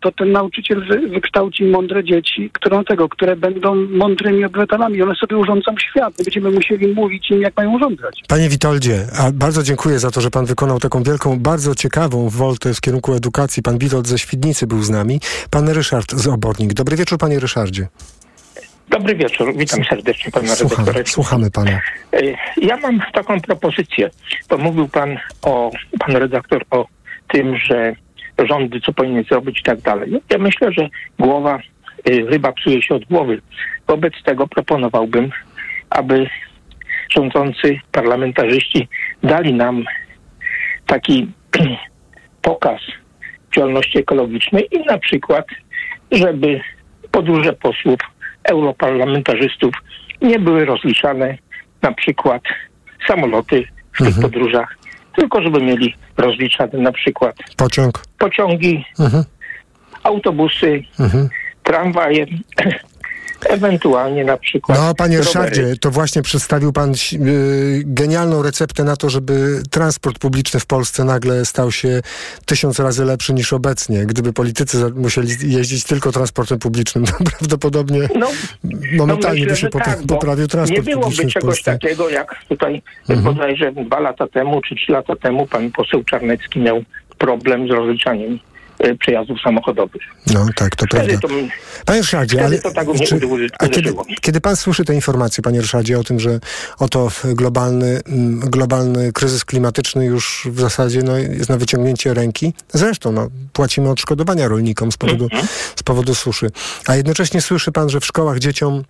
to 0.00 0.12
ten 0.12 0.32
nauczyciel 0.32 0.86
wy, 0.88 1.08
wykształci 1.08 1.64
mądre 1.64 2.04
dzieci, 2.04 2.50
które, 2.52 2.84
tego, 2.84 3.08
które 3.08 3.36
będą 3.36 3.74
mądrymi 3.74 4.44
obywatelami. 4.44 5.02
One 5.02 5.14
sobie 5.14 5.36
urządzą 5.36 5.74
świat. 5.90 6.14
My 6.18 6.24
będziemy 6.24 6.50
musieli 6.50 6.88
mówić 6.88 7.30
im, 7.30 7.40
jak 7.42 7.56
mają 7.56 7.72
urządzać. 7.72 8.20
Panie 8.28 8.48
Witoldzie, 8.48 9.06
a 9.18 9.30
bardzo 9.32 9.62
dziękuję 9.62 9.98
za 9.98 10.10
to, 10.10 10.20
że 10.20 10.30
pan 10.30 10.46
wykonał 10.46 10.78
taką 10.78 11.02
wielką, 11.02 11.38
bardzo 11.38 11.74
ciekawą 11.74 12.28
woltę 12.28 12.74
w 12.74 12.80
kierunku 12.80 13.14
edukacji. 13.14 13.62
Pan 13.62 13.78
Witold 13.78 14.06
ze 14.08 14.18
Świdnicy 14.18 14.66
był 14.66 14.82
z 14.82 14.90
nami. 14.90 15.20
Pan 15.50 15.68
Ryszard 15.68 16.12
z 16.12 16.26
Obornik. 16.26 16.72
Dobry 16.74 16.96
wieczór, 16.96 17.18
panie 17.18 17.40
Ryszardzie. 17.40 17.88
Dobry 18.90 19.14
wieczór, 19.16 19.52
witam 19.56 19.84
serdecznie 19.84 20.30
pana 20.32 20.48
Słuchamy, 20.48 20.86
redaktora. 20.86 21.12
słuchamy 21.12 21.50
pana. 21.50 21.70
E, 22.12 22.20
Ja 22.62 22.76
mam 22.76 23.00
taką 23.12 23.40
propozycję, 23.40 24.10
bo 24.48 24.58
mówił 24.58 24.88
pan 24.88 25.16
o, 25.42 25.70
pan 25.98 26.16
redaktor 26.16 26.64
o 26.70 26.86
tym, 27.32 27.56
że 27.56 27.94
rządy 28.46 28.80
co 28.80 28.92
powinny 28.92 29.24
zrobić 29.24 29.60
i 29.60 29.62
tak 29.62 29.80
dalej. 29.80 30.20
Ja 30.30 30.38
myślę, 30.38 30.72
że 30.72 30.88
głowa, 31.18 31.58
y, 32.08 32.26
ryba 32.26 32.52
psuje 32.52 32.82
się 32.82 32.94
od 32.94 33.04
głowy. 33.04 33.40
Wobec 33.86 34.14
tego 34.24 34.48
proponowałbym, 34.48 35.30
aby 35.90 36.26
rządzący 37.10 37.80
parlamentarzyści 37.92 38.88
dali 39.22 39.54
nam 39.54 39.84
taki 40.86 41.30
pokaz 42.42 42.80
działalności 43.56 43.98
ekologicznej 43.98 44.68
i 44.72 44.84
na 44.84 44.98
przykład, 44.98 45.46
żeby 46.12 46.60
podróże 47.10 47.52
posłów, 47.52 48.00
europarlamentarzystów 48.44 49.74
nie 50.22 50.38
były 50.38 50.64
rozliczane 50.64 51.38
na 51.82 51.92
przykład 51.92 52.42
samoloty 53.06 53.64
w 53.92 53.98
tych 53.98 54.06
Mhm. 54.06 54.22
podróżach, 54.22 54.76
tylko 55.20 55.42
żeby 55.42 55.60
mieli 55.62 55.94
rozliczane 56.16 56.78
na 56.78 56.92
przykład 56.92 57.36
Pociąg. 57.56 58.02
pociągi, 58.18 58.84
Mhm. 59.00 59.24
autobusy, 60.02 60.82
Mhm. 61.00 61.28
tramwaje, 61.62 62.26
ewentualnie 63.48 64.24
na 64.24 64.36
przykład 64.36 64.78
No, 64.78 64.94
panie. 64.94 65.18
Ryszardzie, 65.18 65.76
to 65.80 65.90
właśnie 65.90 66.22
przedstawił 66.22 66.72
pan 66.72 66.92
y, 67.12 67.82
genialną 67.86 68.42
receptę 68.42 68.84
na 68.84 68.96
to, 68.96 69.10
żeby 69.10 69.62
transport 69.70 70.18
publiczny 70.18 70.60
w 70.60 70.66
Polsce 70.66 71.04
nagle 71.04 71.44
stał 71.44 71.72
się 71.72 72.00
tysiąc 72.46 72.78
razy 72.80 73.04
lepszy 73.04 73.32
niż 73.34 73.52
obecnie. 73.52 74.06
Gdyby 74.06 74.32
politycy 74.32 74.78
musieli 74.94 75.52
jeździć 75.52 75.84
tylko 75.84 76.12
transportem 76.12 76.58
publicznym, 76.58 77.04
to 77.06 77.12
prawdopodobnie 77.38 78.08
No, 78.14 78.28
momentalnie 78.96 79.40
myślę, 79.40 79.54
by 79.54 79.60
się 79.60 79.68
popa- 79.68 79.84
tak, 79.84 79.98
poprawił 80.08 80.46
transport 80.48 80.86
Nie 80.86 80.92
byłoby 80.92 81.10
publiczny 81.16 81.40
czegoś 81.40 81.62
takiego, 81.62 82.08
jak 82.08 82.34
tutaj 82.48 82.82
Mhm. 83.08 83.34
bodajże 83.34 83.72
dwa 83.72 84.00
lata 84.00 84.26
temu 84.28 84.60
czy 84.60 84.74
trzy 84.74 84.92
lata 84.92 85.16
temu 85.16 85.46
pan 85.46 85.70
poseł 85.70 86.04
Czarnecki 86.04 86.60
miał 86.60 86.82
problem 87.18 87.68
z 87.68 87.70
rozliczaniem 87.70 88.38
przejazdów 88.98 89.38
samochodowych. 89.44 90.02
No 90.34 90.46
tak, 90.56 90.76
to 90.76 90.86
Wtedy 90.86 91.18
prawda. 91.18 91.28
to, 91.28 91.34
Panie 91.86 92.00
Ryszardzie, 92.00 92.44
ale 92.44 92.58
tak 92.58 92.86
czy, 93.06 93.20
a 93.58 93.68
kiedy, 93.68 93.94
kiedy 94.20 94.40
pan 94.40 94.56
słyszy 94.56 94.84
te 94.84 94.94
informacje, 94.94 95.42
panie 95.42 95.60
Ryszardzie, 95.60 95.98
o 95.98 96.04
tym, 96.04 96.20
że 96.20 96.40
oto 96.78 97.08
globalny, 97.24 98.00
mm, 98.06 98.40
globalny 98.40 99.12
kryzys 99.12 99.44
klimatyczny 99.44 100.04
już 100.06 100.48
w 100.50 100.60
zasadzie 100.60 101.02
no, 101.02 101.16
jest 101.18 101.48
na 101.48 101.56
wyciągnięcie 101.56 102.14
ręki, 102.14 102.54
zresztą 102.72 103.12
no, 103.12 103.28
płacimy 103.52 103.90
odszkodowania 103.90 104.48
rolnikom 104.48 104.92
z 104.92 104.96
powodu, 104.96 105.24
Mhm. 105.24 105.46
z 105.76 105.82
powodu 105.82 106.14
suszy, 106.14 106.50
a 106.86 106.96
jednocześnie 106.96 107.40
słyszy 107.40 107.72
pan, 107.72 107.88
że 107.90 108.00
w 108.00 108.06
szkołach 108.06 108.38
dzieciom 108.38 108.82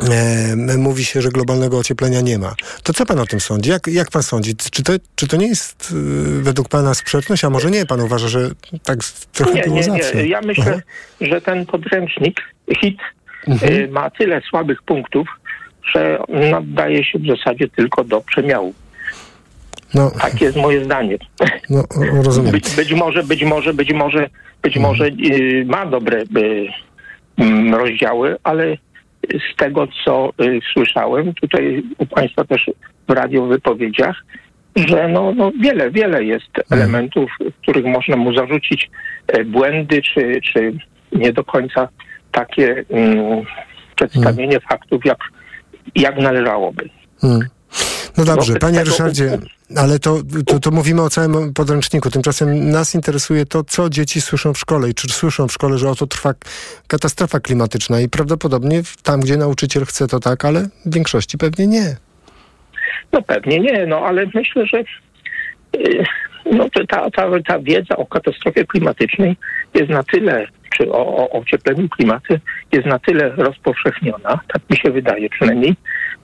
E, 0.00 0.76
mówi 0.78 1.04
się, 1.04 1.22
że 1.22 1.28
globalnego 1.28 1.78
ocieplenia 1.78 2.20
nie 2.20 2.38
ma. 2.38 2.54
To 2.82 2.92
co 2.92 3.06
pan 3.06 3.18
o 3.18 3.26
tym 3.26 3.40
sądzi? 3.40 3.70
Jak, 3.70 3.86
jak 3.86 4.10
pan 4.10 4.22
sądzi? 4.22 4.56
Czy 4.56 4.82
to, 4.82 4.92
czy 5.16 5.28
to 5.28 5.36
nie 5.36 5.46
jest 5.46 5.90
y, 5.92 6.42
według 6.42 6.68
pana 6.68 6.94
sprzeczność? 6.94 7.44
A 7.44 7.50
może 7.50 7.70
nie? 7.70 7.86
Pan 7.86 8.00
uważa, 8.00 8.28
że 8.28 8.50
tak 8.82 8.98
trochę 9.32 9.54
nie, 9.54 9.62
było 9.62 9.76
nie, 9.76 9.82
zawsze? 9.82 10.14
nie. 10.14 10.26
Ja 10.26 10.40
myślę, 10.40 10.64
Aha. 10.68 10.80
że 11.20 11.40
ten 11.40 11.66
podręcznik, 11.66 12.40
HIT, 12.80 12.98
Mhm. 13.48 13.72
e, 13.84 13.88
ma 13.88 14.10
tyle 14.10 14.40
słabych 14.50 14.82
punktów, 14.82 15.28
że 15.94 16.18
nadaje 16.50 17.04
się 17.04 17.18
w 17.18 17.26
zasadzie 17.26 17.68
tylko 17.68 18.04
do 18.04 18.20
przemiału. 18.20 18.74
No, 19.94 20.10
Takie 20.20 20.44
jest 20.44 20.56
moje 20.56 20.84
zdanie. 20.84 21.18
no 21.70 21.84
rozumiem. 22.22 22.52
Być, 22.52 22.76
być 22.76 22.92
może, 22.92 23.22
być 23.22 23.44
może, 23.44 23.74
być 23.74 23.92
może, 23.92 24.30
być 24.62 24.76
może 24.76 25.04
y, 25.06 25.64
ma 25.66 25.86
dobre 25.86 26.22
y, 26.22 26.66
rozdziały, 27.76 28.36
ale 28.42 28.76
z 29.52 29.56
tego, 29.56 29.88
co 30.04 30.32
y, 30.40 30.60
słyszałem 30.72 31.34
tutaj 31.34 31.82
u 31.98 32.06
Państwa 32.06 32.44
też 32.44 32.70
w 33.08 33.12
radio 33.12 33.46
wypowiedziach, 33.46 34.24
że 34.76 35.08
no, 35.08 35.32
no 35.36 35.52
wiele, 35.62 35.90
wiele 35.90 36.24
jest 36.24 36.50
elementów, 36.70 37.30
w 37.40 37.60
których 37.62 37.84
można 37.84 38.16
mu 38.16 38.36
zarzucić 38.36 38.90
e, 39.26 39.44
błędy, 39.44 40.02
czy, 40.02 40.40
czy 40.52 40.72
nie 41.12 41.32
do 41.32 41.44
końca 41.44 41.88
takie 42.32 42.84
mm, 42.90 43.44
przedstawienie 43.96 44.60
faktów, 44.60 45.04
jak, 45.04 45.18
jak 45.94 46.18
należałoby. 46.18 46.88
Hmm. 47.20 47.40
No 48.18 48.24
dobrze, 48.24 48.52
Wobec 48.52 48.60
panie 48.62 48.84
Ryszardzie, 48.84 49.38
ale 49.76 49.98
to, 49.98 50.16
to, 50.46 50.60
to 50.60 50.70
mówimy 50.70 51.02
o 51.02 51.10
całym 51.10 51.54
podręczniku. 51.54 52.10
Tymczasem 52.10 52.70
nas 52.70 52.94
interesuje 52.94 53.46
to, 53.46 53.64
co 53.64 53.90
dzieci 53.90 54.20
słyszą 54.20 54.52
w 54.52 54.58
szkole 54.58 54.90
i 54.90 54.94
czy 54.94 55.08
słyszą 55.08 55.48
w 55.48 55.52
szkole, 55.52 55.78
że 55.78 55.90
oto 55.90 56.06
trwa 56.06 56.34
katastrofa 56.86 57.40
klimatyczna 57.40 58.00
i 58.00 58.08
prawdopodobnie 58.08 58.82
tam, 59.02 59.20
gdzie 59.20 59.36
nauczyciel 59.36 59.84
chce 59.84 60.06
to 60.06 60.20
tak, 60.20 60.44
ale 60.44 60.68
w 60.86 60.94
większości 60.94 61.38
pewnie 61.38 61.66
nie. 61.66 61.96
No 63.12 63.22
pewnie 63.22 63.58
nie, 63.60 63.86
no 63.86 63.98
ale 63.98 64.26
myślę, 64.34 64.66
że 64.66 64.78
y, 65.76 66.04
no, 66.52 66.68
ta, 66.88 67.10
ta, 67.10 67.40
ta 67.46 67.58
wiedza 67.58 67.96
o 67.96 68.06
katastrofie 68.06 68.64
klimatycznej 68.64 69.36
jest 69.74 69.90
na 69.90 70.02
tyle, 70.02 70.46
czy 70.70 70.92
o, 70.92 71.16
o 71.16 71.30
ociepleniu 71.30 71.88
klimatu 71.88 72.34
jest 72.72 72.86
na 72.86 72.98
tyle 72.98 73.28
rozpowszechniona, 73.28 74.40
tak 74.52 74.70
mi 74.70 74.76
się 74.76 74.90
wydaje 74.90 75.30
przynajmniej, 75.30 75.76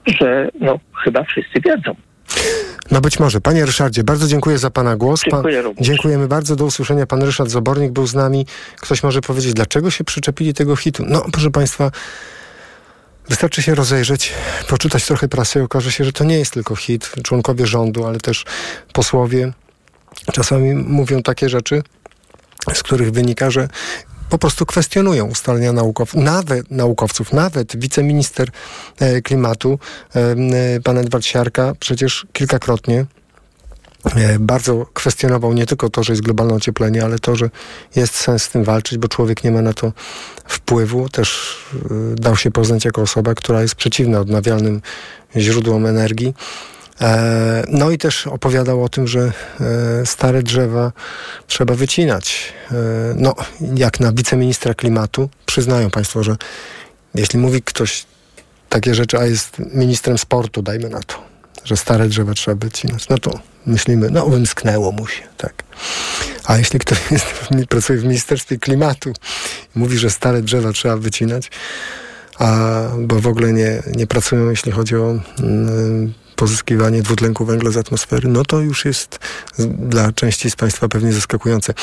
że 0.05 0.49
no 0.59 0.79
chyba 1.03 1.23
wszyscy 1.23 1.61
wiedzą. 1.65 1.95
No 2.91 3.01
być 3.01 3.19
może. 3.19 3.41
Panie 3.41 3.65
Ryszardzie, 3.65 4.03
bardzo 4.03 4.27
dziękuję 4.27 4.57
za 4.57 4.69
pana 4.69 4.95
głos. 4.95 5.21
Pa- 5.21 5.29
Dziękuję. 5.29 5.63
Dziękujemy 5.81 6.27
bardzo. 6.27 6.55
Do 6.55 6.65
usłyszenia. 6.65 7.05
Pan 7.05 7.21
Ryszard 7.23 7.49
Zabornik 7.49 7.91
był 7.91 8.07
z 8.07 8.13
nami. 8.13 8.45
Ktoś 8.81 9.03
może 9.03 9.21
powiedzieć, 9.21 9.53
dlaczego 9.53 9.91
się 9.91 10.03
przyczepili 10.03 10.53
tego 10.53 10.75
hitu? 10.75 11.03
No, 11.07 11.25
proszę 11.31 11.51
państwa, 11.51 11.91
wystarczy 13.29 13.61
się 13.61 13.75
rozejrzeć, 13.75 14.33
poczytać 14.67 15.05
trochę 15.05 15.27
prasy 15.27 15.59
i 15.59 15.61
okaże 15.61 15.91
się, 15.91 16.03
że 16.03 16.11
to 16.13 16.23
nie 16.23 16.39
jest 16.39 16.53
tylko 16.53 16.75
hit. 16.75 17.11
Członkowie 17.23 17.67
rządu, 17.67 18.05
ale 18.05 18.19
też 18.19 18.45
posłowie 18.93 19.53
czasami 20.33 20.75
mówią 20.75 21.21
takie 21.23 21.49
rzeczy, 21.49 21.83
z 22.73 22.83
których 22.83 23.11
wynika, 23.11 23.51
że 23.51 23.67
po 24.31 24.37
prostu 24.37 24.65
kwestionują 24.65 25.25
ustalenia 25.25 25.73
naukowców, 25.73 26.23
nawet 26.23 26.71
naukowców, 26.71 27.33
nawet 27.33 27.77
wiceminister 27.77 28.49
e, 28.99 29.21
klimatu, 29.21 29.79
e, 30.15 30.19
e, 30.19 30.79
pan 30.83 30.97
Edward 30.97 31.25
Siarka, 31.25 31.73
przecież 31.79 32.25
kilkakrotnie 32.33 33.05
bardzo 34.39 34.85
kwestionował 34.93 35.53
nie 35.53 35.65
tylko 35.65 35.89
to, 35.89 36.03
że 36.03 36.13
jest 36.13 36.21
globalne 36.21 36.53
ocieplenie, 36.53 37.03
ale 37.03 37.19
to, 37.19 37.35
że 37.35 37.49
jest 37.95 38.15
sens 38.15 38.43
z 38.43 38.49
tym 38.49 38.63
walczyć, 38.63 38.97
bo 38.97 39.07
człowiek 39.07 39.43
nie 39.43 39.51
ma 39.51 39.61
na 39.61 39.73
to 39.73 39.93
wpływu. 40.45 41.09
Też 41.09 41.57
dał 42.15 42.35
się 42.35 42.51
poznać 42.51 42.85
jako 42.85 43.01
osoba, 43.01 43.35
która 43.35 43.61
jest 43.61 43.75
przeciwna 43.75 44.19
odnawialnym 44.19 44.81
źródłom 45.37 45.85
energii. 45.85 46.33
E, 47.01 47.63
No 47.67 47.91
i 47.91 47.97
też 47.97 48.27
opowiadał 48.27 48.83
o 48.83 48.89
tym, 48.89 49.07
że 49.07 49.31
e, 50.01 50.05
stare 50.05 50.43
drzewa 50.43 50.91
trzeba 51.47 51.73
wycinać. 51.73 52.53
E, 52.71 52.75
No, 53.15 53.35
jak 53.75 53.99
na 53.99 54.11
wiceministra 54.11 54.73
klimatu, 54.73 55.29
przyznają 55.45 55.89
Państwo, 55.89 56.23
że 56.23 56.35
jeśli 57.15 57.39
mówi 57.39 57.61
ktoś 57.61 58.05
takie 58.69 58.95
rzeczy, 58.95 59.17
a 59.17 59.25
jest 59.25 59.59
ministrem 59.73 60.17
sportu, 60.17 60.61
dajmy 60.61 60.89
na 60.89 60.99
to, 60.99 61.15
że 61.63 61.77
stare 61.77 62.07
drzewa 62.07 62.33
trzeba 62.33 62.57
wycinać, 62.65 63.09
no 63.09 63.17
to 63.17 63.39
myślimy, 63.65 64.09
no 64.09 64.25
wymsknęło 64.25 64.91
mu 64.91 65.07
się, 65.07 65.21
tak. 65.37 65.63
A 66.45 66.57
jeśli 66.57 66.79
ktoś 66.79 66.99
jest, 67.11 67.25
pracuje 67.69 67.99
w 67.99 68.03
Ministerstwie 68.03 68.57
Klimatu 68.57 69.09
i 69.75 69.79
mówi, 69.79 69.97
że 69.97 70.09
stare 70.09 70.41
drzewa 70.41 70.71
trzeba 70.71 70.97
wycinać, 70.97 71.51
a, 72.39 72.81
bo 72.99 73.19
w 73.19 73.27
ogóle 73.27 73.53
nie, 73.53 73.83
nie 73.95 74.07
pracują, 74.07 74.49
jeśli 74.49 74.71
chodzi 74.71 74.95
o 74.95 75.19
mm, 75.39 76.13
pozyskiwanie 76.41 77.01
dwutlenku 77.01 77.45
węgla 77.45 77.71
z 77.71 77.77
atmosfery, 77.77 78.29
no 78.29 78.45
to 78.45 78.59
już 78.59 78.85
jest 78.85 79.19
dla 79.59 80.11
części 80.11 80.51
z 80.51 80.55
Państwa 80.55 80.87
pewnie 80.87 81.13
zaskakujące. 81.13 81.73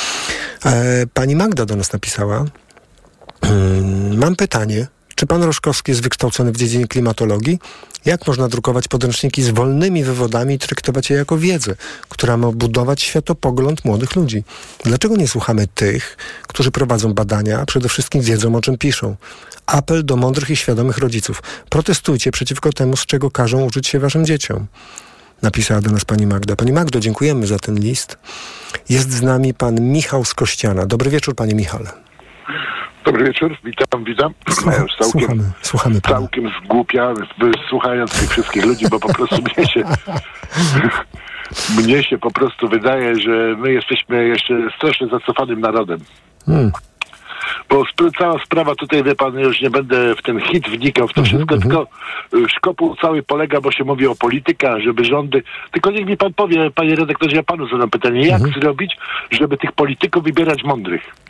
E, 0.65 1.05
pani 1.13 1.35
Magda 1.35 1.65
do 1.65 1.75
nas 1.75 1.93
napisała, 1.93 2.45
mm, 3.41 4.17
mam 4.17 4.35
pytanie, 4.35 4.87
czy 5.15 5.25
pan 5.25 5.43
Roszkowski 5.43 5.91
jest 5.91 6.01
wykształcony 6.01 6.51
w 6.51 6.57
dziedzinie 6.57 6.87
klimatologii? 6.87 7.59
Jak 8.05 8.27
można 8.27 8.47
drukować 8.47 8.87
podręczniki 8.87 9.43
z 9.43 9.49
wolnymi 9.49 10.03
wywodami 10.03 10.55
i 10.55 10.59
traktować 10.59 11.09
je 11.09 11.15
jako 11.15 11.37
wiedzę, 11.37 11.75
która 12.09 12.37
ma 12.37 12.51
budować 12.51 13.01
światopogląd 13.01 13.85
młodych 13.85 14.15
ludzi? 14.15 14.43
Dlaczego 14.83 15.15
nie 15.15 15.27
słuchamy 15.27 15.67
tych, 15.67 16.17
którzy 16.47 16.71
prowadzą 16.71 17.13
badania, 17.13 17.59
a 17.59 17.65
przede 17.65 17.89
wszystkim 17.89 18.21
wiedzą, 18.21 18.55
o 18.55 18.61
czym 18.61 18.77
piszą? 18.77 19.15
Apel 19.71 20.05
do 20.05 20.15
mądrych 20.15 20.49
i 20.49 20.55
świadomych 20.55 20.97
rodziców. 20.97 21.43
Protestujcie 21.69 22.31
przeciwko 22.31 22.73
temu, 22.73 22.97
z 22.97 23.05
czego 23.05 23.31
każą 23.31 23.63
uczyć 23.63 23.87
się 23.87 23.99
waszym 23.99 24.25
dzieciom. 24.25 24.67
Napisała 25.41 25.81
do 25.81 25.91
nas 25.91 26.05
pani 26.05 26.27
Magda. 26.27 26.55
Pani 26.55 26.73
Magdo, 26.73 26.99
dziękujemy 26.99 27.47
za 27.47 27.59
ten 27.59 27.79
list. 27.79 28.19
Jest 28.89 29.11
z 29.11 29.21
nami 29.21 29.53
pan 29.53 29.81
Michał 29.81 30.25
z 30.25 30.33
Kościana. 30.33 30.85
Dobry 30.85 31.09
wieczór, 31.09 31.35
panie 31.35 31.55
Michale. 31.55 31.91
Dobry 33.05 33.25
wieczór, 33.25 33.57
witam, 33.63 34.03
witam. 34.03 34.33
Już 34.47 34.95
całkiem, 34.95 35.11
Słuchamy, 35.11 35.43
słuchamy 35.61 36.01
pana. 36.01 36.15
całkiem 36.15 36.51
zgłupia, 36.63 37.13
słuchając 37.69 38.11
tych 38.11 38.29
wszystkich 38.29 38.65
ludzi, 38.65 38.85
bo 38.89 38.99
po 38.99 39.13
prostu 39.13 39.35
mnie 39.35 39.67
się, 39.67 39.83
mnie 41.83 42.03
się 42.03 42.17
po 42.17 42.31
prostu 42.31 42.69
wydaje, 42.69 43.15
że 43.15 43.55
my 43.57 43.73
jesteśmy 43.73 44.27
jeszcze 44.27 44.53
strasznie 44.77 45.07
zacofanym 45.07 45.61
narodem. 45.61 45.99
Hmm. 46.45 46.71
Bo 47.69 47.83
cała 48.19 48.45
sprawa 48.45 48.75
tutaj, 48.75 49.03
wie 49.03 49.15
pan, 49.15 49.39
już 49.39 49.61
nie 49.61 49.69
będę 49.69 50.15
w 50.15 50.21
ten 50.21 50.39
hit 50.39 50.69
wnikał 50.69 51.07
w 51.07 51.13
to 51.13 51.23
wszystko, 51.23 51.57
tylko 51.57 51.87
y, 52.33 52.49
szkopuł 52.49 52.95
cały 52.95 53.23
polega, 53.23 53.61
bo 53.61 53.71
się 53.71 53.83
mówi 53.83 54.07
o 54.07 54.15
polityka, 54.15 54.79
żeby 54.79 55.05
rządy... 55.05 55.43
Tylko 55.71 55.91
niech 55.91 56.05
mi 56.05 56.17
pan 56.17 56.33
powie, 56.33 56.71
panie 56.71 56.95
redaktorze, 56.95 57.35
ja 57.35 57.43
panu 57.43 57.67
zadam 57.67 57.89
pytanie, 57.89 58.27
jak 58.27 58.41
zrobić, 58.41 58.97
żeby 59.31 59.57
tych 59.57 59.71
polityków 59.71 60.23
wybierać 60.23 60.63
mądrych? 60.63 61.28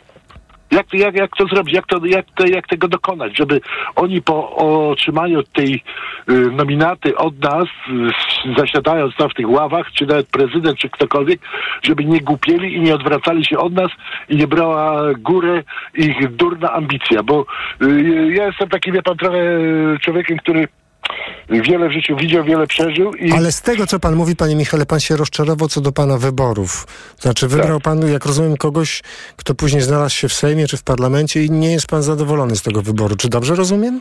Jak, 0.70 0.86
jak, 0.92 1.14
jak 1.14 1.36
to 1.36 1.46
zrobić? 1.46 1.74
Jak, 1.74 1.86
to, 1.86 2.00
jak, 2.04 2.26
to, 2.34 2.46
jak 2.46 2.66
tego 2.66 2.88
dokonać? 2.88 3.36
Żeby 3.36 3.60
oni 3.96 4.22
po 4.22 4.56
otrzymaniu 4.90 5.42
tej 5.42 5.82
y, 6.30 6.50
nominaty 6.50 7.16
od 7.16 7.38
nas, 7.42 7.64
y, 7.64 8.54
zasiadając 8.58 9.16
tam 9.16 9.30
w 9.30 9.34
tych 9.34 9.50
ławach, 9.50 9.92
czy 9.92 10.06
nawet 10.06 10.26
prezydent, 10.26 10.78
czy 10.78 10.88
ktokolwiek, 10.88 11.40
żeby 11.82 12.04
nie 12.04 12.20
głupieli 12.20 12.74
i 12.74 12.80
nie 12.80 12.94
odwracali 12.94 13.44
się 13.44 13.58
od 13.58 13.72
nas 13.72 13.90
i 14.28 14.36
nie 14.36 14.46
brała 14.46 15.14
górę 15.14 15.62
ich 15.94 16.36
durna 16.36 16.72
ambicja. 16.72 17.22
Bo 17.22 17.46
y, 17.82 18.32
ja 18.34 18.46
jestem 18.46 18.68
takim, 18.68 18.94
wie 18.94 19.02
pan, 19.02 19.16
trochę 19.16 19.40
człowiekiem, 20.00 20.38
który 20.38 20.68
wiele 21.48 21.88
w 21.88 21.92
życiu 21.92 22.16
widział, 22.16 22.44
wiele 22.44 22.66
przeżył 22.66 23.14
i 23.14 23.32
Ale 23.32 23.52
z 23.52 23.62
tego, 23.62 23.86
co 23.86 24.00
pan 24.00 24.16
mówi, 24.16 24.36
panie 24.36 24.56
Michale, 24.56 24.86
pan 24.86 25.00
się 25.00 25.16
rozczarował 25.16 25.68
co 25.68 25.80
do 25.80 25.92
pana 25.92 26.18
wyborów. 26.18 26.86
Znaczy, 27.18 27.48
wybrał 27.48 27.80
pan, 27.80 28.08
jak 28.08 28.26
rozumiem, 28.26 28.56
kogoś, 28.56 29.02
kto 29.36 29.54
później 29.54 29.82
znalazł 29.82 30.14
się 30.14 30.28
w 30.28 30.32
Sejmie 30.32 30.66
czy 30.66 30.76
w 30.76 30.82
parlamencie 30.82 31.44
i 31.44 31.50
nie 31.50 31.72
jest 31.72 31.86
pan 31.86 32.02
zadowolony 32.02 32.56
z 32.56 32.62
tego 32.62 32.82
wyboru. 32.82 33.16
Czy 33.16 33.28
dobrze 33.28 33.54
rozumiem? 33.54 34.00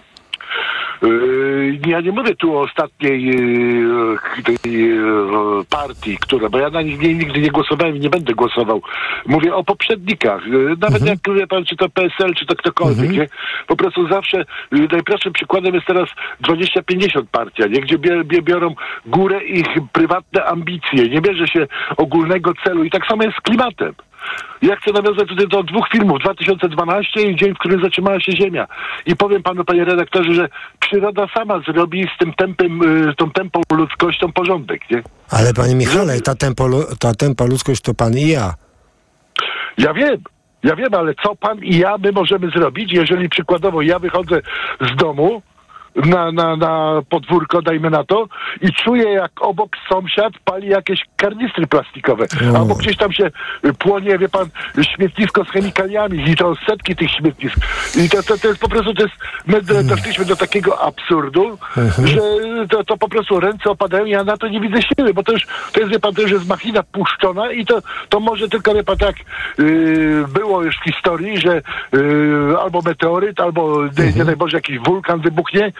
Yy, 1.01 1.79
Ja 1.87 2.01
nie 2.01 2.11
mówię 2.11 2.35
tu 2.35 2.57
o 2.57 2.61
ostatniej 2.61 3.25
yy, 3.25 4.17
tej 4.43 4.71
yy, 4.73 5.65
partii, 5.69 6.17
która, 6.17 6.49
bo 6.49 6.57
ja 6.57 6.69
na 6.69 6.81
nich 6.81 7.01
nigdy 7.01 7.41
nie 7.41 7.51
głosowałem 7.51 7.95
i 7.95 7.99
nie 7.99 8.09
będę 8.09 8.33
głosował. 8.33 8.81
Mówię 9.25 9.55
o 9.55 9.63
poprzednikach. 9.63 10.41
Nawet 10.81 11.05
jak 11.05 11.19
wie 11.35 11.47
pan, 11.47 11.65
czy 11.65 11.75
to 11.75 11.89
PSL, 11.89 12.33
czy 12.35 12.45
to 12.45 12.55
ktokolwiek, 12.55 13.11
nie? 13.11 13.27
Po 13.67 13.75
prostu 13.75 14.07
zawsze 14.07 14.45
najprostszym 14.71 15.33
przykładem 15.33 15.75
jest 15.75 15.87
teraz 15.87 16.09
20-50 16.43 17.23
partia, 17.31 17.67
nie? 17.67 17.81
Gdzie 17.81 17.97
biorą 18.41 18.75
górę 19.05 19.43
ich 19.43 19.67
prywatne 19.93 20.45
ambicje. 20.45 21.09
Nie 21.09 21.21
bierze 21.21 21.47
się 21.47 21.67
ogólnego 21.97 22.53
celu 22.63 22.83
i 22.83 22.89
tak 22.89 23.05
samo 23.05 23.23
jest 23.23 23.37
z 23.37 23.41
klimatem. 23.41 23.93
Ja 24.61 24.75
chcę 24.75 24.91
nawiązać 24.91 25.27
tutaj 25.27 25.47
do 25.47 25.63
dwóch 25.63 25.89
filmów, 25.91 26.19
2012 26.19 27.21
i 27.21 27.35
dzień, 27.35 27.53
w 27.53 27.57
którym 27.57 27.81
zatrzymała 27.81 28.19
się 28.19 28.31
Ziemia. 28.31 28.67
I 29.05 29.15
powiem 29.15 29.43
panu, 29.43 29.65
panie 29.65 29.85
redaktorze, 29.85 30.33
że 30.33 30.49
przyroda 30.79 31.27
sama 31.33 31.59
zrobi 31.67 32.07
z 32.15 32.17
tym 32.19 32.33
tempem, 32.33 32.81
y, 33.09 33.15
tą 33.15 33.31
tempą 33.31 33.61
ludzkością 33.71 34.31
porządek, 34.31 34.91
nie? 34.91 35.03
Ale 35.29 35.53
panie 35.53 35.75
Michale, 35.75 36.21
ta, 36.21 36.35
tempo, 36.35 36.69
ta 36.99 37.13
tempa 37.13 37.45
ludzkość 37.45 37.81
to 37.81 37.93
pan 37.93 38.17
i 38.17 38.27
ja. 38.27 38.53
Ja 39.77 39.93
wiem, 39.93 40.17
ja 40.63 40.75
wiem, 40.75 40.93
ale 40.93 41.13
co 41.23 41.35
pan 41.35 41.59
i 41.59 41.77
ja 41.77 41.97
my 41.97 42.11
możemy 42.11 42.49
zrobić, 42.49 42.93
jeżeli 42.93 43.29
przykładowo 43.29 43.81
ja 43.81 43.99
wychodzę 43.99 44.41
z 44.81 44.95
domu 44.95 45.41
na, 45.95 46.31
na, 46.31 46.55
na 46.55 47.01
podwórko, 47.09 47.61
dajmy 47.61 47.89
na 47.89 48.03
to, 48.03 48.27
i 48.61 48.73
czuję 48.73 49.11
jak 49.11 49.31
obok 49.41 49.71
sąsiad 49.89 50.33
pali 50.45 50.67
jakieś 50.67 51.05
karnistry 51.17 51.67
plastikowe, 51.67 52.25
albo 52.57 52.75
gdzieś 52.75 52.97
tam 52.97 53.13
się 53.13 53.31
płonie, 53.79 54.17
wie 54.17 54.29
pan, 54.29 54.45
śmietnisko 54.95 55.43
z 55.45 55.49
chemikaliami 55.49 56.29
i 56.29 56.35
to 56.35 56.55
setki 56.67 56.95
tych 56.95 57.11
śmietnisk. 57.11 57.57
I 57.97 58.09
to, 58.09 58.23
to, 58.23 58.37
to 58.37 58.47
jest 58.47 58.59
po 58.59 58.69
prostu, 58.69 58.93
to 58.93 59.03
jest, 59.03 59.15
my 59.47 59.61
do- 59.61 59.83
doszliśmy 59.83 60.25
do 60.25 60.35
takiego 60.35 60.81
absurdu, 60.81 61.57
że 62.05 62.21
to, 62.69 62.83
to 62.83 62.97
po 62.97 63.09
prostu 63.09 63.39
ręce 63.39 63.69
opadają 63.69 64.05
i 64.05 64.09
ja 64.09 64.23
na 64.23 64.37
to 64.37 64.47
nie 64.47 64.59
widzę 64.61 64.81
siły, 64.81 65.13
bo 65.13 65.23
to 65.23 65.31
już, 65.31 65.45
to 65.73 65.79
jest, 65.79 65.91
wie 65.91 65.99
pan, 65.99 66.13
to 66.13 66.21
już 66.21 66.31
jest 66.31 66.47
machina 66.49 66.83
puszczona 66.83 67.51
i 67.51 67.65
to, 67.65 67.81
to 68.09 68.19
może 68.19 68.49
tylko, 68.49 68.73
wie 68.73 68.83
pan, 68.83 68.97
tak 68.97 69.15
yy, 69.57 70.25
było 70.33 70.63
już 70.63 70.75
w 70.77 70.83
historii, 70.83 71.37
że 71.37 71.61
yy, 71.93 72.55
albo 72.61 72.81
meteoryt, 72.81 73.39
albo 73.39 73.83
nie, 73.97 74.13
nie 74.15 74.25
daj 74.25 74.35
Boże 74.35 74.57
jakiś 74.57 74.79
wulkan 74.79 75.21
wybuchnie, 75.21 75.71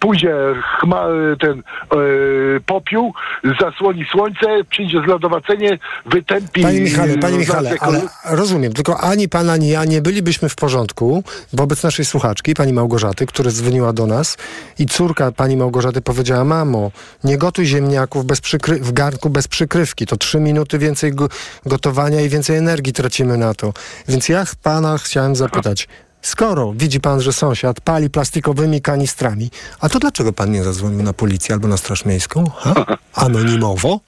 pójdzie 0.00 0.34
chma, 0.80 1.08
yy, 1.08 1.36
ten 1.36 1.62
yy, 1.92 2.60
popiół, 2.66 3.14
zasłoni 3.60 4.04
słońce, 4.10 4.46
przyjdzie 4.70 5.02
zlodowacenie, 5.04 5.78
wytępi... 6.06 6.62
Panie 6.62 6.80
Michale, 6.80 7.18
panie 7.18 7.38
Michale, 7.38 7.74
ale 7.80 8.00
rozumiem, 8.30 8.72
tylko 8.72 9.00
ani 9.00 9.28
pan, 9.28 9.50
ani 9.50 9.68
ja 9.68 9.84
nie 9.84 10.02
bylibyśmy 10.02 10.48
w 10.48 10.56
porządku 10.56 11.24
wobec 11.52 11.82
naszej 11.82 12.04
słuchaczki, 12.04 12.54
pani 12.54 12.72
Małgorzaty, 12.72 13.26
która 13.26 13.50
dzwoniła 13.50 13.92
do 13.92 14.06
nas 14.06 14.36
i 14.78 14.86
córka 14.86 15.32
pani 15.32 15.56
Małgorzaty 15.56 16.00
powiedziała, 16.00 16.44
mamo, 16.44 16.90
nie 17.24 17.38
gotuj 17.38 17.66
ziemniaków 17.66 18.24
bez 18.24 18.40
przykry- 18.40 18.80
w 18.80 18.92
garnku 18.92 19.30
bez 19.30 19.48
przykrywki, 19.48 20.06
to 20.06 20.16
trzy 20.16 20.40
minuty 20.40 20.78
więcej 20.78 21.12
go- 21.12 21.28
gotowania 21.66 22.20
i 22.20 22.28
więcej 22.28 22.56
energii 22.56 22.92
tracimy 22.92 23.36
na 23.36 23.54
to. 23.54 23.72
Więc 24.08 24.28
ja 24.28 24.44
pana 24.62 24.98
chciałem 24.98 25.36
zapytać, 25.36 25.88
skoro 26.22 26.72
widzi 26.76 27.00
pan, 27.00 27.20
że 27.20 27.32
sąsiad 27.32 27.80
pali 27.80 28.10
plastikowymi 28.10 28.80
kanistrami, 28.80 29.50
a 29.80 29.88
to 29.88 29.98
dlaczego 29.98 30.32
pan 30.32 30.50
nie 30.50 30.62
zadzwonił 30.62 31.02
na 31.02 31.12
policję 31.12 31.54
albo 31.54 31.68
na 31.68 31.76
Straż 31.76 32.04
Miejską? 32.04 32.44
Ha? 32.56 32.74
Anonimowo? 33.14 34.00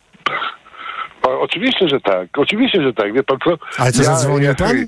O, 1.23 1.41
oczywiście, 1.41 1.89
że 1.89 2.01
tak. 2.01 2.39
Oczywiście, 2.39 2.83
że 2.83 2.93
tak. 2.93 3.13
Wie 3.13 3.23
pan 3.23 3.39
co? 3.45 3.59
Ale 3.79 3.93
co, 3.93 4.05
zadzwonił 4.05 4.55
pan? 4.55 4.87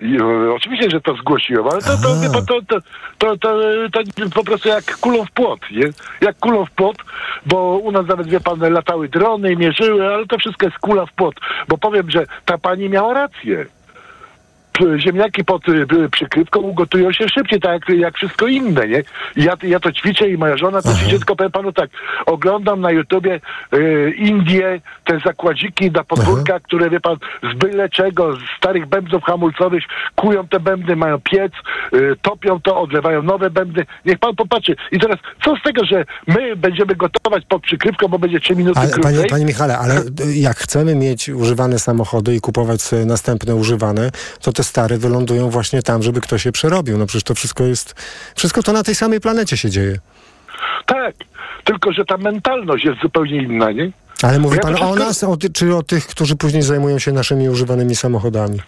I, 0.00 0.16
e, 0.16 0.52
Oczywiście, 0.54 0.90
że 0.90 1.00
to 1.00 1.14
zgłosiłem, 1.16 1.68
ale 1.68 1.82
to, 1.82 1.96
to, 1.96 2.20
wie 2.20 2.30
pan, 2.30 2.46
to, 2.46 2.62
to, 2.68 2.80
to, 3.18 3.36
to, 3.36 3.58
to 3.92 4.30
po 4.34 4.44
prostu 4.44 4.68
jak 4.68 4.96
kulą 4.96 5.24
w 5.24 5.30
płot, 5.30 5.60
nie? 5.70 5.88
Jak 6.20 6.38
kulą 6.38 6.64
w 6.64 6.70
płot, 6.70 6.96
bo 7.46 7.78
u 7.78 7.92
nas 7.92 8.06
nawet, 8.06 8.28
wie 8.28 8.40
pan, 8.40 8.72
latały 8.72 9.08
drony 9.08 9.52
i 9.52 9.56
mierzyły, 9.56 10.06
ale 10.06 10.26
to 10.26 10.38
wszystko 10.38 10.66
jest 10.66 10.78
kula 10.78 11.06
w 11.06 11.12
płot. 11.12 11.34
Bo 11.68 11.78
powiem, 11.78 12.10
że 12.10 12.26
ta 12.44 12.58
pani 12.58 12.88
miała 12.88 13.14
rację. 13.14 13.66
Ziemniaki 14.98 15.44
pod 15.44 15.68
y, 15.68 15.86
przykrywką 16.12 16.60
ugotują 16.60 17.12
się 17.12 17.28
szybciej, 17.28 17.60
tak 17.60 17.72
jak, 17.72 17.98
jak 17.98 18.16
wszystko 18.16 18.46
inne, 18.46 18.88
nie? 18.88 19.02
Ja, 19.36 19.52
ja 19.62 19.80
to 19.80 19.92
ćwiczę 19.92 20.28
i 20.28 20.38
moja 20.38 20.56
żona 20.56 20.82
to 20.82 20.94
ćwiczy, 20.94 21.16
tylko 21.16 21.36
powiem 21.36 21.52
panu 21.52 21.72
tak, 21.72 21.90
oglądam 22.26 22.80
na 22.80 22.90
YouTubie 22.90 23.40
y, 23.74 24.14
Indie, 24.16 24.80
te 25.04 25.18
zakładziki 25.24 25.90
na 25.90 26.04
podwórkach, 26.04 26.62
które, 26.62 26.90
wie 26.90 27.00
pan, 27.00 27.16
z 27.52 27.58
byle 27.58 27.88
czego, 27.88 28.36
z 28.36 28.38
starych 28.58 28.86
bębnów 28.86 29.22
hamulcowych 29.24 29.84
kują 30.14 30.48
te 30.48 30.60
bębny, 30.60 30.96
mają 30.96 31.20
piec, 31.20 31.52
y, 31.94 32.16
topią 32.22 32.60
to, 32.60 32.80
odlewają 32.80 33.22
nowe 33.22 33.50
bębny. 33.50 33.86
Niech 34.04 34.18
pan 34.18 34.36
popatrzy. 34.36 34.76
I 34.92 34.98
teraz, 34.98 35.16
co 35.44 35.56
z 35.56 35.62
tego, 35.62 35.84
że 35.84 36.04
my 36.26 36.56
będziemy 36.56 36.94
gotować 36.94 37.44
pod 37.48 37.62
przykrywką, 37.62 38.08
bo 38.08 38.18
będzie 38.18 38.40
3 38.40 38.56
minuty 38.56 38.80
Ale, 38.80 38.90
krócej? 38.90 39.12
panie, 39.12 39.28
panie 39.30 39.44
Michale, 39.44 39.78
ale 39.78 40.00
y, 40.00 40.34
jak 40.34 40.56
chcemy 40.56 40.94
mieć 40.94 41.28
używane 41.28 41.78
samochody 41.78 42.34
i 42.34 42.40
kupować 42.40 42.80
następne 43.06 43.54
używane, 43.54 44.10
to 44.40 44.52
te 44.52 44.64
stare 44.66 44.98
wylądują 44.98 45.50
właśnie 45.50 45.82
tam, 45.82 46.02
żeby 46.02 46.20
ktoś 46.20 46.44
je 46.46 46.52
przerobił. 46.52 46.98
No 46.98 47.06
przecież 47.06 47.22
to 47.24 47.34
wszystko 47.34 47.64
jest, 47.64 47.94
wszystko 48.36 48.62
to 48.62 48.72
na 48.72 48.82
tej 48.82 48.94
samej 48.94 49.20
planecie 49.20 49.56
się 49.56 49.70
dzieje. 49.70 49.98
Tak, 50.86 51.14
tylko 51.64 51.92
że 51.92 52.04
ta 52.04 52.16
mentalność 52.16 52.84
jest 52.84 53.00
zupełnie 53.02 53.36
inna, 53.42 53.72
nie? 53.72 53.90
Ale 54.22 54.38
mówi 54.38 54.56
Ja 54.56 54.62
pan 54.62 54.74
to 54.74 54.80
o 54.80 54.84
wszystko- 54.84 55.04
nas, 55.04 55.24
o 55.24 55.36
ty, 55.36 55.50
czy 55.50 55.76
o 55.76 55.82
tych, 55.82 56.06
którzy 56.06 56.36
później 56.36 56.62
zajmują 56.62 56.98
się 56.98 57.12
naszymi 57.12 57.48
używanymi 57.48 57.96
samochodami? 57.96 58.60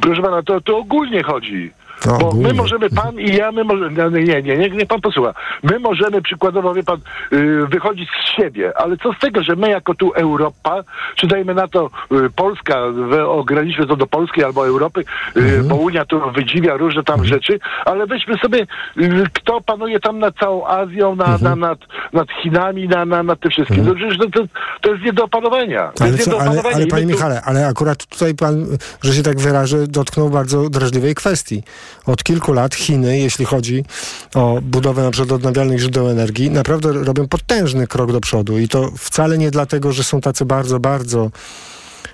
Proszę 0.00 0.22
pana, 0.22 0.42
to, 0.42 0.60
to 0.60 0.78
ogólnie 0.78 1.22
chodzi. 1.22 1.70
No, 2.06 2.18
Bo 2.18 2.32
my 2.32 2.52
możemy, 2.54 2.90
pan 2.90 3.20
i 3.20 3.34
ja, 3.36 3.52
my 3.52 3.64
możemy, 3.64 4.10
nie, 4.24 4.42
nie, 4.42 4.56
nie, 4.56 4.70
nie 4.70 4.86
pan 4.86 5.00
posłucha. 5.00 5.34
My 5.62 5.78
możemy 5.78 6.22
przykładowo, 6.22 6.74
wie 6.74 6.82
pan, 6.82 6.98
yy, 7.32 7.66
wychodzić 7.66 8.08
z 8.24 8.36
siebie, 8.36 8.72
ale 8.76 8.96
co 8.96 9.12
z 9.12 9.18
tego, 9.18 9.42
że 9.42 9.56
my 9.56 9.70
jako 9.70 9.94
tu 9.94 10.12
Europa, 10.12 10.84
czy 11.16 11.26
dajmy 11.26 11.54
na 11.54 11.68
to 11.68 11.90
yy, 12.10 12.30
Polska, 12.30 12.76
ograniczmy 13.26 13.86
to 13.86 13.96
do 13.96 14.06
Polski 14.06 14.44
albo 14.44 14.66
Europy, 14.66 15.04
yy, 15.36 15.42
Mhm. 15.42 15.68
bo 15.68 15.74
Unia 15.74 16.04
tu 16.04 16.20
wydziwia 16.32 16.76
różne 16.76 17.02
tam 17.04 17.24
rzeczy, 17.24 17.58
ale 17.84 18.06
weźmy 18.06 18.38
sobie, 18.38 18.66
kto 19.32 19.60
panuje 19.60 20.00
tam 20.00 20.18
nad 20.18 20.34
całą 20.36 20.66
Azją, 20.66 21.16
na, 21.16 21.24
Mhm. 21.24 21.42
na, 21.60 21.68
nad, 21.68 21.78
nad 22.12 22.28
Chinami, 22.42 22.88
na, 22.88 23.04
na, 23.04 23.22
nad 23.22 23.40
tym 23.40 23.50
wszystkim. 23.50 23.86
No, 23.86 23.94
przecież 23.94 24.18
to, 24.18 24.30
to, 24.30 24.40
to 24.80 24.92
jest 24.92 25.04
nie 25.04 25.12
do 25.12 25.24
opanowania. 25.24 25.92
Ale, 26.00 26.10
nie 26.10 26.18
co, 26.18 26.30
do 26.30 26.36
ale, 26.40 26.44
opanowania. 26.50 26.74
ale 26.76 26.84
my 26.84 26.90
panie 26.90 27.02
tu- 27.06 27.08
Michale, 27.12 27.42
ale 27.44 27.66
akurat 27.66 28.06
tutaj 28.06 28.34
pan, 28.34 28.66
że 29.02 29.12
się 29.12 29.22
tak 29.22 29.38
wyrażę, 29.40 29.86
dotknął 29.86 30.30
bardzo 30.30 30.70
drażliwej 30.70 31.14
kwestii. 31.14 31.62
Od 32.06 32.22
kilku 32.22 32.52
lat 32.52 32.74
Chiny, 32.74 33.18
jeśli 33.18 33.44
chodzi 33.44 33.84
o 34.34 34.58
budowę 34.62 35.02
na 35.02 35.10
przykład 35.10 35.32
odnawialnych 35.32 35.78
źródeł 35.78 36.08
energii, 36.08 36.50
naprawdę 36.50 36.92
robią 36.92 37.28
potężny 37.28 37.86
krok 37.86 38.12
do 38.12 38.20
przodu 38.20 38.58
i 38.58 38.68
to 38.68 38.90
wcale 38.98 39.38
nie 39.38 39.50
dlatego, 39.50 39.92
że 39.92 40.04
są 40.04 40.20
tacy 40.20 40.44
bardzo, 40.44 40.80
bardzo 40.80 41.30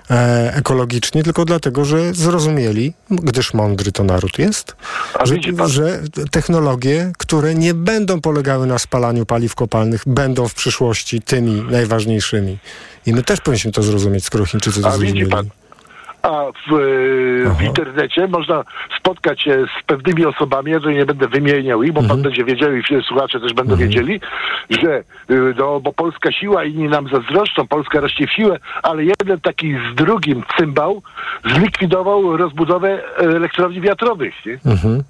e, 0.09 0.53
ekologiczni, 0.55 1.23
tylko 1.23 1.45
dlatego, 1.45 1.85
że 1.85 2.13
zrozumieli, 2.13 2.93
gdyż 3.09 3.53
mądry 3.53 3.91
to 3.91 4.03
naród 4.03 4.39
jest, 4.39 4.75
że, 5.25 5.35
że 5.67 5.99
technologie, 6.31 7.11
które 7.17 7.55
nie 7.55 7.73
będą 7.73 8.21
polegały 8.21 8.67
na 8.67 8.79
spalaniu 8.79 9.25
paliw 9.25 9.55
kopalnych, 9.55 10.03
będą 10.07 10.47
w 10.47 10.53
przyszłości 10.53 11.21
tymi 11.21 11.63
najważniejszymi. 11.71 12.57
I 13.05 13.13
my 13.13 13.23
też 13.23 13.41
powinniśmy 13.41 13.71
to 13.71 13.83
zrozumieć, 13.83 14.25
skoro 14.25 14.45
Chińczycy 14.45 14.81
to 14.81 14.91
zrozumieli. 14.91 15.29
A 16.25 16.45
w, 16.51 16.73
e, 16.73 17.55
w 17.55 17.61
internecie 17.61 18.27
można 18.27 18.63
spotkać 18.99 19.41
się 19.41 19.65
z 19.79 19.83
pewnymi 19.85 20.25
osobami, 20.25 20.71
ja 20.71 20.77
tutaj 20.79 20.95
nie 20.95 21.05
będę 21.05 21.27
wymieniał 21.27 21.83
ich, 21.83 21.93
bo 21.93 21.99
Mhm. 22.01 22.09
pan 22.09 22.23
będzie 22.23 22.45
wiedział 22.45 22.75
i 22.75 23.03
słuchacze 23.07 23.39
też 23.39 23.53
będą 23.53 23.75
wiedzieli, 23.75 24.19
że 24.69 25.03
y, 25.31 25.53
no, 25.57 25.79
bo 25.79 25.93
Polska 25.93 26.31
siła, 26.31 26.63
inni 26.63 26.89
nam 26.89 27.07
zazdroszczą, 27.07 27.67
Polska 27.67 27.99
rośnie 27.99 28.27
w 28.27 28.31
siłę, 28.31 28.59
ale 28.83 29.03
jeden 29.03 29.39
taki 29.41 29.75
z 29.91 29.95
drugim 29.95 30.43
cymbał 30.57 31.01
zlikwidował 31.45 32.37
rozbudowę 32.37 33.17
elektrowni 33.17 33.81
wiatrowych. 33.81 34.33
Nie? 34.45 34.71
Mhm. 34.71 35.03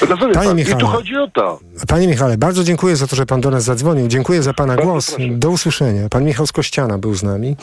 Rozumie 0.00 0.34
Panie 0.34 0.48
pan? 0.48 0.58
I 0.58 0.60
Michale. 0.60 0.80
tu 0.80 0.86
chodzi 0.86 1.16
o 1.16 1.28
to. 1.28 1.60
Panie 1.88 2.08
Michale, 2.08 2.38
bardzo 2.38 2.64
dziękuję 2.64 2.96
za 2.96 3.06
to, 3.06 3.16
że 3.16 3.26
pan 3.26 3.40
do 3.40 3.50
nas 3.50 3.64
zadzwonił. 3.64 4.08
Dziękuję 4.08 4.42
za 4.42 4.54
pana 4.54 4.76
głos. 4.76 5.16
Do 5.30 5.50
usłyszenia. 5.50 6.08
Pan 6.08 6.24
Michał 6.24 6.46
z 6.46 6.52
Kościana 6.52 6.98
był 6.98 7.14
z 7.14 7.22
nami. 7.22 7.56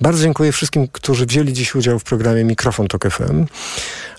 Bardzo 0.00 0.22
dziękuję 0.22 0.52
wszystkim, 0.52 0.88
którzy 0.92 1.26
wzięli 1.26 1.52
dziś 1.52 1.74
udział 1.74 1.98
w 1.98 2.04
programie 2.04 2.44
Mikrofon 2.44 2.88
Tok 2.88 3.08
FM. 3.10 3.46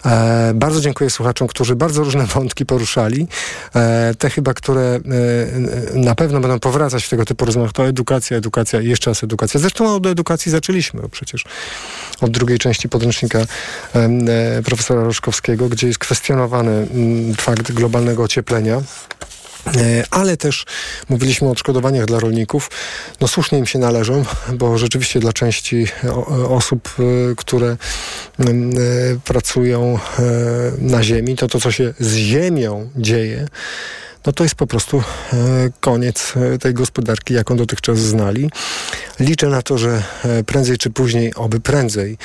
E, 0.05 0.51
bardzo 0.55 0.81
dziękuję 0.81 1.09
słuchaczom, 1.09 1.47
którzy 1.47 1.75
bardzo 1.75 2.03
różne 2.03 2.25
wątki 2.35 2.65
poruszali. 2.65 3.27
E, 3.75 4.13
te 4.17 4.29
chyba, 4.29 4.53
które 4.53 4.81
e, 4.81 4.99
na 5.97 6.15
pewno 6.15 6.39
będą 6.39 6.59
powracać 6.59 7.03
w 7.03 7.09
tego 7.09 7.25
typu 7.25 7.45
rozmowach, 7.45 7.71
to 7.71 7.87
edukacja, 7.87 8.37
edukacja 8.37 8.81
i 8.81 8.87
jeszcze 8.87 9.11
raz 9.11 9.23
edukacja. 9.23 9.59
Zresztą 9.59 9.95
od 9.95 10.05
edukacji 10.05 10.51
zaczęliśmy, 10.51 11.09
przecież 11.11 11.45
od 12.23 12.31
drugiej 12.31 12.59
części 12.59 12.89
podręcznika 12.89 13.39
e, 13.39 13.45
e, 13.95 14.61
profesora 14.65 15.03
Roszkowskiego, 15.03 15.69
gdzie 15.69 15.87
jest 15.87 15.99
kwestionowany 15.99 16.71
mm, 16.71 17.33
fakt 17.35 17.71
globalnego 17.71 18.23
ocieplenia. 18.23 18.81
E, 19.67 20.03
Ale 20.11 20.37
też 20.37 20.65
mówiliśmy 21.09 21.47
o 21.47 21.51
odszkodowaniach 21.51 22.05
dla 22.05 22.19
rolników. 22.19 22.71
No 23.21 23.27
słusznie 23.27 23.59
im 23.59 23.65
się 23.65 23.79
należą, 23.79 24.23
bo 24.53 24.77
rzeczywiście 24.77 25.19
dla 25.19 25.33
części 25.33 25.87
o- 26.11 26.55
osób, 26.55 26.89
e, 26.99 27.35
które 27.35 27.67
e, 28.39 28.45
pracują 29.25 29.99
e, 30.19 30.21
na 30.79 31.03
ziemi, 31.03 31.35
to 31.35 31.47
to, 31.47 31.59
co 31.59 31.71
się 31.71 31.93
z 31.99 32.13
ziemią 32.13 32.89
dzieje, 32.95 33.47
no 34.25 34.33
to 34.33 34.43
jest 34.43 34.55
po 34.55 34.67
prostu 34.67 34.97
e, 34.97 35.03
koniec 35.79 36.33
e, 36.35 36.57
tej 36.57 36.73
gospodarki, 36.73 37.33
jaką 37.33 37.57
dotychczas 37.57 37.99
znali. 37.99 38.49
Liczę 39.19 39.47
na 39.47 39.61
to, 39.61 39.77
że 39.77 40.03
e, 40.23 40.43
prędzej 40.43 40.77
czy 40.77 40.89
później, 40.89 41.33
oby 41.35 41.59
prędzej, 41.59 42.17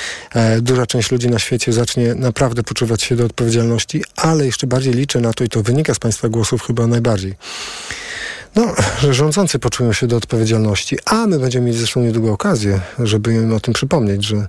duża 0.61 0.87
część 0.87 1.11
ludzi 1.11 1.29
na 1.31 1.39
świecie 1.39 1.73
zacznie 1.73 2.15
naprawdę 2.15 2.63
poczuwać 2.63 3.03
się 3.03 3.17
do 3.17 3.25
odpowiedzialności, 3.25 4.05
ale 4.17 4.47
jeszcze 4.47 4.67
bardziej 4.67 4.95
liczę 4.95 5.21
na 5.21 5.33
to, 5.33 5.45
i 5.45 5.49
to 5.49 5.63
wynika 5.63 5.95
z 5.95 5.99
Państwa 5.99 6.29
głosów 6.29 6.63
chyba 6.63 6.87
najbardziej, 6.87 7.35
no, 8.59 8.75
że 9.01 9.15
rządzący 9.15 9.59
poczują 9.59 9.93
się 9.93 10.07
do 10.07 10.17
odpowiedzialności, 10.17 10.99
a 11.05 11.27
my 11.27 11.39
będziemy 11.39 11.67
mieli 11.67 11.79
zresztą 11.79 12.01
niedługo 12.01 12.33
okazję, 12.33 12.81
żeby 12.99 13.35
im 13.35 13.53
o 13.53 13.61
tym 13.61 13.75
przypomnieć, 13.75 14.25
że 14.25 14.49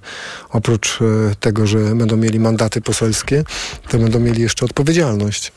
oprócz 0.49 0.99
e, 1.01 1.35
tego, 1.39 1.67
że 1.67 1.77
będą 1.77 2.17
mieli 2.17 2.39
mandaty 2.39 2.81
poselskie, 2.81 3.43
to 3.89 3.97
będą 3.97 4.19
mieli 4.19 4.41
jeszcze 4.41 4.65
odpowiedzialność. 4.65 5.51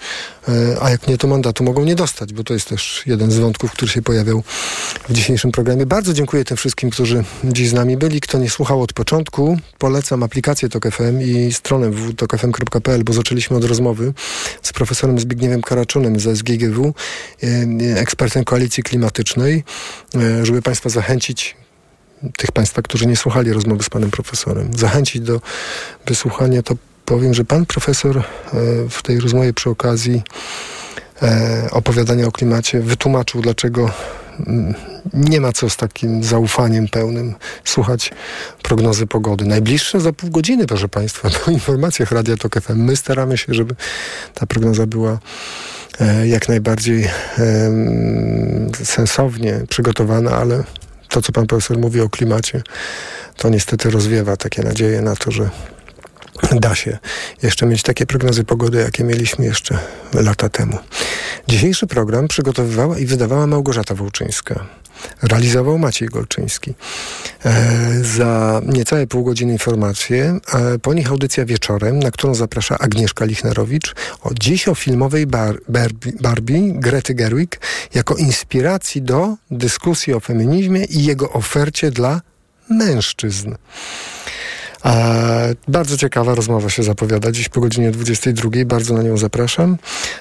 E, 0.49 0.83
A 0.83 0.91
jak 0.91 1.09
nie, 1.09 1.19
to 1.19 1.29
mandatu 1.29 1.65
mogą 1.65 1.85
nie 1.85 1.95
dostać, 1.95 2.33
bo 2.33 2.45
to 2.45 2.55
jest 2.55 2.69
też 2.69 3.03
jeden 3.07 3.31
z 3.31 3.39
wątków, 3.39 3.73
który 3.73 3.93
się 3.93 4.03
pojawiał 4.03 4.43
w 5.09 5.13
dzisiejszym 5.13 5.53
programie. 5.53 5.87
Bardzo 5.87 6.13
dziękuję 6.13 6.45
tym 6.45 6.57
wszystkim, 6.57 6.91
którzy 6.91 7.25
dziś 7.45 7.69
z 7.69 7.73
nami 7.73 7.97
byli. 7.97 8.21
Kto 8.21 8.39
nie 8.39 8.51
słuchał 8.51 8.83
od 8.83 8.93
początku, 8.93 9.59
polecam 9.79 10.23
aplikację 10.23 10.69
TOK 10.69 10.91
FM 10.91 11.21
i 11.21 11.53
stronę 11.53 11.91
www.tokfm.pl, 11.91 13.05
bo 13.05 13.13
zaczęliśmy 13.13 13.57
od 13.57 13.65
rozmowy 13.65 14.13
z 14.63 14.73
profesorem 14.73 15.19
Zbigniewem 15.19 15.63
Karaczunem 15.63 16.21
ze 16.21 16.37
SGGW, 16.37 16.95
e, 17.43 18.01
ekspertem 18.01 18.42
Koalicji 18.45 18.83
Klimatycznej, 18.83 19.65
e, 20.15 20.47
żeby 20.47 20.63
Państwa 20.63 20.89
zachęcić 20.89 21.57
tych 22.37 22.53
Państwa, 22.53 22.83
którzy 22.83 23.07
nie 23.07 23.17
słuchali 23.17 23.53
rozmowy 23.53 23.83
z 23.83 23.91
Panem 23.91 24.11
Profesorem, 24.11 24.71
zachęcić 24.79 25.23
do 25.23 25.41
wysłuchania, 26.07 26.63
to 26.63 26.75
powiem, 27.05 27.35
że 27.35 27.45
Pan 27.45 27.67
Profesor 27.67 28.19
e, 28.19 28.23
w 28.91 29.03
tej 29.03 29.21
rozmowie 29.21 29.53
przy 29.53 29.71
okazji 29.71 30.23
e, 31.23 31.69
opowiadania 31.71 32.27
o 32.27 32.33
klimacie 32.33 32.81
wytłumaczył, 32.81 33.43
dlaczego 33.43 33.91
nie 35.13 35.41
ma 35.41 35.53
co 35.53 35.71
z 35.71 35.77
takim 35.77 36.25
zaufaniem 36.25 36.89
pełnym 36.89 37.35
słuchać 37.65 38.11
prognozy 38.63 39.07
pogody. 39.07 39.45
Najbliższe 39.45 40.01
za 40.01 40.13
pół 40.13 40.31
godziny, 40.31 40.67
proszę 40.67 40.89
Państwa, 40.89 41.31
po 41.45 41.51
informacjach 41.51 42.13
Radia 42.13 42.37
Tok 42.37 42.61
FM. 42.61 42.77
My 42.77 42.97
staramy 42.97 43.39
się, 43.39 43.55
żeby 43.55 43.75
ta 44.35 44.47
prognoza 44.47 44.87
była 44.87 45.19
e, 46.01 46.29
jak 46.29 46.49
najbardziej 46.49 47.09
sensownie 48.83 49.61
przygotowana, 49.69 50.31
ale 50.31 50.65
to, 51.09 51.23
co 51.23 51.33
pan 51.33 51.47
profesor 51.47 51.79
mówi 51.79 52.01
o 52.01 52.09
klimacie, 52.09 52.63
to 53.37 53.49
niestety 53.49 53.91
rozwiewa 53.91 54.37
takie 54.37 54.63
nadzieje 54.63 55.03
na 55.03 55.17
to, 55.17 55.31
że 55.31 55.51
da 56.53 56.75
się 56.75 56.99
jeszcze 57.43 57.67
mieć 57.67 57.83
takie 57.83 58.07
prognozy 58.07 58.45
pogody, 58.45 58.79
jakie 58.79 59.05
mieliśmy 59.05 59.45
jeszcze 59.45 59.79
lata 60.15 60.49
temu. 60.49 60.79
Dzisiejszy 61.49 61.87
program 61.87 62.29
przygotowywała 62.29 62.99
i 62.99 63.07
wydawała 63.07 63.47
Małgorzata 63.47 63.95
Wołczyńska. 63.95 64.67
Realizował 65.23 65.79
Maciej 65.79 66.09
Golczyński. 66.09 66.75
E, 67.45 68.05
za 68.05 68.63
niecałe 68.67 69.07
pół 69.07 69.25
godziny 69.25 69.53
informacje, 69.53 70.39
e, 70.55 70.79
po 70.79 70.95
nich 70.95 71.11
audycja 71.11 71.45
wieczorem, 71.45 71.99
na 71.99 72.11
którą 72.11 72.35
zaprasza 72.35 72.79
Agnieszka 72.79 73.25
Lichnerowicz. 73.25 73.95
O, 74.23 74.31
dziś 74.35 74.69
o 74.69 74.75
filmowej 74.75 75.27
bar, 75.27 75.59
Barbie, 75.69 76.13
Barbie 76.21 76.73
Grety 76.75 77.15
Gerwig 77.15 77.61
jako 77.95 78.15
inspiracji 78.15 79.03
do 79.03 79.37
dyskusji 79.51 80.15
o 80.15 80.21
feminizmie 80.21 80.85
i 80.85 81.05
jego 81.05 81.33
ofercie 81.33 81.91
dla 81.91 82.21
mężczyzn. 82.71 83.55
E, 84.85 85.55
bardzo 85.69 85.97
ciekawa 85.97 86.35
rozmowa 86.35 86.71
się 86.71 86.83
zapowiada 86.83 87.33
dziś 87.33 87.49
po 87.49 87.61
godzinie 87.61 87.91
22. 87.91 88.51
Bardzo 88.67 88.95
na 88.95 89.03
nią 89.03 89.17
zapraszam. 89.17 89.77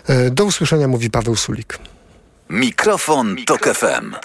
E, 0.07 0.29
do 0.29 0.45
usłyszenia 0.45 0.87
mówi 0.87 1.09
Paweł 1.09 1.35
Sulik. 1.35 1.79
Mikrofon, 2.49 3.35
Tok 3.45 3.69
FM. 3.73 4.15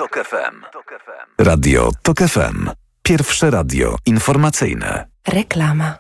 Radio 1.39 1.91
Tok 2.03 2.19
FM. 2.19 2.71
Pierwsze 3.03 3.51
radio 3.51 3.97
informacyjne. 4.07 5.07
Reklama. 5.29 5.99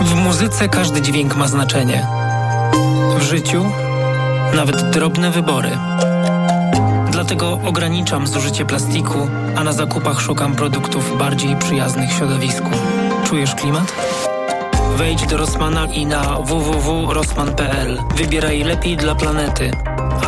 W 0.00 0.14
muzyce 0.14 0.68
każdy 0.68 1.00
dźwięk 1.00 1.36
ma 1.36 1.48
znaczenie. 1.48 2.06
W 3.18 3.22
życiu 3.22 3.64
nawet 4.54 4.90
drobne 4.90 5.30
wybory. 5.30 5.70
Dlatego 7.32 7.68
ograniczam 7.68 8.26
zużycie 8.26 8.64
plastiku, 8.64 9.28
a 9.56 9.64
na 9.64 9.72
zakupach 9.72 10.20
szukam 10.20 10.56
produktów 10.56 11.18
bardziej 11.18 11.56
przyjaznych 11.56 12.12
środowisku. 12.12 12.70
Czujesz 13.24 13.54
klimat? 13.54 13.92
Wejdź 14.96 15.26
do 15.26 15.36
Rossmana 15.36 15.86
i 15.86 16.06
na 16.06 16.22
www.rossman.pl. 16.40 17.98
Wybieraj 18.16 18.62
lepiej 18.62 18.96
dla 18.96 19.14
planety. 19.14 19.70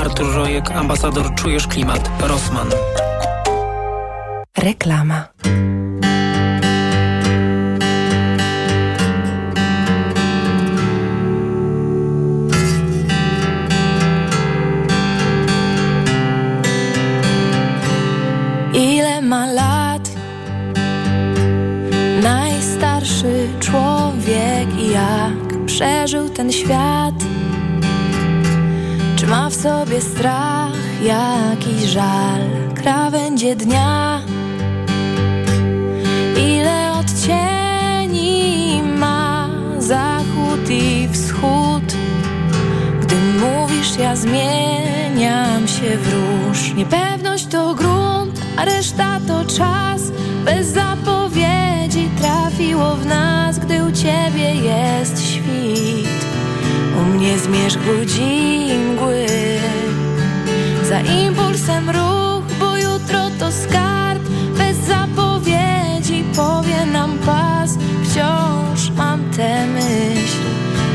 Artur 0.00 0.34
Rojek, 0.34 0.70
ambasador 0.70 1.34
Czujesz 1.34 1.66
Klimat. 1.66 2.10
Rossmann. 2.20 2.70
Reklama. 4.56 5.24
Dnia? 33.56 34.20
Ile 36.36 36.92
odcieni 36.92 38.82
ma 38.98 39.48
zachód 39.78 40.70
i 40.70 41.08
wschód? 41.12 41.94
Gdy 43.02 43.16
mówisz, 43.40 43.96
ja 43.98 44.16
zmieniam 44.16 45.68
się 45.68 45.98
w 45.98 46.12
róż. 46.12 46.74
Niepewność 46.76 47.46
to 47.46 47.74
grunt, 47.74 48.40
a 48.56 48.64
reszta 48.64 49.20
to 49.28 49.44
czas. 49.44 50.02
Bez 50.44 50.66
zapowiedzi 50.66 52.08
trafiło 52.20 52.96
w 52.96 53.06
nas, 53.06 53.58
gdy 53.58 53.84
u 53.84 53.92
ciebie 53.92 54.54
jest 54.54 55.22
świt. 55.30 56.24
U 57.00 57.04
mnie 57.04 57.38
zmierzch 57.38 57.78
budzi 57.78 58.68
mgły. 58.92 59.26
Za 60.88 61.00
impulsem 61.00 61.90
ruch, 61.90 62.23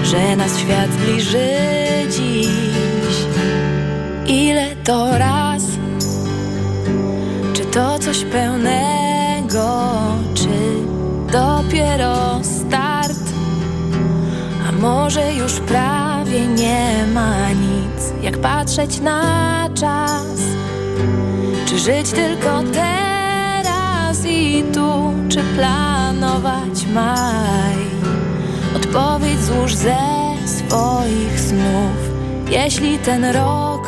że 0.10 0.36
nas 0.36 0.57
świat 0.57 0.91
zbliży 0.94 1.49
dziś. 2.10 2.48
Ile 4.27 4.76
to 4.76 5.18
raz? 5.18 5.64
Czy 7.53 7.65
to 7.65 7.99
coś 7.99 8.23
pełnego, 8.23 9.91
czy 10.34 10.49
dopiero 11.31 12.40
start? 12.44 13.19
A 14.69 14.72
może 14.72 15.34
już 15.34 15.53
prawie 15.60 16.48
nie 16.48 17.06
ma 17.14 17.49
nic, 17.49 18.14
jak 18.22 18.38
patrzeć 18.38 18.99
na 18.99 19.69
czas? 19.73 20.40
Czy 21.65 21.80
żyć 21.80 22.11
tylko 22.11 22.64
teraz 22.73 24.26
i 24.26 24.64
tu, 24.73 25.14
czy 25.30 25.40
planować 25.56 26.86
maj? 26.94 27.78
Odpowiedź 28.90 29.40
złóż 29.40 29.76
ze 29.76 29.98
swoich 30.45 31.40
snów 31.40 31.98
Jeśli 32.49 32.98
ten 32.98 33.26
rok 33.26 33.88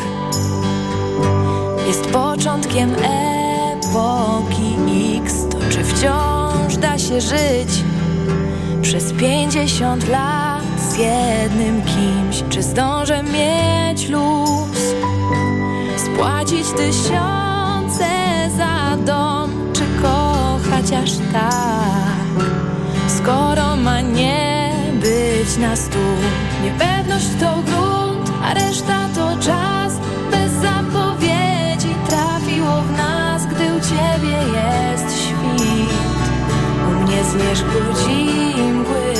jest 1.88 2.06
początkiem 2.06 2.95
epoki 2.95 4.76
X 5.18 5.34
To 5.49 5.57
czy 5.69 5.84
wciąż 5.84 6.78
da 6.78 6.98
się 6.98 7.22
żyć 7.22 7.84
przez 8.82 9.14
pięćdziesiąt 9.14 10.10
lat 10.10 10.64
z 10.91 10.98
jednym 10.98 11.82
kimś? 11.82 12.44
Czy 12.49 12.64
zdążę 12.64 13.23
mieć 13.23 14.10
luz, 14.10 14.80
spłacić 15.98 16.68
tysiące 16.68 18.10
za 18.57 18.98
dom, 19.06 19.52
czy 19.73 19.84
kochać 20.02 20.91
aż 21.03 21.11
tak? 21.34 22.45
Skoro 23.18 23.76
ma 23.76 24.02
nie 24.02 24.51
na 25.57 25.76
stół, 25.76 26.18
niepewność 26.64 27.28
to 27.40 27.61
grunt, 27.61 28.32
a 28.44 28.53
reszta 28.53 29.10
to 29.15 29.38
czas. 29.38 29.94
Bez 30.32 30.52
zapowiedzi 30.52 31.95
trafiło 32.10 32.82
w 32.82 32.98
nas, 32.98 33.45
gdy 33.45 33.64
u 33.64 33.80
ciebie 33.80 34.38
jest 34.53 35.19
świt. 35.19 36.22
U 36.88 37.03
mnie 37.03 37.23
zmierzch 37.23 37.65
budzi 37.65 38.64
mgły. 38.64 39.14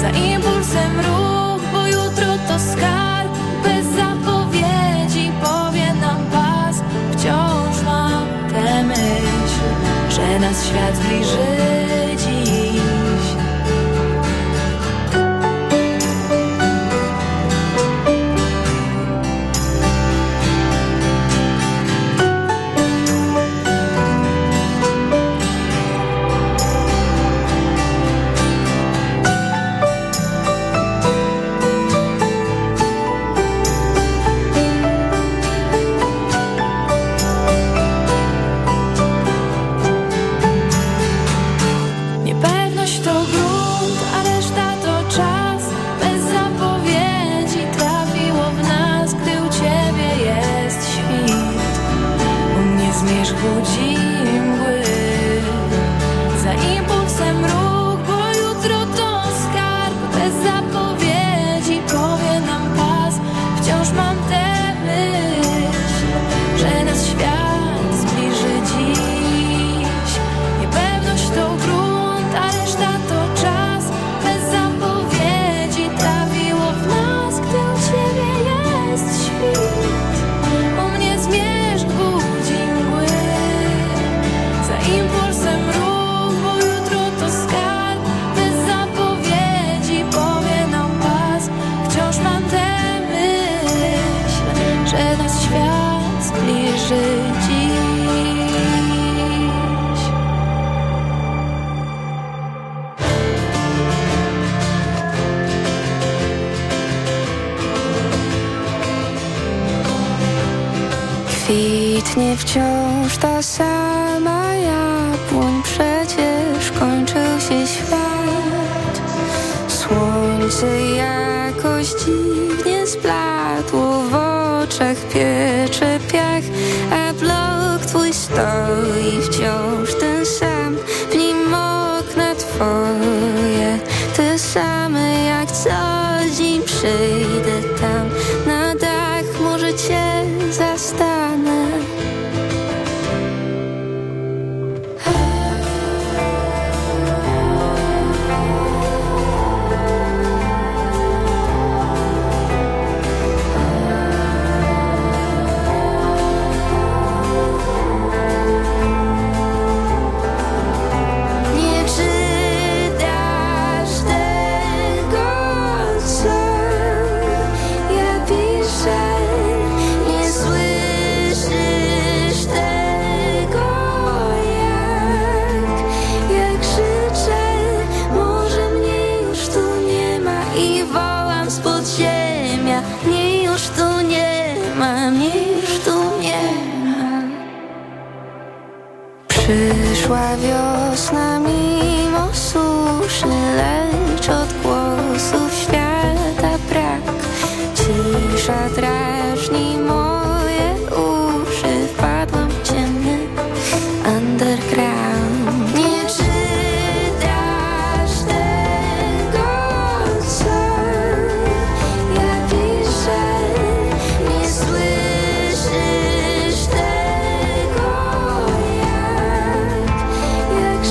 Za 0.00 0.10
impulsem 0.10 0.96
ruch, 0.96 1.62
bo 1.72 1.86
jutro 1.86 2.26
to 2.48 2.58
skarb. 2.58 3.32
Bez 3.64 3.86
zapowiedzi 3.86 5.32
powie 5.42 5.94
nam 5.94 6.26
pas. 6.32 6.76
Wciąż 7.12 7.84
mam 7.84 8.26
tę 8.52 8.82
myśl, 8.82 9.64
że 10.08 10.40
nas 10.40 10.66
świat 10.66 10.96
zbliży 10.96 12.11